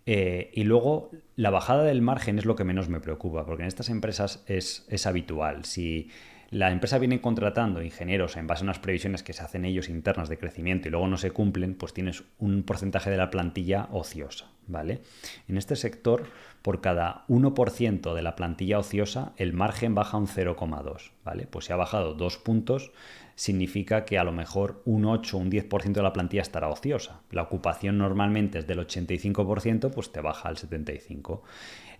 Eh, 0.06 0.50
y 0.54 0.62
luego 0.62 1.10
la 1.34 1.50
bajada 1.50 1.82
del 1.82 2.00
margen 2.00 2.38
es 2.38 2.44
lo 2.44 2.54
que 2.54 2.64
menos 2.64 2.88
me 2.88 3.00
preocupa, 3.00 3.44
porque 3.44 3.62
en 3.62 3.68
estas 3.68 3.88
empresas 3.88 4.44
es, 4.46 4.86
es 4.88 5.06
habitual. 5.06 5.64
Si 5.64 6.10
la 6.50 6.70
empresa 6.70 6.98
viene 6.98 7.20
contratando 7.20 7.82
ingenieros 7.82 8.36
en 8.36 8.46
base 8.46 8.62
a 8.62 8.66
unas 8.66 8.78
previsiones 8.78 9.24
que 9.24 9.32
se 9.32 9.42
hacen 9.42 9.64
ellos 9.64 9.88
internas 9.88 10.28
de 10.28 10.38
crecimiento 10.38 10.86
y 10.86 10.92
luego 10.92 11.08
no 11.08 11.16
se 11.16 11.32
cumplen, 11.32 11.74
pues 11.74 11.92
tienes 11.92 12.22
un 12.38 12.62
porcentaje 12.62 13.10
de 13.10 13.16
la 13.16 13.30
plantilla 13.30 13.88
ociosa, 13.90 14.46
¿vale? 14.68 15.00
En 15.48 15.58
este 15.58 15.74
sector, 15.74 16.28
por 16.62 16.80
cada 16.80 17.24
1% 17.26 18.14
de 18.14 18.22
la 18.22 18.36
plantilla 18.36 18.78
ociosa, 18.78 19.32
el 19.36 19.52
margen 19.54 19.96
baja 19.96 20.18
un 20.18 20.28
0,2, 20.28 21.10
¿vale? 21.24 21.48
Pues 21.48 21.64
si 21.64 21.72
ha 21.72 21.76
bajado 21.76 22.14
dos 22.14 22.38
puntos, 22.38 22.92
significa 23.36 24.04
que 24.04 24.18
a 24.18 24.24
lo 24.24 24.32
mejor 24.32 24.82
un 24.86 25.04
8 25.04 25.36
o 25.36 25.40
un 25.40 25.50
10% 25.50 25.92
de 25.92 26.02
la 26.02 26.12
plantilla 26.12 26.42
estará 26.42 26.68
ociosa. 26.68 27.20
La 27.30 27.42
ocupación 27.42 27.98
normalmente 27.98 28.58
es 28.58 28.66
del 28.66 28.80
85%, 28.80 29.90
pues 29.92 30.10
te 30.10 30.20
baja 30.20 30.48
al 30.48 30.56
75%. 30.56 31.42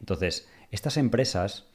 Entonces, 0.01 0.49
estas 0.71 0.97
empresas 0.97 1.67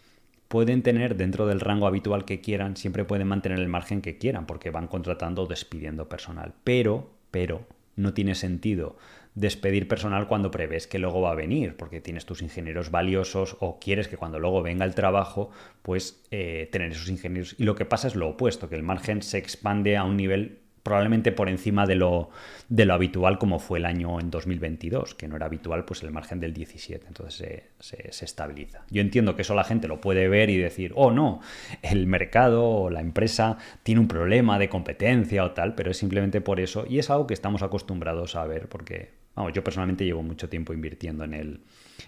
pueden 0.47 0.81
tener 0.81 1.15
dentro 1.15 1.45
del 1.45 1.61
rango 1.61 1.87
habitual 1.87 2.25
que 2.25 2.41
quieran, 2.41 2.75
siempre 2.75 3.05
pueden 3.05 3.27
mantener 3.27 3.59
el 3.59 3.69
margen 3.69 4.01
que 4.01 4.17
quieran, 4.17 4.47
porque 4.47 4.71
van 4.71 4.87
contratando 4.87 5.43
o 5.43 5.47
despidiendo 5.47 6.09
personal. 6.09 6.53
Pero, 6.63 7.11
pero, 7.29 7.65
no 7.95 8.13
tiene 8.13 8.35
sentido 8.35 8.97
despedir 9.35 9.87
personal 9.87 10.27
cuando 10.27 10.51
prevés 10.51 10.87
que 10.87 10.99
luego 10.99 11.21
va 11.21 11.31
a 11.31 11.35
venir, 11.35 11.75
porque 11.77 12.01
tienes 12.01 12.25
tus 12.25 12.41
ingenieros 12.41 12.91
valiosos 12.91 13.57
o 13.59 13.79
quieres 13.79 14.07
que 14.07 14.17
cuando 14.17 14.39
luego 14.39 14.61
venga 14.61 14.85
el 14.85 14.95
trabajo, 14.95 15.51
pues 15.81 16.23
eh, 16.31 16.69
tener 16.71 16.91
esos 16.91 17.09
ingenieros. 17.09 17.55
Y 17.57 17.63
lo 17.63 17.75
que 17.75 17.85
pasa 17.85 18.07
es 18.07 18.15
lo 18.15 18.29
opuesto, 18.29 18.69
que 18.69 18.75
el 18.75 18.83
margen 18.83 19.21
se 19.21 19.37
expande 19.37 19.97
a 19.97 20.03
un 20.03 20.17
nivel 20.17 20.61
probablemente 20.83 21.31
por 21.31 21.49
encima 21.49 21.85
de 21.85 21.95
lo, 21.95 22.29
de 22.69 22.85
lo 22.85 22.93
habitual 22.93 23.37
como 23.37 23.59
fue 23.59 23.79
el 23.79 23.85
año 23.85 24.19
en 24.19 24.31
2022, 24.31 25.15
que 25.15 25.27
no 25.27 25.35
era 25.35 25.45
habitual 25.45 25.85
pues 25.85 26.03
el 26.03 26.11
margen 26.11 26.39
del 26.39 26.53
17, 26.53 27.07
entonces 27.07 27.69
se, 27.79 28.11
se, 28.11 28.25
estabiliza. 28.25 28.83
Yo 28.89 29.01
entiendo 29.01 29.35
que 29.35 29.43
eso 29.43 29.53
la 29.53 29.63
gente 29.63 29.87
lo 29.87 30.01
puede 30.01 30.27
ver 30.27 30.49
y 30.49 30.57
decir, 30.57 30.91
oh 30.95 31.11
no, 31.11 31.41
el 31.81 32.07
mercado 32.07 32.67
o 32.67 32.89
la 32.89 33.01
empresa 33.01 33.57
tiene 33.83 34.01
un 34.01 34.07
problema 34.07 34.57
de 34.57 34.69
competencia 34.69 35.43
o 35.43 35.51
tal, 35.51 35.75
pero 35.75 35.91
es 35.91 35.97
simplemente 35.97 36.41
por 36.41 36.59
eso 36.59 36.85
y 36.87 36.99
es 36.99 37.09
algo 37.09 37.27
que 37.27 37.33
estamos 37.33 37.61
acostumbrados 37.61 38.35
a 38.35 38.45
ver 38.45 38.67
porque, 38.67 39.20
vamos, 39.35 39.53
yo 39.53 39.63
personalmente 39.63 40.05
llevo 40.05 40.23
mucho 40.23 40.49
tiempo 40.49 40.73
invirtiendo 40.73 41.23
en 41.23 41.33
el, 41.33 41.61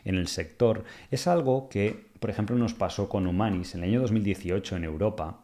en 0.06 0.16
el 0.16 0.28
sector. 0.28 0.84
Es 1.12 1.28
algo 1.28 1.70
que, 1.70 2.08
por 2.20 2.30
ejemplo, 2.30 2.56
nos 2.56 2.74
pasó 2.74 3.10
con 3.10 3.28
Humanis 3.28 3.76
en 3.76 3.84
el 3.84 3.90
año 3.90 4.02
2018 4.02 4.78
en 4.78 4.84
Europa 4.84 5.44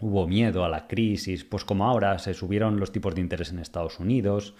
hubo 0.00 0.26
miedo 0.26 0.64
a 0.64 0.68
la 0.68 0.86
crisis, 0.86 1.44
pues 1.44 1.64
como 1.64 1.86
ahora 1.86 2.18
se 2.18 2.34
subieron 2.34 2.80
los 2.80 2.92
tipos 2.92 3.14
de 3.14 3.20
interés 3.20 3.50
en 3.50 3.58
Estados 3.58 4.00
Unidos. 4.00 4.54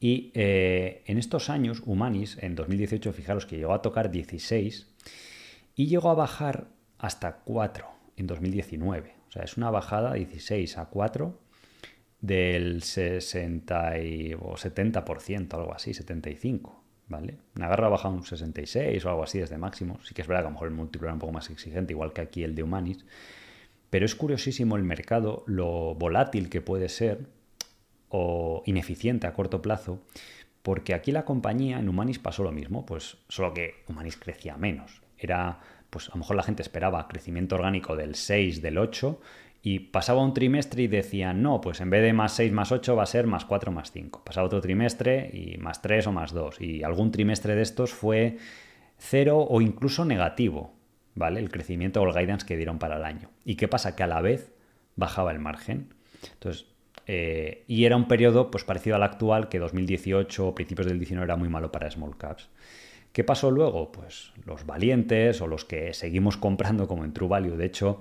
Y 0.00 0.30
eh, 0.34 1.02
en 1.06 1.18
estos 1.18 1.50
años, 1.50 1.82
Humanis, 1.84 2.38
en 2.40 2.54
2018, 2.54 3.12
fijaros 3.12 3.46
que 3.46 3.58
llegó 3.58 3.74
a 3.74 3.82
tocar 3.82 4.10
16 4.10 4.86
y 5.76 5.86
llegó 5.86 6.10
a 6.10 6.14
bajar 6.14 6.68
hasta 6.98 7.36
4 7.36 7.86
en 8.16 8.26
2019. 8.26 9.14
O 9.28 9.32
sea, 9.32 9.42
es 9.42 9.56
una 9.56 9.70
bajada 9.70 10.14
16 10.14 10.78
a 10.78 10.86
4 10.86 11.38
del 12.20 12.82
60 12.82 13.92
o 14.40 14.56
70%, 14.56 15.54
algo 15.54 15.74
así, 15.74 15.94
75. 15.94 16.80
¿Vale? 17.08 17.38
Nagarro 17.56 17.86
ha 17.86 17.90
bajado 17.90 18.14
un 18.14 18.24
66 18.24 19.04
o 19.04 19.08
algo 19.08 19.24
así 19.24 19.40
desde 19.40 19.58
máximo. 19.58 19.98
Sí 20.04 20.14
que 20.14 20.22
es 20.22 20.28
verdad 20.28 20.42
que 20.42 20.46
a 20.46 20.50
lo 20.50 20.54
mejor 20.54 20.68
el 20.68 20.74
múltiplo 20.74 21.08
era 21.08 21.14
un 21.14 21.18
poco 21.18 21.32
más 21.32 21.50
exigente, 21.50 21.92
igual 21.92 22.12
que 22.12 22.20
aquí 22.20 22.44
el 22.44 22.54
de 22.54 22.62
Humanis. 22.62 23.04
Pero 23.90 24.06
es 24.06 24.14
curiosísimo 24.14 24.76
el 24.76 24.84
mercado, 24.84 25.42
lo 25.46 25.96
volátil 25.96 26.48
que 26.48 26.60
puede 26.60 26.88
ser 26.88 27.26
o 28.08 28.62
ineficiente 28.66 29.26
a 29.26 29.32
corto 29.32 29.60
plazo, 29.60 30.00
porque 30.62 30.94
aquí 30.94 31.10
la 31.10 31.24
compañía 31.24 31.78
en 31.78 31.88
Humanis 31.88 32.18
pasó 32.18 32.44
lo 32.44 32.52
mismo, 32.52 32.86
pues 32.86 33.16
solo 33.28 33.54
que 33.54 33.82
Humanis 33.88 34.16
crecía 34.16 34.56
menos. 34.56 35.02
Era, 35.18 35.60
pues 35.90 36.08
a 36.08 36.12
lo 36.12 36.18
mejor 36.18 36.36
la 36.36 36.44
gente 36.44 36.62
esperaba 36.62 37.08
crecimiento 37.08 37.56
orgánico 37.56 37.96
del 37.96 38.14
6, 38.14 38.62
del 38.62 38.78
8, 38.78 39.20
y 39.62 39.80
pasaba 39.80 40.22
un 40.22 40.32
trimestre 40.32 40.82
y 40.82 40.86
decían, 40.88 41.42
no, 41.42 41.60
pues 41.60 41.80
en 41.80 41.90
vez 41.90 42.02
de 42.02 42.12
más 42.12 42.32
6 42.32 42.52
más 42.52 42.72
8 42.72 42.96
va 42.96 43.02
a 43.02 43.06
ser 43.06 43.26
más 43.26 43.44
4 43.44 43.72
más 43.72 43.92
5. 43.92 44.22
Pasaba 44.24 44.46
otro 44.46 44.60
trimestre 44.60 45.30
y 45.32 45.58
más 45.58 45.82
3 45.82 46.06
o 46.06 46.12
más 46.12 46.32
2. 46.32 46.60
Y 46.60 46.82
algún 46.82 47.10
trimestre 47.10 47.54
de 47.54 47.62
estos 47.62 47.92
fue 47.92 48.38
cero 48.96 49.46
o 49.48 49.60
incluso 49.60 50.04
negativo. 50.04 50.74
¿vale? 51.14 51.40
El 51.40 51.50
crecimiento 51.50 52.00
o 52.00 52.08
el 52.08 52.14
guidance 52.14 52.46
que 52.46 52.56
dieron 52.56 52.78
para 52.78 52.96
el 52.96 53.04
año. 53.04 53.30
¿Y 53.44 53.56
qué 53.56 53.68
pasa? 53.68 53.96
Que 53.96 54.02
a 54.02 54.06
la 54.06 54.20
vez 54.20 54.52
bajaba 54.96 55.32
el 55.32 55.38
margen. 55.38 55.94
Entonces, 56.32 56.66
eh, 57.06 57.64
y 57.66 57.84
era 57.84 57.96
un 57.96 58.08
periodo 58.08 58.50
pues, 58.50 58.64
parecido 58.64 58.96
al 58.96 59.02
actual, 59.02 59.48
que 59.48 59.58
2018 59.58 60.48
o 60.48 60.54
principios 60.54 60.86
del 60.86 60.98
19 60.98 61.24
era 61.24 61.36
muy 61.36 61.48
malo 61.48 61.72
para 61.72 61.90
small 61.90 62.16
caps. 62.16 62.48
¿Qué 63.12 63.24
pasó 63.24 63.50
luego? 63.50 63.90
Pues 63.90 64.32
los 64.44 64.66
valientes 64.66 65.40
o 65.40 65.48
los 65.48 65.64
que 65.64 65.92
seguimos 65.94 66.36
comprando 66.36 66.86
como 66.86 67.04
en 67.04 67.12
True 67.12 67.28
Value. 67.28 67.56
De 67.56 67.66
hecho, 67.66 68.00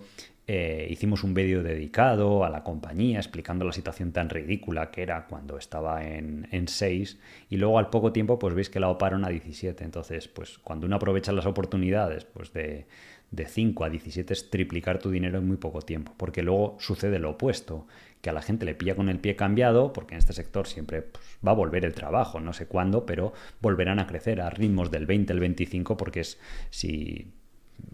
eh, 0.52 0.88
hicimos 0.90 1.24
un 1.24 1.36
vídeo 1.36 1.62
dedicado 1.62 2.44
a 2.44 2.50
la 2.50 2.64
compañía 2.64 3.20
explicando 3.20 3.66
la 3.66 3.72
situación 3.72 4.12
tan 4.12 4.32
ridícula 4.32 4.90
que 4.90 5.04
era 5.04 5.28
cuando 5.28 5.60
estaba 5.60 6.04
en, 6.04 6.48
en 6.52 6.68
6 6.68 7.20
y 7.52 7.58
luego 7.58 7.78
al 7.78 7.92
poco 7.92 8.12
tiempo 8.12 8.40
pues 8.40 8.56
veis 8.56 8.72
que 8.72 8.80
la 8.80 8.90
oparon 8.90 9.24
a 9.26 9.30
17. 9.30 9.84
Entonces, 9.84 10.28
pues 10.28 10.58
cuando 10.58 10.88
uno 10.88 10.96
aprovecha 10.96 11.32
las 11.34 11.46
oportunidades 11.46 12.26
pues 12.26 12.52
de, 12.52 12.88
de 13.30 13.46
5 13.46 13.84
a 13.84 13.92
17 13.92 14.34
es 14.34 14.50
triplicar 14.50 14.98
tu 14.98 15.12
dinero 15.12 15.38
en 15.38 15.48
muy 15.48 15.58
poco 15.58 15.84
tiempo, 15.84 16.16
porque 16.18 16.42
luego 16.42 16.78
sucede 16.80 17.20
lo 17.20 17.30
opuesto, 17.30 17.86
que 18.20 18.32
a 18.32 18.34
la 18.34 18.42
gente 18.42 18.66
le 18.66 18.74
pilla 18.74 18.96
con 18.96 19.08
el 19.08 19.20
pie 19.20 19.36
cambiado, 19.36 19.94
porque 19.94 20.16
en 20.16 20.18
este 20.18 20.34
sector 20.34 20.66
siempre 20.66 21.04
pues, 21.04 21.24
va 21.48 21.52
a 21.52 21.56
volver 21.56 21.86
el 21.86 21.94
trabajo, 21.94 22.40
no 22.40 22.54
sé 22.54 22.66
cuándo, 22.66 23.06
pero 23.06 23.34
volverán 23.62 24.00
a 24.00 24.08
crecer 24.08 24.42
a 24.42 24.50
ritmos 24.50 24.90
del 24.90 25.06
20, 25.06 25.32
el 25.32 25.40
25, 25.42 25.96
porque 25.96 26.22
es 26.22 26.40
si 26.72 27.34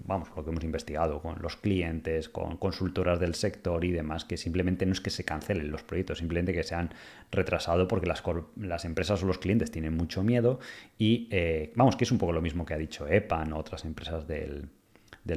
vamos, 0.05 0.29
lo 0.35 0.43
que 0.43 0.51
hemos 0.51 0.63
investigado 0.63 1.21
con 1.21 1.41
los 1.41 1.55
clientes, 1.55 2.29
con 2.29 2.57
consultoras 2.57 3.19
del 3.19 3.35
sector 3.35 3.83
y 3.83 3.91
demás, 3.91 4.25
que 4.25 4.37
simplemente 4.37 4.85
no 4.85 4.93
es 4.93 5.01
que 5.01 5.09
se 5.09 5.23
cancelen 5.23 5.71
los 5.71 5.83
proyectos, 5.83 6.19
simplemente 6.19 6.53
que 6.53 6.63
se 6.63 6.75
han 6.75 6.93
retrasado 7.31 7.87
porque 7.87 8.07
las, 8.07 8.23
las 8.55 8.85
empresas 8.85 9.23
o 9.23 9.25
los 9.25 9.39
clientes 9.39 9.71
tienen 9.71 9.95
mucho 9.95 10.23
miedo 10.23 10.59
y, 10.97 11.27
eh, 11.31 11.71
vamos, 11.75 11.95
que 11.95 12.03
es 12.03 12.11
un 12.11 12.17
poco 12.17 12.33
lo 12.33 12.41
mismo 12.41 12.65
que 12.65 12.73
ha 12.73 12.77
dicho 12.77 13.07
EPAN 13.07 13.53
o 13.53 13.57
otras 13.57 13.85
empresas 13.85 14.27
del, 14.27 14.69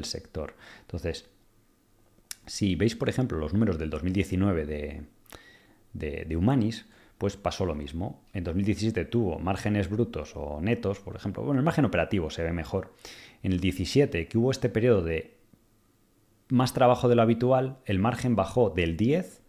sector. 0.03 0.55
Entonces, 0.83 1.29
si 2.47 2.77
veis, 2.77 2.95
por 2.95 3.09
ejemplo, 3.09 3.39
los 3.39 3.53
números 3.53 3.79
del 3.79 3.91
2019 3.91 4.67
de, 4.67 5.03
de, 5.93 6.25
de 6.27 6.37
Humanis, 6.37 6.87
pues 7.19 7.37
pasó 7.37 7.67
lo 7.67 7.75
mismo. 7.75 8.23
En 8.33 8.45
2017 8.45 9.05
tuvo 9.07 9.39
márgenes 9.41 9.91
brutos 9.91 10.33
o 10.37 10.61
netos, 10.61 11.01
por 11.01 11.17
ejemplo. 11.17 11.43
Bueno, 11.43 11.59
el 11.59 11.65
margen 11.65 11.85
operativo 11.85 12.31
se 12.31 12.45
ve 12.45 12.53
mejor. 12.53 12.95
En 13.43 13.53
el 13.53 13.61
17, 13.61 14.27
que 14.27 14.39
hubo 14.39 14.51
este 14.51 14.69
periodo 14.69 15.03
de 15.03 15.39
más 16.49 16.73
trabajo 16.73 17.09
de 17.09 17.15
lo 17.15 17.23
habitual, 17.23 17.79
el 17.85 17.99
margen 17.99 18.37
bajó 18.37 18.71
del 18.71 18.97
10 18.97 19.43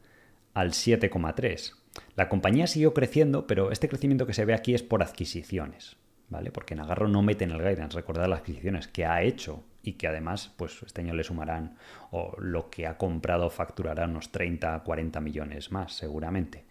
al 0.54 0.72
7,3. 0.72 1.76
la 2.16 2.30
compañía 2.30 2.68
siguió 2.68 2.94
creciendo, 2.94 3.48
pero 3.48 3.72
este 3.72 3.90
crecimiento 3.90 4.28
que 4.28 4.34
se 4.34 4.46
ve 4.46 4.54
aquí 4.54 4.74
es 4.74 4.84
por 4.84 5.02
adquisiciones, 5.02 5.98
¿vale? 6.30 6.52
Porque 6.52 6.76
Nagarro 6.76 7.08
no 7.08 7.22
mete 7.22 7.46
en 7.46 7.52
el 7.52 7.62
guidance, 7.62 7.98
recordar 7.98 8.30
las 8.30 8.40
adquisiciones 8.40 8.88
que 8.88 9.06
ha 9.06 9.22
hecho 9.24 9.64
y 9.82 9.94
que 9.94 10.08
además, 10.08 10.54
pues 10.58 10.82
este 10.86 11.02
año 11.02 11.14
le 11.14 11.24
sumarán, 11.24 11.78
o 12.12 12.36
lo 12.40 12.70
que 12.70 12.88
ha 12.88 12.98
comprado 12.98 13.50
facturará 13.50 14.06
unos 14.06 14.32
30, 14.32 14.82
40 14.84 15.20
millones 15.22 15.72
más, 15.72 15.94
seguramente. 15.94 16.66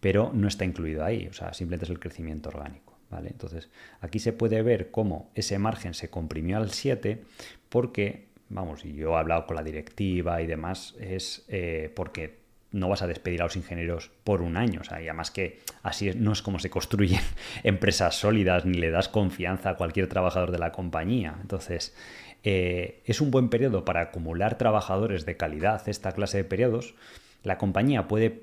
Pero 0.00 0.30
no 0.32 0.48
está 0.48 0.64
incluido 0.64 1.04
ahí, 1.04 1.26
o 1.26 1.32
sea, 1.32 1.52
simplemente 1.52 1.84
es 1.84 1.90
el 1.90 1.98
crecimiento 1.98 2.50
orgánico. 2.50 2.83
Entonces, 3.24 3.68
aquí 4.00 4.18
se 4.18 4.32
puede 4.32 4.62
ver 4.62 4.90
cómo 4.90 5.30
ese 5.34 5.58
margen 5.58 5.94
se 5.94 6.10
comprimió 6.10 6.56
al 6.56 6.70
7 6.70 7.22
porque, 7.68 8.28
vamos, 8.48 8.84
y 8.84 8.94
yo 8.94 9.12
he 9.12 9.18
hablado 9.18 9.46
con 9.46 9.56
la 9.56 9.62
directiva 9.62 10.42
y 10.42 10.46
demás, 10.46 10.94
es 11.00 11.44
eh, 11.48 11.92
porque 11.94 12.44
no 12.74 12.88
vas 12.88 13.02
a 13.02 13.06
despedir 13.06 13.40
a 13.40 13.44
los 13.44 13.56
ingenieros 13.56 14.10
por 14.24 14.42
un 14.42 14.56
año. 14.56 14.80
O 14.80 14.84
sea, 14.84 15.00
y 15.00 15.04
además 15.04 15.30
que 15.30 15.60
así 15.82 16.10
no 16.16 16.32
es 16.32 16.42
como 16.42 16.58
se 16.58 16.70
construyen 16.70 17.20
empresas 17.62 18.16
sólidas 18.16 18.64
ni 18.64 18.78
le 18.78 18.90
das 18.90 19.08
confianza 19.08 19.70
a 19.70 19.76
cualquier 19.76 20.08
trabajador 20.08 20.50
de 20.50 20.58
la 20.58 20.72
compañía. 20.72 21.36
Entonces, 21.40 21.94
eh, 22.42 23.00
es 23.06 23.20
un 23.20 23.30
buen 23.30 23.48
periodo 23.48 23.84
para 23.84 24.00
acumular 24.00 24.58
trabajadores 24.58 25.24
de 25.24 25.36
calidad, 25.36 25.88
esta 25.88 26.12
clase 26.12 26.38
de 26.38 26.44
periodos. 26.44 26.94
La 27.44 27.58
compañía 27.58 28.08
puede 28.08 28.42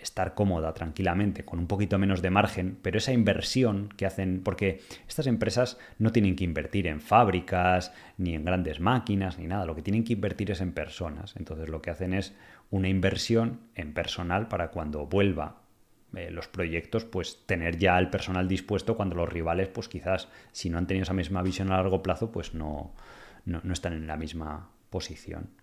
estar 0.00 0.34
cómoda 0.34 0.72
tranquilamente 0.74 1.44
con 1.44 1.58
un 1.58 1.66
poquito 1.66 1.98
menos 1.98 2.22
de 2.22 2.30
margen, 2.30 2.78
pero 2.82 2.98
esa 2.98 3.12
inversión 3.12 3.88
que 3.96 4.06
hacen, 4.06 4.42
porque 4.42 4.80
estas 5.08 5.26
empresas 5.26 5.78
no 5.98 6.12
tienen 6.12 6.36
que 6.36 6.44
invertir 6.44 6.86
en 6.86 7.00
fábricas, 7.00 7.92
ni 8.16 8.34
en 8.34 8.44
grandes 8.44 8.80
máquinas, 8.80 9.38
ni 9.38 9.46
nada, 9.46 9.64
lo 9.64 9.74
que 9.74 9.82
tienen 9.82 10.04
que 10.04 10.14
invertir 10.14 10.50
es 10.50 10.60
en 10.60 10.72
personas. 10.72 11.34
Entonces 11.36 11.68
lo 11.68 11.82
que 11.82 11.90
hacen 11.90 12.14
es 12.14 12.34
una 12.70 12.88
inversión 12.88 13.60
en 13.74 13.92
personal 13.94 14.48
para 14.48 14.70
cuando 14.70 15.06
vuelva 15.06 15.62
eh, 16.16 16.30
los 16.30 16.48
proyectos, 16.48 17.04
pues 17.04 17.46
tener 17.46 17.78
ya 17.78 17.98
el 17.98 18.10
personal 18.10 18.48
dispuesto 18.48 18.96
cuando 18.96 19.14
los 19.16 19.28
rivales, 19.28 19.68
pues 19.68 19.88
quizás 19.88 20.28
si 20.52 20.70
no 20.70 20.78
han 20.78 20.86
tenido 20.86 21.04
esa 21.04 21.14
misma 21.14 21.42
visión 21.42 21.70
a 21.70 21.76
largo 21.76 22.02
plazo, 22.02 22.32
pues 22.32 22.54
no, 22.54 22.92
no 23.44 23.72
están 23.72 23.92
en 23.92 24.06
la 24.06 24.16
misma 24.16 24.70
posición. 24.90 25.59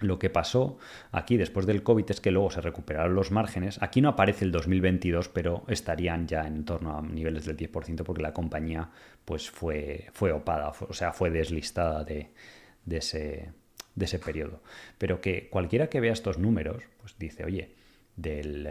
Lo 0.00 0.18
que 0.18 0.28
pasó 0.28 0.78
aquí 1.12 1.36
después 1.36 1.66
del 1.66 1.84
COVID 1.84 2.10
es 2.10 2.20
que 2.20 2.32
luego 2.32 2.50
se 2.50 2.60
recuperaron 2.60 3.14
los 3.14 3.30
márgenes. 3.30 3.80
Aquí 3.80 4.00
no 4.00 4.08
aparece 4.08 4.44
el 4.44 4.50
2022, 4.50 5.28
pero 5.28 5.64
estarían 5.68 6.26
ya 6.26 6.46
en 6.46 6.64
torno 6.64 6.98
a 6.98 7.02
niveles 7.02 7.44
del 7.44 7.56
10% 7.56 8.02
porque 8.02 8.22
la 8.22 8.32
compañía 8.32 8.90
pues 9.24 9.50
fue, 9.50 10.08
fue 10.12 10.32
opada, 10.32 10.72
o 10.80 10.92
sea, 10.92 11.12
fue 11.12 11.30
deslistada 11.30 12.02
de, 12.02 12.32
ese, 12.90 13.52
de 13.94 14.04
ese 14.04 14.18
periodo. 14.18 14.62
Pero 14.98 15.20
que 15.20 15.48
cualquiera 15.48 15.88
que 15.88 16.00
vea 16.00 16.12
estos 16.12 16.38
números, 16.38 16.82
pues 17.00 17.16
dice, 17.16 17.44
oye, 17.44 17.76
del, 18.16 18.66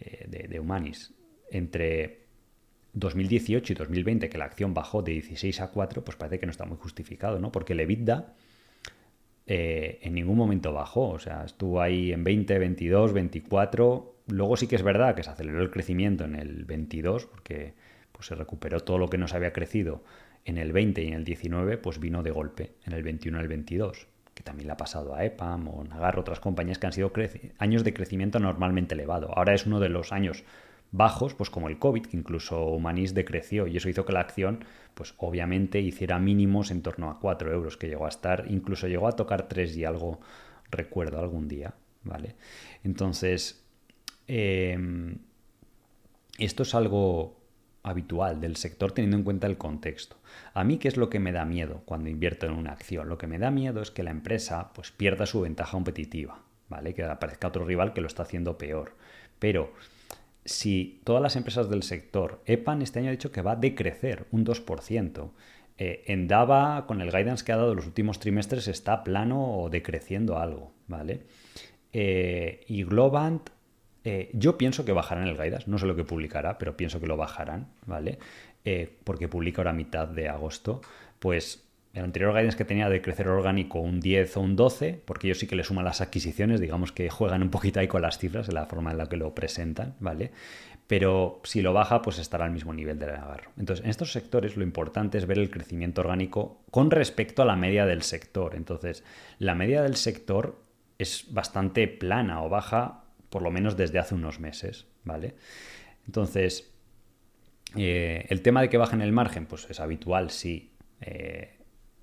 eh, 0.00 0.26
de, 0.26 0.48
de 0.48 0.60
Humanis, 0.60 1.12
entre 1.50 2.20
2018 2.94 3.74
y 3.74 3.76
2020, 3.76 4.30
que 4.30 4.38
la 4.38 4.46
acción 4.46 4.72
bajó 4.72 5.02
de 5.02 5.12
16 5.12 5.60
a 5.60 5.70
4, 5.70 6.02
pues 6.04 6.16
parece 6.16 6.38
que 6.38 6.46
no 6.46 6.52
está 6.52 6.64
muy 6.64 6.78
justificado, 6.78 7.38
¿no? 7.38 7.52
Porque 7.52 7.74
el 7.74 7.80
EBITDA 7.80 8.34
eh, 9.46 9.98
en 10.02 10.14
ningún 10.14 10.36
momento 10.36 10.72
bajó. 10.72 11.10
O 11.10 11.18
sea, 11.18 11.44
estuvo 11.44 11.80
ahí 11.80 12.12
en 12.12 12.24
20, 12.24 12.58
22, 12.58 13.12
24. 13.12 14.14
Luego 14.28 14.56
sí 14.56 14.66
que 14.66 14.76
es 14.76 14.82
verdad 14.82 15.14
que 15.14 15.22
se 15.22 15.30
aceleró 15.30 15.60
el 15.60 15.70
crecimiento 15.70 16.24
en 16.24 16.36
el 16.36 16.64
22, 16.64 17.26
porque 17.26 17.74
pues, 18.12 18.26
se 18.26 18.34
recuperó 18.34 18.80
todo 18.80 18.98
lo 18.98 19.08
que 19.08 19.18
no 19.18 19.26
se 19.26 19.36
había 19.36 19.52
crecido 19.52 20.02
en 20.44 20.58
el 20.58 20.72
20 20.72 21.02
y 21.02 21.08
en 21.08 21.14
el 21.14 21.24
19, 21.24 21.78
pues 21.78 21.98
vino 21.98 22.22
de 22.22 22.30
golpe 22.30 22.72
en 22.86 22.92
el 22.92 23.02
21 23.02 23.38
y 23.38 23.40
el 23.40 23.48
22, 23.48 24.06
que 24.34 24.42
también 24.42 24.68
le 24.68 24.72
ha 24.72 24.76
pasado 24.76 25.14
a 25.14 25.24
EPAM 25.24 25.68
o 25.68 25.84
Nagar, 25.84 26.18
otras 26.18 26.40
compañías 26.40 26.78
que 26.78 26.86
han 26.86 26.92
sido 26.92 27.12
años 27.58 27.84
de 27.84 27.92
crecimiento 27.94 28.38
normalmente 28.38 28.94
elevado. 28.94 29.36
Ahora 29.36 29.54
es 29.54 29.66
uno 29.66 29.80
de 29.80 29.88
los 29.88 30.12
años 30.12 30.44
bajos, 30.92 31.34
pues 31.34 31.50
como 31.50 31.68
el 31.68 31.78
COVID, 31.78 32.06
que 32.06 32.16
incluso 32.16 32.66
Humanis 32.66 33.14
decreció 33.14 33.66
y 33.66 33.76
eso 33.76 33.88
hizo 33.88 34.04
que 34.04 34.12
la 34.12 34.20
acción, 34.20 34.64
pues 34.94 35.14
obviamente 35.18 35.80
hiciera 35.80 36.18
mínimos 36.18 36.70
en 36.70 36.82
torno 36.82 37.10
a 37.10 37.20
4 37.20 37.52
euros, 37.52 37.76
que 37.76 37.88
llegó 37.88 38.06
a 38.06 38.08
estar, 38.08 38.46
incluso 38.48 38.88
llegó 38.88 39.06
a 39.06 39.12
tocar 39.12 39.48
3 39.48 39.76
y 39.76 39.84
algo, 39.84 40.20
recuerdo 40.70 41.18
algún 41.18 41.48
día, 41.48 41.74
¿vale? 42.02 42.36
Entonces, 42.82 43.64
em, 44.26 45.18
esto 46.38 46.62
es 46.62 46.74
algo 46.74 47.38
habitual 47.82 48.40
del 48.40 48.56
sector 48.56 48.92
teniendo 48.92 49.16
en 49.16 49.22
cuenta 49.22 49.46
el 49.46 49.56
contexto. 49.56 50.16
A 50.54 50.64
mí, 50.64 50.78
¿qué 50.78 50.88
es 50.88 50.96
lo 50.96 51.08
que 51.08 51.18
me 51.18 51.32
da 51.32 51.44
miedo 51.44 51.82
cuando 51.86 52.10
invierto 52.10 52.46
en 52.46 52.52
una 52.52 52.72
acción? 52.72 53.08
Lo 53.08 53.16
que 53.16 53.26
me 53.26 53.38
da 53.38 53.50
miedo 53.50 53.80
es 53.80 53.90
que 53.90 54.02
la 54.02 54.10
empresa 54.10 54.72
pues 54.74 54.90
pierda 54.90 55.26
su 55.26 55.40
ventaja 55.40 55.72
competitiva, 55.72 56.42
¿vale? 56.68 56.94
Que 56.94 57.04
aparezca 57.04 57.48
otro 57.48 57.64
rival 57.64 57.92
que 57.92 58.00
lo 58.00 58.06
está 58.06 58.24
haciendo 58.24 58.58
peor. 58.58 58.96
Pero 59.38 59.72
si 60.50 61.00
todas 61.04 61.22
las 61.22 61.36
empresas 61.36 61.70
del 61.70 61.84
sector, 61.84 62.42
EPAN 62.44 62.82
este 62.82 62.98
año 62.98 63.08
ha 63.08 63.12
dicho 63.12 63.30
que 63.30 63.40
va 63.40 63.52
a 63.52 63.56
decrecer 63.56 64.26
un 64.32 64.44
2%. 64.44 65.30
Eh, 65.78 66.02
en 66.08 66.26
DAVA, 66.26 66.86
con 66.86 67.00
el 67.00 67.12
guidance 67.12 67.44
que 67.44 67.52
ha 67.52 67.56
dado 67.56 67.74
los 67.74 67.86
últimos 67.86 68.18
trimestres, 68.18 68.66
está 68.66 69.04
plano 69.04 69.60
o 69.60 69.70
decreciendo 69.70 70.38
algo, 70.38 70.72
¿vale? 70.88 71.22
Eh, 71.92 72.64
y 72.66 72.82
Globant, 72.82 73.48
eh, 74.02 74.30
yo 74.32 74.58
pienso 74.58 74.84
que 74.84 74.92
bajarán 74.92 75.28
el 75.28 75.36
guidance, 75.36 75.70
no 75.70 75.78
sé 75.78 75.86
lo 75.86 75.94
que 75.94 76.04
publicará, 76.04 76.58
pero 76.58 76.76
pienso 76.76 77.00
que 77.00 77.06
lo 77.06 77.16
bajarán, 77.16 77.68
¿vale? 77.86 78.18
porque 79.04 79.26
publica 79.26 79.62
ahora 79.62 79.72
mitad 79.72 80.06
de 80.06 80.28
agosto, 80.28 80.82
pues 81.18 81.64
el 81.92 82.04
anterior 82.04 82.32
guidance 82.32 82.56
que 82.56 82.64
tenía 82.64 82.88
de 82.88 83.02
crecer 83.02 83.28
orgánico 83.28 83.80
un 83.80 84.00
10 84.00 84.36
o 84.36 84.40
un 84.40 84.56
12, 84.56 85.02
porque 85.04 85.26
ellos 85.26 85.38
sí 85.38 85.46
que 85.46 85.56
le 85.56 85.64
suman 85.64 85.84
las 85.84 86.00
adquisiciones, 86.00 86.60
digamos 86.60 86.92
que 86.92 87.10
juegan 87.10 87.42
un 87.42 87.50
poquito 87.50 87.80
ahí 87.80 87.88
con 87.88 88.02
las 88.02 88.18
cifras, 88.18 88.48
en 88.48 88.54
la 88.54 88.66
forma 88.66 88.92
en 88.92 88.98
la 88.98 89.06
que 89.06 89.16
lo 89.16 89.34
presentan, 89.34 89.96
¿vale? 89.98 90.30
Pero 90.86 91.40
si 91.44 91.62
lo 91.62 91.72
baja, 91.72 92.02
pues 92.02 92.18
estará 92.18 92.44
al 92.44 92.52
mismo 92.52 92.72
nivel 92.74 92.98
del 92.98 93.10
agarro. 93.10 93.50
Entonces, 93.58 93.84
en 93.84 93.90
estos 93.90 94.12
sectores 94.12 94.56
lo 94.56 94.62
importante 94.62 95.18
es 95.18 95.26
ver 95.26 95.38
el 95.38 95.50
crecimiento 95.50 96.00
orgánico 96.00 96.62
con 96.70 96.90
respecto 96.90 97.42
a 97.42 97.44
la 97.44 97.56
media 97.56 97.86
del 97.86 98.02
sector. 98.02 98.54
Entonces, 98.54 99.04
la 99.38 99.54
media 99.54 99.82
del 99.82 99.96
sector 99.96 100.62
es 100.98 101.32
bastante 101.32 101.86
plana 101.88 102.42
o 102.42 102.48
baja, 102.48 103.04
por 103.30 103.42
lo 103.42 103.50
menos 103.50 103.76
desde 103.76 103.98
hace 103.98 104.14
unos 104.14 104.40
meses, 104.40 104.86
¿vale? 105.04 105.34
Entonces, 106.06 106.72
eh, 107.76 108.26
el 108.28 108.42
tema 108.42 108.60
de 108.60 108.68
que 108.68 108.76
bajen 108.76 109.00
el 109.00 109.12
margen, 109.12 109.46
pues 109.46 109.68
es 109.70 109.80
habitual, 109.80 110.30
sí. 110.30 110.72
Eh, 111.00 111.59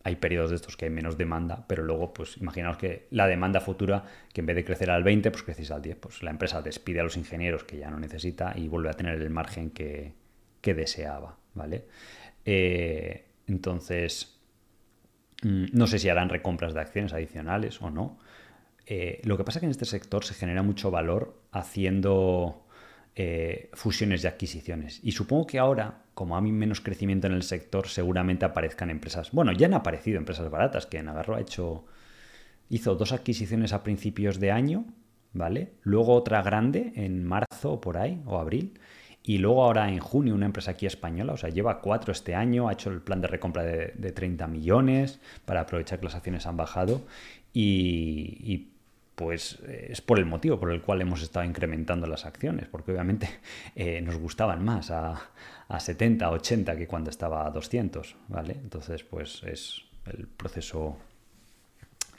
hay 0.07 0.15
periodos 0.15 0.51
de 0.51 0.55
estos 0.55 0.77
que 0.77 0.85
hay 0.85 0.91
menos 0.91 1.17
demanda, 1.17 1.65
pero 1.67 1.83
luego, 1.83 2.13
pues 2.13 2.37
imaginaos 2.37 2.77
que 2.77 3.07
la 3.11 3.27
demanda 3.27 3.59
futura, 3.59 4.05
que 4.31 4.39
en 4.39 4.47
vez 4.47 4.55
de 4.55 4.63
crecer 4.63 4.89
al 4.89 5.03
20, 5.03 5.31
pues 5.31 5.43
crecéis 5.43 5.69
al 5.71 5.81
10. 5.81 5.97
Pues 5.97 6.23
la 6.23 6.31
empresa 6.31 6.61
despide 6.61 7.01
a 7.01 7.03
los 7.03 7.17
ingenieros 7.17 7.65
que 7.65 7.77
ya 7.77 7.89
no 7.91 7.99
necesita 7.99 8.53
y 8.55 8.69
vuelve 8.69 8.89
a 8.89 8.93
tener 8.93 9.21
el 9.21 9.29
margen 9.29 9.71
que, 9.71 10.15
deseaba, 10.63 11.37
¿vale? 11.53 11.85
Eh, 12.43 13.25
entonces, 13.47 14.37
mm, 15.43 15.67
no 15.71 15.87
sé 15.87 15.99
si 15.99 16.09
harán 16.09 16.29
recompras 16.29 16.73
de 16.73 16.81
acciones 16.81 17.11
adicionales 17.11 17.81
o 17.81 17.89
no. 17.89 18.17
Eh, 18.85 19.21
lo 19.25 19.37
que 19.37 19.43
pasa 19.43 19.59
es 19.59 19.61
que 19.61 19.65
en 19.65 19.71
este 19.71 19.85
sector 19.85 20.23
se 20.23 20.33
genera 20.33 20.63
mucho 20.63 20.89
valor 20.89 21.41
haciendo 21.51 22.65
eh, 23.15 23.69
fusiones 23.73 24.23
y 24.23 24.27
adquisiciones. 24.27 25.01
Y 25.03 25.11
supongo 25.11 25.47
que 25.47 25.59
ahora, 25.59 26.03
como 26.17 26.35
hay 26.35 26.51
menos 26.51 26.81
crecimiento 26.81 27.27
en 27.27 27.33
el 27.33 27.43
sector, 27.43 27.87
seguramente 27.87 28.43
aparezcan 28.43 28.89
empresas. 28.89 29.31
Bueno, 29.33 29.51
ya 29.51 29.67
han 29.67 29.75
aparecido 29.75 30.17
empresas 30.17 30.49
baratas, 30.49 30.87
que 30.87 31.03
Nagarro 31.03 31.35
ha 31.35 31.41
hecho. 31.41 31.85
Hizo 32.69 32.95
dos 32.95 33.11
adquisiciones 33.11 33.71
a 33.71 33.83
principios 33.83 34.39
de 34.39 34.51
año, 34.51 34.85
¿vale? 35.33 35.73
Luego 35.83 36.15
otra 36.15 36.41
grande 36.41 36.91
en 36.95 37.23
marzo 37.23 37.79
por 37.79 37.97
ahí, 37.97 38.19
o 38.25 38.39
abril. 38.39 38.79
Y 39.21 39.37
luego 39.37 39.63
ahora 39.63 39.89
en 39.89 39.99
junio 39.99 40.33
una 40.33 40.47
empresa 40.47 40.71
aquí 40.71 40.87
española, 40.87 41.33
o 41.33 41.37
sea, 41.37 41.51
lleva 41.51 41.81
cuatro 41.81 42.11
este 42.11 42.33
año, 42.33 42.67
ha 42.67 42.73
hecho 42.73 42.89
el 42.89 43.01
plan 43.01 43.21
de 43.21 43.27
recompra 43.27 43.61
de, 43.61 44.11
30 44.11 44.47
millones 44.47 45.19
para 45.45 45.61
aprovechar 45.61 45.99
que 45.99 46.05
las 46.05 46.15
acciones 46.15 46.47
han 46.47 46.57
bajado. 46.57 47.03
Y, 47.53 48.69
pues 49.13 49.59
es 49.67 49.99
por 50.01 50.19
el 50.19 50.25
motivo 50.25 50.59
por 50.59 50.71
el 50.71 50.81
cual 50.81 51.01
hemos 51.01 51.23
estado 51.23 51.43
incrementando 51.43 52.05
las 52.07 52.25
acciones, 52.25 52.67
porque 52.67 52.91
obviamente 52.91 53.29
eh, 53.75 54.01
nos 54.01 54.17
gustaban 54.17 54.63
más 54.65 54.89
a, 54.89 55.29
a, 55.67 55.79
70, 55.79 56.29
80 56.29 56.75
que 56.77 56.87
cuando 56.87 57.09
estaba 57.09 57.45
a 57.45 57.51
200, 57.51 58.15
¿vale? 58.29 58.53
Entonces, 58.53 59.03
pues 59.03 59.43
es 59.43 59.83
el 60.05 60.27
proceso 60.27 60.97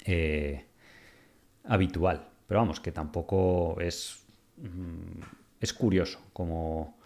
eh, 0.05 0.65
habitual. 1.65 2.29
Pero 2.47 2.61
vamos, 2.61 2.81
que 2.81 2.93
tampoco 2.93 3.81
es, 3.81 4.25
mm, 4.57 5.21
es 5.61 5.73
curioso 5.73 6.21
cómo, 6.33 6.97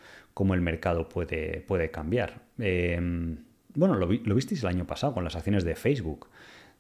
el 0.52 0.60
mercado 0.60 1.09
puede, 1.09 1.60
puede 1.60 1.90
cambiar. 1.90 2.43
bueno, 2.56 3.94
lo, 3.94 4.06
lo 4.06 4.35
visteis 4.35 4.62
el 4.62 4.69
año 4.69 4.86
pasado 4.86 5.14
con 5.14 5.24
las 5.24 5.36
acciones 5.36 5.64
de 5.64 5.74
Facebook 5.74 6.28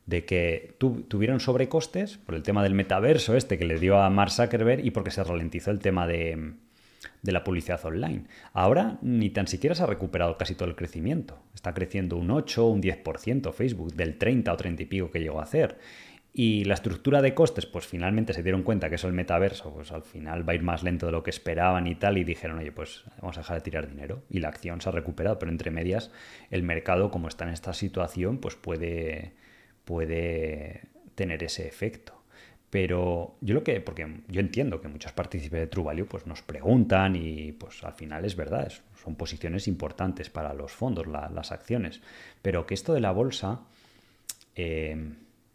de 0.06 0.24
que 0.24 0.74
tuvieron 0.78 1.38
sobrecostes 1.38 2.18
por 2.18 2.34
el 2.34 2.42
tema 2.42 2.62
del 2.62 2.74
metaverso 2.74 3.36
este 3.36 3.56
que 3.56 3.64
le 3.64 3.78
dio 3.78 3.98
a 3.98 4.10
Mark 4.10 4.32
Zuckerberg 4.32 4.84
y 4.84 4.90
porque 4.90 5.12
se 5.12 5.22
ralentizó 5.22 5.70
el 5.70 5.78
tema 5.78 6.06
de, 6.06 6.54
la 7.30 7.44
publicidad 7.44 7.84
online. 7.84 8.24
Ahora 8.52 8.98
ni 9.00 9.30
tan 9.30 9.46
siquiera 9.46 9.76
se 9.76 9.84
ha 9.84 9.86
recuperado 9.86 10.36
casi 10.36 10.56
todo 10.56 10.68
el 10.68 10.74
crecimiento. 10.74 11.38
Está 11.54 11.72
creciendo 11.72 12.16
un 12.16 12.30
8, 12.32 12.66
un 12.66 12.82
10% 12.82 13.52
Facebook, 13.52 13.94
del 13.94 14.18
30 14.18 14.52
o 14.52 14.56
30 14.56 14.82
y 14.82 14.86
pico 14.86 15.10
que 15.12 15.20
llegó 15.20 15.38
a 15.38 15.44
hacer. 15.44 15.78
Y 16.34 16.64
la 16.64 16.74
estructura 16.74 17.20
de 17.20 17.34
costes, 17.34 17.66
pues 17.66 17.86
finalmente 17.86 18.32
se 18.32 18.42
dieron 18.42 18.62
cuenta 18.62 18.88
que 18.88 18.94
eso 18.94 19.06
el 19.06 19.12
metaverso, 19.12 19.72
pues 19.74 19.92
al 19.92 20.02
final 20.02 20.48
va 20.48 20.52
a 20.52 20.54
ir 20.54 20.62
más 20.62 20.82
lento 20.82 21.04
de 21.04 21.12
lo 21.12 21.22
que 21.22 21.30
esperaban 21.30 21.86
y 21.86 21.94
tal, 21.94 22.16
y 22.16 22.24
dijeron, 22.24 22.58
oye, 22.58 22.72
pues 22.72 23.04
vamos 23.20 23.36
a 23.36 23.42
dejar 23.42 23.58
de 23.58 23.62
tirar 23.62 23.88
dinero. 23.88 24.22
Y 24.30 24.40
la 24.40 24.48
acción 24.48 24.80
se 24.80 24.88
ha 24.88 24.92
recuperado, 24.92 25.38
pero 25.38 25.52
entre 25.52 25.70
medias, 25.70 26.10
el 26.50 26.62
mercado, 26.62 27.10
como 27.10 27.28
está 27.28 27.44
en 27.44 27.50
esta 27.50 27.74
situación, 27.74 28.38
pues 28.38 28.56
puede, 28.56 29.34
puede 29.84 30.88
tener 31.14 31.44
ese 31.44 31.68
efecto. 31.68 32.21
Pero 32.72 33.36
yo 33.42 33.52
lo 33.52 33.62
que, 33.62 33.82
porque 33.82 34.22
yo 34.28 34.40
entiendo 34.40 34.80
que 34.80 34.88
muchos 34.88 35.12
partícipes 35.12 35.60
de 35.60 35.66
True 35.66 35.84
Value 35.84 36.06
pues 36.06 36.26
nos 36.26 36.40
preguntan 36.40 37.14
y 37.16 37.52
pues 37.52 37.84
al 37.84 37.92
final 37.92 38.24
es 38.24 38.34
verdad, 38.34 38.72
son 38.96 39.14
posiciones 39.14 39.68
importantes 39.68 40.30
para 40.30 40.54
los 40.54 40.72
fondos, 40.72 41.06
las 41.06 41.52
acciones. 41.52 42.00
Pero 42.40 42.64
que 42.64 42.72
esto 42.72 42.94
de 42.94 43.00
la 43.00 43.12
bolsa, 43.12 43.60
eh, 44.56 44.96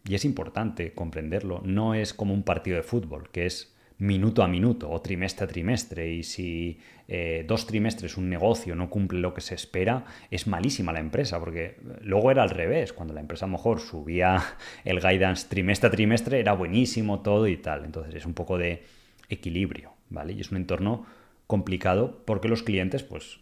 y 0.07 0.13
es 0.13 0.25
importante 0.25 0.93
comprenderlo, 0.93 1.59
no 1.65 1.95
es 1.95 2.13
como 2.13 2.35
un 2.35 2.43
partido 2.43 2.77
de 2.77 2.83
fútbol, 2.83 3.31
que 3.31 3.47
es 3.47 3.75
minuto 3.99 4.43
a 4.43 4.47
minuto 4.47 4.89
o 4.89 5.01
trimestre 5.01 5.45
a 5.45 5.47
trimestre 5.47 6.13
y 6.13 6.23
si 6.23 6.79
eh, 7.07 7.43
dos 7.47 7.65
trimestres 7.65 8.17
un 8.17 8.29
negocio 8.29 8.75
no 8.75 8.89
cumple 8.89 9.19
lo 9.19 9.33
que 9.33 9.41
se 9.41 9.55
espera, 9.55 10.05
es 10.29 10.45
malísima 10.45 10.93
la 10.93 10.99
empresa, 10.99 11.39
porque 11.39 11.77
luego 12.01 12.29
era 12.29 12.43
al 12.43 12.49
revés, 12.49 12.93
cuando 12.93 13.13
la 13.13 13.21
empresa 13.21 13.45
a 13.45 13.47
lo 13.47 13.53
mejor 13.53 13.79
subía 13.79 14.43
el 14.85 14.99
guidance 14.99 15.47
trimestre 15.49 15.87
a 15.87 15.91
trimestre 15.91 16.39
era 16.39 16.53
buenísimo 16.53 17.21
todo 17.21 17.47
y 17.47 17.57
tal, 17.57 17.85
entonces 17.85 18.13
es 18.13 18.25
un 18.25 18.33
poco 18.33 18.57
de 18.57 18.83
equilibrio, 19.29 19.93
¿vale? 20.09 20.33
Y 20.33 20.41
es 20.41 20.51
un 20.51 20.57
entorno 20.57 21.05
complicado 21.47 22.21
porque 22.25 22.49
los 22.49 22.61
clientes 22.61 23.03
pues 23.03 23.39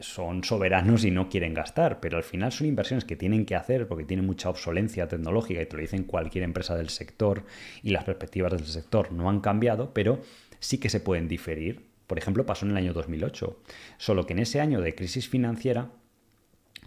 son 0.00 0.44
soberanos 0.44 1.04
y 1.04 1.10
no 1.10 1.28
quieren 1.28 1.54
gastar, 1.54 2.00
pero 2.00 2.16
al 2.16 2.24
final 2.24 2.52
son 2.52 2.66
inversiones 2.66 3.04
que 3.04 3.16
tienen 3.16 3.46
que 3.46 3.54
hacer 3.54 3.86
porque 3.86 4.04
tienen 4.04 4.26
mucha 4.26 4.48
obsolencia 4.48 5.08
tecnológica 5.08 5.62
y 5.62 5.66
te 5.66 5.76
lo 5.76 5.82
dicen 5.82 6.04
cualquier 6.04 6.44
empresa 6.44 6.76
del 6.76 6.88
sector 6.88 7.44
y 7.82 7.90
las 7.90 8.04
perspectivas 8.04 8.52
del 8.52 8.64
sector 8.66 9.12
no 9.12 9.30
han 9.30 9.40
cambiado, 9.40 9.92
pero 9.94 10.20
sí 10.58 10.78
que 10.78 10.88
se 10.88 11.00
pueden 11.00 11.28
diferir. 11.28 11.86
Por 12.06 12.18
ejemplo, 12.18 12.44
pasó 12.44 12.66
en 12.66 12.72
el 12.72 12.76
año 12.76 12.92
2008, 12.92 13.62
solo 13.96 14.26
que 14.26 14.34
en 14.34 14.40
ese 14.40 14.60
año 14.60 14.80
de 14.80 14.94
crisis 14.94 15.28
financiera, 15.28 15.90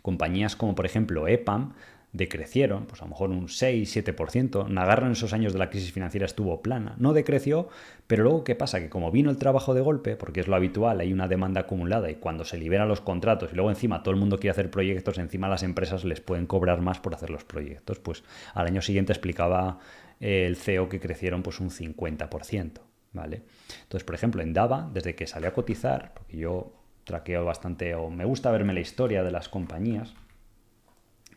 compañías 0.02 0.56
como 0.56 0.76
por 0.76 0.86
ejemplo 0.86 1.28
EPAM 1.28 1.74
decrecieron, 2.14 2.86
pues 2.86 3.02
a 3.02 3.06
lo 3.06 3.10
mejor 3.10 3.30
un 3.30 3.48
6-7%. 3.48 4.68
Nagarra 4.70 5.06
en 5.06 5.14
esos 5.14 5.34
años 5.34 5.54
de 5.54 5.60
la 5.60 5.70
crisis 5.70 5.92
financiera 5.92 6.26
estuvo 6.26 6.62
plana, 6.62 6.96
no 6.98 7.14
decreció, 7.14 7.70
pero 8.08 8.24
luego 8.24 8.44
¿qué 8.44 8.56
pasa? 8.56 8.80
Que 8.80 8.90
como 8.90 9.12
vino 9.12 9.30
el 9.30 9.38
trabajo 9.38 9.74
de 9.74 9.82
golpe, 9.82 10.16
porque 10.16 10.40
es 10.40 10.48
lo 10.48 10.56
habitual, 10.56 11.00
hay 11.00 11.14
una 11.14 11.28
demanda 11.28 11.62
acumulada 11.62 12.10
y 12.10 12.16
cuando 12.16 12.46
se 12.46 12.58
liberan 12.58 12.88
los 12.88 13.02
contratos 13.02 13.52
y 13.52 13.56
luego 13.56 13.70
encima 13.70 14.04
todo 14.04 14.14
el 14.14 14.20
mundo 14.20 14.40
quiere 14.40 14.52
hacer 14.52 14.72
proyectos, 14.72 15.18
encima 15.18 15.48
las 15.48 15.64
empresas 15.64 16.06
les 16.06 16.22
pueden 16.22 16.48
cobrar 16.48 16.82
más 16.82 17.00
por 17.00 17.14
hacer 17.14 17.30
los 17.30 17.44
proyectos. 17.44 18.00
Pues 18.00 18.24
al 18.54 18.68
año 18.68 18.82
siguiente 18.82 19.12
explicaba 19.14 19.80
el 20.20 20.56
CEO 20.56 20.90
que 20.90 21.00
crecieron 21.00 21.44
pues 21.44 21.60
un 21.60 21.70
50%, 21.70 22.80
¿vale? 23.14 23.44
Entonces, 23.84 24.04
por 24.04 24.16
ejemplo, 24.16 24.42
en 24.42 24.54
Dava, 24.54 24.90
desde 24.94 25.16
que 25.16 25.28
salió 25.28 25.50
a 25.50 25.54
cotizar, 25.54 26.14
porque 26.14 26.38
yo 26.38 26.74
traqueo 27.04 27.46
bastante 27.46 27.96
o 27.96 28.10
me 28.10 28.26
gusta 28.26 28.52
verme 28.52 28.74
la 28.74 28.80
historia 28.80 29.24
de 29.24 29.32
las 29.32 29.50
compañías, 29.50 30.14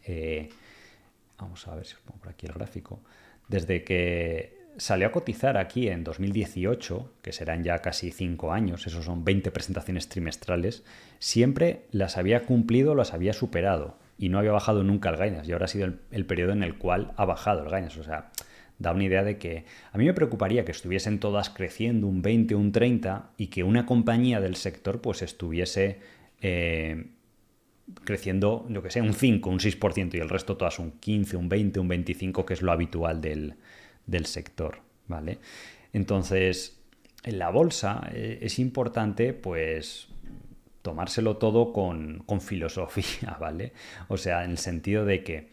eh, 0.04 0.48
Vamos 1.40 1.66
a 1.66 1.74
ver 1.74 1.86
si 1.86 1.94
os 1.94 2.00
pongo 2.00 2.20
por 2.20 2.28
aquí 2.28 2.46
el 2.46 2.52
gráfico. 2.52 3.00
Desde 3.48 3.82
que 3.82 4.60
salió 4.76 5.08
a 5.08 5.12
cotizar 5.12 5.56
aquí 5.56 5.88
en 5.88 6.04
2018, 6.04 7.14
que 7.22 7.32
serán 7.32 7.64
ya 7.64 7.78
casi 7.78 8.10
5 8.10 8.52
años, 8.52 8.86
esos 8.86 9.04
son 9.04 9.24
20 9.24 9.50
presentaciones 9.50 10.08
trimestrales, 10.08 10.84
siempre 11.18 11.86
las 11.90 12.16
había 12.16 12.44
cumplido, 12.44 12.94
las 12.94 13.12
había 13.12 13.32
superado 13.32 13.96
y 14.18 14.28
no 14.28 14.38
había 14.38 14.52
bajado 14.52 14.84
nunca 14.84 15.10
el 15.10 15.16
guidance. 15.16 15.48
Y 15.48 15.52
ahora 15.52 15.64
ha 15.64 15.68
sido 15.68 15.92
el, 16.10 16.26
periodo 16.26 16.52
en 16.52 16.62
el 16.62 16.76
cual 16.76 17.12
ha 17.16 17.24
bajado 17.24 17.62
el 17.62 17.68
guidance. 17.68 18.00
O 18.00 18.04
sea, 18.04 18.30
da 18.78 18.92
una 18.92 19.04
idea 19.04 19.24
de 19.24 19.38
que 19.38 19.64
a 19.92 19.98
mí 19.98 20.04
me 20.04 20.14
preocuparía 20.14 20.64
que 20.64 20.72
estuviesen 20.72 21.18
todas 21.20 21.50
creciendo 21.50 22.06
un 22.06 22.22
20, 22.22 22.54
un 22.54 22.72
30 22.72 23.30
y 23.36 23.48
que 23.48 23.64
una 23.64 23.86
compañía 23.86 24.40
del 24.40 24.56
sector 24.56 25.00
pues 25.00 25.22
estuviese... 25.22 26.00
Eh, 26.42 27.10
creciendo, 28.04 28.66
yo 28.68 28.82
que 28.82 28.90
sé, 28.90 29.00
un 29.00 29.14
5, 29.14 29.50
un 29.50 29.58
6% 29.58 30.14
y 30.14 30.18
el 30.18 30.28
resto 30.28 30.56
todas 30.56 30.78
un 30.78 30.92
15, 30.92 31.36
un 31.36 31.48
20, 31.48 31.80
un 31.80 31.88
25, 31.88 32.46
que 32.46 32.54
es 32.54 32.62
lo 32.62 32.72
habitual 32.72 33.20
del, 33.20 33.56
sector, 34.24 34.78
¿vale? 35.06 35.38
Entonces, 35.92 36.80
en 37.24 37.38
la 37.38 37.50
bolsa 37.50 38.08
eh, 38.12 38.38
es 38.42 38.58
importante, 38.58 39.32
pues, 39.32 40.08
tomárselo 40.82 41.36
todo 41.36 41.72
con, 41.72 42.24
filosofía, 42.40 43.36
¿vale? 43.40 43.72
O 44.08 44.16
sea, 44.16 44.44
en 44.44 44.52
el 44.52 44.58
sentido 44.58 45.04
de 45.04 45.22
que 45.22 45.48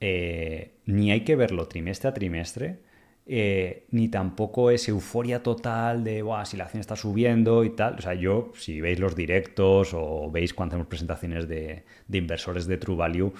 eh, 0.00 0.72
ni 0.86 1.12
hay 1.12 1.22
que 1.22 1.36
verlo 1.36 1.66
trimestre 1.66 2.10
a 2.10 2.14
trimestre, 2.14 2.80
eh, 3.26 3.86
ni 3.90 4.08
tampoco 4.08 4.70
es 4.70 4.86
euforia 4.88 5.42
total 5.42 6.04
de 6.04 6.22
si 6.44 6.56
la 6.58 6.64
acción 6.64 6.80
está 6.80 6.96
subiendo 6.96 7.64
y 7.64 7.70
tal. 7.70 7.94
O 7.98 8.02
sea, 8.02 8.14
yo, 8.14 8.52
si 8.54 8.80
veis 8.80 8.98
los 8.98 9.16
directos 9.16 9.92
o 9.94 10.30
veis 10.30 10.52
cuando 10.52 10.74
hacemos 10.74 10.88
presentaciones 10.88 11.48
de, 11.48 11.84
inversores 12.12 12.66
de 12.66 12.76
True 12.76 12.96
Value, 12.96 13.32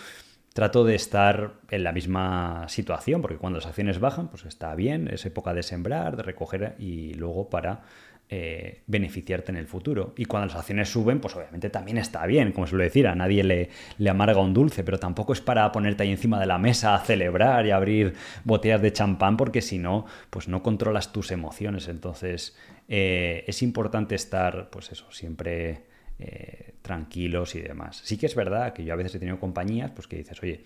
trato 0.55 0.85
de 0.85 0.95
estar 0.95 1.55
en 1.71 1.85
la 1.85 1.93
misma 1.93 2.67
situación, 2.69 3.21
porque 3.21 3.37
cuando 3.37 3.59
las 3.59 3.67
acciones 3.67 3.99
bajan, 4.01 4.29
pues 4.29 4.45
está 4.47 4.75
bien, 4.75 5.09
es 5.09 5.27
época 5.27 5.53
de 5.53 5.63
sembrar, 5.63 6.17
de 6.17 6.23
recoger 6.23 6.77
y 6.79 7.15
luego 7.15 7.51
para 7.51 7.83
eh, 8.31 8.83
beneficiarte 8.87 9.53
en 9.53 9.57
el 9.57 9.67
futuro. 9.67 10.15
Y 10.17 10.25
cuando 10.25 10.47
las 10.47 10.57
acciones 10.57 10.89
suben, 10.89 11.21
pues 11.21 11.37
obviamente 11.37 11.71
también 11.71 11.99
está 11.99 12.25
bien, 12.27 12.53
como 12.53 12.67
suele 12.67 12.85
decir, 12.85 13.07
a 13.07 13.15
nadie 13.15 13.45
le, 13.45 13.69
le, 13.99 14.11
amarga 14.11 14.41
un 14.41 14.55
dulce, 14.55 14.83
pero 14.83 14.99
tampoco 14.99 15.35
es 15.35 15.41
para 15.41 15.71
ponerte 15.71 16.05
ahí 16.05 16.11
encima 16.11 16.41
de 16.41 16.47
la 16.47 16.59
mesa 16.59 16.95
a 16.95 17.01
celebrar 17.01 17.67
y 17.67 17.71
abrir 17.71 18.15
botellas 18.45 18.81
de 18.81 18.93
champán, 18.93 19.37
porque 19.37 19.61
si 19.61 19.79
no, 19.79 20.07
pues 20.31 20.49
no 20.49 20.63
controlas 20.63 21.13
tus 21.13 21.31
emociones. 21.31 21.89
Entonces, 21.89 22.57
eh, 22.89 23.45
es 23.47 23.63
importante 23.63 24.15
estar, 24.15 24.71
pues 24.71 24.91
eso, 24.91 25.11
siempre 25.13 25.83
eh, 26.19 26.75
tranquilos 26.83 27.55
y 27.55 27.61
demás. 27.61 28.01
Sí 28.05 28.17
que 28.17 28.27
es 28.27 28.35
verdad 28.35 28.73
que 28.73 28.85
yo 28.85 28.93
a 28.93 28.97
veces 28.97 29.17
he 29.17 29.19
tenido 29.19 29.39
compañías, 29.39 29.91
pues 29.91 30.07
que 30.07 30.17
dices, 30.17 30.43
oye, 30.43 30.65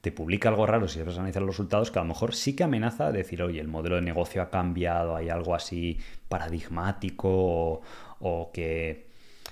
te 0.00 0.12
publica 0.12 0.48
algo 0.48 0.66
raro 0.66 0.88
si 0.88 1.02
vas 1.02 1.16
a 1.16 1.18
analizar 1.18 1.42
los 1.42 1.56
resultados, 1.56 1.90
que 1.90 1.98
a 1.98 2.02
lo 2.02 2.08
mejor 2.08 2.34
sí 2.34 2.56
que 2.56 2.64
amenaza 2.64 3.08
a 3.08 3.12
decir, 3.12 3.42
oye, 3.42 3.60
el 3.60 3.68
modelo 3.68 3.96
de 3.96 4.02
negocio 4.02 4.40
ha 4.42 4.50
cambiado, 4.50 5.14
hay 5.14 5.28
algo 5.28 5.54
así 5.54 5.98
paradigmático 6.28 7.82
o, 8.20 8.50
que 8.52 9.08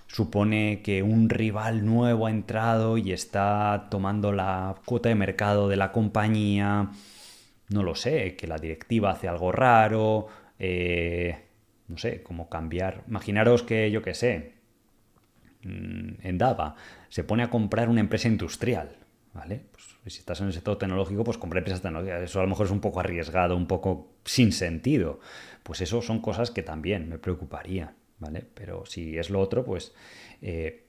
supone 0.06 0.80
que 0.82 1.02
un 1.02 1.28
rival 1.28 1.84
nuevo 1.84 2.26
ha 2.26 2.30
entrado 2.30 2.96
y 2.96 3.12
está 3.12 3.88
tomando 3.90 4.32
la 4.32 4.76
cuota 4.86 5.10
de 5.10 5.14
mercado 5.14 5.68
de 5.68 5.76
la 5.76 5.92
compañía, 5.92 6.90
no 7.68 7.82
lo 7.82 7.94
sé, 7.94 8.36
que 8.36 8.46
la 8.46 8.56
directiva 8.58 9.10
hace 9.10 9.28
algo 9.28 9.52
raro, 9.52 10.28
eh, 10.58 11.36
no 11.88 11.98
sé, 11.98 12.22
cómo 12.22 12.48
cambiar. 12.48 13.04
Imaginaros 13.08 13.62
que, 13.62 13.90
yo 13.90 14.00
qué 14.02 14.14
sé, 14.14 14.54
mm, 15.62 16.26
en 16.26 16.38
Dava 16.38 16.74
se 17.10 17.24
pone 17.24 17.42
a 17.42 17.50
comprar 17.50 17.90
una 17.90 18.00
empresa 18.00 18.28
industrial, 18.28 18.96
¿vale? 19.34 19.62
Pues 20.08 20.14
si 20.14 20.20
estás 20.20 20.40
en 20.40 20.46
el 20.46 20.54
sector 20.54 20.78
tecnológico, 20.78 21.22
pues 21.22 21.36
comprar 21.36 21.58
empresas 21.58 21.82
tecnológicas. 21.82 22.22
Eso 22.22 22.38
a 22.40 22.42
lo 22.42 22.48
mejor 22.48 22.64
es 22.64 22.72
un 22.72 22.80
poco 22.80 22.98
arriesgado, 22.98 23.54
un 23.54 23.66
poco 23.66 24.14
sin 24.24 24.52
sentido. 24.52 25.20
Pues 25.62 25.82
eso 25.82 26.00
son 26.00 26.22
cosas 26.22 26.50
que 26.50 26.62
también 26.62 27.10
me 27.10 27.18
preocuparía, 27.18 27.94
¿vale? 28.18 28.42
Pero 28.54 28.86
si 28.86 29.18
es 29.18 29.28
lo 29.28 29.38
otro, 29.38 29.66
pues 29.66 29.92
eh, 30.40 30.86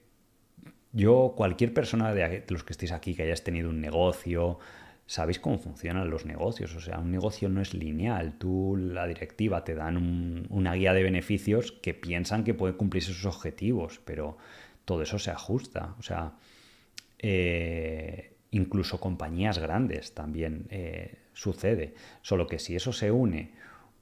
yo, 0.94 1.34
cualquier 1.36 1.74
persona 1.74 2.14
de 2.14 2.46
los 2.48 2.64
que 2.64 2.72
estéis 2.72 2.92
aquí 2.92 3.14
que 3.14 3.24
hayas 3.24 3.44
tenido 3.44 3.68
un 3.68 3.82
negocio, 3.82 4.58
sabéis 5.04 5.38
cómo 5.38 5.58
funcionan 5.58 6.08
los 6.08 6.24
negocios. 6.24 6.74
O 6.74 6.80
sea, 6.80 6.98
un 6.98 7.10
negocio 7.10 7.50
no 7.50 7.60
es 7.60 7.74
lineal. 7.74 8.38
Tú, 8.38 8.74
la 8.74 9.06
directiva, 9.06 9.64
te 9.64 9.74
dan 9.74 10.46
una 10.48 10.72
guía 10.72 10.94
de 10.94 11.02
beneficios 11.02 11.72
que 11.72 11.92
piensan 11.92 12.42
que 12.42 12.54
pueden 12.54 12.78
cumplirse 12.78 13.12
sus 13.12 13.26
objetivos, 13.26 14.00
pero 14.02 14.38
todo 14.86 15.02
eso 15.02 15.18
se 15.18 15.30
ajusta. 15.30 15.94
O 15.98 16.02
sea, 16.02 16.32
eh, 17.18 18.30
incluso 18.50 19.00
compañías 19.00 19.58
grandes 19.58 20.14
también 20.14 20.66
eh, 20.70 21.18
sucede. 21.32 21.94
Solo 22.22 22.46
que 22.46 22.58
si 22.58 22.76
eso 22.76 22.92
se 22.92 23.10
une 23.10 23.52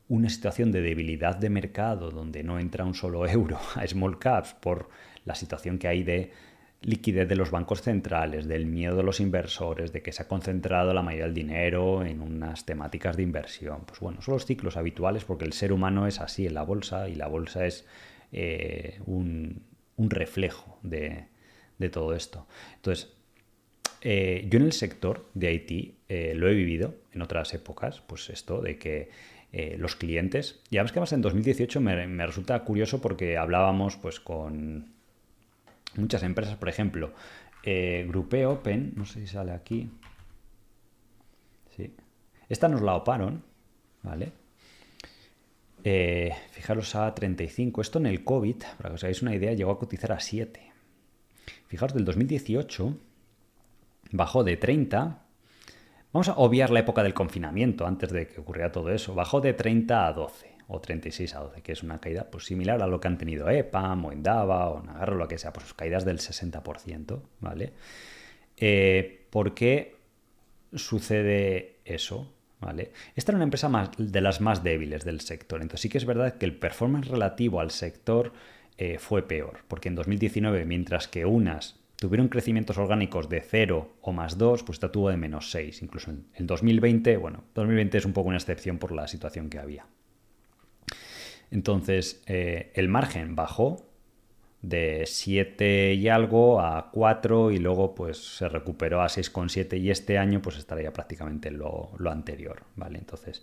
una 0.08 0.30
situación 0.30 0.72
de 0.72 0.80
debilidad 0.80 1.36
de 1.36 1.50
mercado 1.50 2.10
donde 2.10 2.42
no 2.42 2.58
entra 2.58 2.84
un 2.84 2.94
solo 2.94 3.26
euro 3.28 3.58
a 3.74 3.86
small 3.86 4.18
caps 4.18 4.54
por 4.54 4.88
la 5.24 5.34
situación 5.34 5.78
que 5.78 5.88
hay 5.88 6.02
de 6.02 6.32
liquidez 6.80 7.28
de 7.28 7.34
los 7.34 7.50
bancos 7.50 7.82
centrales, 7.82 8.46
del 8.46 8.66
miedo 8.66 8.96
de 8.96 9.02
los 9.02 9.18
inversores, 9.20 9.92
de 9.92 10.00
que 10.00 10.12
se 10.12 10.22
ha 10.22 10.28
concentrado 10.28 10.94
la 10.94 11.02
mayoría 11.02 11.24
del 11.24 11.34
dinero 11.34 12.04
en 12.04 12.20
unas 12.20 12.64
temáticas 12.64 13.16
de 13.16 13.24
inversión. 13.24 13.82
Pues 13.84 13.98
bueno, 14.00 14.22
son 14.22 14.34
los 14.34 14.46
ciclos 14.46 14.76
habituales 14.76 15.24
porque 15.24 15.44
el 15.44 15.52
ser 15.52 15.72
humano 15.72 16.06
es 16.06 16.20
así 16.20 16.46
en 16.46 16.54
la 16.54 16.62
bolsa 16.62 17.08
y 17.08 17.16
la 17.16 17.26
bolsa 17.26 17.66
es 17.66 17.84
eh, 18.30 19.00
un, 19.06 19.66
reflejo 19.98 20.78
de, 20.82 21.26
de 21.78 21.90
todo 21.90 22.14
esto. 22.14 22.46
Entonces, 22.76 23.17
eh, 24.00 24.46
yo 24.48 24.58
en 24.58 24.64
el 24.64 24.72
sector 24.72 25.28
de 25.34 25.52
IT 25.52 25.94
eh, 26.08 26.34
lo 26.34 26.48
he 26.48 26.54
vivido 26.54 26.94
en 27.12 27.22
otras 27.22 27.52
épocas, 27.54 28.00
pues 28.00 28.30
esto 28.30 28.60
de 28.60 28.78
que 28.78 29.10
eh, 29.52 29.76
los 29.78 29.96
clientes, 29.96 30.60
y 30.70 30.76
además 30.76 30.92
que 30.92 31.00
más 31.00 31.12
en 31.12 31.22
2018 31.22 31.80
me, 31.80 32.26
resulta 32.26 32.62
curioso 32.64 33.00
porque 33.00 33.36
hablábamos 33.36 33.96
pues 33.96 34.20
con 34.20 34.92
muchas 35.96 36.22
empresas, 36.22 36.56
por 36.56 36.68
ejemplo, 36.68 37.12
Grupe 38.06 38.46
Open, 38.46 38.94
no 38.96 39.04
sé 39.04 39.20
si 39.20 39.26
sale 39.26 39.52
aquí, 39.52 39.90
sí, 41.76 41.94
Esta 42.48 42.66
nos 42.66 42.80
la 42.80 42.94
oparon, 42.94 43.42
¿vale? 44.02 44.32
Fijaros 46.50 46.94
a 46.94 47.14
35. 47.14 47.82
Esto 47.82 47.98
en 47.98 48.06
el 48.06 48.24
COVID, 48.24 48.56
para 48.78 48.88
que 48.88 48.94
os 48.94 49.04
hagáis 49.04 49.20
una 49.20 49.34
idea, 49.34 49.52
llegó 49.52 49.70
a 49.70 49.78
cotizar 49.78 50.12
a 50.12 50.20
7. 50.20 50.72
Fijaros, 51.66 51.94
del 51.94 52.06
2018 52.06 52.96
bajó 54.10 54.44
de 54.44 54.56
30. 54.56 55.22
Vamos 56.12 56.28
a 56.28 56.34
obviar 56.36 56.70
la 56.70 56.80
época 56.80 57.02
del 57.02 57.14
confinamiento, 57.14 57.86
antes 57.86 58.10
de 58.10 58.26
que 58.26 58.40
ocurriera 58.40 58.72
todo 58.72 58.90
eso. 58.90 59.14
Bajó 59.14 59.40
de 59.40 59.52
30 59.52 60.06
a 60.06 60.12
12, 60.12 60.56
o 60.68 60.80
36 60.80 61.34
a 61.34 61.40
12, 61.40 61.62
que 61.62 61.72
es 61.72 61.82
una 61.82 62.00
caída 62.00 62.30
pues, 62.30 62.44
similar 62.44 62.82
a 62.82 62.86
lo 62.86 63.00
que 63.00 63.08
han 63.08 63.18
tenido 63.18 63.48
EPAM, 63.48 64.04
o 64.04 64.08
o 64.08 64.12
Nagarro, 64.82 65.16
lo 65.16 65.28
que 65.28 65.38
sea, 65.38 65.52
pues 65.52 65.72
caídas 65.74 66.04
del 66.04 66.18
60%, 66.18 67.20
¿vale? 67.40 67.72
Eh, 68.56 69.26
¿Por 69.30 69.54
qué 69.54 69.96
sucede 70.74 71.76
eso? 71.84 72.34
¿Vale? 72.60 72.90
Esta 73.14 73.30
era 73.30 73.36
una 73.36 73.44
empresa 73.44 73.68
más, 73.68 73.90
de 73.96 74.20
las 74.20 74.40
más 74.40 74.64
débiles 74.64 75.04
del 75.04 75.20
sector. 75.20 75.62
Entonces 75.62 75.82
sí 75.82 75.88
que 75.88 75.98
es 75.98 76.04
verdad 76.04 76.38
que 76.38 76.44
el 76.44 76.56
performance 76.56 77.06
relativo 77.06 77.60
al 77.60 77.70
sector 77.70 78.32
eh, 78.76 78.98
fue 78.98 79.22
peor, 79.22 79.60
porque 79.68 79.88
en 79.88 79.94
2019, 79.94 80.64
mientras 80.64 81.06
que 81.06 81.24
unas 81.24 81.78
tuvieron 81.98 82.28
crecimientos 82.28 82.78
orgánicos 82.78 83.28
de 83.28 83.40
0 83.40 83.96
o 84.00 84.12
más 84.12 84.38
2, 84.38 84.62
pues 84.62 84.76
esta 84.76 84.92
tuvo 84.92 85.10
de 85.10 85.16
menos 85.16 85.50
6. 85.50 85.82
Incluso 85.82 86.10
en 86.10 86.26
el 86.34 86.46
2020, 86.46 87.16
bueno, 87.16 87.44
2020 87.54 87.98
es 87.98 88.04
un 88.04 88.12
poco 88.12 88.28
una 88.28 88.38
excepción 88.38 88.78
por 88.78 88.92
la 88.92 89.08
situación 89.08 89.50
que 89.50 89.58
había. 89.58 89.86
Entonces, 91.50 92.22
eh, 92.26 92.72
el 92.74 92.88
margen 92.88 93.34
bajó 93.34 93.88
de 94.62 95.04
7 95.06 95.94
y 95.94 96.08
algo 96.08 96.60
a 96.60 96.90
4 96.90 97.52
y 97.52 97.58
luego 97.58 97.94
pues 97.94 98.36
se 98.38 98.48
recuperó 98.48 99.02
a 99.02 99.06
6,7 99.06 99.80
y 99.80 99.90
este 99.90 100.18
año 100.18 100.42
pues 100.42 100.56
estaría 100.58 100.92
prácticamente 100.92 101.50
lo, 101.50 101.92
lo 101.96 102.10
anterior, 102.10 102.64
¿vale? 102.74 102.98
Entonces 102.98 103.42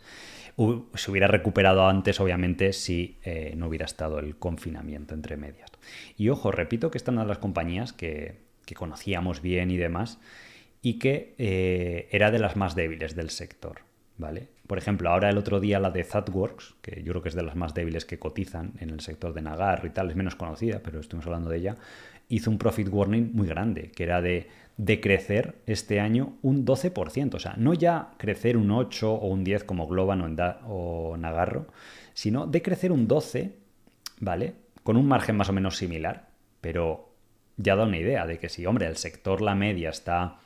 se 0.95 1.11
hubiera 1.11 1.27
recuperado 1.27 1.88
antes 1.88 2.19
obviamente 2.19 2.73
si 2.73 3.18
eh, 3.23 3.53
no 3.56 3.68
hubiera 3.68 3.86
estado 3.86 4.19
el 4.19 4.38
confinamiento 4.38 5.14
entre 5.14 5.38
medias. 5.38 5.69
Y 6.18 6.30
ojo, 6.30 6.52
repito 6.52 6.91
que 6.91 6.98
esta 6.98 7.11
es 7.11 7.14
una 7.14 7.23
de 7.23 7.30
las 7.30 7.38
compañías 7.38 7.94
que, 7.94 8.44
conocíamos 8.73 9.41
bien 9.41 9.69
y 9.69 9.77
demás 9.77 10.19
y 10.81 10.99
que 10.99 11.35
eh, 11.37 12.07
era 12.11 12.31
de 12.31 12.39
las 12.39 12.55
más 12.55 12.75
débiles 12.75 13.15
del 13.15 13.29
sector, 13.29 13.81
¿vale? 14.17 14.49
Por 14.67 14.77
ejemplo, 14.77 15.09
ahora 15.09 15.29
el 15.29 15.37
otro 15.37 15.59
día 15.59 15.79
la 15.79 15.91
de 15.91 16.03
ThatWorks, 16.03 16.75
que 16.81 17.03
yo 17.03 17.11
creo 17.11 17.21
que 17.21 17.29
es 17.29 17.35
de 17.35 17.43
las 17.43 17.55
más 17.55 17.73
débiles 17.73 18.05
que 18.05 18.17
cotizan 18.17 18.73
en 18.79 18.89
el 18.89 18.99
sector 18.99 19.33
de 19.33 19.41
Nagar 19.41 19.83
y 19.85 19.89
tal, 19.89 20.09
es 20.09 20.15
menos 20.15 20.35
conocida, 20.35 20.81
pero 20.83 20.99
estuvimos 20.99 21.25
hablando 21.27 21.49
de 21.49 21.57
ella, 21.57 21.75
hizo 22.29 22.49
un 22.49 22.57
profit 22.57 22.87
warning 22.91 23.31
muy 23.33 23.47
grande, 23.47 23.91
que 23.91 24.03
era 24.03 24.21
de, 24.21 24.47
de 24.77 25.01
crecer 25.01 25.55
este 25.65 25.99
año 25.99 26.33
un 26.41 26.65
12%. 26.65 27.35
O 27.35 27.39
sea, 27.39 27.53
no 27.57 27.73
ya 27.73 28.09
crecer 28.17 28.57
un 28.57 28.71
8 28.71 29.11
o 29.11 29.27
un 29.27 29.43
10 29.43 29.63
como 29.63 29.87
Globan 29.87 30.21
o, 30.21 30.67
o 30.67 31.17
Nagarro, 31.17 31.67
sino 32.13 32.47
de 32.47 32.61
crecer 32.61 32.91
un 32.91 33.07
12, 33.07 33.55
¿vale? 34.19 34.53
Con 34.83 34.97
un 34.97 35.07
margen 35.07 35.37
más 35.37 35.49
o 35.49 35.53
menos 35.53 35.77
similar, 35.77 36.29
pero 36.61 37.14
ya 37.57 37.76
da 37.76 37.86
una 37.86 37.98
idea 37.98 38.26
de 38.26 38.40
que 38.40 38.49
si, 38.49 38.65
hombre, 38.65 38.88
el 38.88 38.98
sector, 38.98 39.41
la 39.41 39.56
media 39.56 39.90
está 39.90 40.38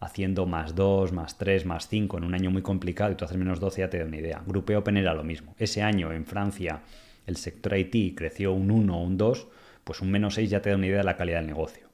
haciendo 0.00 0.46
más 0.46 0.74
2, 0.74 1.12
más 1.12 1.36
3, 1.36 1.66
más 1.66 1.88
5 1.88 2.18
en 2.18 2.24
un 2.24 2.34
año 2.34 2.50
muy 2.50 2.62
complicado 2.62 3.12
y 3.12 3.14
tú 3.14 3.24
haces 3.24 3.36
menos 3.36 3.60
12, 3.60 3.82
ya 3.82 3.90
te 3.90 3.98
da 3.98 4.06
una 4.06 4.16
idea. 4.16 4.42
Grupo 4.46 4.76
Open 4.76 4.96
era 4.96 5.14
lo 5.14 5.22
mismo. 5.24 5.54
Ese 5.58 5.82
año 5.82 6.12
en 6.12 6.24
Francia 6.24 6.80
el 7.26 7.36
sector 7.36 7.76
IT 7.76 8.16
creció 8.16 8.52
un 8.52 8.70
1 8.70 8.96
o 8.96 9.02
un 9.02 9.18
2, 9.18 9.48
pues 9.84 10.00
un 10.00 10.10
menos 10.10 10.34
6 10.34 10.50
ya 10.50 10.62
te 10.62 10.70
da 10.70 10.76
una 10.76 10.86
idea 10.86 10.98
de 10.98 11.04
la 11.04 11.16
calidad 11.16 11.38
del 11.38 11.46
negocio. 11.46 11.88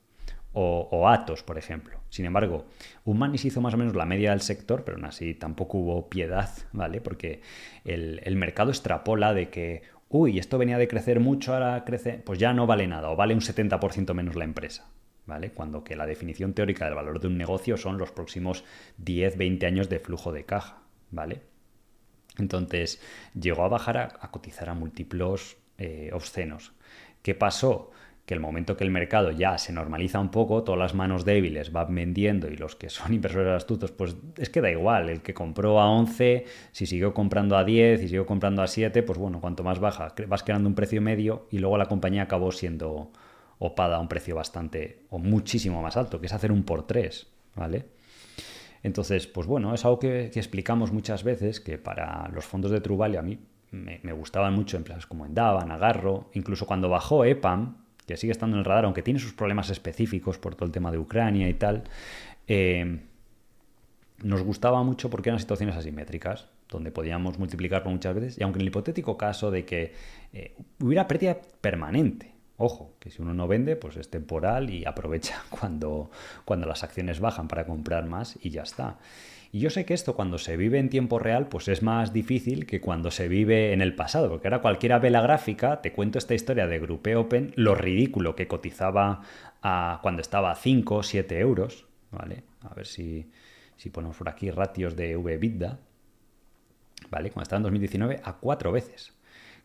O, 0.58 1.06
Atos, 1.06 1.42
por 1.42 1.58
ejemplo. 1.58 2.00
Sin 2.08 2.24
embargo, 2.24 2.64
Humanis 3.04 3.44
hizo 3.44 3.60
más 3.60 3.74
o 3.74 3.76
menos 3.76 3.94
la 3.94 4.06
media 4.06 4.30
del 4.30 4.40
sector, 4.40 4.84
pero 4.84 4.96
aún 4.96 5.04
así 5.04 5.34
tampoco 5.34 5.76
hubo 5.76 6.08
piedad, 6.08 6.48
¿vale? 6.72 7.02
Porque 7.02 7.42
el, 7.84 8.22
el 8.24 8.36
mercado 8.36 8.70
extrapola 8.70 9.34
de 9.34 9.50
que, 9.50 9.82
uy, 10.08 10.38
esto 10.38 10.58
venía 10.58 10.78
de 10.78 10.88
crecer 10.88 11.20
mucho, 11.20 11.54
ahora 11.54 11.84
crece, 11.84 12.22
pues 12.24 12.38
ya 12.38 12.52
no 12.52 12.66
vale 12.66 12.86
nada, 12.86 13.10
o 13.10 13.16
vale 13.16 13.34
un 13.34 13.40
70% 13.40 14.14
menos 14.14 14.36
la 14.36 14.44
empresa. 14.44 14.90
¿vale? 15.26 15.50
Cuando 15.50 15.84
que 15.84 15.96
la 15.96 16.06
definición 16.06 16.54
teórica 16.54 16.86
del 16.86 16.94
valor 16.94 17.20
de 17.20 17.26
un 17.26 17.36
negocio 17.36 17.76
son 17.76 17.98
los 17.98 18.12
próximos 18.12 18.64
10, 18.98 19.36
20 19.36 19.66
años 19.66 19.88
de 19.88 19.98
flujo 19.98 20.32
de 20.32 20.44
caja, 20.44 20.78
¿vale? 21.10 21.42
Entonces 22.38 23.00
llegó 23.38 23.64
a 23.64 23.68
bajar 23.68 23.98
a, 23.98 24.30
cotizar 24.30 24.68
a 24.68 24.74
múltiplos 24.74 25.56
eh, 25.78 26.10
obscenos. 26.12 26.72
¿Qué 27.22 27.34
pasó? 27.34 27.90
Que 28.26 28.34
el 28.34 28.40
momento 28.40 28.76
que 28.76 28.84
el 28.84 28.90
mercado 28.90 29.30
ya 29.30 29.56
se 29.56 29.72
normaliza 29.72 30.20
un 30.20 30.30
poco, 30.30 30.64
todas 30.64 30.78
las 30.78 30.94
manos 30.94 31.24
débiles 31.24 31.72
van 31.72 31.94
vendiendo 31.94 32.48
y 32.48 32.56
los 32.56 32.76
que 32.76 32.90
son 32.90 33.12
inversores 33.14 33.54
astutos, 33.54 33.92
pues 33.92 34.16
es 34.36 34.50
que 34.50 34.60
da 34.60 34.70
igual, 34.70 35.08
el 35.08 35.22
que 35.22 35.32
compró 35.32 35.80
a 35.80 35.88
11, 35.88 36.44
si 36.72 36.86
siguió 36.86 37.14
comprando 37.14 37.56
a 37.56 37.64
10 37.64 38.00
y 38.00 38.08
siguió 38.08 38.26
comprando 38.26 38.62
a 38.62 38.66
7, 38.66 39.02
pues 39.02 39.18
bueno, 39.18 39.40
cuanto 39.40 39.62
más 39.62 39.78
baja, 39.78 40.12
vas 40.28 40.42
creando 40.42 40.68
un 40.68 40.74
precio 40.74 41.00
medio 41.00 41.46
y 41.50 41.58
luego 41.58 41.78
la 41.78 41.86
compañía 41.86 42.22
acabó 42.22 42.52
siendo 42.52 43.12
opada 43.58 43.96
a 43.96 44.00
un 44.00 44.08
precio 44.08 44.34
bastante 44.34 45.04
o 45.10 45.18
muchísimo 45.18 45.80
más 45.80 45.96
alto, 45.96 46.20
que 46.20 46.26
es 46.26 46.32
hacer 46.32 46.52
un 46.52 46.64
por 46.64 46.86
tres, 46.86 47.28
¿vale? 47.54 47.86
Entonces, 48.82 49.26
pues 49.26 49.46
bueno, 49.46 49.74
es 49.74 49.84
algo 49.84 49.98
que, 49.98 50.26
explicamos 50.26 50.92
muchas 50.92 51.24
veces, 51.24 51.60
que 51.60 51.78
para 51.78 52.28
los 52.28 52.44
fondos 52.44 52.70
de 52.70 52.80
True 52.80 53.16
a 53.18 53.22
mí 53.22 53.38
me, 53.72 54.12
gustaban 54.12 54.54
mucho 54.54 54.76
empresas 54.76 55.06
como 55.06 55.26
Endava, 55.26 55.64
Nagarro, 55.64 56.30
incluso 56.34 56.66
cuando 56.66 56.88
bajó 56.88 57.24
EPAM, 57.24 57.85
que 58.06 58.16
sigue 58.16 58.32
estando 58.32 58.56
en 58.56 58.60
el 58.60 58.64
radar, 58.64 58.84
aunque 58.84 59.02
tiene 59.02 59.20
sus 59.20 59.32
problemas 59.32 59.70
específicos 59.70 60.38
por 60.38 60.54
todo 60.54 60.66
el 60.66 60.72
tema 60.72 60.90
de 60.90 60.98
Ucrania 60.98 61.48
y 61.48 61.54
tal, 61.54 61.84
eh, 62.46 63.00
nos 64.22 64.42
gustaba 64.42 64.82
mucho 64.82 65.10
porque 65.10 65.28
eran 65.28 65.40
situaciones 65.40 65.76
asimétricas, 65.76 66.48
donde 66.68 66.90
podíamos 66.90 67.38
multiplicarlo 67.38 67.90
muchas 67.90 68.14
veces, 68.14 68.38
y 68.38 68.42
aunque 68.42 68.58
en 68.58 68.62
el 68.62 68.68
hipotético 68.68 69.16
caso 69.16 69.50
de 69.50 69.64
que 69.64 69.92
eh, 70.32 70.54
hubiera 70.80 71.06
pérdida 71.06 71.36
permanente, 71.60 72.36
Ojo, 72.58 72.94
que 73.00 73.10
si 73.10 73.20
uno 73.20 73.34
no 73.34 73.46
vende, 73.46 73.76
pues 73.76 73.96
es 73.96 74.08
temporal 74.08 74.70
y 74.70 74.84
aprovecha 74.86 75.42
cuando, 75.50 76.10
cuando 76.44 76.66
las 76.66 76.82
acciones 76.82 77.20
bajan 77.20 77.48
para 77.48 77.66
comprar 77.66 78.06
más 78.06 78.38
y 78.40 78.50
ya 78.50 78.62
está. 78.62 78.98
Y 79.52 79.60
yo 79.60 79.70
sé 79.70 79.84
que 79.84 79.94
esto 79.94 80.16
cuando 80.16 80.38
se 80.38 80.56
vive 80.56 80.78
en 80.78 80.90
tiempo 80.90 81.18
real, 81.18 81.48
pues 81.48 81.68
es 81.68 81.82
más 81.82 82.12
difícil 82.12 82.66
que 82.66 82.80
cuando 82.80 83.10
se 83.10 83.28
vive 83.28 83.72
en 83.72 83.80
el 83.80 83.94
pasado, 83.94 84.28
porque 84.28 84.48
ahora 84.48 84.60
cualquiera 84.60 84.98
ve 84.98 85.10
la 85.10 85.20
gráfica, 85.20 85.80
te 85.80 85.92
cuento 85.92 86.18
esta 86.18 86.34
historia 86.34 86.66
de 86.66 86.78
Grupe 86.78 87.16
Open, 87.16 87.52
lo 87.56 87.74
ridículo 87.74 88.36
que 88.36 88.48
cotizaba 88.48 89.22
a, 89.62 90.00
cuando 90.02 90.22
estaba 90.22 90.50
a 90.50 90.56
5 90.56 90.96
o 90.96 91.02
7 91.02 91.38
euros, 91.38 91.86
¿vale? 92.10 92.42
A 92.62 92.74
ver 92.74 92.86
si, 92.86 93.30
si 93.76 93.90
ponemos 93.90 94.16
por 94.16 94.28
aquí 94.28 94.50
ratios 94.50 94.96
de 94.96 95.16
V-Bidda, 95.16 95.78
¿vale? 97.10 97.30
Cuando 97.30 97.42
estaba 97.44 97.58
en 97.58 97.64
2019 97.64 98.20
a 98.24 98.34
4 98.34 98.72
veces 98.72 99.16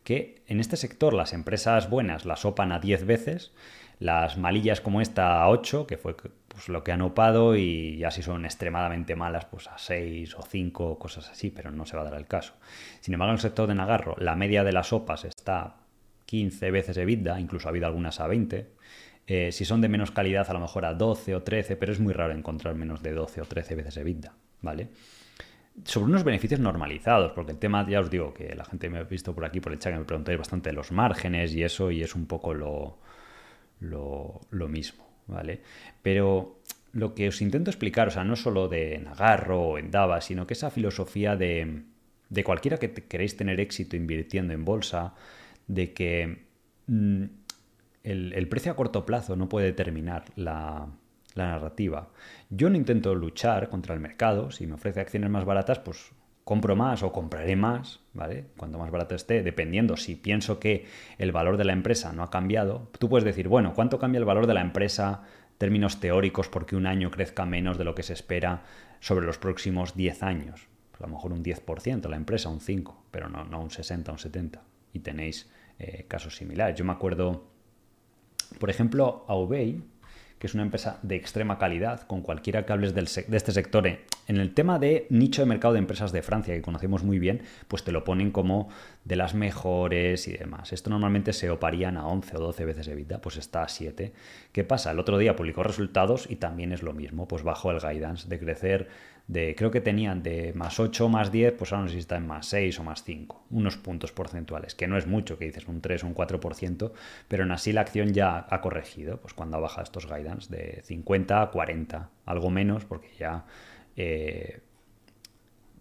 que 0.04 0.42
en 0.48 0.60
este 0.60 0.78
sector 0.78 1.14
las 1.14 1.34
empresas 1.34 1.90
buenas 1.90 2.26
las 2.26 2.46
opan 2.46 2.72
a 2.72 2.80
10 2.80 3.06
veces, 3.06 3.52
las 4.00 4.38
malillas 4.38 4.82
como 4.82 5.02
esta 5.02 5.42
a 5.42 5.50
8, 5.50 5.86
que 5.88 5.98
fue 5.98 6.16
pues, 6.52 6.70
lo 6.70 6.84
que 6.84 6.92
han 6.92 7.02
opado, 7.02 7.56
y 7.56 7.98
ya 7.98 8.12
si 8.12 8.22
son 8.22 8.46
extremadamente 8.46 9.16
malas, 9.16 9.46
pues 9.46 9.68
a 9.68 9.78
6 9.78 10.36
o 10.36 10.44
5, 10.44 11.00
cosas 11.00 11.30
así, 11.30 11.50
pero 11.50 11.72
no 11.72 11.86
se 11.86 11.96
va 11.96 12.04
a 12.04 12.06
dar 12.06 12.20
el 12.20 12.28
caso. 12.28 12.54
Sin 13.00 13.14
embargo, 13.14 13.32
en 13.32 13.36
el 13.36 13.42
sector 13.42 13.68
de 13.68 13.76
Nagarro, 13.76 14.16
la 14.20 14.36
media 14.36 14.64
de 14.64 14.72
las 14.72 14.94
OPAs 14.94 15.26
está 15.26 15.78
15 16.26 16.72
veces 16.72 16.98
EBITDA, 16.98 17.40
incluso 17.40 17.68
ha 17.68 17.72
habido 17.72 17.88
algunas 17.88 18.20
a 18.20 18.28
20. 18.28 18.68
Eh, 19.28 19.52
si 19.52 19.66
son 19.66 19.82
de 19.82 19.90
menos 19.90 20.12
calidad, 20.12 20.50
a 20.50 20.54
lo 20.54 20.60
mejor 20.60 20.86
a 20.86 20.94
12 20.94 21.36
o 21.36 21.44
13, 21.44 21.76
pero 21.78 21.92
es 21.92 22.00
muy 22.00 22.14
raro 22.14 22.34
encontrar 22.34 22.76
menos 22.76 23.02
de 23.02 23.14
12 23.14 23.42
o 23.42 23.46
13 23.46 23.76
veces 23.76 23.98
EBITDA, 23.98 24.34
¿vale? 24.62 24.90
sobre 25.86 26.06
unos 26.08 26.24
beneficios 26.24 26.60
normalizados, 26.60 27.32
porque 27.32 27.54
el 27.54 27.58
tema, 27.58 27.88
ya 27.88 28.00
os 28.00 28.10
digo, 28.10 28.34
que 28.34 28.56
la 28.56 28.66
gente 28.66 28.90
me 28.90 29.00
ha 29.00 29.04
visto 29.04 29.34
por 29.34 29.46
aquí, 29.46 29.60
por 29.60 29.72
el 29.72 29.80
chat, 29.80 29.94
que 29.94 30.00
me 30.00 30.06
preguntáis 30.06 30.38
bastante 30.38 30.74
los 30.74 30.92
márgenes 30.92 31.54
y 31.54 31.64
eso, 31.64 31.92
y 31.92 32.04
es 32.04 32.16
un 32.16 32.26
poco 32.26 32.54
lo, 32.54 32.98
lo, 33.80 34.68
mismo, 34.68 35.06
¿vale? 35.32 35.62
Pero 36.04 36.60
lo 36.94 37.16
que 37.16 37.30
os 37.30 37.42
intento 37.42 37.72
explicar, 37.72 38.10
o 38.10 38.12
sea, 38.12 38.24
no 38.24 38.36
solo 38.36 38.68
de 38.68 39.00
Nagarro 39.00 39.62
o 39.62 39.78
Endava, 39.78 40.22
sino 40.22 40.46
que 40.46 40.54
esa 40.54 40.70
filosofía 40.70 41.36
de, 41.36 41.84
de 42.30 42.44
cualquiera 42.44 42.78
que 42.78 42.92
queréis 42.92 43.38
tener 43.38 43.60
éxito 43.60 43.96
invirtiendo 43.96 44.54
en 44.54 44.66
bolsa, 44.66 45.16
de 45.68 45.94
que 45.94 46.44
mm, 46.88 47.24
el, 48.04 48.34
el 48.34 48.48
precio 48.48 48.72
a 48.72 48.76
corto 48.76 49.06
plazo 49.06 49.36
no 49.36 49.50
puede 49.50 49.68
determinar 49.68 50.26
la, 50.36 50.88
la 51.36 51.48
narrativa. 51.48 52.10
Yo 52.50 52.70
no 52.70 52.78
intento 52.78 53.16
luchar 53.16 53.70
contra 53.70 53.94
el 53.94 54.00
mercado. 54.00 54.52
Si 54.52 54.68
me 54.68 54.74
ofrece 54.74 55.00
acciones 55.00 55.30
más 55.30 55.46
baratas, 55.46 55.80
pues 55.80 56.12
compro 56.44 56.76
más 56.76 57.04
o 57.04 57.12
compraré 57.12 57.56
más, 57.56 58.00
¿vale? 58.14 58.46
Cuanto 58.58 58.78
más 58.78 58.92
barato 58.92 59.16
esté, 59.16 59.44
dependiendo 59.44 59.98
si 59.98 60.16
pienso 60.16 60.60
que 60.60 60.86
el 61.18 61.32
valor 61.32 61.58
de 61.58 61.66
la 61.66 61.74
empresa 61.74 62.12
no 62.14 62.24
ha 62.24 62.30
cambiado. 62.30 62.90
Tú 62.98 63.10
puedes 63.10 63.26
decir, 63.26 63.48
bueno, 63.48 63.74
¿cuánto 63.74 64.00
cambia 64.00 64.20
el 64.20 64.26
valor 64.26 64.48
de 64.48 64.54
la 64.54 64.62
empresa 64.62 65.24
términos 65.58 66.00
teóricos 66.00 66.50
porque 66.50 66.76
un 66.76 66.88
año 66.88 67.12
crezca 67.12 67.46
menos 67.46 67.78
de 67.78 67.84
lo 67.84 67.96
que 67.96 68.04
se 68.04 68.14
espera 68.14 68.64
sobre 69.00 69.26
los 69.26 69.38
próximos 69.38 69.96
10 69.96 70.24
años? 70.24 70.68
Pues 70.92 71.02
a 71.02 71.08
lo 71.08 71.14
mejor 71.14 71.34
un 71.34 71.44
10%, 71.44 72.10
la 72.10 72.18
empresa 72.18 72.50
un 72.50 72.60
5%, 72.60 72.96
pero 73.12 73.30
no, 73.30 73.46
no 73.46 73.62
un 73.62 73.70
60, 73.70 74.12
un 74.12 74.18
70%. 74.18 74.60
Y 74.94 75.00
tenéis 75.00 75.50
eh, 75.80 76.06
casos 76.08 76.36
similares. 76.36 76.76
Yo 76.78 76.84
me 76.84 76.92
acuerdo, 76.92 77.48
por 78.60 78.70
ejemplo, 78.70 79.26
a 79.28 79.36
Ubey, 79.36 79.82
que 80.42 80.48
es 80.48 80.56
una 80.56 80.64
empresa 80.64 80.98
de 81.04 81.16
extrema 81.18 81.60
calidad, 81.60 82.02
con 82.08 82.24
cualquiera 82.24 82.66
que 82.66 82.74
hables 82.74 82.96
de 82.96 83.02
este 83.04 83.52
sector, 83.52 83.86
eh, 83.86 84.00
En 84.28 84.38
el 84.38 84.56
tema 84.56 84.80
de 84.80 85.06
nicho 85.12 85.44
de 85.44 85.46
mercado 85.46 85.76
de 85.76 85.80
empresas 85.80 86.12
de 86.12 86.24
Francia, 86.24 86.56
que 86.56 86.64
conocemos 86.64 87.04
muy 87.04 87.20
bien, 87.20 87.44
pues 87.68 87.84
te 87.84 87.92
lo 87.92 88.04
ponen 88.04 88.32
como 88.32 88.70
de 89.06 89.18
las 89.18 89.36
mejores 89.36 90.28
y 90.28 90.34
demás. 90.34 90.74
Esto 90.74 90.90
normalmente 90.90 91.34
se 91.34 91.52
oparían 91.52 91.96
a 91.96 92.08
11 92.08 92.38
o 92.38 92.40
12 92.40 92.66
veces 92.66 92.88
EBITDA, 92.88 93.22
pues 93.22 93.38
está 93.38 93.62
a 93.62 93.68
7. 93.68 94.14
¿Qué 94.52 94.64
pasa? 94.64 94.90
El 94.90 95.00
otro 95.00 95.20
día 95.20 95.36
publicó 95.36 95.62
resultados 95.62 96.26
y 96.28 96.38
también 96.38 96.72
es 96.72 96.82
lo 96.82 96.94
mismo, 96.94 97.28
pues 97.28 97.44
bajó 97.44 97.70
el 97.70 97.80
guidance 97.80 98.28
de 98.28 98.40
crecer 98.40 98.90
de, 99.32 99.56
creo 99.56 99.72
que 99.72 99.80
tenían 99.80 100.24
de 100.24 100.52
más 100.54 100.78
8 100.78 101.06
o 101.06 101.10
más 101.10 101.32
10, 101.32 101.54
pues 101.54 101.72
ahora 101.72 101.84
no 101.84 101.88
sé 101.88 101.94
si 101.94 102.00
está 102.00 102.18
en 102.18 102.28
más 102.28 102.48
6 102.48 102.78
o 102.80 102.84
más 102.84 103.04
5, 103.06 103.46
unos 103.52 103.78
puntos 103.78 104.12
porcentuales, 104.12 104.76
que 104.76 104.90
no 104.90 104.98
es 104.98 105.08
mucho, 105.08 105.38
que 105.38 105.46
dices 105.46 105.70
un 105.70 105.80
3 105.80 106.04
o 106.04 106.08
un 106.08 106.14
4%, 106.14 106.92
pero 107.30 107.44
en 107.44 107.52
así 107.52 107.72
la 107.72 107.80
acción 107.80 108.12
ya 108.12 108.46
ha 108.50 108.60
corregido, 108.60 109.22
pues 109.22 109.34
cuando 109.34 109.56
ha 109.56 109.62
bajado 109.62 109.84
estos 109.84 110.06
guidance 110.06 110.54
de 110.54 110.82
50 110.84 111.42
a 111.42 111.50
40, 111.50 112.10
algo 112.26 112.50
menos, 112.50 112.84
porque 112.84 113.08
ya 113.18 113.46
eh, 113.96 114.60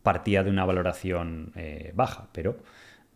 partía 0.05 0.45
de 0.45 0.51
una 0.51 0.65
valoración 0.65 1.51
eh, 1.57 1.91
baja, 1.97 2.29
pero 2.31 2.57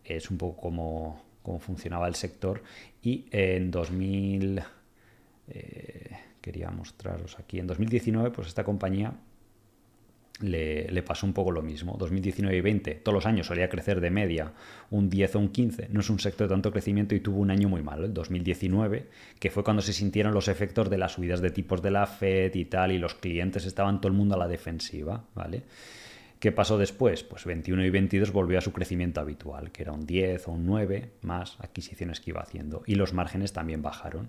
es 0.03 0.33
un 0.33 0.39
poco 0.39 0.61
como, 0.61 1.61
funcionaba 1.61 2.09
el 2.09 2.17
sector. 2.17 2.65
Y 3.03 3.27
en 3.31 3.71
2000, 3.71 4.63
eh, 5.47 6.11
quería 6.41 6.71
mostraros 6.71 7.39
aquí, 7.39 7.61
en 7.61 7.69
2019, 7.69 8.33
pues 8.33 8.49
esta 8.49 8.65
compañía 8.65 9.15
le, 10.41 11.03
pasó 11.03 11.27
un 11.27 11.33
poco 11.33 11.53
lo 11.53 11.63
mismo. 11.63 11.97
2019 11.99 12.57
y 12.57 12.61
20, 12.61 12.95
todos 12.97 13.15
los 13.15 13.27
años 13.27 13.47
solía 13.47 13.69
crecer 13.69 14.01
de 14.01 14.11
media 14.11 14.53
un 14.91 15.09
10 15.09 15.37
o 15.37 15.39
un 15.39 15.49
15. 15.49 15.89
No 15.91 16.01
es 16.01 16.11
un 16.11 16.19
sector 16.19 16.49
de 16.49 16.55
tanto 16.55 16.73
crecimiento 16.73 17.15
y 17.15 17.21
tuvo 17.21 17.41
un 17.41 17.51
año 17.51 17.69
muy 17.69 17.83
malo, 17.83 18.05
el 18.05 18.15
2019, 18.15 19.09
que 19.39 19.51
fue 19.51 19.63
cuando 19.63 19.83
se 19.83 19.93
sintieron 19.93 20.35
los 20.35 20.49
efectos 20.49 20.91
de 20.91 20.99
las 20.99 21.13
subidas 21.13 21.41
de 21.41 21.51
tipos 21.51 21.83
de 21.83 21.91
la 21.91 22.07
Fed 22.07 22.55
y 22.55 22.65
tal, 22.65 22.93
y 22.93 22.99
los 22.99 23.15
clientes 23.15 23.65
estaban 23.65 24.01
todo 24.01 24.11
el 24.11 24.19
mundo 24.19 24.35
a 24.35 24.39
la 24.39 24.49
defensiva, 24.49 25.25
¿vale? 25.35 25.63
¿Qué 26.41 26.53
pasó 26.53 26.77
después? 26.77 27.23
Pues 27.23 27.47
21 27.47 27.87
y 27.87 27.91
22 27.91 28.31
volvió 28.31 28.59
a 28.59 28.61
su 28.61 28.73
crecimiento 28.73 29.21
habitual, 29.21 29.71
que 29.71 29.83
era 29.83 29.93
un 29.93 30.05
10 30.05 30.49
o 30.49 30.53
un 30.53 30.67
9, 30.67 31.13
más 31.23 31.59
adquisiciones 31.61 32.21
que 32.21 32.33
iba 32.33 32.43
haciendo. 32.43 32.83
Y 32.87 32.97
los 32.97 33.15
márgenes 33.15 33.55
también 33.55 33.81
bajaron. 33.81 34.29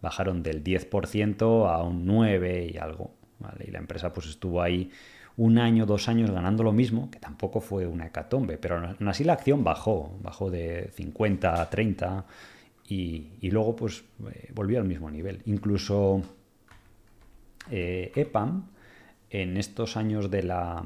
Bajaron 0.00 0.42
del 0.42 0.64
10% 0.64 1.70
a 1.70 1.82
un 1.84 2.04
9 2.04 2.70
y 2.74 2.78
algo. 2.78 3.14
¿vale? 3.38 3.66
Y 3.68 3.70
la 3.70 3.78
empresa 3.78 4.12
pues 4.12 4.26
estuvo 4.26 4.60
ahí 4.60 4.90
un 5.36 5.58
año, 5.58 5.86
dos 5.86 6.08
años 6.08 6.30
ganando 6.30 6.62
lo 6.62 6.72
mismo, 6.72 7.10
que 7.10 7.18
tampoco 7.18 7.60
fue 7.60 7.86
una 7.86 8.06
hecatombe, 8.06 8.58
pero 8.58 8.76
aún 8.76 9.08
así 9.08 9.24
la 9.24 9.34
acción 9.34 9.64
bajó, 9.64 10.18
bajó 10.22 10.50
de 10.50 10.90
50 10.94 11.60
a 11.60 11.70
30 11.70 12.26
y, 12.88 13.50
luego 13.50 13.74
pues 13.74 14.04
eh, 14.32 14.50
volvió 14.54 14.78
al 14.78 14.84
mismo 14.84 15.10
nivel. 15.10 15.40
Incluso 15.46 16.22
eh, 17.70 18.12
EPAM, 18.14 18.66
en 19.30 19.56
estos 19.56 19.96
años 19.96 20.30
de 20.30 20.42
la, 20.42 20.84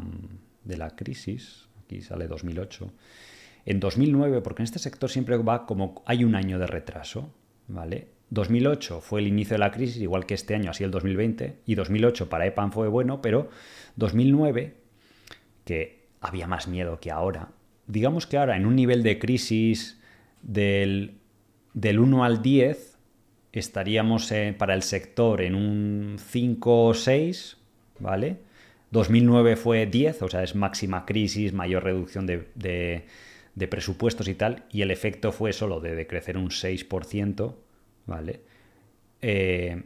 de 0.63 0.77
la 0.77 0.95
crisis, 0.95 1.69
aquí 1.85 2.01
sale 2.01 2.29
2008, 2.29 2.93
en 3.65 3.81
2009, 3.81 4.41
porque 4.43 4.63
en 4.63 4.65
este 4.65 4.79
sector 4.79 5.11
siempre 5.11 5.37
va 5.39 5.67
como 5.67 6.03
hay 6.07 6.23
un 6.23 6.37
año 6.37 6.59
de 6.61 6.69
retraso, 6.69 7.33
¿vale? 7.67 8.16
2008 8.31 9.01
fue 9.01 9.21
el 9.21 9.29
inicio 9.29 9.55
de 9.55 9.59
la 9.59 9.71
crisis, 9.71 10.03
igual 10.03 10.27
que 10.27 10.35
este 10.35 10.55
año, 10.55 10.71
así 10.71 10.85
el 10.85 10.91
2020, 10.91 11.61
y 11.65 11.75
2008 11.75 12.29
para 12.29 12.47
EPAM 12.47 12.73
fue 12.73 12.89
bueno, 12.89 13.23
pero 13.23 13.51
2009, 13.97 14.75
que 15.65 16.07
había 16.21 16.47
más 16.47 16.67
miedo 16.67 16.99
que 16.99 17.11
ahora, 17.11 17.51
digamos 17.87 18.27
que 18.27 18.37
ahora 18.37 18.57
en 18.57 18.67
un 18.67 18.75
nivel 18.75 19.03
de 19.03 19.19
crisis 19.19 20.01
del, 20.43 21.19
del 21.73 22.01
1 22.01 22.25
al 22.25 22.43
10, 22.43 22.99
estaríamos 23.53 24.33
para 24.59 24.75
el 24.75 24.83
sector 24.83 25.41
en 25.41 25.55
un 25.55 26.17
5 26.19 26.85
o 26.85 26.95
6, 26.95 27.57
¿vale? 28.01 28.39
2009 28.91 29.57
fue 29.57 29.87
10, 29.87 30.23
o 30.23 30.29
sea, 30.29 30.43
es 30.43 30.55
máxima 30.55 31.07
crisis, 31.07 31.53
mayor 31.53 31.85
reducción 31.85 32.27
de, 32.27 32.49
de 32.55 33.69
presupuestos 33.69 34.29
y 34.29 34.35
tal, 34.35 34.65
y 34.71 34.83
el 34.83 34.91
efecto 34.91 35.33
fue 35.33 35.53
solo 35.53 35.81
de 35.81 35.95
decrecer 35.95 36.37
un 36.37 36.51
6%, 36.51 37.55
¿vale? 38.07 38.43
Eh, 39.21 39.83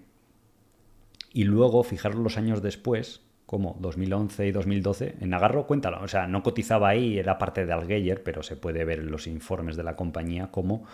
y 1.33 1.45
luego, 1.45 1.83
fijaros 1.83 2.19
los 2.19 2.37
años 2.37 2.63
después, 2.63 3.23
como 3.47 3.77
2011 3.81 4.47
y 4.47 4.53
2012, 4.53 5.17
en 5.21 5.31
Nagarro, 5.31 5.67
cuéntalo, 5.67 6.03
o 6.03 6.09
sea, 6.09 6.27
no 6.27 6.43
cotizaba 6.43 6.89
ahí, 6.89 7.19
era 7.19 7.39
parte 7.39 7.67
de 7.67 7.73
Algeyer, 7.73 8.23
pero 8.23 8.43
se 8.43 8.57
puede 8.57 8.85
ver 8.85 9.01
en 9.01 9.11
los 9.11 9.27
informes 9.27 9.77
de 9.77 9.83
la 9.83 9.97
compañía 9.97 10.51
como 10.51 10.85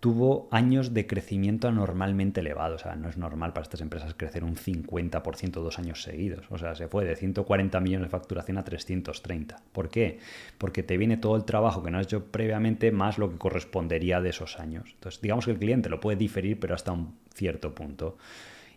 tuvo 0.00 0.48
años 0.52 0.94
de 0.94 1.06
crecimiento 1.06 1.66
anormalmente 1.66 2.40
elevado. 2.40 2.76
O 2.76 2.78
sea, 2.78 2.94
no 2.94 3.08
es 3.08 3.16
normal 3.16 3.52
para 3.52 3.64
estas 3.64 3.80
empresas 3.80 4.14
crecer 4.14 4.44
un 4.44 4.54
50% 4.54 5.50
dos 5.50 5.78
años 5.78 6.02
seguidos. 6.02 6.46
O 6.50 6.58
sea, 6.58 6.74
se 6.74 6.88
fue 6.88 7.04
de 7.04 7.16
140 7.16 7.80
millones 7.80 8.06
de 8.06 8.10
facturación 8.10 8.58
a 8.58 8.64
330. 8.64 9.56
¿Por 9.72 9.88
qué? 9.88 10.18
Porque 10.56 10.82
te 10.82 10.96
viene 10.96 11.16
todo 11.16 11.36
el 11.36 11.44
trabajo 11.44 11.82
que 11.82 11.90
no 11.90 11.98
has 11.98 12.06
hecho 12.06 12.26
previamente 12.26 12.92
más 12.92 13.18
lo 13.18 13.30
que 13.30 13.38
correspondería 13.38 14.20
de 14.20 14.30
esos 14.30 14.60
años. 14.60 14.90
Entonces, 14.94 15.20
digamos 15.20 15.46
que 15.46 15.52
el 15.52 15.58
cliente 15.58 15.88
lo 15.88 16.00
puede 16.00 16.16
diferir, 16.16 16.60
pero 16.60 16.74
hasta 16.74 16.92
un 16.92 17.16
cierto 17.34 17.74
punto. 17.74 18.18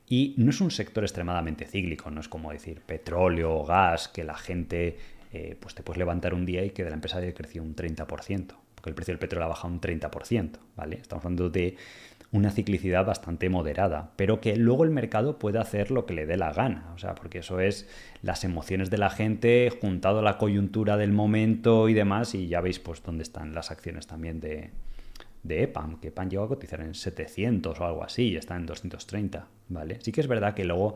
Y 0.08 0.34
no 0.38 0.50
es 0.50 0.60
un 0.60 0.72
sector 0.72 1.04
extremadamente 1.04 1.66
cíclico, 1.66 2.10
no 2.12 2.20
es 2.20 2.28
como 2.28 2.52
decir 2.52 2.82
petróleo 2.82 3.54
o 3.54 3.66
gas, 3.66 4.08
que 4.08 4.24
la 4.24 4.36
gente 4.36 4.98
eh, 5.32 5.56
pues 5.58 5.76
te 5.76 5.84
puedes 5.84 6.00
levantar 6.00 6.34
un 6.34 6.46
día 6.46 6.66
y 6.66 6.72
que 6.72 6.84
de 6.84 6.90
la 6.90 6.96
empresa 6.96 7.20
haya 7.20 7.34
crecido 7.34 7.64
un 7.64 7.76
30% 7.76 8.61
porque 8.82 8.90
el 8.90 8.96
precio 8.96 9.12
del 9.12 9.20
petróleo 9.20 9.46
ha 9.46 9.50
bajado 9.50 9.72
un 9.72 9.80
30%, 9.80 10.58
¿vale? 10.76 10.96
Estamos 10.96 11.24
hablando 11.24 11.52
de 11.52 11.78
una 12.32 12.50
ciclicidad 12.50 13.06
bastante 13.06 13.48
moderada, 13.48 14.14
pero 14.16 14.42
que 14.42 14.56
luego 14.56 14.86
el 14.86 14.90
mercado 14.90 15.38
puede 15.38 15.60
hacer 15.60 15.92
lo 15.92 16.08
que 16.08 16.16
le 16.16 16.26
dé 16.26 16.36
la 16.36 16.52
gana, 16.52 16.92
o 16.96 16.98
sea, 16.98 17.14
porque 17.14 17.40
eso 17.40 17.60
es 17.60 17.88
las 18.24 18.44
emociones 18.44 18.90
de 18.90 18.98
la 18.98 19.12
gente 19.12 19.70
juntado 19.82 20.20
a 20.20 20.24
la 20.24 20.40
coyuntura 20.40 20.98
del 20.98 21.12
momento 21.12 21.90
y 21.90 21.94
demás, 21.94 22.34
y 22.34 22.48
ya 22.48 22.60
veis 22.62 22.80
pues 22.80 23.04
dónde 23.04 23.22
están 23.22 23.54
las 23.54 23.70
acciones 23.70 24.08
también 24.08 24.40
de, 24.40 24.72
de 25.44 25.64
EPAM, 25.64 26.00
que 26.00 26.08
EPAM 26.08 26.30
llegó 26.30 26.46
a 26.46 26.48
cotizar 26.48 26.82
en 26.82 26.96
700 26.96 27.80
o 27.80 27.86
algo 27.86 28.04
así, 28.04 28.30
y 28.30 28.36
está 28.36 28.56
en 28.56 28.66
230, 28.66 29.48
¿vale? 29.70 30.00
Sí 30.02 30.12
que 30.12 30.22
es 30.22 30.28
verdad 30.28 30.56
que 30.56 30.66
luego 30.66 30.96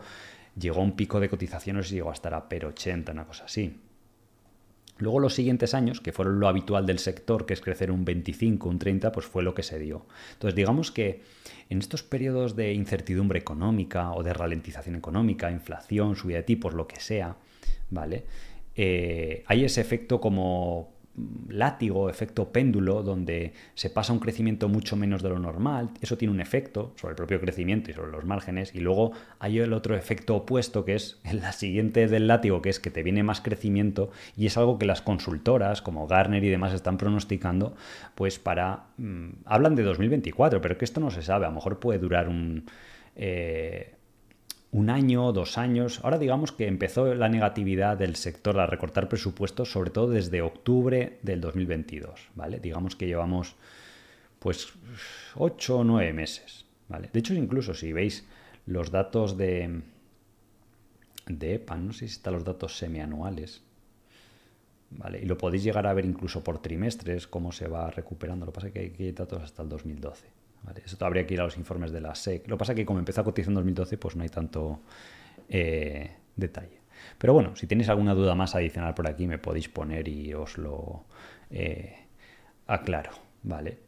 llegó 0.58 0.82
un 0.82 0.96
pico 0.96 1.20
de 1.20 1.30
cotizaciones 1.30 1.92
y 1.92 1.96
llegó 1.96 2.10
a 2.10 2.14
estar 2.14 2.34
a 2.34 2.50
per 2.50 2.66
80, 2.66 3.12
una 3.12 3.26
cosa 3.26 3.46
así. 3.46 3.80
Luego 4.98 5.20
los 5.20 5.34
siguientes 5.34 5.74
años, 5.74 6.00
que 6.00 6.14
fueron 6.14 6.40
lo 6.40 6.48
habitual 6.48 6.86
del 6.86 7.00
sector, 7.00 7.46
que 7.46 7.54
es 7.54 7.62
crecer 7.62 7.92
un 7.92 8.06
25, 8.06 8.70
un 8.70 8.80
30, 8.80 9.12
pues 9.12 9.26
fue 9.26 9.44
lo 9.44 9.54
que 9.54 9.64
se 9.64 9.78
dio. 9.78 10.06
Entonces 10.34 10.56
digamos 10.56 10.92
que 10.92 11.22
en 11.70 11.80
estos 11.80 12.02
periodos 12.04 12.56
de 12.56 12.74
incertidumbre 12.74 13.40
económica 13.40 14.14
o 14.14 14.24
de 14.24 14.34
ralentización 14.34 14.96
económica, 14.96 15.52
inflación, 15.52 16.16
subida 16.16 16.38
de 16.38 16.44
tipos, 16.44 16.74
lo 16.74 16.88
que 16.88 17.00
sea, 17.00 17.36
¿vale? 17.90 18.24
Eh, 18.76 19.44
hay 19.48 19.66
ese 19.66 19.82
efecto 19.82 20.22
como 20.22 20.95
látigo, 21.48 22.10
efecto 22.10 22.52
péndulo, 22.52 23.02
donde 23.02 23.54
se 23.74 23.90
pasa 23.90 24.12
un 24.12 24.20
crecimiento 24.20 24.68
mucho 24.68 24.96
menos 24.96 25.24
de 25.24 25.30
lo 25.30 25.40
normal. 25.40 25.90
Eso 26.02 26.18
tiene 26.18 26.34
un 26.34 26.42
efecto 26.42 26.94
sobre 26.96 27.12
el 27.12 27.16
propio 27.16 27.40
crecimiento 27.40 27.90
y 27.90 27.94
sobre 27.94 28.12
los 28.12 28.26
márgenes. 28.26 28.76
Y 28.76 28.80
luego 28.80 29.14
hay 29.40 29.60
el 29.60 29.74
otro 29.74 29.96
efecto 29.96 30.36
opuesto, 30.36 30.84
que 30.84 30.96
es 30.96 31.20
la 31.32 31.52
siguiente 31.52 32.08
del 32.08 32.28
látigo, 32.28 32.62
que 32.62 32.70
es 32.70 32.80
que 32.80 32.92
te 32.92 33.04
viene 33.04 33.24
más 33.24 33.42
crecimiento. 33.42 34.10
Y 34.36 34.46
es 34.46 34.58
algo 34.58 34.78
que 34.78 34.86
las 34.86 35.02
consultoras, 35.02 35.82
como 35.82 36.08
Garner 36.08 36.44
y 36.44 36.50
demás, 36.50 36.74
están 36.74 36.98
pronosticando, 36.98 37.76
pues 38.16 38.40
para... 38.40 38.88
Mm, 38.98 39.30
hablan 39.46 39.76
de 39.76 39.84
2024, 39.84 40.62
pero 40.62 40.78
que 40.78 40.86
esto 40.86 41.00
no 41.00 41.12
se 41.12 41.22
sabe. 41.22 41.46
A 41.46 41.50
lo 41.50 41.56
mejor 41.56 41.80
puede 41.80 42.00
durar 42.00 42.28
un... 42.28 42.66
Eh, 43.16 43.95
un 44.76 44.90
año, 44.90 45.32
dos 45.32 45.58
años. 45.58 46.02
Ahora 46.04 46.18
digamos 46.18 46.52
que 46.52 46.68
empezó 46.68 47.16
la 47.16 47.30
negatividad 47.30 47.96
del 47.96 48.18
sector 48.18 48.60
a 48.60 48.68
recortar 48.68 49.08
presupuestos, 49.08 49.72
sobre 49.72 49.90
todo 49.90 50.10
desde 50.10 50.42
octubre 50.42 51.18
del 51.22 51.40
2022, 51.40 52.28
¿vale? 52.36 52.60
Digamos 52.60 52.98
que 52.98 53.08
llevamos 53.08 53.56
pues 54.38 54.74
ocho 55.36 55.78
o 55.78 55.84
nueve 55.86 56.12
meses, 56.12 56.66
¿vale? 56.90 57.10
De 57.14 57.20
hecho, 57.20 57.34
incluso 57.34 57.74
si 57.74 57.94
veis 57.94 58.28
los 58.66 58.92
datos 58.92 59.38
de, 59.38 59.82
de 61.26 61.54
EPA, 61.54 61.78
no 61.78 61.94
sé 61.94 62.10
si 62.10 62.16
están 62.16 62.34
los 62.34 62.44
datos 62.44 62.78
semianuales, 62.78 63.62
¿vale? 64.90 65.22
Y 65.22 65.26
lo 65.26 65.38
podéis 65.38 65.64
llegar 65.64 65.88
a 65.88 65.94
ver 65.94 66.04
incluso 66.04 66.44
por 66.44 66.60
trimestres, 66.60 67.28
cómo 67.28 67.54
se 67.54 67.70
va 67.70 67.92
recuperando. 67.92 68.46
Lo 68.46 68.52
que 68.52 68.56
pasa 68.56 68.68
es 68.68 68.74
que 68.74 69.04
hay 69.06 69.12
datos 69.14 69.42
hasta 69.42 69.64
el 69.64 69.70
2012. 69.70 70.35
Eso 70.84 71.04
habría 71.06 71.26
que 71.26 71.34
ir 71.34 71.42
a 71.42 71.44
los 71.44 71.58
informes 71.58 71.92
de 71.92 72.02
la 72.02 72.16
SEC. 72.16 72.48
Lo 72.48 72.56
que 72.56 72.60
pasa 72.60 72.72
es 72.74 72.76
que 72.78 72.86
como 72.86 73.00
empezó 73.00 73.22
a 73.22 73.24
cotizar 73.24 73.50
en 73.50 73.56
2012, 73.56 73.98
pues 73.98 74.16
no 74.16 74.24
hay 74.24 74.30
tanto 74.30 74.82
eh, 75.50 76.12
detalle. 76.36 76.82
Pero 77.18 77.34
bueno, 77.34 77.56
si 77.56 77.68
tenéis 77.68 77.90
alguna 77.90 78.14
duda 78.14 78.36
más 78.36 78.56
adicional 78.56 78.94
por 78.94 79.08
aquí, 79.08 79.28
me 79.28 79.38
podéis 79.38 79.70
poner 79.70 80.08
y 80.08 80.34
os 80.34 80.58
lo 80.58 81.06
eh, 81.50 81.96
aclaro, 82.68 83.12
¿vale? 83.44 83.86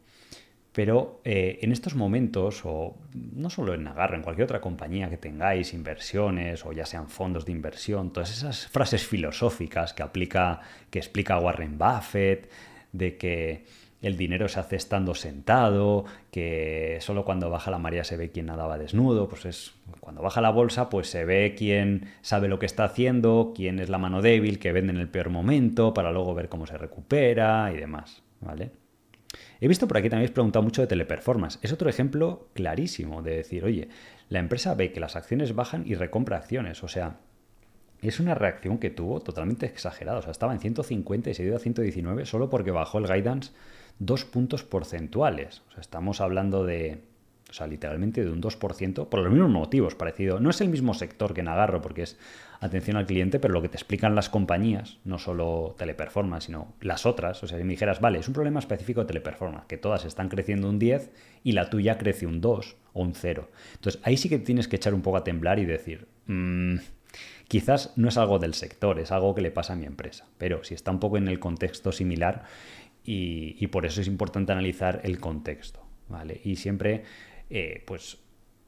Pero 0.72 1.20
eh, 1.24 1.58
en 1.62 1.72
estos 1.72 1.96
momentos, 1.96 2.62
o 2.64 2.96
no 3.12 3.50
solo 3.50 3.74
en 3.74 3.82
Nagarra, 3.82 4.16
en 4.16 4.22
cualquier 4.22 4.44
otra 4.44 4.60
compañía 4.60 5.10
que 5.10 5.16
tengáis, 5.16 5.74
inversiones, 5.74 6.64
o 6.64 6.72
ya 6.72 6.86
sean 6.86 7.08
fondos 7.08 7.44
de 7.44 7.52
inversión, 7.52 8.12
todas 8.12 8.30
esas 8.30 8.68
frases 8.68 9.04
filosóficas 9.04 9.92
que 9.92 10.04
aplica, 10.04 10.60
que 10.90 11.00
explica 11.00 11.40
Warren 11.40 11.78
Buffett, 11.78 12.48
de 12.92 13.16
que 13.16 13.64
el 14.00 14.16
dinero 14.16 14.48
se 14.48 14.60
hace 14.60 14.76
estando 14.76 15.14
sentado, 15.14 16.04
que 16.30 16.98
solo 17.00 17.24
cuando 17.24 17.50
baja 17.50 17.70
la 17.70 17.78
marea 17.78 18.04
se 18.04 18.16
ve 18.16 18.30
quién 18.30 18.46
nadaba 18.46 18.78
desnudo, 18.78 19.28
pues 19.28 19.44
es 19.44 19.74
cuando 20.00 20.22
baja 20.22 20.40
la 20.40 20.50
bolsa 20.50 20.88
pues 20.88 21.10
se 21.10 21.24
ve 21.24 21.54
quién 21.56 22.08
sabe 22.20 22.48
lo 22.48 22.58
que 22.58 22.66
está 22.66 22.84
haciendo, 22.84 23.52
quién 23.56 23.80
es 23.80 23.88
la 23.88 23.98
mano 23.98 24.22
débil 24.22 24.58
que 24.58 24.72
vende 24.72 24.92
en 24.92 24.98
el 24.98 25.08
peor 25.08 25.30
momento 25.30 25.94
para 25.94 26.12
luego 26.12 26.34
ver 26.34 26.48
cómo 26.48 26.66
se 26.66 26.78
recupera 26.78 27.72
y 27.72 27.76
demás, 27.76 28.22
¿vale? 28.40 28.70
He 29.60 29.66
visto 29.66 29.88
por 29.88 29.96
aquí 29.96 30.08
también 30.08 30.20
habéis 30.20 30.34
preguntado 30.34 30.62
mucho 30.62 30.80
de 30.80 30.86
teleperformance. 30.86 31.58
Es 31.62 31.72
otro 31.72 31.90
ejemplo 31.90 32.48
clarísimo 32.54 33.22
de 33.22 33.36
decir, 33.36 33.64
oye, 33.64 33.88
la 34.28 34.38
empresa 34.38 34.74
ve 34.74 34.92
que 34.92 35.00
las 35.00 35.16
acciones 35.16 35.54
bajan 35.54 35.82
y 35.86 35.96
recompra 35.96 36.36
acciones, 36.36 36.82
o 36.84 36.88
sea, 36.88 37.18
es 38.00 38.20
una 38.20 38.34
reacción 38.34 38.78
que 38.78 38.90
tuvo 38.90 39.20
totalmente 39.20 39.66
exagerada. 39.66 40.18
O 40.18 40.22
sea, 40.22 40.30
estaba 40.30 40.52
en 40.52 40.60
150 40.60 41.30
y 41.30 41.34
se 41.34 41.44
dio 41.44 41.56
a 41.56 41.58
119 41.58 42.26
solo 42.26 42.48
porque 42.48 42.70
bajó 42.70 42.98
el 42.98 43.06
guidance 43.06 43.52
dos 43.98 44.24
puntos 44.24 44.62
porcentuales. 44.62 45.62
O 45.68 45.72
sea, 45.72 45.80
estamos 45.80 46.20
hablando 46.20 46.64
de, 46.64 47.00
o 47.50 47.52
sea, 47.52 47.66
literalmente 47.66 48.24
de 48.24 48.30
un 48.30 48.42
2%, 48.42 49.08
por 49.08 49.20
los 49.20 49.32
mismos 49.32 49.50
motivos, 49.50 49.94
parecido. 49.94 50.38
No 50.40 50.50
es 50.50 50.60
el 50.60 50.68
mismo 50.68 50.94
sector 50.94 51.34
que 51.34 51.42
Nagarro, 51.42 51.80
porque 51.80 52.02
es 52.02 52.18
atención 52.60 52.96
al 52.96 53.06
cliente, 53.06 53.38
pero 53.38 53.54
lo 53.54 53.62
que 53.62 53.68
te 53.68 53.76
explican 53.76 54.14
las 54.14 54.28
compañías, 54.28 54.98
no 55.04 55.18
solo 55.18 55.74
Teleperformance, 55.78 56.46
sino 56.46 56.74
las 56.80 57.06
otras. 57.06 57.42
O 57.42 57.46
sea, 57.46 57.58
si 57.58 57.64
me 57.64 57.70
dijeras, 57.70 58.00
vale, 58.00 58.18
es 58.18 58.28
un 58.28 58.34
problema 58.34 58.60
específico 58.60 59.00
de 59.00 59.06
Teleperformance, 59.06 59.66
que 59.66 59.78
todas 59.78 60.04
están 60.04 60.28
creciendo 60.28 60.68
un 60.68 60.78
10 60.78 61.10
y 61.44 61.52
la 61.52 61.70
tuya 61.70 61.98
crece 61.98 62.26
un 62.26 62.40
2 62.40 62.76
o 62.92 63.02
un 63.02 63.14
0. 63.14 63.48
Entonces, 63.74 64.00
ahí 64.04 64.16
sí 64.16 64.28
que 64.28 64.38
tienes 64.38 64.68
que 64.68 64.76
echar 64.76 64.92
un 64.92 65.02
poco 65.02 65.16
a 65.16 65.24
temblar 65.24 65.58
y 65.58 65.64
decir, 65.64 66.06
mmm, 66.26 66.76
quizás 67.48 67.94
no 67.96 68.08
es 68.08 68.18
algo 68.18 68.38
del 68.38 68.54
sector, 68.54 68.98
es 69.00 69.10
algo 69.10 69.34
que 69.34 69.40
le 69.40 69.50
pasa 69.50 69.72
a 69.72 69.76
mi 69.76 69.86
empresa. 69.86 70.26
Pero 70.36 70.64
si 70.64 70.74
está 70.74 70.90
un 70.90 71.00
poco 71.00 71.16
en 71.16 71.28
el 71.28 71.38
contexto 71.38 71.92
similar, 71.92 72.44
y, 73.10 73.66
por 73.68 73.86
eso 73.86 74.02
es 74.02 74.06
importante 74.06 74.52
analizar 74.52 75.00
el 75.02 75.18
contexto, 75.18 75.80
¿vale? 76.08 76.42
Y 76.44 76.56
siempre, 76.56 77.04
eh, 77.48 77.82
pues, 77.86 78.18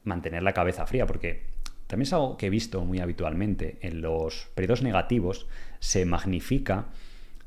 mantener 0.03 0.41
la 0.41 0.53
cabeza 0.53 0.87
fría, 0.87 1.05
porque 1.05 1.43
también 1.85 2.07
es 2.07 2.13
algo 2.13 2.37
que 2.37 2.47
he 2.47 2.49
visto 2.49 2.83
muy 2.83 2.99
habitualmente. 2.99 3.77
En 3.81 4.01
los 4.01 4.49
periodos 4.55 4.81
negativos 4.81 5.47
se 5.79 6.05
magnifica 6.05 6.87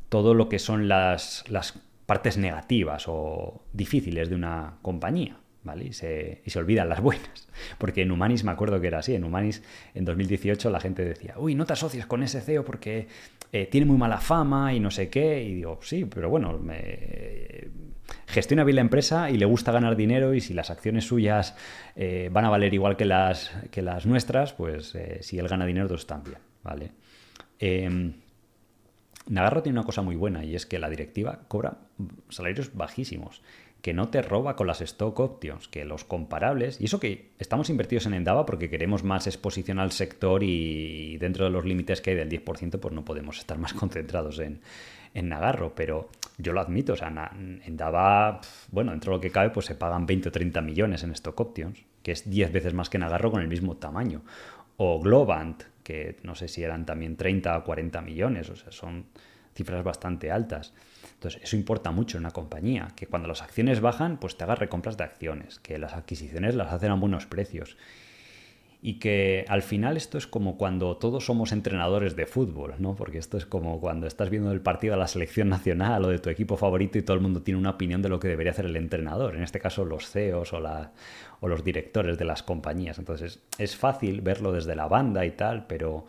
todo 0.08 0.34
lo 0.34 0.48
que 0.48 0.60
son 0.60 0.86
las, 0.86 1.44
las 1.48 1.82
partes 2.06 2.38
negativas 2.38 3.06
o 3.08 3.64
difíciles 3.72 4.28
de 4.28 4.36
una 4.36 4.78
compañía. 4.80 5.38
¿Vale? 5.64 5.86
Y 5.86 5.92
se, 5.92 6.42
olvidan 6.56 6.88
las 6.88 7.00
buenas. 7.00 7.48
Porque 7.78 8.02
en 8.02 8.12
Humanis 8.12 8.44
me 8.44 8.52
acuerdo 8.52 8.80
que 8.80 8.86
era 8.86 8.98
así. 8.98 9.14
En 9.14 9.24
Humanis 9.24 9.62
en 9.94 10.04
2018 10.04 10.70
la 10.70 10.80
gente 10.80 11.04
decía, 11.04 11.34
uy, 11.38 11.54
no 11.54 11.66
te 11.66 11.72
asocias 11.72 12.06
con 12.06 12.22
ese 12.22 12.40
CEO 12.40 12.64
porque 12.64 13.08
eh, 13.52 13.66
tiene 13.66 13.86
muy 13.86 13.96
mala 13.96 14.18
fama 14.18 14.74
y 14.74 14.80
no 14.80 14.90
sé 14.90 15.08
qué. 15.08 15.42
Y 15.42 15.54
digo, 15.54 15.80
sí, 15.82 16.04
pero 16.04 16.28
bueno, 16.28 16.58
me... 16.58 17.68
gestiona 18.26 18.64
bien 18.64 18.76
la 18.76 18.82
empresa 18.82 19.30
y 19.30 19.38
le 19.38 19.46
gusta 19.46 19.72
ganar 19.72 19.96
dinero 19.96 20.34
y 20.34 20.40
si 20.40 20.54
las 20.54 20.70
acciones 20.70 21.06
suyas 21.06 21.56
eh, 21.96 22.28
van 22.30 22.44
a 22.44 22.50
valer 22.50 22.74
igual 22.74 22.96
que 22.96 23.06
las, 23.06 23.50
que 23.70 23.82
las 23.82 24.06
nuestras, 24.06 24.52
pues 24.52 24.94
eh, 24.94 25.18
si 25.22 25.38
él 25.38 25.48
gana 25.48 25.66
dinero, 25.66 25.88
todos 25.88 26.06
también, 26.06 26.38
¿vale? 26.62 26.92
Em, 27.58 28.12
Nagarro 29.26 29.62
tiene 29.62 29.78
una 29.78 29.86
cosa 29.86 30.02
muy 30.02 30.16
buena 30.16 30.44
y 30.44 30.54
es 30.54 30.66
que 30.66 30.78
la 30.78 30.90
directiva 30.90 31.40
cobra 31.48 31.78
salarios 32.28 32.74
bajísimos 32.74 33.40
que 33.84 33.92
no 33.92 34.08
te 34.08 34.22
roba 34.22 34.56
con 34.56 34.66
las 34.66 34.80
stock 34.80 35.20
options, 35.20 35.68
que 35.68 35.84
los 35.84 36.04
comparables, 36.04 36.80
y 36.80 36.86
eso 36.86 36.98
que 36.98 37.32
estamos 37.38 37.68
invertidos 37.68 38.06
en 38.06 38.14
Endava 38.14 38.46
porque 38.46 38.70
queremos 38.70 39.04
más 39.04 39.26
exposición 39.26 39.78
al 39.78 39.92
sector 39.92 40.42
y 40.42 41.18
dentro 41.18 41.44
de 41.44 41.50
los 41.50 41.66
límites 41.66 42.00
que 42.00 42.12
hay 42.12 42.16
del 42.16 42.30
10%, 42.30 42.80
pues 42.80 42.94
no 42.94 43.04
podemos 43.04 43.38
estar 43.38 43.58
más 43.58 43.74
concentrados 43.74 44.38
en, 44.38 44.62
Nagarro, 45.12 45.74
pero 45.74 46.08
yo 46.38 46.54
lo 46.54 46.62
admito, 46.62 46.94
o 46.94 46.96
sea, 46.96 47.12
Endava, 47.66 48.40
bueno, 48.72 48.92
dentro 48.92 49.12
de 49.12 49.18
lo 49.18 49.20
que 49.20 49.30
cabe, 49.30 49.50
pues 49.50 49.66
se 49.66 49.74
pagan 49.74 50.06
20 50.06 50.30
o 50.30 50.32
30 50.32 50.62
millones 50.62 51.02
en 51.02 51.10
stock 51.10 51.38
options, 51.38 51.84
que 52.02 52.12
es 52.12 52.30
10 52.30 52.52
veces 52.52 52.72
más 52.72 52.88
que 52.88 52.96
Nagarro 52.96 53.30
con 53.30 53.42
el 53.42 53.48
mismo 53.48 53.76
tamaño. 53.76 54.22
O 54.78 54.98
Globant, 54.98 55.62
que 55.82 56.16
no 56.22 56.34
sé 56.34 56.48
si 56.48 56.62
eran 56.62 56.86
también 56.86 57.16
30 57.18 57.58
o 57.58 57.64
40 57.64 58.00
millones, 58.00 58.48
o 58.48 58.56
sea, 58.56 58.72
son 58.72 59.04
cifras 59.54 59.84
bastante 59.84 60.32
altas. 60.32 60.72
Entonces, 61.24 61.42
eso 61.42 61.56
importa 61.56 61.90
mucho 61.90 62.18
en 62.18 62.24
una 62.24 62.32
compañía, 62.32 62.88
que 62.96 63.06
cuando 63.06 63.28
las 63.28 63.40
acciones 63.40 63.80
bajan, 63.80 64.18
pues 64.18 64.36
te 64.36 64.44
hagas 64.44 64.58
recompras 64.58 64.98
de 64.98 65.04
acciones, 65.04 65.58
que 65.58 65.78
las 65.78 65.94
adquisiciones 65.94 66.54
las 66.54 66.70
hacen 66.70 66.90
a 66.90 66.96
buenos 66.96 67.24
precios. 67.24 67.78
Y 68.82 68.98
que 68.98 69.46
al 69.48 69.62
final 69.62 69.96
esto 69.96 70.18
es 70.18 70.26
como 70.26 70.58
cuando 70.58 70.98
todos 70.98 71.24
somos 71.24 71.52
entrenadores 71.52 72.14
de 72.14 72.26
fútbol, 72.26 72.74
¿no? 72.78 72.94
Porque 72.94 73.16
esto 73.16 73.38
es 73.38 73.46
como 73.46 73.80
cuando 73.80 74.06
estás 74.06 74.28
viendo 74.28 74.52
el 74.52 74.60
partido 74.60 74.92
de 74.92 75.00
la 75.00 75.08
selección 75.08 75.48
nacional 75.48 76.04
o 76.04 76.08
de 76.08 76.18
tu 76.18 76.28
equipo 76.28 76.58
favorito 76.58 76.98
y 76.98 77.02
todo 77.02 77.16
el 77.16 77.22
mundo 77.22 77.40
tiene 77.40 77.58
una 77.58 77.70
opinión 77.70 78.02
de 78.02 78.10
lo 78.10 78.20
que 78.20 78.28
debería 78.28 78.52
hacer 78.52 78.66
el 78.66 78.76
entrenador. 78.76 79.34
En 79.34 79.42
este 79.42 79.60
caso, 79.60 79.86
los 79.86 80.10
CEOs 80.10 80.52
o, 80.52 81.48
los 81.48 81.64
directores 81.64 82.18
de 82.18 82.26
las 82.26 82.42
compañías. 82.42 82.98
Entonces, 82.98 83.40
es 83.56 83.76
fácil 83.76 84.20
verlo 84.20 84.52
desde 84.52 84.76
la 84.76 84.88
banda 84.88 85.24
y 85.24 85.30
tal, 85.30 85.66
pero 85.66 86.04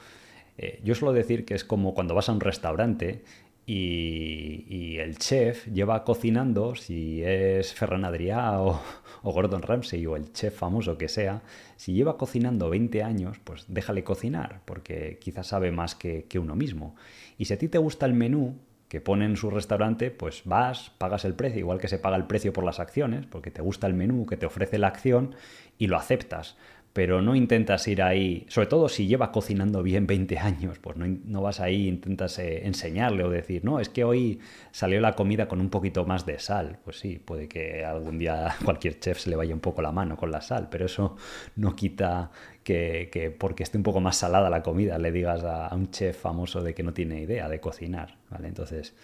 eh, 0.57 0.81
yo 0.83 0.93
suelo 0.93 1.13
decir 1.13 1.45
que 1.45 1.53
es 1.53 1.63
como 1.63 1.93
cuando 1.93 2.13
vas 2.13 2.27
a 2.27 2.33
un 2.33 2.41
restaurante 2.41 3.23
y, 3.65 4.97
el 4.99 5.17
chef 5.17 5.67
lleva 5.67 6.03
cocinando, 6.03 6.75
si 6.75 7.23
es 7.23 7.73
Ferran 7.73 8.05
Adrià 8.05 8.59
o, 8.59 8.81
Gordon 9.23 9.61
Ramsay 9.61 10.05
o 10.05 10.15
el 10.15 10.31
chef 10.33 10.57
famoso 10.57 10.97
que 10.97 11.07
sea, 11.07 11.41
si 11.75 11.93
lleva 11.93 12.17
cocinando 12.17 12.69
20 12.69 13.03
años, 13.03 13.39
pues 13.43 13.65
déjale 13.67 14.03
cocinar, 14.03 14.61
porque 14.65 15.17
quizás 15.19 15.47
sabe 15.47 15.71
más 15.71 15.95
que, 15.95 16.25
que 16.25 16.39
uno 16.39 16.55
mismo. 16.55 16.95
Y 17.37 17.45
si 17.45 17.53
a 17.53 17.57
ti 17.57 17.67
te 17.67 17.77
gusta 17.77 18.05
el 18.05 18.13
menú 18.13 18.59
que 18.87 19.01
pone 19.01 19.25
en 19.25 19.35
su 19.35 19.49
restaurante, 19.49 20.11
pues 20.11 20.43
vas, 20.45 20.91
pagas 20.97 21.25
el 21.25 21.33
precio, 21.33 21.59
igual 21.59 21.79
que 21.79 21.87
se 21.87 21.97
paga 21.97 22.17
el 22.17 22.25
precio 22.25 22.53
por 22.53 22.63
las 22.63 22.79
acciones, 22.79 23.25
porque 23.25 23.51
te 23.51 23.61
gusta 23.61 23.87
el 23.87 23.95
menú 23.95 24.25
que 24.25 24.37
te 24.37 24.45
ofrece 24.45 24.77
la 24.77 24.87
acción 24.87 25.35
y 25.77 25.87
lo 25.87 25.97
aceptas 25.97 26.55
pero 26.95 27.22
no 27.22 27.35
intentas 27.35 27.85
ir 27.89 28.01
ahí, 28.01 28.45
sobre 28.47 28.67
todo 28.67 28.88
si 28.88 29.05
lleva 29.05 29.34
cocinando 29.34 29.84
bien 29.84 30.07
20 30.07 30.38
años, 30.39 30.80
pues 30.80 30.95
no, 30.95 31.41
vas 31.41 31.59
ahí, 31.59 31.89
intentas 31.89 32.39
eh, 32.39 32.65
enseñarle 32.65 33.26
o 33.26 33.30
decir, 33.30 33.65
no, 33.65 33.81
es 33.81 33.89
que 33.89 34.05
hoy 34.05 34.39
salió 34.72 35.01
la 35.01 35.11
comida 35.11 35.49
con 35.49 35.59
un 35.59 35.69
poquito 35.69 36.05
más 36.05 36.26
de 36.26 36.39
sal. 36.39 36.80
Pues 36.85 36.97
sí, 36.97 37.19
puede 37.19 37.49
que 37.49 37.84
algún 37.84 38.17
día 38.17 38.55
cualquier 38.63 38.97
chef 38.97 39.19
se 39.19 39.30
le 39.30 39.35
vaya 39.35 39.53
un 39.53 39.59
poco 39.59 39.81
la 39.81 39.91
mano 39.91 40.15
con 40.15 40.31
la 40.31 40.39
sal, 40.39 40.69
pero 40.72 40.85
eso 40.85 41.17
no 41.57 41.76
quita 41.76 42.31
que, 42.63 43.35
porque 43.38 43.63
esté 43.63 43.77
un 43.77 43.84
poco 43.84 43.99
más 43.99 44.15
salada 44.15 44.49
la 44.49 44.63
comida 44.63 44.97
le 44.97 45.11
digas 45.11 45.43
a, 45.43 45.76
un 45.76 45.91
chef 45.91 46.17
famoso 46.17 46.63
de 46.63 46.73
que 46.73 46.84
no 46.84 46.93
tiene 46.93 47.19
idea 47.19 47.49
de 47.49 47.59
cocinar, 47.59 48.15
¿vale? 48.30 48.47
Entonces, 48.47 48.95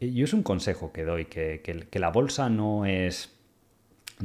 yo 0.00 0.24
es 0.24 0.32
un 0.32 0.42
consejo 0.42 0.90
que 0.90 1.04
doy, 1.04 1.26
que, 1.26 1.60
que 1.60 1.98
la 1.98 2.08
bolsa 2.08 2.48
no 2.48 2.86
es 2.86 3.33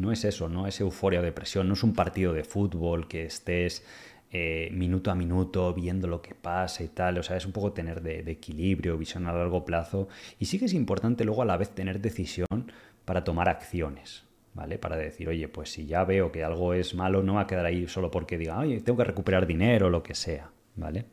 no 0.01 0.11
es 0.11 0.25
eso, 0.25 0.49
no 0.49 0.67
es 0.67 0.79
euforia 0.81 1.19
o 1.19 1.23
depresión, 1.23 1.67
no 1.67 1.73
es 1.73 1.83
un 1.83 1.93
partido 1.93 2.33
de 2.33 2.43
fútbol 2.43 3.07
que 3.07 3.25
estés 3.25 3.83
eh, 4.31 4.69
minuto 4.71 5.09
a 5.09 5.15
minuto 5.15 5.73
viendo 5.73 6.07
lo 6.07 6.21
que 6.21 6.35
pasa 6.35 6.83
y 6.83 6.89
tal, 6.89 7.17
o 7.17 7.23
sea, 7.23 7.35
es 7.35 7.45
un 7.45 7.51
poco 7.51 7.73
tener 7.73 8.01
de, 8.01 8.19
equilibrio, 8.31 8.97
visión 8.97 9.25
a 9.27 9.33
largo 9.33 9.65
plazo 9.65 10.07
y 10.37 10.45
sí 10.45 10.59
que 10.59 10.65
es 10.65 10.73
importante 10.73 11.25
luego 11.25 11.41
a 11.41 11.45
la 11.45 11.57
vez 11.57 11.71
tener 11.71 11.99
decisión 11.99 12.71
para 13.05 13.23
tomar 13.23 13.49
acciones, 13.49 14.23
¿vale? 14.53 14.77
Para 14.77 14.97
decir, 14.97 15.27
oye, 15.29 15.47
pues 15.47 15.71
si 15.71 15.87
ya 15.87 16.03
veo 16.03 16.31
que 16.31 16.43
algo 16.43 16.73
es 16.75 16.93
malo, 16.93 17.23
no 17.23 17.35
va 17.35 17.41
a 17.41 17.47
quedar 17.47 17.65
ahí 17.65 17.87
solo 17.87 18.11
porque 18.11 18.37
diga, 18.37 18.59
oye, 18.59 18.81
tengo 18.81 18.97
que 18.97 19.05
recuperar 19.05 19.47
dinero 19.47 19.87
o 19.87 19.89
lo 19.89 20.03
que 20.03 20.13
sea, 20.13 20.51
¿vale? 20.75 21.05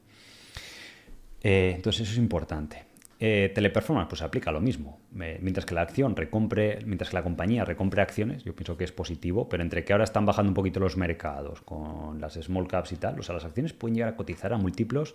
Eh, 1.42 1.72
entonces 1.76 2.02
eso 2.02 2.12
es 2.12 2.18
importante. 2.18 2.85
Eh, 3.18 3.50
teleperformance, 3.54 4.10
pues 4.10 4.20
aplica 4.22 4.52
lo 4.52 4.60
mismo. 4.60 5.00
mientras 5.10 5.64
que 5.64 5.74
la 5.74 5.80
acción 5.80 6.14
recompre, 6.14 6.80
mientras 6.84 7.10
que 7.10 7.16
la 7.16 7.22
compañía 7.22 7.64
recompre 7.64 8.02
acciones, 8.02 8.44
yo 8.44 8.54
pienso 8.54 8.76
que 8.76 8.84
es 8.84 8.92
positivo, 8.92 9.48
pero 9.48 9.62
entre 9.62 9.84
que 9.84 9.92
ahora 9.94 10.04
están 10.04 10.26
bajando 10.26 10.50
un 10.50 10.54
poquito 10.54 10.80
los 10.80 10.98
mercados 10.98 11.62
con 11.62 12.20
las 12.20 12.34
small 12.34 12.68
caps 12.68 12.92
y 12.92 12.96
tal, 12.96 13.18
o 13.18 13.22
sea, 13.22 13.34
las 13.34 13.44
acciones 13.44 13.72
pueden 13.72 13.94
llegar 13.94 14.12
a 14.12 14.16
cotizar 14.16 14.52
a 14.52 14.58
múltiplos 14.58 15.14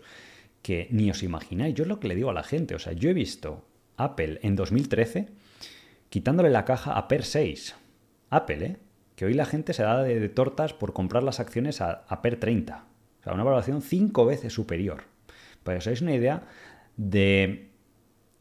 que 0.63 0.87
ni 0.89 1.11
os 1.11 1.21
imagináis. 1.21 1.75
Yo 1.75 1.83
es 1.83 1.87
lo 1.87 1.99
que 1.99 2.07
le 2.07 2.15
digo 2.15 2.31
a 2.31 2.33
la 2.33 2.43
gente, 2.43 2.73
o 2.73 2.79
sea, 2.79 2.93
yo 2.93 3.09
he 3.09 3.13
visto 3.13 3.65
Apple 3.97 4.39
en 4.41 4.55
2013 4.55 5.27
quitándole 6.09 6.49
la 6.49 6.65
caja 6.65 6.93
a 6.93 7.07
PER 7.07 7.23
6. 7.23 7.75
Apple, 8.29 8.65
¿eh? 8.65 8.77
Que 9.15 9.25
hoy 9.25 9.33
la 9.33 9.45
gente 9.45 9.73
se 9.73 9.83
da 9.83 10.01
de, 10.01 10.29
tortas 10.29 10.73
por 10.73 10.93
comprar 10.93 11.23
las 11.23 11.39
acciones 11.39 11.81
a, 11.81 12.21
PER 12.21 12.37
30. 12.37 12.85
O 13.19 13.23
sea, 13.23 13.33
una 13.33 13.43
valoración 13.43 13.81
cinco 13.81 14.25
veces 14.25 14.51
superior. 14.51 15.03
Para 15.63 15.75
que 15.75 15.79
os 15.79 15.87
hagáis 15.87 16.01
una 16.01 16.15
idea 16.15 16.43
de 16.97 17.70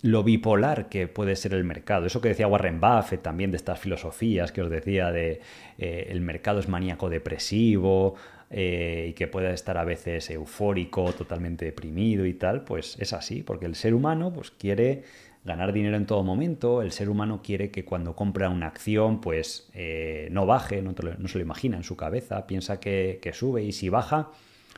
lo 0.03 0.23
bipolar 0.23 0.89
que 0.89 1.09
puede 1.09 1.37
ser 1.37 1.55
el 1.55 1.65
mercado. 1.65 2.07
Eso 2.07 2.21
que 2.21 2.29
decía 2.29 2.47
Warren 2.47 2.81
Buffett 2.81 3.23
también 3.23 3.51
de 3.51 3.57
estas 3.57 3.79
filosofías 3.79 4.53
que 4.53 4.63
os 4.63 4.71
decía 4.71 5.13
de 5.13 5.41
eh, 5.79 6.07
el 6.11 6.21
mercado 6.21 6.61
es 6.61 6.69
maníaco 6.69 7.11
depresivo 7.11 8.15
eh, 8.51 9.09
y 9.11 9.13
que 9.13 9.29
puede 9.29 9.53
estar 9.53 9.77
a 9.79 9.85
veces 9.85 10.31
eufórico, 10.31 11.13
totalmente 11.13 11.67
deprimido 11.67 12.25
y 12.27 12.35
tal, 12.35 12.65
pues 12.65 12.97
es 12.99 13.13
así, 13.13 13.43
porque 13.43 13.67
el 13.67 13.75
ser 13.75 13.95
humano 13.95 14.33
pues 14.33 14.51
quiere 14.51 15.05
ganar 15.45 15.73
dinero 15.73 15.97
en 15.97 16.07
todo 16.07 16.23
momento, 16.23 16.83
el 16.83 16.93
ser 16.93 17.09
humano 17.09 17.41
quiere 17.43 17.71
que 17.71 17.85
cuando 17.85 18.15
compra 18.15 18.51
una 18.51 18.67
acción 18.67 19.21
pues 19.21 19.71
eh, 19.75 20.29
no 20.33 20.47
baje, 20.47 20.83
no, 20.83 20.95
se 20.95 21.39
lo 21.39 21.43
imagina 21.43 21.77
en 21.77 21.85
su 21.85 21.97
cabeza, 21.97 22.47
piensa 22.47 22.81
que 22.81 23.31
sube 23.33 23.63
y 23.63 23.73
si 23.73 23.89
baja 23.89 24.31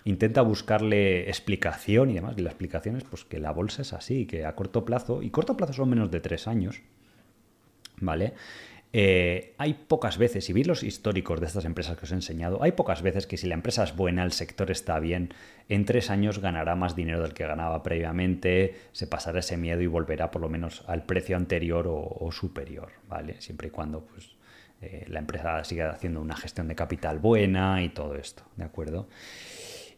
intenta 0.05 0.43
buscarle 0.43 1.29
explicación 1.29 2.11
y 2.11 2.15
demás. 2.15 2.35
Y 2.37 2.43
la 2.43 2.51
explicación 2.51 2.97
es 2.97 3.05
pues, 3.05 3.25
que 3.25 3.39
la 3.39 3.53
bolsa 3.53 3.83
es 3.83 3.93
así, 3.93 4.27
que 4.27 4.45
a 4.45 4.55
corto 4.55 4.85
plazo, 4.85 5.23
y 5.23 5.31
corto 5.31 5.57
plazo 5.57 5.73
son 5.73 5.91
menos 5.91 6.11
de 6.11 6.21
tres 6.21 6.49
años, 6.49 6.83
¿vale? 7.99 8.35
Eh, 8.95 9.55
hay 9.57 9.73
pocas 9.73 10.19
veces, 10.19 10.45
si 10.45 10.53
veis 10.53 10.67
los 10.67 10.83
históricos 10.83 11.41
de 11.41 11.47
estas 11.47 11.65
empresas 11.65 11.97
que 11.97 12.05
os 12.05 12.13
he 12.13 12.15
enseñado, 12.15 12.63
hay 12.63 12.73
pocas 12.73 13.01
veces 13.01 13.27
que 13.27 13.39
si 13.39 13.47
la 13.47 13.55
empresa 13.55 13.85
es 13.85 13.97
buena, 13.97 14.23
el 14.23 14.33
sector 14.33 14.71
está 14.71 14.99
bien, 14.99 15.33
en 15.71 15.87
tres 15.87 16.11
años 16.11 16.41
ganará 16.41 16.75
más 16.77 16.95
dinero 16.95 17.23
del 17.23 17.33
que 17.33 17.47
ganaba 17.47 17.83
previamente, 17.83 18.77
se 18.93 19.07
pasará 19.07 19.39
ese 19.39 19.57
miedo 19.57 19.81
y 19.81 19.87
volverá 19.87 20.31
por 20.31 20.43
lo 20.43 20.51
menos 20.51 20.85
al 20.89 21.05
precio 21.05 21.37
anterior 21.39 21.87
o, 21.89 22.31
superior, 22.33 22.93
¿vale? 23.09 23.41
Siempre 23.41 23.69
y 23.69 23.71
cuando 23.71 24.03
pues, 24.03 24.37
eh, 24.83 25.07
la 25.09 25.21
empresa 25.21 25.65
siga 25.65 25.91
haciendo 25.91 26.21
una 26.21 26.37
gestión 26.37 26.69
de 26.69 26.75
capital 26.75 27.19
buena 27.19 27.83
y 27.83 27.89
todo 27.89 28.15
esto, 28.17 28.43
¿de 28.57 28.65
acuerdo? 28.65 29.09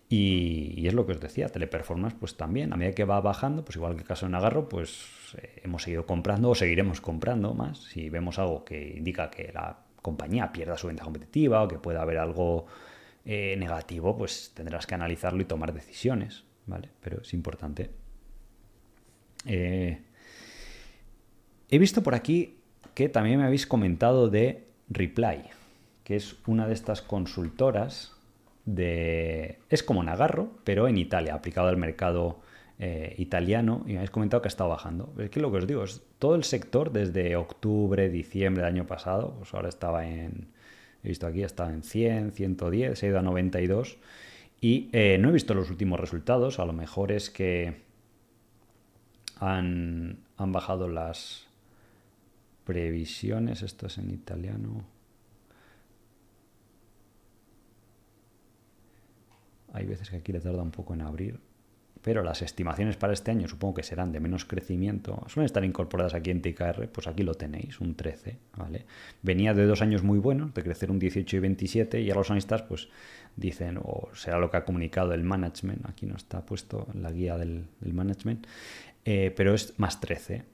Y, 0.08 0.86
es 0.86 0.94
lo 0.94 1.06
que 1.06 1.12
os 1.12 1.20
decía, 1.20 1.48
Teleperformance 1.48 2.16
pues 2.18 2.36
también, 2.36 2.72
a 2.72 2.76
medida 2.76 2.94
que 2.94 3.04
va 3.04 3.20
bajando, 3.20 3.64
pues 3.64 3.76
igual 3.76 3.94
que 3.94 4.02
el 4.02 4.06
caso 4.06 4.26
de 4.26 4.32
Nagarro, 4.32 4.68
pues 4.68 5.06
eh, 5.36 5.62
hemos 5.64 5.82
seguido 5.82 6.06
comprando 6.06 6.50
o 6.50 6.54
seguiremos 6.54 7.00
comprando 7.00 7.54
más. 7.54 7.78
Si 7.78 8.10
vemos 8.10 8.38
algo 8.38 8.64
que 8.64 8.94
indica 8.96 9.30
que 9.30 9.50
la 9.52 9.78
compañía 10.02 10.52
pierda 10.52 10.76
su 10.76 10.88
ventaja 10.88 11.06
competitiva 11.06 11.62
o 11.62 11.68
que 11.68 11.78
pueda 11.78 12.02
haber 12.02 12.18
algo 12.18 12.66
eh, 13.24 13.56
negativo, 13.58 14.16
pues 14.16 14.52
tendrás 14.54 14.86
que 14.86 14.94
analizarlo 14.94 15.40
y 15.40 15.46
tomar 15.46 15.72
decisiones, 15.72 16.44
¿vale? 16.66 16.90
Pero 17.00 17.22
es 17.22 17.32
importante. 17.32 17.90
Eh, 19.46 20.00
he 21.70 21.78
visto 21.78 22.02
por 22.02 22.14
aquí 22.14 22.58
que 22.94 23.08
también 23.08 23.38
me 23.38 23.46
habéis 23.46 23.66
comentado 23.66 24.28
de 24.28 24.66
Reply, 24.90 25.44
que 26.04 26.16
es 26.16 26.36
una 26.46 26.66
de 26.66 26.74
estas 26.74 27.00
consultoras 27.00 28.13
de... 28.64 29.58
Es 29.68 29.82
como 29.82 30.02
Nagarro, 30.02 30.50
pero 30.64 30.88
en 30.88 30.98
Italia, 30.98 31.34
aplicado 31.34 31.68
al 31.68 31.76
mercado 31.76 32.40
eh, 32.78 33.14
italiano, 33.18 33.82
y 33.86 33.90
me 33.90 33.98
habéis 33.98 34.10
comentado 34.10 34.42
que 34.42 34.48
ha 34.48 34.50
estado 34.50 34.70
bajando. 34.70 35.12
Es 35.18 35.30
que 35.30 35.40
lo 35.40 35.50
que 35.50 35.58
os 35.58 35.66
digo 35.66 35.84
es, 35.84 36.02
todo 36.18 36.34
el 36.34 36.44
sector 36.44 36.92
desde 36.92 37.36
octubre, 37.36 38.08
diciembre 38.08 38.64
del 38.64 38.72
año 38.72 38.86
pasado, 38.86 39.34
pues 39.38 39.54
ahora 39.54 39.68
estaba 39.68 40.06
en... 40.06 40.48
He 41.02 41.08
visto 41.08 41.26
aquí, 41.26 41.42
estaba 41.42 41.70
en 41.70 41.82
100, 41.82 42.32
110, 42.32 42.98
se 42.98 43.06
ha 43.06 43.08
ido 43.10 43.18
a 43.18 43.22
92. 43.22 43.98
Y 44.60 44.88
eh, 44.92 45.18
no 45.20 45.28
he 45.28 45.32
visto 45.32 45.52
los 45.52 45.70
últimos 45.70 46.00
resultados, 46.00 46.58
a 46.58 46.64
lo 46.64 46.72
mejor 46.72 47.12
es 47.12 47.28
que 47.28 47.82
han, 49.38 50.20
han 50.38 50.52
bajado 50.52 50.88
las 50.88 51.46
previsiones, 52.64 53.62
esto 53.62 53.86
es 53.86 53.98
en 53.98 54.10
italiano. 54.10 54.93
Hay 59.74 59.86
veces 59.86 60.08
que 60.08 60.16
aquí 60.16 60.32
le 60.32 60.40
tarda 60.40 60.62
un 60.62 60.70
poco 60.70 60.94
en 60.94 61.02
abrir. 61.02 61.40
Pero 62.00 62.22
las 62.22 62.42
estimaciones 62.42 62.96
para 62.96 63.14
este 63.14 63.30
año 63.30 63.48
supongo 63.48 63.74
que 63.74 63.82
serán 63.82 64.12
de 64.12 64.20
menos 64.20 64.44
crecimiento. 64.44 65.24
Suelen 65.26 65.46
estar 65.46 65.64
incorporadas 65.64 66.14
aquí 66.14 66.30
en 66.30 66.42
TKR, 66.42 66.86
pues 66.88 67.06
aquí 67.06 67.22
lo 67.22 67.34
tenéis, 67.34 67.80
un 67.80 67.94
13, 67.94 68.36
¿vale? 68.56 68.84
Venía 69.22 69.54
de 69.54 69.64
dos 69.64 69.80
años 69.80 70.02
muy 70.02 70.18
buenos, 70.18 70.52
de 70.52 70.62
crecer 70.62 70.90
un 70.90 70.98
18 70.98 71.36
y 71.36 71.40
27, 71.40 72.00
y 72.02 72.10
a 72.10 72.14
los 72.14 72.30
analistas 72.30 72.62
pues 72.62 72.88
dicen, 73.36 73.78
o 73.82 74.10
será 74.12 74.38
lo 74.38 74.50
que 74.50 74.58
ha 74.58 74.66
comunicado 74.66 75.14
el 75.14 75.24
management, 75.24 75.86
aquí 75.88 76.04
no 76.04 76.16
está 76.16 76.44
puesto 76.44 76.86
la 76.92 77.10
guía 77.10 77.38
del, 77.38 77.68
management, 77.80 78.46
eh, 79.06 79.32
pero 79.34 79.54
es 79.54 79.72
más 79.78 79.98
13. 79.98 80.44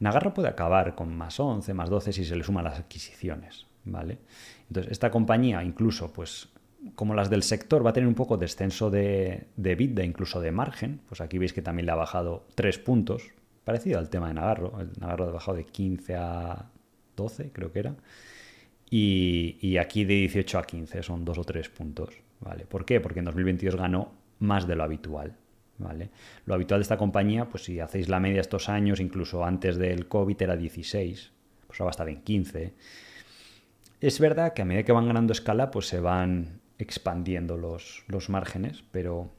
Nagarro 0.00 0.32
puede 0.32 0.48
acabar 0.48 0.94
con 0.94 1.14
más 1.14 1.38
11, 1.38 1.74
más 1.74 1.90
12 1.90 2.14
si 2.14 2.24
se 2.24 2.34
le 2.34 2.44
suman 2.44 2.64
las 2.64 2.78
adquisiciones, 2.78 3.66
¿vale? 3.84 4.20
Entonces, 4.68 4.90
esta 4.90 5.10
compañía 5.10 5.62
incluso 5.62 6.14
pues 6.14 6.48
como 6.94 7.14
las 7.14 7.30
del 7.30 7.42
sector 7.42 7.84
va 7.84 7.90
a 7.90 7.92
tener 7.92 8.08
un 8.08 8.14
poco 8.14 8.36
descenso 8.36 8.90
de, 8.90 9.46
de 9.56 10.04
incluso 10.04 10.40
de 10.40 10.52
margen, 10.52 11.00
pues 11.08 11.20
aquí 11.20 11.38
veis 11.38 11.52
que 11.52 11.62
también 11.62 11.86
le 11.86 11.92
ha 11.92 11.96
bajado 11.96 12.46
3 12.54 12.78
puntos, 12.78 13.22
parecido 13.64 13.98
al 13.98 14.10
tema 14.10 14.28
de 14.28 14.34
Nagarro. 14.34 14.80
El 14.80 14.90
Nagarro 15.00 15.24
ha 15.28 15.32
bajado 15.32 15.56
de 15.56 15.64
15 15.64 16.16
a 16.16 16.70
12, 17.16 17.50
creo 17.52 17.72
que 17.72 17.78
era. 17.78 17.94
Y, 18.90 19.76
aquí 19.78 20.04
de 20.04 20.14
18 20.14 20.58
a 20.58 20.64
15 20.64 21.02
son 21.02 21.24
2 21.24 21.38
o 21.38 21.44
3 21.44 21.68
puntos. 21.70 22.14
¿vale? 22.40 22.66
¿Por 22.66 22.84
qué? 22.84 23.00
Porque 23.00 23.20
en 23.20 23.24
2022 23.24 23.76
ganó 23.76 24.12
más 24.38 24.66
de 24.66 24.76
lo 24.76 24.84
habitual. 24.84 25.36
¿vale? 25.78 26.10
Lo 26.46 26.54
habitual 26.54 26.80
de 26.80 26.82
esta 26.82 26.98
compañía, 26.98 27.48
pues 27.48 27.64
si 27.64 27.80
hacéis 27.80 28.08
la 28.08 28.20
media 28.20 28.40
estos 28.40 28.68
años, 28.68 29.00
incluso 29.00 29.44
antes 29.44 29.78
del 29.78 30.06
COVID 30.06 30.40
era 30.40 30.56
16, 30.56 31.32
pues 31.66 31.80
ahora 31.80 31.86
va 31.86 31.90
a 31.90 31.96
estar 31.96 32.08
en 32.08 32.22
15. 32.22 32.74
Es 34.00 34.20
verdad 34.20 34.52
que 34.52 34.62
a 34.62 34.64
medida 34.64 34.84
que 34.84 34.92
van 34.92 35.06
ganando 35.06 35.32
escala, 35.32 35.70
pues 35.70 35.88
se 35.88 35.98
van 35.98 36.60
expandiendo 36.78 37.56
los, 37.56 38.04
los 38.08 38.28
márgenes, 38.28 38.84
pero 38.90 39.32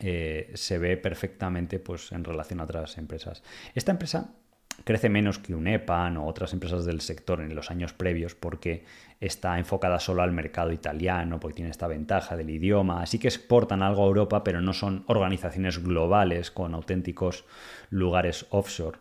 eh, 0.00 0.50
se 0.54 0.78
ve 0.78 0.96
perfectamente 0.96 1.78
pues, 1.78 2.12
en 2.12 2.24
relación 2.24 2.60
a 2.60 2.64
otras 2.64 2.98
empresas. 2.98 3.42
Esta 3.74 3.92
empresa 3.92 4.34
crece 4.82 5.08
menos 5.08 5.38
que 5.38 5.54
un 5.54 5.68
EPAN 5.68 6.16
o 6.16 6.26
otras 6.26 6.52
empresas 6.52 6.84
del 6.84 7.00
sector 7.00 7.40
en 7.40 7.54
los 7.54 7.70
años 7.70 7.92
previos 7.92 8.34
porque 8.34 8.84
está 9.20 9.58
enfocada 9.58 10.00
solo 10.00 10.22
al 10.22 10.32
mercado 10.32 10.72
italiano, 10.72 11.38
porque 11.38 11.56
tiene 11.56 11.70
esta 11.70 11.86
ventaja 11.86 12.36
del 12.36 12.50
idioma, 12.50 13.02
así 13.02 13.18
que 13.18 13.28
exportan 13.28 13.82
algo 13.82 14.02
a 14.02 14.08
Europa, 14.08 14.42
pero 14.42 14.60
no 14.60 14.72
son 14.72 15.04
organizaciones 15.06 15.82
globales 15.82 16.50
con 16.50 16.74
auténticos 16.74 17.44
lugares 17.90 18.46
offshore. 18.50 18.98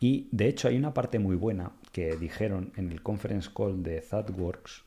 Y 0.00 0.28
de 0.32 0.48
hecho 0.48 0.68
hay 0.68 0.76
una 0.76 0.92
parte 0.92 1.18
muy 1.18 1.36
buena 1.36 1.70
que 1.92 2.16
dijeron 2.16 2.72
en 2.76 2.90
el 2.90 3.02
conference 3.02 3.48
call 3.54 3.82
de 3.82 4.00
ThoughtWorks, 4.00 4.82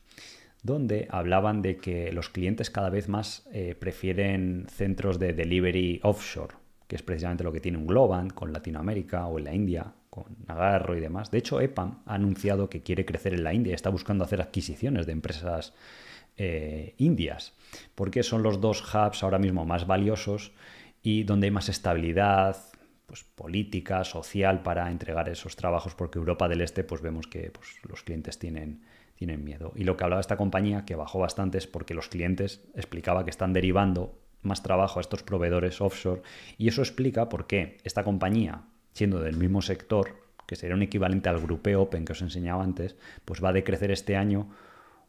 donde 0.62 1.06
hablaban 1.10 1.62
de 1.62 1.76
que 1.76 2.12
los 2.12 2.28
clientes 2.28 2.70
cada 2.70 2.90
vez 2.90 3.08
más 3.08 3.48
eh, 3.52 3.74
prefieren 3.78 4.66
centros 4.68 5.18
de 5.18 5.32
delivery 5.32 6.00
offshore, 6.02 6.54
que 6.86 6.96
es 6.96 7.02
precisamente 7.02 7.44
lo 7.44 7.52
que 7.52 7.60
tiene 7.60 7.78
un 7.78 7.86
Globant 7.86 8.32
con 8.32 8.52
Latinoamérica 8.52 9.26
o 9.26 9.38
en 9.38 9.44
la 9.44 9.54
India, 9.54 9.92
con 10.10 10.24
Nagarro 10.46 10.96
y 10.96 11.00
demás. 11.00 11.30
De 11.30 11.38
hecho, 11.38 11.60
EPAM 11.60 12.02
ha 12.06 12.14
anunciado 12.14 12.68
que 12.68 12.82
quiere 12.82 13.04
crecer 13.04 13.34
en 13.34 13.44
la 13.44 13.54
India 13.54 13.72
y 13.72 13.74
está 13.74 13.90
buscando 13.90 14.24
hacer 14.24 14.40
adquisiciones 14.40 15.06
de 15.06 15.12
empresas 15.12 15.74
eh, 16.36 16.94
indias, 16.98 17.52
porque 17.94 18.22
son 18.22 18.42
los 18.42 18.60
dos 18.60 18.82
hubs 18.94 19.22
ahora 19.22 19.38
mismo 19.38 19.64
más 19.64 19.86
valiosos 19.86 20.52
y 21.02 21.24
donde 21.24 21.46
hay 21.46 21.50
más 21.50 21.68
estabilidad, 21.68 22.56
pues, 23.06 23.24
política, 23.24 24.04
social 24.04 24.62
para 24.62 24.90
entregar 24.90 25.28
esos 25.28 25.56
trabajos, 25.56 25.94
porque 25.94 26.18
Europa 26.18 26.48
del 26.48 26.60
Este, 26.60 26.84
pues 26.84 27.00
vemos 27.00 27.26
que 27.26 27.50
pues, 27.50 27.76
los 27.88 28.02
clientes 28.02 28.38
tienen 28.38 28.82
tienen 29.18 29.44
miedo. 29.44 29.72
Y 29.74 29.82
lo 29.82 29.96
que 29.96 30.04
hablaba 30.04 30.20
esta 30.20 30.36
compañía, 30.36 30.84
que 30.84 30.94
bajó 30.94 31.18
bastante, 31.18 31.58
es 31.58 31.66
porque 31.66 31.92
los 31.92 32.08
clientes 32.08 32.62
explicaba 32.74 33.24
que 33.24 33.30
están 33.30 33.52
derivando 33.52 34.16
más 34.42 34.62
trabajo 34.62 35.00
a 35.00 35.02
estos 35.02 35.24
proveedores 35.24 35.80
offshore 35.80 36.22
y 36.56 36.68
eso 36.68 36.82
explica 36.82 37.28
por 37.28 37.48
qué 37.48 37.78
esta 37.82 38.04
compañía, 38.04 38.62
siendo 38.92 39.18
del 39.18 39.36
mismo 39.36 39.60
sector, 39.60 40.14
que 40.46 40.54
sería 40.54 40.76
un 40.76 40.82
equivalente 40.82 41.28
al 41.28 41.40
grupeo 41.40 41.82
Open 41.82 42.04
que 42.04 42.12
os 42.12 42.22
enseñaba 42.22 42.62
antes, 42.62 42.94
pues 43.24 43.42
va 43.42 43.48
a 43.48 43.52
decrecer 43.52 43.90
este 43.90 44.16
año 44.16 44.50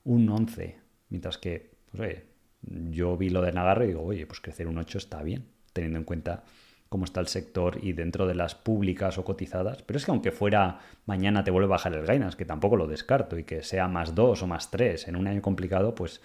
un 0.04 0.28
11, 0.28 0.80
mientras 1.10 1.38
que, 1.38 1.70
pues 1.96 2.24
yo 2.64 3.16
vi 3.16 3.30
lo 3.30 3.44
de 3.44 3.52
Nagarro 3.52 3.84
y 3.84 3.90
digo, 3.90 4.04
oye, 4.04 4.26
pues 4.26 4.42
crecer 4.42 4.68
un 4.68 4.80
8 4.80 4.98
está 4.98 5.22
bien, 5.22 5.46
teniendo 5.72 6.00
en 6.00 6.06
cuenta 6.06 6.44
cómo 6.90 7.06
está 7.06 7.20
el 7.20 7.28
sector 7.28 7.80
y 7.82 7.94
dentro 7.94 8.26
de 8.26 8.34
las 8.34 8.56
públicas 8.56 9.18
o 9.20 9.24
cotizadas. 9.24 9.84
Pero 9.84 9.98
es 9.98 10.06
que 10.06 10.12
aunque 10.12 10.32
fuera 10.32 10.80
mañana 11.06 11.44
te 11.44 11.52
vuelve 11.52 11.68
a 11.68 11.70
bajar 11.70 11.94
el 11.94 12.06
Gainas, 12.06 12.36
que 12.36 12.46
tampoco 12.46 12.76
lo 12.76 12.88
descarto, 12.88 13.38
y 13.38 13.44
que 13.44 13.62
sea 13.62 13.88
más 13.88 14.16
2 14.16 14.42
o 14.42 14.48
más 14.48 14.72
3 14.72 15.08
en 15.08 15.16
un 15.16 15.28
año 15.28 15.42
complicado, 15.42 15.94
pues 15.94 16.22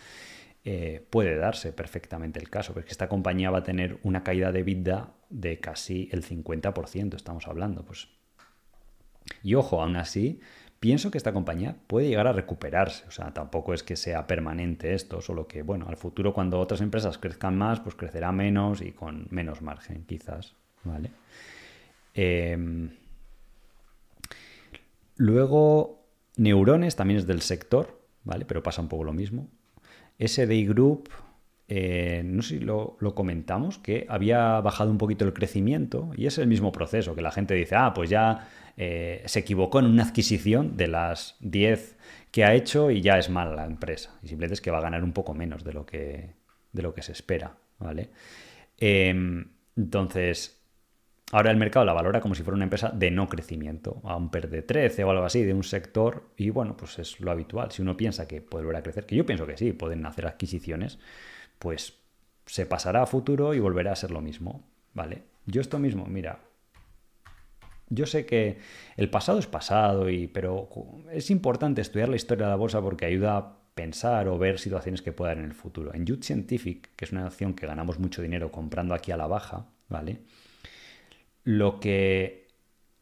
eh, 0.64 1.06
puede 1.10 1.36
darse 1.36 1.72
perfectamente 1.72 2.40
el 2.40 2.48
caso. 2.48 2.72
Porque 2.72 2.90
esta 2.90 3.08
compañía 3.08 3.50
va 3.50 3.58
a 3.58 3.62
tener 3.62 3.98
una 4.02 4.24
caída 4.24 4.50
de 4.52 4.62
vida 4.62 5.12
de 5.28 5.60
casi 5.60 6.08
el 6.12 6.24
50%, 6.24 7.14
estamos 7.14 7.46
hablando. 7.46 7.84
Pues. 7.84 8.08
Y 9.42 9.54
ojo, 9.54 9.82
aún 9.82 9.96
así, 9.96 10.40
pienso 10.84 11.10
que 11.10 11.16
esta 11.16 11.32
compañía 11.32 11.76
puede 11.86 12.08
llegar 12.08 12.26
a 12.26 12.34
recuperarse. 12.34 13.06
O 13.08 13.10
sea, 13.10 13.32
tampoco 13.32 13.72
es 13.72 13.82
que 13.82 13.96
sea 13.96 14.26
permanente 14.26 14.92
esto, 14.92 15.22
solo 15.22 15.48
que, 15.48 15.62
bueno, 15.62 15.86
al 15.88 15.96
futuro 15.96 16.34
cuando 16.34 16.60
otras 16.60 16.82
empresas 16.82 17.16
crezcan 17.16 17.56
más, 17.56 17.80
pues 17.80 17.94
crecerá 17.94 18.32
menos 18.32 18.82
y 18.82 18.92
con 18.92 19.26
menos 19.30 19.62
margen, 19.62 20.04
quizás. 20.04 20.54
¿Vale? 20.82 21.10
Em, 22.12 22.90
luego, 25.16 26.04
Neurones 26.36 26.96
también 26.96 27.18
es 27.18 27.26
del 27.26 27.40
sector, 27.40 27.98
¿vale? 28.22 28.44
Pero 28.44 28.62
pasa 28.62 28.82
un 28.82 28.88
poco 28.88 29.04
lo 29.04 29.14
mismo. 29.14 29.48
SDI 30.18 30.66
Group, 30.66 31.08
eh, 31.68 32.22
no 32.24 32.42
sé 32.42 32.58
si 32.58 32.60
lo, 32.60 32.96
lo, 33.00 33.14
comentamos, 33.14 33.78
que 33.78 34.06
había 34.08 34.60
bajado 34.60 34.90
un 34.90 34.98
poquito 34.98 35.24
el 35.24 35.32
crecimiento 35.32 36.10
y 36.16 36.26
es 36.26 36.38
el 36.38 36.46
mismo 36.46 36.72
proceso, 36.72 37.14
que 37.14 37.22
la 37.22 37.30
gente 37.30 37.54
dice, 37.54 37.74
ah, 37.74 37.94
pues 37.94 38.10
ya 38.10 38.48
eh, 38.76 39.22
se 39.26 39.40
equivocó 39.40 39.78
en 39.78 39.86
una 39.86 40.02
adquisición 40.02 40.76
de 40.76 40.88
las 40.88 41.36
10 41.40 41.96
que 42.30 42.44
ha 42.44 42.54
hecho 42.54 42.90
y 42.90 43.00
ya 43.00 43.18
es 43.18 43.30
mala 43.30 43.54
la 43.54 43.64
empresa. 43.64 44.18
Y 44.22 44.28
simplemente 44.28 44.54
es 44.54 44.60
que 44.60 44.70
va 44.70 44.78
a 44.78 44.82
ganar 44.82 45.04
un 45.04 45.12
poco 45.12 45.34
menos 45.34 45.64
de 45.64 45.72
lo 45.72 45.86
que, 45.86 46.34
de 46.72 46.82
lo 46.82 46.92
que 46.92 47.02
se 47.02 47.12
espera. 47.12 47.56
¿vale? 47.78 48.10
Em, 48.78 49.46
entonces, 49.76 50.60
ahora 51.32 51.50
el 51.50 51.56
mercado 51.56 51.86
la 51.86 51.92
valora 51.92 52.20
como 52.20 52.34
si 52.34 52.42
fuera 52.42 52.56
una 52.56 52.64
empresa 52.64 52.90
de 52.90 53.10
no 53.10 53.28
crecimiento, 53.28 54.00
a 54.04 54.16
un 54.16 54.30
PER 54.30 54.50
de 54.50 54.62
13 54.62 55.04
o 55.04 55.10
algo 55.10 55.24
así, 55.24 55.42
de 55.44 55.54
un 55.54 55.62
sector, 55.62 56.30
y 56.36 56.50
bueno, 56.50 56.76
pues 56.76 56.98
es 56.98 57.20
lo 57.20 57.30
habitual. 57.30 57.70
Si 57.70 57.82
uno 57.82 57.96
piensa 57.96 58.26
que 58.26 58.40
puede 58.40 58.64
volver 58.64 58.80
a 58.80 58.82
crecer, 58.82 59.06
que 59.06 59.16
yo 59.16 59.24
pienso 59.24 59.46
que 59.46 59.56
sí, 59.56 59.72
pueden 59.72 60.04
hacer 60.04 60.26
adquisiciones, 60.26 60.98
pues 61.58 61.98
se 62.46 62.66
pasará 62.66 63.02
a 63.02 63.06
futuro 63.06 63.54
y 63.54 63.60
volverá 63.60 63.92
a 63.92 63.96
ser 63.96 64.10
lo 64.10 64.20
mismo. 64.20 64.64
¿Vale? 64.92 65.24
Yo 65.46 65.60
esto 65.60 65.78
mismo, 65.78 66.06
mira, 66.06 66.40
yo 67.88 68.06
sé 68.06 68.24
que 68.26 68.58
el 68.96 69.10
pasado 69.10 69.38
es 69.38 69.46
pasado, 69.46 70.08
y, 70.08 70.26
pero 70.26 70.68
es 71.12 71.30
importante 71.30 71.80
estudiar 71.80 72.08
la 72.08 72.16
historia 72.16 72.46
de 72.46 72.50
la 72.50 72.56
bolsa 72.56 72.80
porque 72.80 73.06
ayuda 73.06 73.36
a 73.36 73.58
pensar 73.74 74.28
o 74.28 74.38
ver 74.38 74.58
situaciones 74.58 75.02
que 75.02 75.12
puedan 75.12 75.38
en 75.38 75.44
el 75.46 75.54
futuro. 75.54 75.92
En 75.94 76.06
Youth 76.06 76.22
Scientific, 76.22 76.94
que 76.96 77.04
es 77.04 77.12
una 77.12 77.26
acción 77.26 77.54
que 77.54 77.66
ganamos 77.66 77.98
mucho 77.98 78.22
dinero 78.22 78.50
comprando 78.50 78.94
aquí 78.94 79.10
a 79.10 79.16
la 79.16 79.26
baja, 79.26 79.66
¿vale? 79.88 80.20
Lo 81.42 81.80
que 81.80 82.43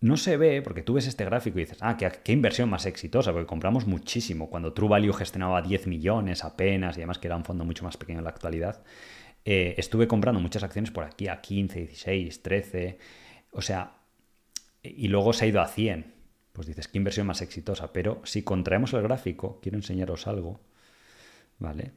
no 0.02 0.16
se 0.16 0.36
ve, 0.36 0.62
porque 0.62 0.82
tú 0.82 0.94
ves 0.94 1.06
este 1.06 1.24
gráfico 1.24 1.58
y 1.58 1.62
dices, 1.62 1.78
ah, 1.80 1.96
qué, 1.96 2.32
inversión 2.32 2.68
más 2.68 2.86
exitosa, 2.86 3.32
porque 3.32 3.46
compramos 3.46 3.86
muchísimo. 3.86 4.50
Cuando 4.50 4.72
True 4.72 4.88
Value 4.88 5.12
gestionaba 5.12 5.62
10 5.62 5.86
millones 5.86 6.42
apenas, 6.42 6.96
y 6.96 7.00
además 7.00 7.18
que 7.18 7.28
era 7.28 7.36
un 7.36 7.44
fondo 7.44 7.64
mucho 7.64 7.84
más 7.84 7.96
pequeño 7.96 8.18
en 8.18 8.24
la 8.24 8.30
actualidad, 8.30 8.82
eh, 9.44 9.76
estuve 9.78 10.08
comprando 10.08 10.40
muchas 10.40 10.64
acciones 10.64 10.90
por 10.90 11.04
aquí 11.04 11.28
a 11.28 11.40
15, 11.40 11.78
16, 11.86 12.42
13. 12.42 12.98
O 13.52 13.62
sea, 13.62 13.92
y 14.82 15.06
luego 15.06 15.32
se 15.32 15.44
ha 15.44 15.48
ido 15.48 15.60
a 15.60 15.68
100. 15.68 16.12
Pues 16.52 16.66
dices, 16.66 16.88
qué 16.88 16.98
inversión 16.98 17.28
más 17.28 17.40
exitosa. 17.40 17.92
Pero 17.92 18.20
si 18.24 18.42
contraemos 18.42 18.92
el 18.94 19.02
gráfico, 19.02 19.60
quiero 19.62 19.78
enseñaros 19.78 20.26
algo. 20.26 20.60
¿Vale? 21.60 21.92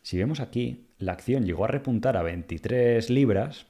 Si 0.00 0.16
vemos 0.16 0.40
aquí, 0.40 0.86
la 0.98 1.12
acción 1.12 1.44
llegó 1.44 1.66
a 1.66 1.68
repuntar 1.68 2.16
a 2.16 2.22
23 2.22 3.10
libras. 3.10 3.66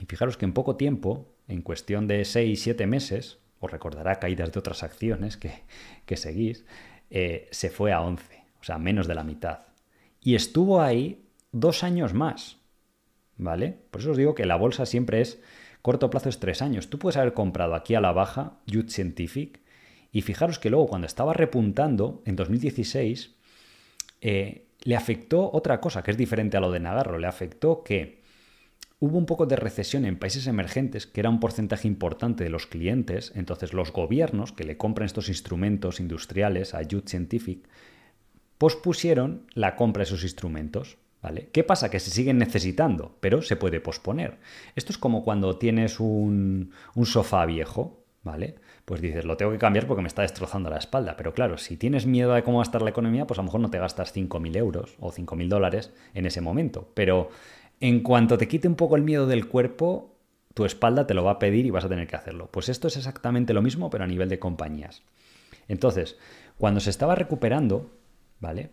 Y 0.00 0.06
fijaros 0.06 0.36
que 0.36 0.44
en 0.44 0.52
poco 0.52 0.76
tiempo, 0.76 1.34
en 1.50 1.62
cuestión 1.62 2.06
de 2.06 2.24
6, 2.24 2.62
7 2.62 2.86
meses, 2.86 3.38
os 3.58 3.70
recordará 3.70 4.18
caídas 4.20 4.52
de 4.52 4.58
otras 4.58 4.82
acciones 4.82 5.36
que, 5.36 6.16
seguís, 6.16 6.64
eh, 7.10 7.48
se 7.50 7.70
fue 7.70 7.92
a 7.92 8.00
11, 8.00 8.42
o 8.60 8.64
sea, 8.64 8.78
menos 8.78 9.06
de 9.06 9.14
la 9.14 9.24
mitad. 9.24 9.60
Y 10.22 10.34
estuvo 10.34 10.80
ahí 10.80 11.24
dos 11.52 11.82
años 11.82 12.14
más. 12.14 12.58
¿Vale? 13.36 13.78
Por 13.90 14.02
eso 14.02 14.10
os 14.10 14.18
digo 14.18 14.34
que 14.34 14.44
la 14.44 14.56
bolsa 14.56 14.84
siempre 14.84 15.22
es 15.22 15.40
corto 15.80 16.10
plazo 16.10 16.28
es 16.28 16.40
tres 16.40 16.60
años. 16.60 16.90
Tú 16.90 16.98
puedes 16.98 17.16
haber 17.16 17.32
comprado 17.32 17.74
aquí 17.74 17.94
a 17.94 18.00
la 18.02 18.12
baja 18.12 18.58
Youth 18.66 18.90
Scientific 18.90 19.60
y 20.12 20.20
fijaros 20.20 20.58
que 20.58 20.68
luego 20.68 20.88
cuando 20.88 21.06
estaba 21.06 21.32
repuntando 21.32 22.22
en 22.26 22.36
2016 22.36 23.34
eh, 24.20 24.66
le 24.82 24.96
afectó 24.96 25.50
otra 25.52 25.80
cosa 25.80 26.02
que 26.02 26.10
es 26.10 26.18
diferente 26.18 26.58
a 26.58 26.60
lo 26.60 26.70
de 26.70 26.80
Nagarro. 26.80 27.18
Le 27.18 27.26
afectó 27.26 27.82
que 27.82 28.19
hubo 29.00 29.16
un 29.16 29.26
poco 29.26 29.46
de 29.46 29.56
recesión 29.56 30.04
en 30.04 30.18
países 30.18 30.46
emergentes, 30.46 31.06
que 31.06 31.20
era 31.20 31.30
un 31.30 31.40
porcentaje 31.40 31.88
importante 31.88 32.44
de 32.44 32.50
los 32.50 32.66
clientes. 32.66 33.32
Entonces 33.34 33.72
los 33.72 33.92
gobiernos 33.92 34.52
que 34.52 34.64
le 34.64 34.76
compran 34.76 35.06
estos 35.06 35.28
instrumentos 35.28 35.98
industriales 36.00 36.74
a 36.74 36.82
Youth 36.82 37.08
Scientific 37.08 37.66
pospusieron 38.58 39.46
la 39.54 39.74
compra 39.74 40.00
de 40.00 40.04
esos 40.04 40.22
instrumentos. 40.22 40.98
¿Vale? 41.22 41.50
¿Qué 41.52 41.64
pasa? 41.64 41.90
Que 41.90 42.00
se 42.00 42.10
siguen 42.10 42.38
necesitando, 42.38 43.18
pero 43.20 43.42
se 43.42 43.54
puede 43.54 43.78
posponer. 43.78 44.38
Esto 44.74 44.90
es 44.90 44.96
como 44.96 45.22
cuando 45.22 45.58
tienes 45.58 46.00
un, 46.00 46.72
un 46.94 47.04
sofá 47.04 47.44
viejo, 47.44 48.06
¿vale? 48.22 48.54
Pues 48.86 49.02
dices, 49.02 49.26
lo 49.26 49.36
tengo 49.36 49.52
que 49.52 49.58
cambiar 49.58 49.86
porque 49.86 50.00
me 50.00 50.08
está 50.08 50.22
destrozando 50.22 50.70
la 50.70 50.78
espalda. 50.78 51.18
Pero 51.18 51.34
claro, 51.34 51.58
si 51.58 51.76
tienes 51.76 52.06
miedo 52.06 52.32
de 52.32 52.42
cómo 52.42 52.56
va 52.56 52.62
a 52.62 52.64
estar 52.64 52.80
la 52.80 52.88
economía, 52.88 53.26
pues 53.26 53.38
a 53.38 53.42
lo 53.42 53.46
mejor 53.46 53.60
no 53.60 53.70
te 53.70 53.78
gastas 53.78 54.16
5.000 54.16 54.56
euros 54.56 54.96
o 54.98 55.12
5.000 55.12 55.48
dólares 55.48 55.92
en 56.14 56.24
ese 56.24 56.40
momento. 56.40 56.90
Pero 56.94 57.28
en 57.80 58.00
cuanto 58.00 58.38
te 58.38 58.48
quite 58.48 58.68
un 58.68 58.76
poco 58.76 58.96
el 58.96 59.02
miedo 59.02 59.26
del 59.26 59.48
cuerpo, 59.48 60.14
tu 60.54 60.64
espalda 60.64 61.06
te 61.06 61.14
lo 61.14 61.24
va 61.24 61.32
a 61.32 61.38
pedir 61.38 61.66
y 61.66 61.70
vas 61.70 61.84
a 61.84 61.88
tener 61.88 62.06
que 62.06 62.16
hacerlo. 62.16 62.48
Pues 62.50 62.68
esto 62.68 62.88
es 62.88 62.96
exactamente 62.96 63.54
lo 63.54 63.62
mismo, 63.62 63.90
pero 63.90 64.04
a 64.04 64.06
nivel 64.06 64.28
de 64.28 64.38
compañías. 64.38 65.02
Entonces, 65.68 66.18
cuando 66.58 66.80
se 66.80 66.90
estaba 66.90 67.14
recuperando, 67.14 67.90
¿vale? 68.40 68.70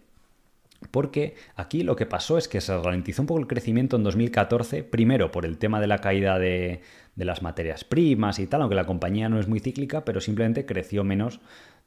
Porque 0.91 1.35
aquí 1.55 1.83
lo 1.83 1.95
que 1.95 2.05
pasó 2.05 2.37
es 2.37 2.47
que 2.47 2.61
se 2.61 2.77
ralentizó 2.77 3.21
un 3.21 3.27
poco 3.27 3.39
el 3.39 3.47
crecimiento 3.47 3.95
en 3.95 4.03
2014, 4.03 4.83
primero 4.83 5.31
por 5.31 5.45
el 5.45 5.57
tema 5.57 5.79
de 5.79 5.87
la 5.87 5.99
caída 5.99 6.37
de, 6.37 6.81
las 7.15 7.41
materias 7.41 7.83
primas 7.83 8.37
y 8.39 8.45
tal, 8.45 8.61
aunque 8.61 8.75
la 8.75 8.85
compañía 8.85 9.27
no 9.27 9.39
es 9.39 9.47
muy 9.47 9.59
cíclica, 9.59 10.05
pero 10.05 10.21
simplemente 10.21 10.65
creció 10.65 11.03
menos 11.03 11.39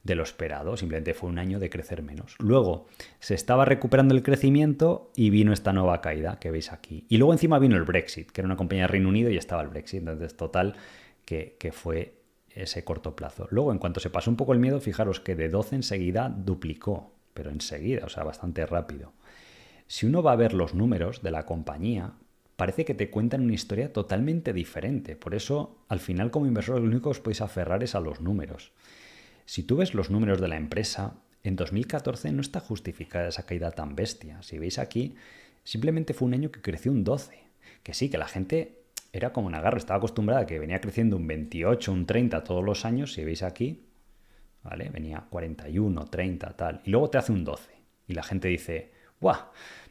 de 0.03 0.15
lo 0.15 0.23
esperado, 0.23 0.77
simplemente 0.77 1.13
fue 1.13 1.29
un 1.29 1.37
año 1.37 1.59
de 1.59 1.69
crecer 1.69 2.01
menos. 2.01 2.35
Luego 2.39 2.87
se 3.19 3.35
estaba 3.35 3.65
recuperando 3.65 4.15
el 4.15 4.23
crecimiento 4.23 5.11
y 5.15 5.29
vino 5.29 5.53
esta 5.53 5.73
nueva 5.73 6.01
caída 6.01 6.39
que 6.39 6.51
veis 6.51 6.71
aquí. 6.71 7.05
Y 7.07 7.17
luego 7.17 7.33
encima 7.33 7.59
vino 7.59 7.75
el 7.75 7.83
Brexit, 7.83 8.31
que 8.31 8.41
era 8.41 8.47
una 8.47 8.57
compañía 8.57 8.83
de 8.83 8.87
Reino 8.87 9.09
Unido 9.09 9.29
y 9.29 9.37
estaba 9.37 9.61
el 9.61 9.67
Brexit, 9.67 9.99
entonces 9.99 10.35
total 10.35 10.75
que, 11.25 11.71
fue 11.71 12.15
ese 12.49 12.83
corto 12.83 13.15
plazo. 13.15 13.47
Luego, 13.51 13.71
en 13.71 13.77
cuanto 13.77 13.99
se 13.99 14.09
pasó 14.09 14.29
un 14.29 14.37
poco 14.37 14.53
el 14.53 14.59
miedo, 14.59 14.81
fijaros 14.81 15.19
que 15.19 15.35
de 15.35 15.49
12 15.49 15.75
enseguida 15.75 16.29
duplicó 16.29 17.13
pero 17.33 17.49
enseguida, 17.49 18.05
o 18.05 18.09
sea, 18.09 18.23
bastante 18.23 18.65
rápido. 18.65 19.13
Si 19.87 20.05
uno 20.05 20.23
va 20.23 20.33
a 20.33 20.37
ver 20.37 20.53
los 20.53 20.73
números 20.73 21.21
de 21.21 21.31
la 21.31 21.45
compañía, 21.45 22.13
parece 22.55 22.85
que 22.85 22.93
te 22.93 23.09
cuentan 23.09 23.41
una 23.41 23.53
historia 23.53 23.91
totalmente 23.91 24.53
diferente. 24.53 25.15
Por 25.15 25.35
eso, 25.35 25.77
al 25.87 25.99
final, 25.99 26.31
como 26.31 26.45
inversor, 26.45 26.79
lo 26.79 26.87
único 26.87 27.03
que 27.03 27.09
os 27.09 27.19
podéis 27.19 27.41
aferrar 27.41 27.83
es 27.83 27.95
a 27.95 27.99
los 27.99 28.21
números. 28.21 28.71
Si 29.51 29.63
tú 29.63 29.75
ves 29.75 29.93
los 29.93 30.09
números 30.09 30.39
de 30.39 30.47
la 30.47 30.55
empresa, 30.55 31.15
en 31.43 31.57
2014 31.57 32.31
no 32.31 32.39
está 32.39 32.61
justificada 32.61 33.27
esa 33.27 33.45
caída 33.45 33.71
tan 33.71 33.97
bestia. 33.97 34.41
Si 34.43 34.57
veis 34.57 34.79
aquí, 34.79 35.15
simplemente 35.65 36.13
fue 36.13 36.29
un 36.29 36.35
año 36.35 36.51
que 36.53 36.61
creció 36.61 36.89
un 36.89 37.03
12. 37.03 37.37
Que 37.83 37.93
sí, 37.93 38.09
que 38.09 38.17
la 38.17 38.29
gente 38.29 38.85
era 39.11 39.33
como 39.33 39.47
un 39.47 39.55
agarro, 39.55 39.77
estaba 39.77 39.97
acostumbrada 39.97 40.43
a 40.43 40.45
que 40.45 40.57
venía 40.57 40.79
creciendo 40.79 41.17
un 41.17 41.27
28, 41.27 41.91
un 41.91 42.05
30 42.05 42.45
todos 42.45 42.63
los 42.63 42.85
años. 42.85 43.11
Si 43.11 43.25
veis 43.25 43.43
aquí, 43.43 43.89
¿vale? 44.63 44.89
Venía 44.89 45.27
41, 45.29 46.05
30, 46.05 46.55
tal, 46.55 46.81
y 46.85 46.89
luego 46.91 47.09
te 47.09 47.17
hace 47.17 47.33
un 47.33 47.43
12. 47.43 47.73
Y 48.07 48.13
la 48.13 48.23
gente 48.23 48.47
dice, 48.47 48.93
¡guau! 49.19 49.35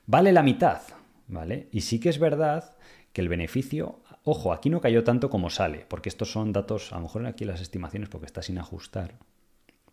Vale 0.06 0.32
la 0.32 0.42
mitad, 0.42 0.80
¿vale? 1.28 1.68
Y 1.70 1.82
sí 1.82 2.00
que 2.00 2.08
es 2.08 2.18
verdad 2.18 2.78
que 3.12 3.20
el 3.20 3.28
beneficio, 3.28 4.00
ojo, 4.24 4.54
aquí 4.54 4.70
no 4.70 4.80
cayó 4.80 5.04
tanto 5.04 5.28
como 5.28 5.50
sale, 5.50 5.84
porque 5.86 6.08
estos 6.08 6.32
son 6.32 6.50
datos, 6.54 6.94
a 6.94 6.96
lo 6.96 7.02
mejor 7.02 7.26
aquí 7.26 7.44
las 7.44 7.60
estimaciones 7.60 8.08
porque 8.08 8.24
está 8.24 8.40
sin 8.40 8.56
ajustar, 8.56 9.18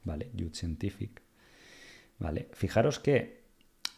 ¿vale? 0.07 0.31
Youth 0.33 0.55
Scientific, 0.55 1.21
¿vale? 2.17 2.47
Fijaros 2.53 2.99
que 2.99 3.43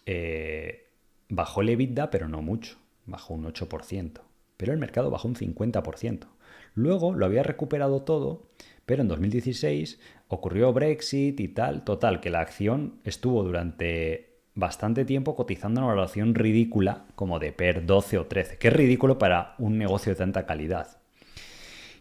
eh, 0.06 0.88
bajó 1.30 1.61
el 1.61 1.69
EBITDA, 1.69 2.10
pero 2.10 2.27
no 2.27 2.41
mucho, 2.41 2.77
bajó 3.06 3.36
un 3.36 3.45
8%, 3.45 4.22
pero 4.57 4.73
el 4.73 4.80
mercado 4.80 5.10
bajó 5.10 5.27
un 5.27 5.36
50%. 5.36 6.27
Luego 6.73 7.14
lo 7.14 7.26
había 7.26 7.44
recuperado 7.44 8.02
todo, 8.02 8.49
pero 8.86 9.03
en 9.03 9.07
2016 9.07 9.99
ocurrió 10.27 10.73
Brexit 10.73 11.40
y 11.40 11.48
tal, 11.48 11.84
total, 11.84 12.19
que 12.19 12.30
la 12.30 12.41
acción 12.41 12.99
estuvo 13.03 13.44
durante 13.44 14.41
bastante 14.56 15.06
tiempo 15.06 15.36
cotizando 15.36 15.80
una 15.80 15.90
valoración 15.90 16.36
ridícula 16.36 17.06
como 17.15 17.40
de 17.40 17.53
PER 17.53 17.86
12 17.86 18.18
o 18.18 18.26
13, 18.26 18.57
que 18.57 18.68
es 18.68 18.73
ridículo 18.73 19.18
para 19.18 19.56
un 19.60 19.77
negocio 19.77 20.11
de 20.11 20.18
tanta 20.18 20.45
calidad. 20.45 20.98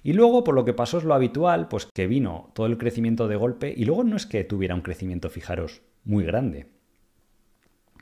Y 0.03 0.12
luego, 0.12 0.45
por 0.45 0.55
lo 0.55 0.65
que 0.65 0.75
pasó 0.75 0.99
es 0.99 1.05
lo 1.05 1.15
habitual, 1.15 1.69
pues 1.69 1.87
que 1.87 2.07
vino 2.07 2.51
todo 2.55 2.66
el 2.66 2.79
crecimiento 2.79 3.29
de 3.29 3.37
golpe 3.37 3.73
y 3.77 3.85
luego 3.85 4.05
no 4.05 4.16
es 4.16 4.27
que 4.27 4.45
tuviera 4.45 4.75
un 4.75 4.83
crecimiento, 4.83 5.31
fijaros, 5.31 5.83
muy 6.05 6.25
grande. 6.25 6.66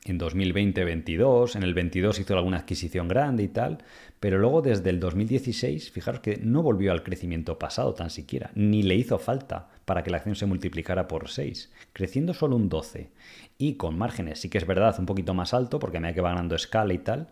En 0.04 0.20
2020-22, 0.20 1.56
en 1.56 1.64
el 1.64 1.74
22 1.74 2.20
hizo 2.20 2.34
alguna 2.34 2.58
adquisición 2.58 3.08
grande 3.08 3.42
y 3.42 3.48
tal, 3.48 3.78
pero 4.20 4.38
luego 4.38 4.62
desde 4.62 4.90
el 4.90 5.00
2016, 5.00 5.90
fijaros 5.90 6.20
que 6.20 6.36
no 6.36 6.62
volvió 6.62 6.92
al 6.92 7.02
crecimiento 7.02 7.58
pasado 7.58 7.92
tan 7.92 8.10
siquiera, 8.10 8.52
ni 8.54 8.84
le 8.84 8.94
hizo 8.94 9.18
falta 9.18 9.68
para 9.84 10.04
que 10.04 10.10
la 10.10 10.18
acción 10.18 10.36
se 10.36 10.46
multiplicara 10.46 11.08
por 11.08 11.28
6, 11.28 11.72
creciendo 11.92 12.34
solo 12.34 12.54
un 12.54 12.68
12 12.68 13.10
y 13.58 13.74
con 13.74 13.98
márgenes, 13.98 14.40
sí 14.40 14.48
que 14.48 14.58
es 14.58 14.66
verdad, 14.66 14.94
un 15.00 15.06
poquito 15.06 15.34
más 15.34 15.52
alto 15.52 15.80
porque 15.80 15.98
me 15.98 16.14
que 16.14 16.20
va 16.20 16.30
ganando 16.30 16.54
escala 16.54 16.94
y 16.94 16.98
tal, 16.98 17.28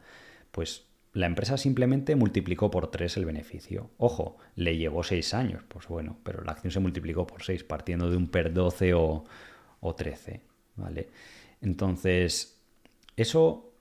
pues 0.51 0.85
la 1.15 1.27
empresa 1.27 1.57
simplemente 1.57 2.17
multiplicó 2.17 2.71
por 2.71 2.91
3 2.91 3.17
el 3.19 3.25
beneficio. 3.25 3.91
Ojo, 3.99 4.37
le 4.57 4.77
llevó 4.77 5.05
6 5.05 5.33
años, 5.35 5.63
pues 5.69 5.87
bueno, 5.87 6.19
pero 6.25 6.43
la 6.43 6.53
acción 6.53 6.73
se 6.73 6.81
multiplicó 6.81 7.27
por 7.27 7.43
6 7.43 7.65
partiendo 7.65 8.11
de 8.11 8.17
un 8.17 8.27
PER 8.27 8.53
12 8.53 8.95
o, 8.95 9.25
o 9.81 9.95
13, 9.95 10.41
¿vale? 10.75 11.09
Entonces, 11.63 12.61
eso 13.17 13.73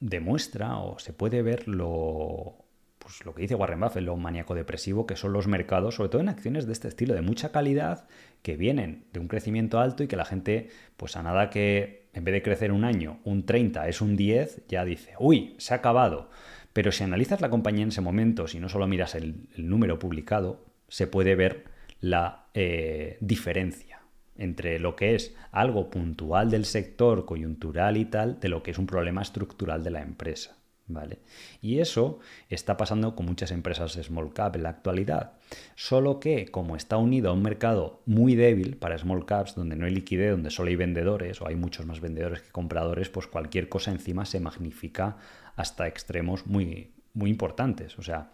demuestra 0.00 0.78
o 0.78 0.98
se 0.98 1.12
puede 1.12 1.42
ver 1.42 1.68
lo, 1.68 2.56
pues 2.98 3.24
lo 3.24 3.34
que 3.34 3.42
dice 3.42 3.54
Warren 3.54 3.80
Buffett, 3.80 4.02
lo 4.02 4.16
maníaco 4.16 4.54
depresivo 4.56 5.06
que 5.06 5.14
son 5.14 5.32
los 5.32 5.46
mercados, 5.46 5.94
sobre 5.94 6.10
todo 6.10 6.20
en 6.22 6.28
acciones 6.28 6.66
de 6.66 6.72
este 6.72 6.88
estilo, 6.88 7.14
de 7.14 7.22
mucha 7.22 7.52
calidad, 7.52 8.08
que 8.42 8.56
vienen 8.56 9.04
de 9.12 9.20
un 9.20 9.28
crecimiento 9.28 9.78
alto 9.78 10.02
y 10.02 10.08
que 10.08 10.16
la 10.16 10.24
gente, 10.24 10.70
pues 10.96 11.16
a 11.16 11.22
nada 11.22 11.50
que 11.50 12.08
en 12.12 12.24
vez 12.24 12.32
de 12.32 12.42
crecer 12.42 12.72
un 12.72 12.84
año, 12.84 13.20
un 13.24 13.46
30 13.46 13.88
es 13.88 14.00
un 14.00 14.16
10, 14.16 14.66
ya 14.68 14.84
dice, 14.84 15.12
uy, 15.18 15.54
se 15.58 15.74
ha 15.74 15.78
acabado. 15.78 16.30
Pero 16.72 16.92
si 16.92 17.04
analizas 17.04 17.40
la 17.40 17.50
compañía 17.50 17.82
en 17.82 17.88
ese 17.88 18.00
momento, 18.00 18.46
si 18.46 18.60
no 18.60 18.68
solo 18.68 18.86
miras 18.86 19.14
el, 19.14 19.48
número 19.56 19.98
publicado, 19.98 20.64
se 20.88 21.06
puede 21.06 21.34
ver 21.34 21.64
la 22.00 22.46
eh, 22.54 23.18
diferencia 23.20 24.00
entre 24.40 24.78
lo 24.78 24.96
que 24.96 25.14
es 25.14 25.34
algo 25.52 25.90
puntual 25.90 26.50
del 26.50 26.64
sector, 26.64 27.26
coyuntural 27.26 27.98
y 27.98 28.06
tal, 28.06 28.40
de 28.40 28.48
lo 28.48 28.62
que 28.62 28.70
es 28.70 28.78
un 28.78 28.86
problema 28.86 29.20
estructural 29.20 29.84
de 29.84 29.90
la 29.90 30.00
empresa. 30.00 30.56
¿Vale? 30.86 31.20
Y 31.62 31.78
eso 31.78 32.18
está 32.48 32.76
pasando 32.76 33.14
con 33.14 33.24
muchas 33.24 33.52
empresas 33.52 33.92
small 33.92 34.32
cap 34.32 34.56
en 34.56 34.64
la 34.64 34.70
actualidad. 34.70 35.34
Solo 35.76 36.18
que, 36.18 36.46
como 36.46 36.74
está 36.74 36.96
unido 36.96 37.30
a 37.30 37.32
un 37.32 37.42
mercado 37.42 38.02
muy 38.06 38.34
débil 38.34 38.76
para 38.76 38.98
small 38.98 39.24
caps, 39.24 39.54
donde 39.54 39.76
no 39.76 39.86
hay 39.86 39.94
liquidez, 39.94 40.32
donde 40.32 40.50
solo 40.50 40.70
hay 40.70 40.74
vendedores, 40.74 41.40
o 41.40 41.46
hay 41.46 41.54
muchos 41.54 41.86
más 41.86 42.00
vendedores 42.00 42.42
que 42.42 42.50
compradores, 42.50 43.08
pues 43.08 43.28
cualquier 43.28 43.68
cosa 43.68 43.92
encima 43.92 44.24
se 44.24 44.40
magnifica 44.40 45.18
hasta 45.60 45.86
extremos 45.86 46.46
muy, 46.46 46.92
muy 47.12 47.30
importantes. 47.30 47.98
O 47.98 48.02
sea, 48.02 48.32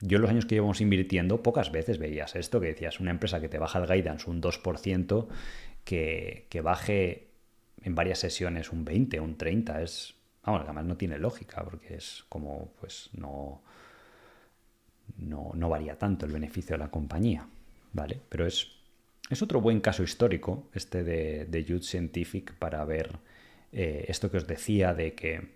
Yo 0.00 0.18
los 0.18 0.28
años 0.28 0.44
que 0.44 0.56
llevamos 0.56 0.82
invirtiendo, 0.82 1.42
pocas 1.42 1.72
veces 1.72 1.98
veías 1.98 2.36
esto, 2.36 2.60
que 2.60 2.66
decías, 2.66 3.00
una 3.00 3.10
empresa 3.10 3.40
que 3.40 3.48
te 3.48 3.58
baja 3.58 3.78
el 3.78 3.86
guidance 3.86 4.28
un 4.28 4.42
2%, 4.42 5.26
que, 5.84 6.46
que 6.50 6.60
baje 6.60 7.30
en 7.82 7.94
varias 7.94 8.18
sesiones 8.18 8.72
un 8.72 8.84
20, 8.84 9.20
un 9.20 9.38
30, 9.38 9.80
es, 9.80 10.16
vamos, 10.42 10.62
además 10.64 10.84
no 10.84 10.96
tiene 10.98 11.18
lógica, 11.18 11.64
porque 11.64 11.94
es 11.94 12.24
como, 12.28 12.74
pues 12.78 13.08
no, 13.14 13.62
no, 15.16 15.52
no 15.54 15.68
varía 15.70 15.96
tanto 15.96 16.26
el 16.26 16.32
beneficio 16.32 16.74
de 16.74 16.78
la 16.78 16.90
compañía, 16.90 17.48
¿vale? 17.94 18.20
Pero 18.28 18.46
es, 18.46 18.68
es 19.30 19.40
otro 19.40 19.62
buen 19.62 19.80
caso 19.80 20.02
histórico, 20.02 20.68
este 20.74 21.04
de, 21.04 21.46
de 21.46 21.64
Youth 21.64 21.84
Scientific, 21.84 22.52
para 22.58 22.84
ver 22.84 23.18
eh, 23.72 24.04
esto 24.08 24.30
que 24.30 24.36
os 24.36 24.46
decía 24.46 24.92
de 24.92 25.14
que 25.14 25.55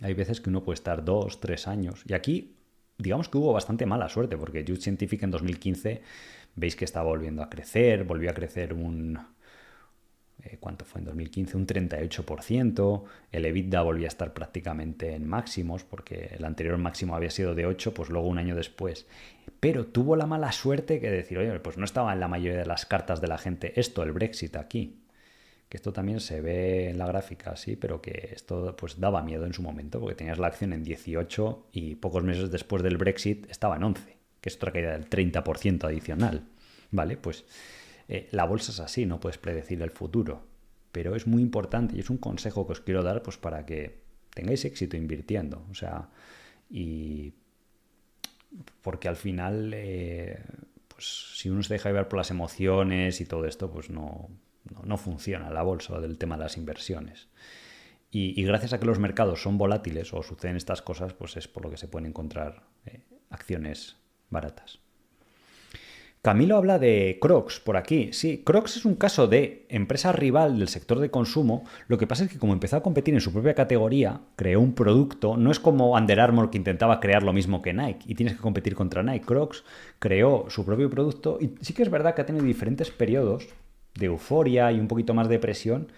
hay 0.00 0.14
veces 0.14 0.40
que 0.40 0.50
uno 0.50 0.62
puede 0.62 0.74
estar 0.74 1.04
dos, 1.04 1.40
tres 1.40 1.68
años, 1.68 2.02
y 2.06 2.14
aquí 2.14 2.54
digamos 2.98 3.28
que 3.28 3.38
hubo 3.38 3.52
bastante 3.52 3.86
mala 3.86 4.08
suerte, 4.08 4.36
porque 4.36 4.64
Youth 4.64 4.80
Scientific 4.80 5.22
en 5.22 5.30
2015 5.30 6.02
veis 6.56 6.76
que 6.76 6.84
estaba 6.84 7.06
volviendo 7.06 7.42
a 7.42 7.50
crecer, 7.50 8.04
volvió 8.04 8.30
a 8.30 8.34
crecer 8.34 8.72
un... 8.72 9.18
Eh, 10.42 10.58
¿Cuánto 10.60 10.84
fue 10.84 11.00
en 11.00 11.06
2015? 11.06 11.56
Un 11.56 11.66
38%. 11.66 13.04
El 13.32 13.44
EBITDA 13.46 13.82
volvía 13.82 14.06
a 14.06 14.08
estar 14.08 14.32
prácticamente 14.34 15.14
en 15.14 15.26
máximos, 15.26 15.84
porque 15.84 16.30
el 16.36 16.44
anterior 16.44 16.76
máximo 16.76 17.16
había 17.16 17.30
sido 17.30 17.54
de 17.54 17.66
8, 17.66 17.94
pues 17.94 18.10
luego 18.10 18.28
un 18.28 18.38
año 18.38 18.54
después. 18.54 19.06
Pero 19.60 19.86
tuvo 19.86 20.16
la 20.16 20.26
mala 20.26 20.52
suerte 20.52 21.00
que 21.00 21.10
decir, 21.10 21.38
oye, 21.38 21.58
pues 21.60 21.78
no 21.78 21.84
estaba 21.84 22.12
en 22.12 22.20
la 22.20 22.28
mayoría 22.28 22.58
de 22.58 22.66
las 22.66 22.84
cartas 22.84 23.20
de 23.20 23.28
la 23.28 23.38
gente 23.38 23.78
esto, 23.80 24.02
el 24.02 24.12
Brexit 24.12 24.56
aquí 24.56 25.03
esto 25.76 25.92
también 25.92 26.20
se 26.20 26.40
ve 26.40 26.90
en 26.90 26.98
la 26.98 27.06
gráfica 27.06 27.50
así, 27.52 27.76
pero 27.76 28.00
que 28.00 28.30
esto 28.32 28.74
pues 28.76 29.00
daba 29.00 29.22
miedo 29.22 29.46
en 29.46 29.52
su 29.52 29.62
momento, 29.62 30.00
porque 30.00 30.14
tenías 30.14 30.38
la 30.38 30.48
acción 30.48 30.72
en 30.72 30.84
18 30.84 31.68
y 31.72 31.96
pocos 31.96 32.22
meses 32.22 32.50
después 32.50 32.82
del 32.82 32.96
Brexit 32.96 33.50
estaba 33.50 33.76
en 33.76 33.84
11, 33.84 34.16
que 34.40 34.48
es 34.48 34.56
otra 34.56 34.72
caída 34.72 34.92
del 34.92 35.08
30% 35.08 35.84
adicional. 35.84 36.48
¿Vale? 36.90 37.16
Pues 37.16 37.44
eh, 38.08 38.28
la 38.30 38.44
bolsa 38.44 38.70
es 38.70 38.80
así, 38.80 39.06
no 39.06 39.18
puedes 39.18 39.38
predecir 39.38 39.82
el 39.82 39.90
futuro, 39.90 40.46
pero 40.92 41.16
es 41.16 41.26
muy 41.26 41.42
importante 41.42 41.96
y 41.96 42.00
es 42.00 42.10
un 42.10 42.18
consejo 42.18 42.66
que 42.66 42.72
os 42.72 42.80
quiero 42.80 43.02
dar 43.02 43.22
pues 43.22 43.36
para 43.36 43.66
que 43.66 44.04
tengáis 44.32 44.64
éxito 44.64 44.96
invirtiendo, 44.96 45.66
o 45.70 45.74
sea, 45.74 46.08
y 46.70 47.32
porque 48.82 49.08
al 49.08 49.16
final, 49.16 49.72
eh, 49.74 50.40
pues 50.88 51.34
si 51.36 51.48
uno 51.50 51.62
se 51.62 51.74
deja 51.74 51.88
llevar 51.88 52.08
por 52.08 52.18
las 52.18 52.30
emociones 52.30 53.20
y 53.20 53.24
todo 53.24 53.46
esto, 53.46 53.70
pues 53.70 53.90
no, 53.90 54.28
no, 54.82 54.96
funciona 54.96 55.50
la 55.50 55.62
bolsa 55.62 56.00
del 56.00 56.18
tema 56.18 56.36
de 56.36 56.44
las 56.44 56.56
inversiones. 56.56 57.28
Y, 58.10 58.44
gracias 58.44 58.72
a 58.72 58.78
que 58.78 58.86
los 58.86 59.00
mercados 59.00 59.42
son 59.42 59.58
volátiles 59.58 60.14
o 60.14 60.22
suceden 60.22 60.56
estas 60.56 60.82
cosas, 60.82 61.14
pues 61.14 61.36
es 61.36 61.48
por 61.48 61.64
lo 61.64 61.70
que 61.70 61.76
se 61.76 61.88
pueden 61.88 62.06
encontrar 62.06 62.62
eh, 62.86 63.02
acciones 63.28 63.96
baratas. 64.30 64.78
Camilo 66.24 66.56
habla 66.56 66.78
de 66.78 67.18
Crocs 67.20 67.60
por 67.60 67.76
aquí. 67.76 68.14
Sí, 68.14 68.40
Crocs 68.46 68.78
es 68.78 68.86
un 68.86 68.94
caso 68.94 69.26
de 69.26 69.66
empresa 69.68 70.10
rival 70.10 70.58
del 70.58 70.68
sector 70.68 70.98
de 70.98 71.10
consumo. 71.10 71.64
Lo 71.86 71.98
que 71.98 72.06
pasa 72.06 72.24
es 72.24 72.30
que 72.30 72.38
como 72.38 72.54
empezó 72.54 72.78
a 72.78 72.82
competir 72.82 73.12
en 73.12 73.20
su 73.20 73.30
propia 73.30 73.52
categoría, 73.52 74.22
creó 74.34 74.62
un 74.62 74.74
producto. 74.74 75.36
No 75.36 75.50
es 75.50 75.60
como 75.60 75.92
Under 75.92 76.20
Armour 76.20 76.48
que 76.48 76.56
intentaba 76.56 76.98
crear 76.98 77.22
lo 77.22 77.34
mismo 77.34 77.60
que 77.60 77.74
Nike 77.74 78.06
y 78.06 78.14
tienes 78.14 78.36
que 78.36 78.40
competir 78.40 78.74
contra 78.74 79.02
Nike. 79.02 79.26
Crocs 79.26 79.64
creó 79.98 80.46
su 80.48 80.64
propio 80.64 80.88
producto 80.88 81.36
y 81.42 81.56
sí 81.60 81.74
que 81.74 81.82
es 81.82 81.90
verdad 81.90 82.14
que 82.14 82.22
ha 82.22 82.26
tenido 82.26 82.46
diferentes 82.46 82.90
periodos 82.90 83.48
de 83.94 84.06
euforia 84.06 84.72
y 84.72 84.80
un 84.80 84.88
poquito 84.88 85.14
más 85.14 85.28
de 85.28 85.38
presión. 85.38 85.92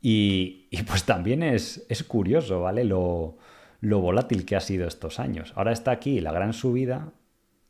Y, 0.00 0.68
pues 0.86 1.04
también 1.04 1.42
es, 1.42 1.84
es 1.88 2.04
curioso, 2.04 2.60
¿vale? 2.60 2.84
Lo, 2.84 3.38
lo, 3.80 4.00
volátil 4.00 4.44
que 4.44 4.56
ha 4.56 4.60
sido 4.60 4.86
estos 4.86 5.18
años. 5.18 5.52
Ahora 5.56 5.72
está 5.72 5.90
aquí 5.90 6.20
la 6.20 6.32
gran 6.32 6.52
subida, 6.52 7.12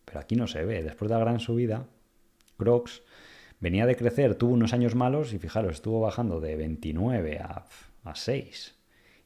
pero 0.05 0.21
aquí 0.21 0.37
no 0.37 0.47
se 0.47 0.65
ve. 0.65 0.83
Después 0.83 1.09
de 1.09 1.15
la 1.15 1.21
gran 1.21 1.41
subida, 1.41 1.87
Crocs 2.59 3.03
venía 3.61 3.87
de 3.87 3.97
crecer, 3.97 4.35
tuvo 4.35 4.53
unos 4.53 4.73
años 4.73 4.95
malos 4.95 5.33
y 5.33 5.39
fijaros, 5.39 5.73
estuvo 5.73 6.01
bajando 6.01 6.41
de 6.41 6.57
29 6.57 7.39
a, 7.39 7.65
a 8.05 8.15
6. 8.15 8.77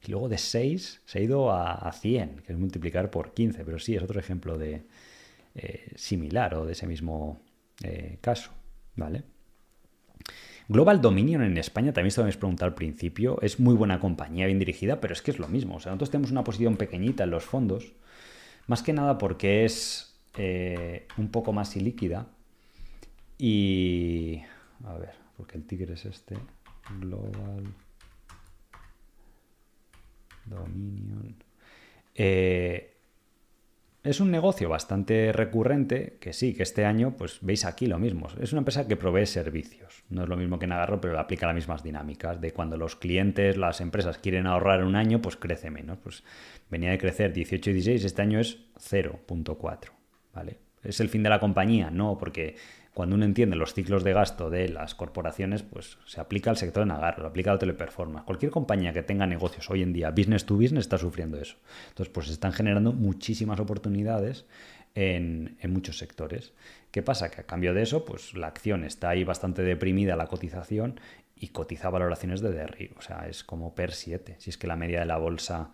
Y 0.02 0.10
luego 0.10 0.28
de 0.28 0.38
6 0.38 1.02
se 1.04 1.18
ha 1.18 1.22
ido 1.22 1.52
a, 1.52 1.90
100, 1.92 2.42
que 2.46 2.52
es 2.52 2.58
multiplicar 2.58 3.10
por 3.10 3.34
15. 3.34 3.64
Pero 3.64 3.78
sí, 3.78 3.96
es 3.96 4.02
otro 4.02 4.18
ejemplo 4.18 4.56
de 4.56 4.82
eh, 5.54 5.92
similar 5.96 6.54
o 6.54 6.64
de 6.64 6.72
ese 6.72 6.86
mismo 6.86 7.40
eh, 7.82 8.18
caso, 8.20 8.52
¿vale? 8.96 9.24
Global 10.70 11.00
Dominion 11.00 11.42
en 11.42 11.58
España, 11.58 11.92
también 11.92 12.10
esto 12.10 12.20
me 12.20 12.26
habéis 12.26 12.36
preguntado 12.36 12.68
al 12.68 12.76
principio, 12.76 13.40
es 13.42 13.58
muy 13.58 13.74
buena 13.74 13.98
compañía, 13.98 14.46
bien 14.46 14.60
dirigida, 14.60 15.00
pero 15.00 15.12
es 15.12 15.20
que 15.20 15.32
es 15.32 15.40
lo 15.40 15.48
mismo. 15.48 15.74
O 15.74 15.80
sea, 15.80 15.90
nosotros 15.90 16.10
tenemos 16.10 16.30
una 16.30 16.44
posición 16.44 16.76
pequeñita 16.76 17.24
en 17.24 17.30
los 17.30 17.44
fondos, 17.44 17.92
más 18.68 18.84
que 18.84 18.92
nada 18.92 19.18
porque 19.18 19.64
es 19.64 20.14
eh, 20.36 21.08
un 21.16 21.32
poco 21.32 21.52
más 21.52 21.74
ilíquida. 21.74 22.28
Y. 23.36 24.42
A 24.84 24.94
ver, 24.94 25.14
porque 25.36 25.58
el 25.58 25.66
tigre 25.66 25.94
es 25.94 26.04
este. 26.04 26.36
Global 27.00 27.64
Dominion. 30.46 31.34
Eh, 32.14 32.89
es 34.02 34.20
un 34.20 34.30
negocio 34.30 34.68
bastante 34.68 35.30
recurrente, 35.32 36.16
que 36.20 36.32
sí, 36.32 36.54
que 36.54 36.62
este 36.62 36.86
año, 36.86 37.16
pues 37.18 37.38
veis 37.42 37.66
aquí 37.66 37.86
lo 37.86 37.98
mismo. 37.98 38.28
Es 38.40 38.52
una 38.52 38.60
empresa 38.60 38.88
que 38.88 38.96
provee 38.96 39.26
servicios. 39.26 40.04
No 40.08 40.22
es 40.22 40.28
lo 40.28 40.36
mismo 40.36 40.58
que 40.58 40.66
Nagarro, 40.66 41.00
pero 41.00 41.18
aplica 41.18 41.46
las 41.46 41.54
mismas 41.54 41.82
dinámicas. 41.82 42.40
De 42.40 42.52
cuando 42.52 42.78
los 42.78 42.96
clientes, 42.96 43.58
las 43.58 43.80
empresas 43.82 44.16
quieren 44.16 44.46
ahorrar 44.46 44.84
un 44.84 44.96
año, 44.96 45.20
pues 45.20 45.36
crece 45.36 45.70
menos. 45.70 45.98
Pues 45.98 46.24
venía 46.70 46.90
de 46.90 46.98
crecer 46.98 47.32
18 47.34 47.70
y 47.70 47.72
16, 47.74 48.04
este 48.04 48.22
año 48.22 48.40
es 48.40 48.58
0.4. 48.78 49.90
¿Vale? 50.34 50.56
¿Es 50.82 51.00
el 51.00 51.10
fin 51.10 51.22
de 51.22 51.28
la 51.28 51.40
compañía? 51.40 51.90
No, 51.90 52.16
porque 52.16 52.56
cuando 52.94 53.14
uno 53.14 53.24
entiende 53.24 53.56
los 53.56 53.72
ciclos 53.72 54.02
de 54.02 54.12
gasto 54.12 54.50
de 54.50 54.68
las 54.68 54.94
corporaciones, 54.94 55.62
pues 55.62 55.98
se 56.06 56.20
aplica 56.20 56.50
al 56.50 56.56
sector 56.56 56.82
de 56.82 56.88
Nagarro, 56.88 57.26
aplica 57.26 57.52
al 57.52 57.58
teleperformance. 57.58 58.26
Cualquier 58.26 58.50
compañía 58.50 58.92
que 58.92 59.02
tenga 59.02 59.26
negocios 59.26 59.70
hoy 59.70 59.82
en 59.82 59.92
día, 59.92 60.10
business 60.10 60.44
to 60.44 60.56
business, 60.56 60.80
está 60.80 60.98
sufriendo 60.98 61.38
eso. 61.40 61.56
Entonces, 61.88 62.12
pues 62.12 62.26
se 62.26 62.32
están 62.32 62.52
generando 62.52 62.92
muchísimas 62.92 63.60
oportunidades 63.60 64.44
en, 64.96 65.56
muchos 65.68 65.98
sectores. 65.98 66.52
¿Qué 66.90 67.02
pasa? 67.02 67.30
Que 67.30 67.42
a 67.42 67.46
cambio 67.46 67.74
de 67.74 67.82
eso, 67.82 68.04
pues 68.04 68.34
la 68.34 68.48
acción 68.48 68.84
está 68.84 69.10
ahí 69.10 69.22
bastante 69.22 69.62
deprimida, 69.62 70.16
la 70.16 70.26
cotización, 70.26 71.00
y 71.36 71.48
cotiza 71.48 71.88
valoraciones 71.90 72.40
de 72.40 72.50
derribo. 72.50 72.96
O 72.98 73.02
sea, 73.02 73.28
es 73.28 73.44
como 73.44 73.74
per 73.74 73.92
7. 73.92 74.36
Si 74.38 74.50
es 74.50 74.58
que 74.58 74.66
la 74.66 74.76
media 74.76 75.00
de 75.00 75.06
la 75.06 75.16
bolsa 75.16 75.70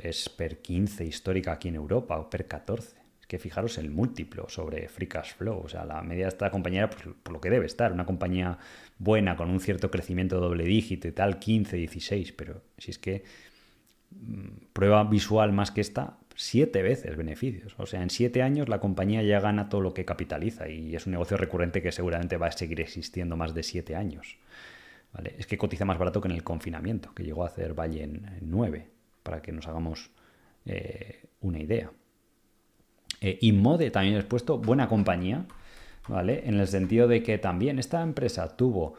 es 0.00 0.28
per 0.28 0.62
15 0.62 1.04
histórica 1.04 1.52
aquí 1.52 1.68
en 1.68 1.76
Europa 1.76 2.18
o 2.18 2.30
per 2.30 2.48
14 2.48 3.03
fijaros 3.38 3.78
el 3.78 3.90
múltiplo 3.90 4.48
sobre 4.48 4.88
Free 4.88 5.06
Cash 5.06 5.34
Flow. 5.34 5.62
O 5.64 5.68
sea, 5.68 5.84
la 5.84 6.02
media 6.02 6.24
de 6.24 6.28
esta 6.28 6.50
compañía, 6.50 6.88
pues, 6.90 7.04
por 7.22 7.32
lo 7.32 7.40
que 7.40 7.50
debe 7.50 7.66
estar, 7.66 7.92
una 7.92 8.06
compañía 8.06 8.58
buena, 8.98 9.36
con 9.36 9.50
un 9.50 9.60
cierto 9.60 9.90
crecimiento 9.90 10.40
doble 10.40 10.64
dígito 10.64 11.08
y 11.08 11.12
tal, 11.12 11.38
15, 11.38 11.76
16, 11.76 12.32
pero 12.32 12.62
si 12.78 12.90
es 12.90 12.98
que 12.98 13.24
mm, 14.10 14.66
prueba 14.72 15.04
visual 15.04 15.52
más 15.52 15.70
que 15.70 15.80
esta, 15.80 16.18
siete 16.34 16.82
veces 16.82 17.16
beneficios. 17.16 17.74
O 17.78 17.86
sea, 17.86 18.02
en 18.02 18.10
siete 18.10 18.42
años 18.42 18.68
la 18.68 18.80
compañía 18.80 19.22
ya 19.22 19.40
gana 19.40 19.68
todo 19.68 19.80
lo 19.80 19.94
que 19.94 20.04
capitaliza 20.04 20.68
y 20.68 20.94
es 20.94 21.06
un 21.06 21.12
negocio 21.12 21.36
recurrente 21.36 21.82
que 21.82 21.92
seguramente 21.92 22.36
va 22.36 22.48
a 22.48 22.52
seguir 22.52 22.80
existiendo 22.80 23.36
más 23.36 23.54
de 23.54 23.62
siete 23.62 23.96
años. 23.96 24.36
¿Vale? 25.12 25.36
Es 25.38 25.46
que 25.46 25.56
cotiza 25.56 25.84
más 25.84 25.98
barato 25.98 26.20
que 26.20 26.28
en 26.28 26.34
el 26.34 26.42
confinamiento, 26.42 27.14
que 27.14 27.22
llegó 27.22 27.44
a 27.44 27.46
hacer 27.46 27.78
Valle 27.78 28.02
en, 28.02 28.26
nueve, 28.40 28.88
para 29.22 29.40
que 29.40 29.52
nos 29.52 29.68
hagamos 29.68 30.10
eh, 30.66 31.22
una 31.40 31.60
idea. 31.60 31.90
Eh, 33.24 33.38
Inmode 33.40 33.90
también 33.90 34.16
he 34.16 34.22
puesto 34.22 34.58
buena 34.58 34.86
compañía, 34.86 35.46
¿vale? 36.08 36.42
En 36.46 36.60
el 36.60 36.68
sentido 36.68 37.08
de 37.08 37.22
que 37.22 37.38
también 37.38 37.78
esta 37.78 38.02
empresa 38.02 38.54
tuvo 38.54 38.96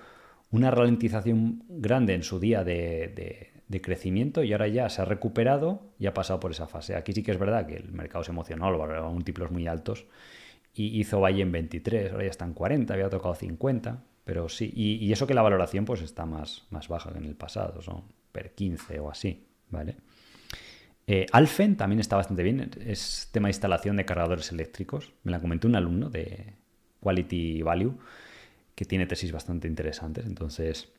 una 0.50 0.72
ralentización 0.72 1.64
grande 1.70 2.16
en 2.16 2.24
su 2.24 2.40
día 2.40 2.64
de, 2.64 3.52
crecimiento 3.84 4.42
y 4.42 4.52
ahora 4.52 4.68
ya 4.68 4.90
se 4.90 5.04
ha 5.04 5.06
recuperado 5.06 5.82
y 6.00 6.08
ha 6.08 6.16
pasado 6.16 6.40
por 6.40 6.50
esa 6.50 6.66
fase. 6.66 6.96
Aquí 6.96 7.14
sí 7.14 7.22
que 7.22 7.30
es 7.34 7.38
verdad 7.38 7.68
que 7.68 7.76
el 7.76 7.92
mercado 7.92 8.24
se 8.24 8.32
emocionó, 8.32 8.72
lo 8.72 8.80
valoraba 8.80 9.12
múltiplos 9.12 9.52
muy 9.52 9.68
altos 9.68 10.08
y 10.74 11.00
hizo 11.00 11.20
Valle 11.20 11.44
en 11.44 11.52
23, 11.52 12.14
ahora 12.14 12.24
ya 12.24 12.32
está 12.32 12.46
en 12.46 12.54
40, 12.54 12.96
había 12.96 13.10
tocado 13.12 13.36
50, 13.36 14.02
pero 14.24 14.50
sí, 14.50 14.74
y, 14.76 15.12
eso 15.12 15.28
que 15.28 15.36
la 15.36 15.44
valoración 15.44 15.86
pues 15.86 16.02
está 16.02 16.26
más, 16.26 16.66
más 16.72 16.88
baja 16.88 17.12
que 17.12 17.20
en 17.20 17.26
el 17.26 17.36
pasado, 17.36 17.80
son 17.84 18.06
per 18.32 18.56
15 18.56 19.00
o 19.02 19.12
así, 19.12 19.46
¿vale? 19.70 19.98
Eh, 21.08 21.28
Alfen 21.32 21.76
también 21.78 22.00
está 22.00 22.16
bastante 22.16 22.42
bien, 22.42 22.72
es 22.84 23.30
tema 23.32 23.48
de 23.48 23.52
instalación 23.52 23.96
de 23.96 24.06
cargadores 24.06 24.52
eléctricos. 24.52 25.14
Me 25.24 25.32
la 25.32 25.40
comentó 25.40 25.68
un 25.68 25.76
alumno 25.76 26.10
de 26.10 26.54
Quality 27.00 27.62
Value 27.62 27.98
que 28.74 28.86
tiene 28.86 29.06
tesis 29.06 29.32
bastante 29.32 29.68
interesantes. 29.68 30.26
Entonces, 30.26 30.90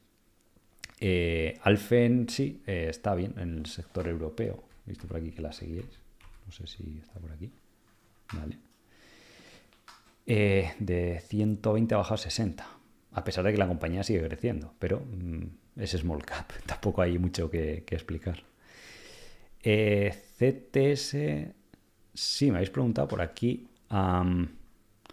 eh, 1.01 1.59
Alfen 1.63 2.29
sí, 2.29 2.63
eh, 2.67 2.87
está 2.89 3.15
bien 3.15 3.35
en 3.39 3.59
el 3.59 3.67
sector 3.67 4.07
europeo. 4.07 4.63
He 4.87 4.91
visto 4.91 5.09
por 5.09 5.17
aquí 5.17 5.33
que 5.33 5.43
la 5.43 5.53
seguís. 5.53 5.85
No 6.47 6.53
sé 6.53 6.67
si 6.67 7.01
está 7.03 7.19
por 7.19 7.33
aquí. 7.33 7.51
Vale. 8.33 8.59
de 10.27 11.23
120 11.25 11.95
ha 11.95 11.99
bajado 11.99 12.15
a 12.15 12.19
60, 12.19 12.67
a 13.13 13.25
pesar 13.25 13.45
de 13.45 13.53
que 13.53 13.59
la 13.59 13.69
compañía 13.69 14.03
sigue 14.03 14.21
creciendo, 14.27 14.75
pero 14.81 15.01
mm, 15.01 15.81
es 15.81 15.93
small 15.93 16.25
cap, 16.25 16.51
tampoco 16.67 17.03
hay 17.03 17.19
mucho 17.19 17.51
que 17.51 17.85
explicar. 17.89 18.43
Eh, 19.69 20.13
CTS 20.39 21.17
sí, 22.15 22.51
me 22.53 22.59
habéis 22.59 22.71
preguntado 22.71 23.09
por 23.09 23.21
aquí. 23.21 23.67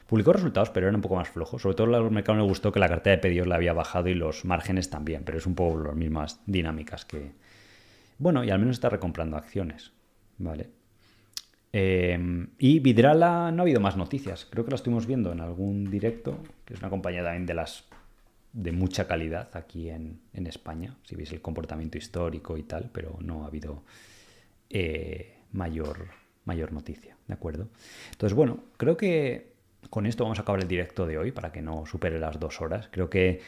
publicó 0.06 0.32
resultados, 0.32 0.70
pero 0.70 0.86
eran 0.86 0.96
un 0.96 1.02
poco 1.02 1.16
más 1.16 1.28
flojos. 1.28 1.64
Sobre 1.64 1.76
todo 1.76 1.96
al 1.96 2.12
mercado 2.12 2.38
me 2.38 2.44
gustó 2.44 2.72
que 2.72 2.80
la 2.80 2.88
cartera 2.88 3.16
de 3.16 3.22
pedidos 3.22 3.48
le 3.48 3.56
había 3.56 3.74
bajado 3.74 4.10
y 4.10 4.14
los 4.14 4.46
márgenes 4.46 4.92
también, 4.92 5.24
pero 5.24 5.40
es 5.40 5.48
un 5.48 5.56
poco 5.56 5.80
las 5.80 5.96
mismas 5.96 6.40
dinámicas 6.46 7.04
que... 7.04 7.32
Bueno, 8.20 8.44
y 8.44 8.52
al 8.52 8.60
menos 8.60 8.76
está 8.76 8.90
recomprando 8.90 9.38
acciones, 9.38 9.92
¿vale? 10.38 10.70
Em, 11.72 12.50
y 12.60 12.78
Vidrala 12.78 13.52
no 13.52 13.64
ha 13.64 13.66
habido 13.66 13.82
más 13.82 13.98
noticias. 13.98 14.46
Creo 14.46 14.64
que 14.66 14.70
la 14.70 14.76
estuvimos 14.76 15.08
viendo 15.08 15.32
en 15.32 15.40
algún 15.40 15.90
directo, 15.90 16.38
que 16.64 16.76
es 16.76 16.80
una 16.80 16.92
compañía 16.92 17.24
también 17.24 17.48
de 17.48 17.56
las 17.56 17.86
de 18.54 18.72
mucha 18.72 19.08
calidad 19.08 19.50
aquí 19.54 19.90
en, 19.90 20.22
España, 20.46 20.96
si 21.02 21.16
veis 21.16 21.32
el 21.32 21.42
comportamiento 21.42 21.98
histórico 21.98 22.56
y 22.56 22.62
tal, 22.62 22.92
pero 22.94 23.18
no 23.20 23.44
ha 23.44 23.48
habido 23.48 23.82
eh, 24.74 25.36
mayor, 25.52 26.08
mayor 26.46 26.74
noticia, 26.74 27.16
¿de 27.28 27.34
acuerdo? 27.36 27.70
Entonces, 28.12 28.36
bueno, 28.36 28.64
creo 28.78 28.98
que 28.98 29.54
con 29.92 30.08
esto 30.08 30.24
vamos 30.24 30.40
a 30.40 30.42
acabar 30.42 30.62
el 30.62 30.68
directo 30.68 31.06
de 31.06 31.20
hoy 31.20 31.32
para 31.32 31.52
que 31.52 31.62
no 31.62 31.86
supere 31.86 32.20
las 32.20 32.40
dos 32.40 32.60
horas. 32.60 32.90
Creo 32.92 33.08
que 33.08 33.40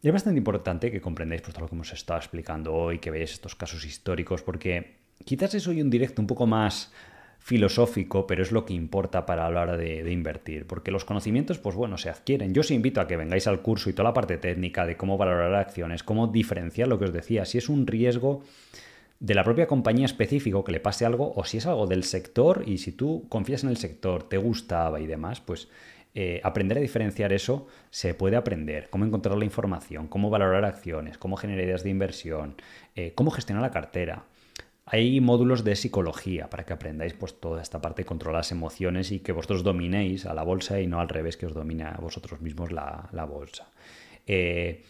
es 0.00 0.12
bastante 0.12 0.38
importante 0.38 0.92
que 0.92 1.00
comprendáis 1.00 1.42
pues, 1.42 1.54
todo 1.54 1.64
lo 1.64 1.68
que 1.68 1.74
hemos 1.74 1.92
estado 1.92 2.20
explicando 2.20 2.72
hoy, 2.72 3.00
que 3.00 3.10
veáis 3.10 3.32
estos 3.32 3.56
casos 3.56 3.84
históricos, 3.84 4.42
porque 4.42 4.98
quizás 5.24 5.54
es 5.54 5.66
hoy 5.66 5.82
un 5.82 5.90
directo 5.90 6.22
un 6.22 6.28
poco 6.28 6.46
más 6.46 6.92
filosófico, 7.40 8.26
pero 8.28 8.42
es 8.42 8.52
lo 8.52 8.64
que 8.64 8.72
importa 8.72 9.26
para 9.26 9.46
hablar 9.46 9.76
de, 9.76 10.04
de, 10.04 10.12
invertir, 10.12 10.68
porque 10.68 10.92
los 10.92 11.04
conocimientos, 11.04 11.58
pues 11.58 11.74
bueno, 11.74 11.98
se 11.98 12.10
adquieren. 12.10 12.54
Yo 12.54 12.60
os 12.60 12.70
invito 12.70 13.00
a 13.00 13.08
que 13.08 13.16
vengáis 13.16 13.48
al 13.48 13.60
curso 13.60 13.90
y 13.90 13.92
toda 13.92 14.10
la 14.10 14.14
parte 14.14 14.36
técnica 14.36 14.86
de 14.86 14.96
cómo 14.96 15.18
valorar 15.18 15.52
acciones, 15.56 16.04
cómo 16.04 16.28
diferenciar 16.28 16.86
lo 16.86 17.00
que 17.00 17.06
os 17.06 17.12
decía, 17.12 17.44
si 17.44 17.58
es 17.58 17.68
un 17.68 17.88
riesgo 17.88 18.44
de 19.20 19.34
la 19.34 19.44
propia 19.44 19.66
compañía 19.66 20.06
específico 20.06 20.64
que 20.64 20.72
le 20.72 20.80
pase 20.80 21.04
algo 21.04 21.32
o 21.36 21.44
si 21.44 21.58
es 21.58 21.66
algo 21.66 21.86
del 21.86 22.04
sector 22.04 22.64
y 22.66 22.78
si 22.78 22.92
tú 22.92 23.26
confías 23.28 23.62
en 23.62 23.70
el 23.70 23.76
sector, 23.76 24.28
te 24.28 24.38
gustaba 24.38 24.98
y 24.98 25.06
demás, 25.06 25.42
pues 25.42 25.68
eh, 26.14 26.40
aprender 26.42 26.78
a 26.78 26.80
diferenciar 26.80 27.32
eso 27.32 27.68
se 27.90 28.14
puede 28.14 28.36
aprender, 28.36 28.88
cómo 28.88 29.04
encontrar 29.04 29.36
la 29.36 29.44
información, 29.44 30.08
cómo 30.08 30.30
valorar 30.30 30.64
acciones, 30.64 31.18
cómo 31.18 31.36
generar 31.36 31.64
ideas 31.64 31.84
de 31.84 31.90
inversión, 31.90 32.56
eh, 32.96 33.12
cómo 33.14 33.30
gestionar 33.30 33.62
la 33.62 33.70
cartera. 33.70 34.24
Hay 34.86 35.20
módulos 35.20 35.62
de 35.62 35.76
psicología 35.76 36.48
para 36.48 36.64
que 36.64 36.72
aprendáis 36.72 37.12
pues, 37.12 37.38
toda 37.38 37.62
esta 37.62 37.80
parte 37.80 38.02
de 38.02 38.06
controlar 38.06 38.40
las 38.40 38.50
emociones 38.52 39.12
y 39.12 39.20
que 39.20 39.32
vosotros 39.32 39.62
dominéis 39.62 40.26
a 40.26 40.34
la 40.34 40.42
bolsa 40.42 40.80
y 40.80 40.86
no 40.86 40.98
al 40.98 41.08
revés 41.08 41.36
que 41.36 41.46
os 41.46 41.54
domine 41.54 41.84
a 41.84 41.98
vosotros 42.00 42.40
mismos 42.40 42.72
la, 42.72 43.08
bolsa. 43.30 43.68
Eh, 44.26 44.82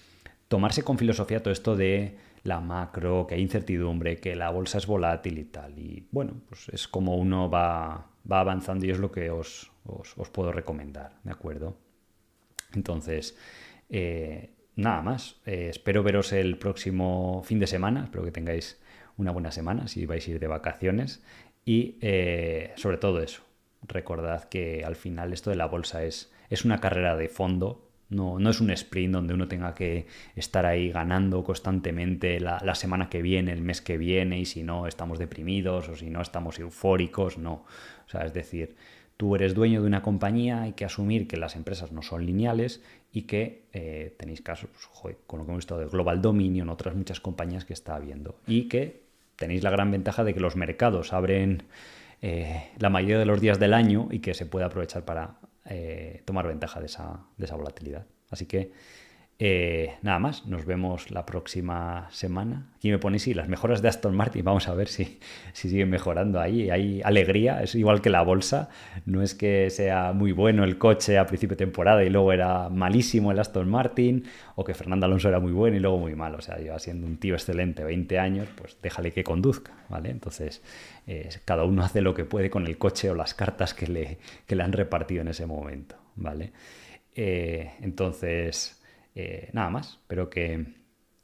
tomarse 0.48 0.84
con 0.84 0.96
filosofía 0.96 1.42
todo 1.42 1.52
esto 1.52 1.76
de 1.76 2.16
la 2.42 2.60
macro, 2.60 3.26
que 3.26 3.34
hay 3.34 3.42
incertidumbre, 3.42 4.18
que 4.18 4.34
la 4.34 4.50
bolsa 4.50 4.78
es 4.78 4.86
volátil 4.86 5.38
y 5.38 5.44
tal. 5.44 5.78
Y 5.78 6.06
bueno, 6.10 6.34
pues 6.48 6.68
es 6.70 6.88
como 6.88 7.16
uno 7.16 7.50
va, 7.50 8.06
va 8.30 8.40
avanzando 8.40 8.86
y 8.86 8.90
es 8.90 8.98
lo 8.98 9.10
que 9.12 9.30
os, 9.30 9.70
os, 9.84 10.28
puedo 10.30 10.52
recomendar, 10.52 11.12
¿de 11.24 11.32
acuerdo? 11.32 11.76
Entonces, 12.74 13.36
eh, 13.88 14.50
nada 14.76 15.02
más. 15.02 15.36
Eh, 15.46 15.68
espero 15.70 16.02
veros 16.02 16.32
el 16.32 16.56
próximo 16.58 17.42
fin 17.44 17.58
de 17.58 17.66
semana. 17.66 18.04
Espero 18.04 18.24
que 18.24 18.32
tengáis 18.32 18.80
una 19.16 19.32
buena 19.32 19.50
semana 19.50 19.88
si 19.88 20.06
vais 20.06 20.26
a 20.26 20.30
ir 20.30 20.40
de 20.40 20.46
vacaciones. 20.46 21.22
Y 21.64 21.98
eh, 22.00 22.72
sobre 22.76 22.96
todo 22.96 23.20
eso, 23.20 23.42
recordad 23.82 24.44
que 24.44 24.84
al 24.84 24.96
final 24.96 25.32
esto 25.32 25.50
de 25.50 25.56
la 25.56 25.66
bolsa 25.66 26.04
es, 26.04 26.32
es 26.48 26.64
una 26.64 26.80
carrera 26.80 27.16
de 27.16 27.28
fondo. 27.28 27.89
No, 28.10 28.38
no, 28.38 28.50
es 28.50 28.60
un 28.60 28.70
sprint 28.70 29.12
donde 29.12 29.34
uno 29.34 29.48
tenga 29.48 29.74
que 29.74 30.06
estar 30.34 30.66
ahí 30.66 30.90
ganando 30.90 31.44
constantemente 31.44 32.40
la, 32.40 32.60
la, 32.64 32.74
semana 32.74 33.08
que 33.08 33.22
viene, 33.22 33.52
el 33.52 33.62
mes 33.62 33.80
que 33.80 33.98
viene, 33.98 34.40
y 34.40 34.44
si 34.44 34.62
no 34.62 34.86
estamos 34.86 35.18
deprimidos 35.18 35.88
o 35.88 35.96
si 35.96 36.10
no 36.10 36.20
estamos 36.20 36.58
eufóricos, 36.58 37.38
no. 37.38 37.64
O 38.06 38.08
sea, 38.10 38.22
es 38.22 38.34
decir, 38.34 38.74
tú 39.20 39.34
eres 39.34 39.54
dueño 39.54 39.82
de 39.82 39.86
una 39.86 40.00
compañía, 40.00 40.62
hay 40.62 40.72
que 40.72 40.86
asumir 40.86 41.28
que 41.28 41.36
las 41.36 41.54
empresas 41.54 41.92
no 41.92 42.00
son 42.00 42.24
lineales 42.24 42.82
y 43.12 43.22
que 43.22 43.64
eh, 43.74 44.14
tenéis 44.18 44.40
casos, 44.40 44.70
pues, 45.02 45.16
con 45.26 45.38
lo 45.38 45.44
que 45.44 45.50
hemos 45.50 45.58
visto 45.58 45.78
de 45.78 45.86
Global 45.86 46.22
Dominion, 46.22 46.70
otras 46.70 46.94
muchas 46.94 47.20
compañías 47.20 47.66
que 47.66 47.74
está 47.74 47.96
habiendo, 47.96 48.36
y 48.46 48.68
que 48.68 49.02
tenéis 49.36 49.62
la 49.62 49.68
gran 49.68 49.90
ventaja 49.90 50.24
de 50.24 50.32
que 50.32 50.40
los 50.40 50.56
mercados 50.56 51.12
abren 51.12 51.64
eh, 52.22 52.70
la 52.78 52.88
mayoría 52.88 53.18
de 53.18 53.26
los 53.26 53.42
días 53.42 53.58
del 53.58 53.74
año 53.74 54.08
y 54.10 54.20
que 54.20 54.32
se 54.32 54.46
puede 54.46 54.64
aprovechar 54.64 55.04
para 55.04 55.34
eh, 55.64 56.22
tomar 56.24 56.46
ventaja 56.46 56.80
de 56.80 56.86
esa, 56.86 57.26
de 57.36 57.44
esa 57.44 57.56
volatilidad. 57.56 58.06
Así 58.30 58.46
que 58.46 58.72
eh, 59.42 59.94
nada 60.02 60.18
más, 60.18 60.44
nos 60.44 60.66
vemos 60.66 61.10
la 61.10 61.24
próxima 61.24 62.08
semana. 62.10 62.66
Aquí 62.76 62.90
me 62.90 62.98
pone 62.98 63.18
sí, 63.18 63.32
las 63.32 63.48
mejoras 63.48 63.80
de 63.80 63.88
Aston 63.88 64.14
Martin. 64.14 64.44
Vamos 64.44 64.68
a 64.68 64.74
ver 64.74 64.88
si, 64.88 65.18
si 65.54 65.70
siguen 65.70 65.88
mejorando 65.88 66.38
ahí. 66.38 66.68
Hay 66.68 67.00
alegría, 67.02 67.62
es 67.62 67.74
igual 67.74 68.02
que 68.02 68.10
la 68.10 68.20
bolsa. 68.20 68.68
No 69.06 69.22
es 69.22 69.34
que 69.34 69.70
sea 69.70 70.12
muy 70.12 70.32
bueno 70.32 70.62
el 70.62 70.76
coche 70.76 71.16
a 71.16 71.24
principio 71.24 71.56
de 71.56 71.64
temporada 71.64 72.04
y 72.04 72.10
luego 72.10 72.34
era 72.34 72.68
malísimo 72.68 73.32
el 73.32 73.38
Aston 73.38 73.66
Martin, 73.66 74.24
o 74.56 74.64
que 74.64 74.74
Fernando 74.74 75.06
Alonso 75.06 75.30
era 75.30 75.40
muy 75.40 75.52
bueno 75.52 75.78
y 75.78 75.80
luego 75.80 75.96
muy 75.96 76.14
malo. 76.14 76.36
O 76.36 76.42
sea, 76.42 76.58
lleva 76.58 76.78
siendo 76.78 77.06
un 77.06 77.16
tío 77.16 77.32
excelente 77.32 77.82
20 77.82 78.18
años, 78.18 78.46
pues 78.54 78.76
déjale 78.82 79.10
que 79.10 79.24
conduzca, 79.24 79.72
¿vale? 79.88 80.10
Entonces, 80.10 80.62
eh, 81.06 81.30
cada 81.46 81.64
uno 81.64 81.82
hace 81.82 82.02
lo 82.02 82.12
que 82.12 82.26
puede 82.26 82.50
con 82.50 82.66
el 82.66 82.76
coche 82.76 83.08
o 83.08 83.14
las 83.14 83.32
cartas 83.32 83.72
que 83.72 83.86
le, 83.86 84.18
que 84.46 84.54
le 84.54 84.62
han 84.64 84.74
repartido 84.74 85.22
en 85.22 85.28
ese 85.28 85.46
momento, 85.46 85.96
¿vale? 86.16 86.52
Eh, 87.14 87.70
entonces. 87.80 88.76
Eh, 89.22 89.50
nada 89.52 89.68
más, 89.68 89.98
espero 90.00 90.30
que, 90.30 90.64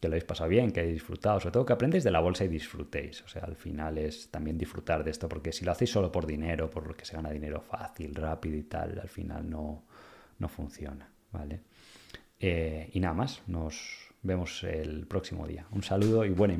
que, 0.01 0.09
lo 0.09 0.14
hayáis 0.14 0.24
pasado 0.24 0.51
bien, 0.51 0.70
que 0.70 0.81
hayáis 0.81 0.97
disfrutado, 0.97 1.40
sobre 1.40 1.52
todo 1.55 1.64
que 1.64 1.73
aprendáis 1.73 2.05
de 2.05 2.10
la 2.10 2.20
bolsa 2.20 2.44
y 2.44 2.48
disfrutéis. 2.48 3.23
O 3.23 3.28
sea, 3.28 3.43
al 3.44 3.56
final 3.56 3.97
es 3.97 4.31
también 4.31 4.59
disfrutar 4.59 5.02
de 5.02 5.10
esto, 5.10 5.31
porque 5.31 5.51
si 5.51 5.64
lo 5.64 5.73
hacéis 5.73 5.93
solo 5.93 6.12
por 6.12 6.27
dinero, 6.27 6.68
por 6.68 6.94
que 6.94 7.06
se 7.06 7.16
gana 7.16 7.31
dinero 7.31 7.62
fácil, 7.62 8.14
rápido 8.14 8.56
y 8.59 8.64
tal, 8.64 8.98
al 8.98 9.09
final 9.09 9.48
no, 9.48 9.85
no 10.39 10.48
funciona, 10.48 11.10
¿vale? 11.32 11.60
Eh, 12.39 12.90
y 12.93 13.01
nada 13.01 13.14
más, 13.14 13.43
nos 13.47 14.12
vemos 14.23 14.62
el 14.64 15.06
próximo 15.06 15.47
día. 15.47 15.66
Un 15.70 15.82
saludo 15.82 16.27
y 16.27 16.31
buena 16.31 16.52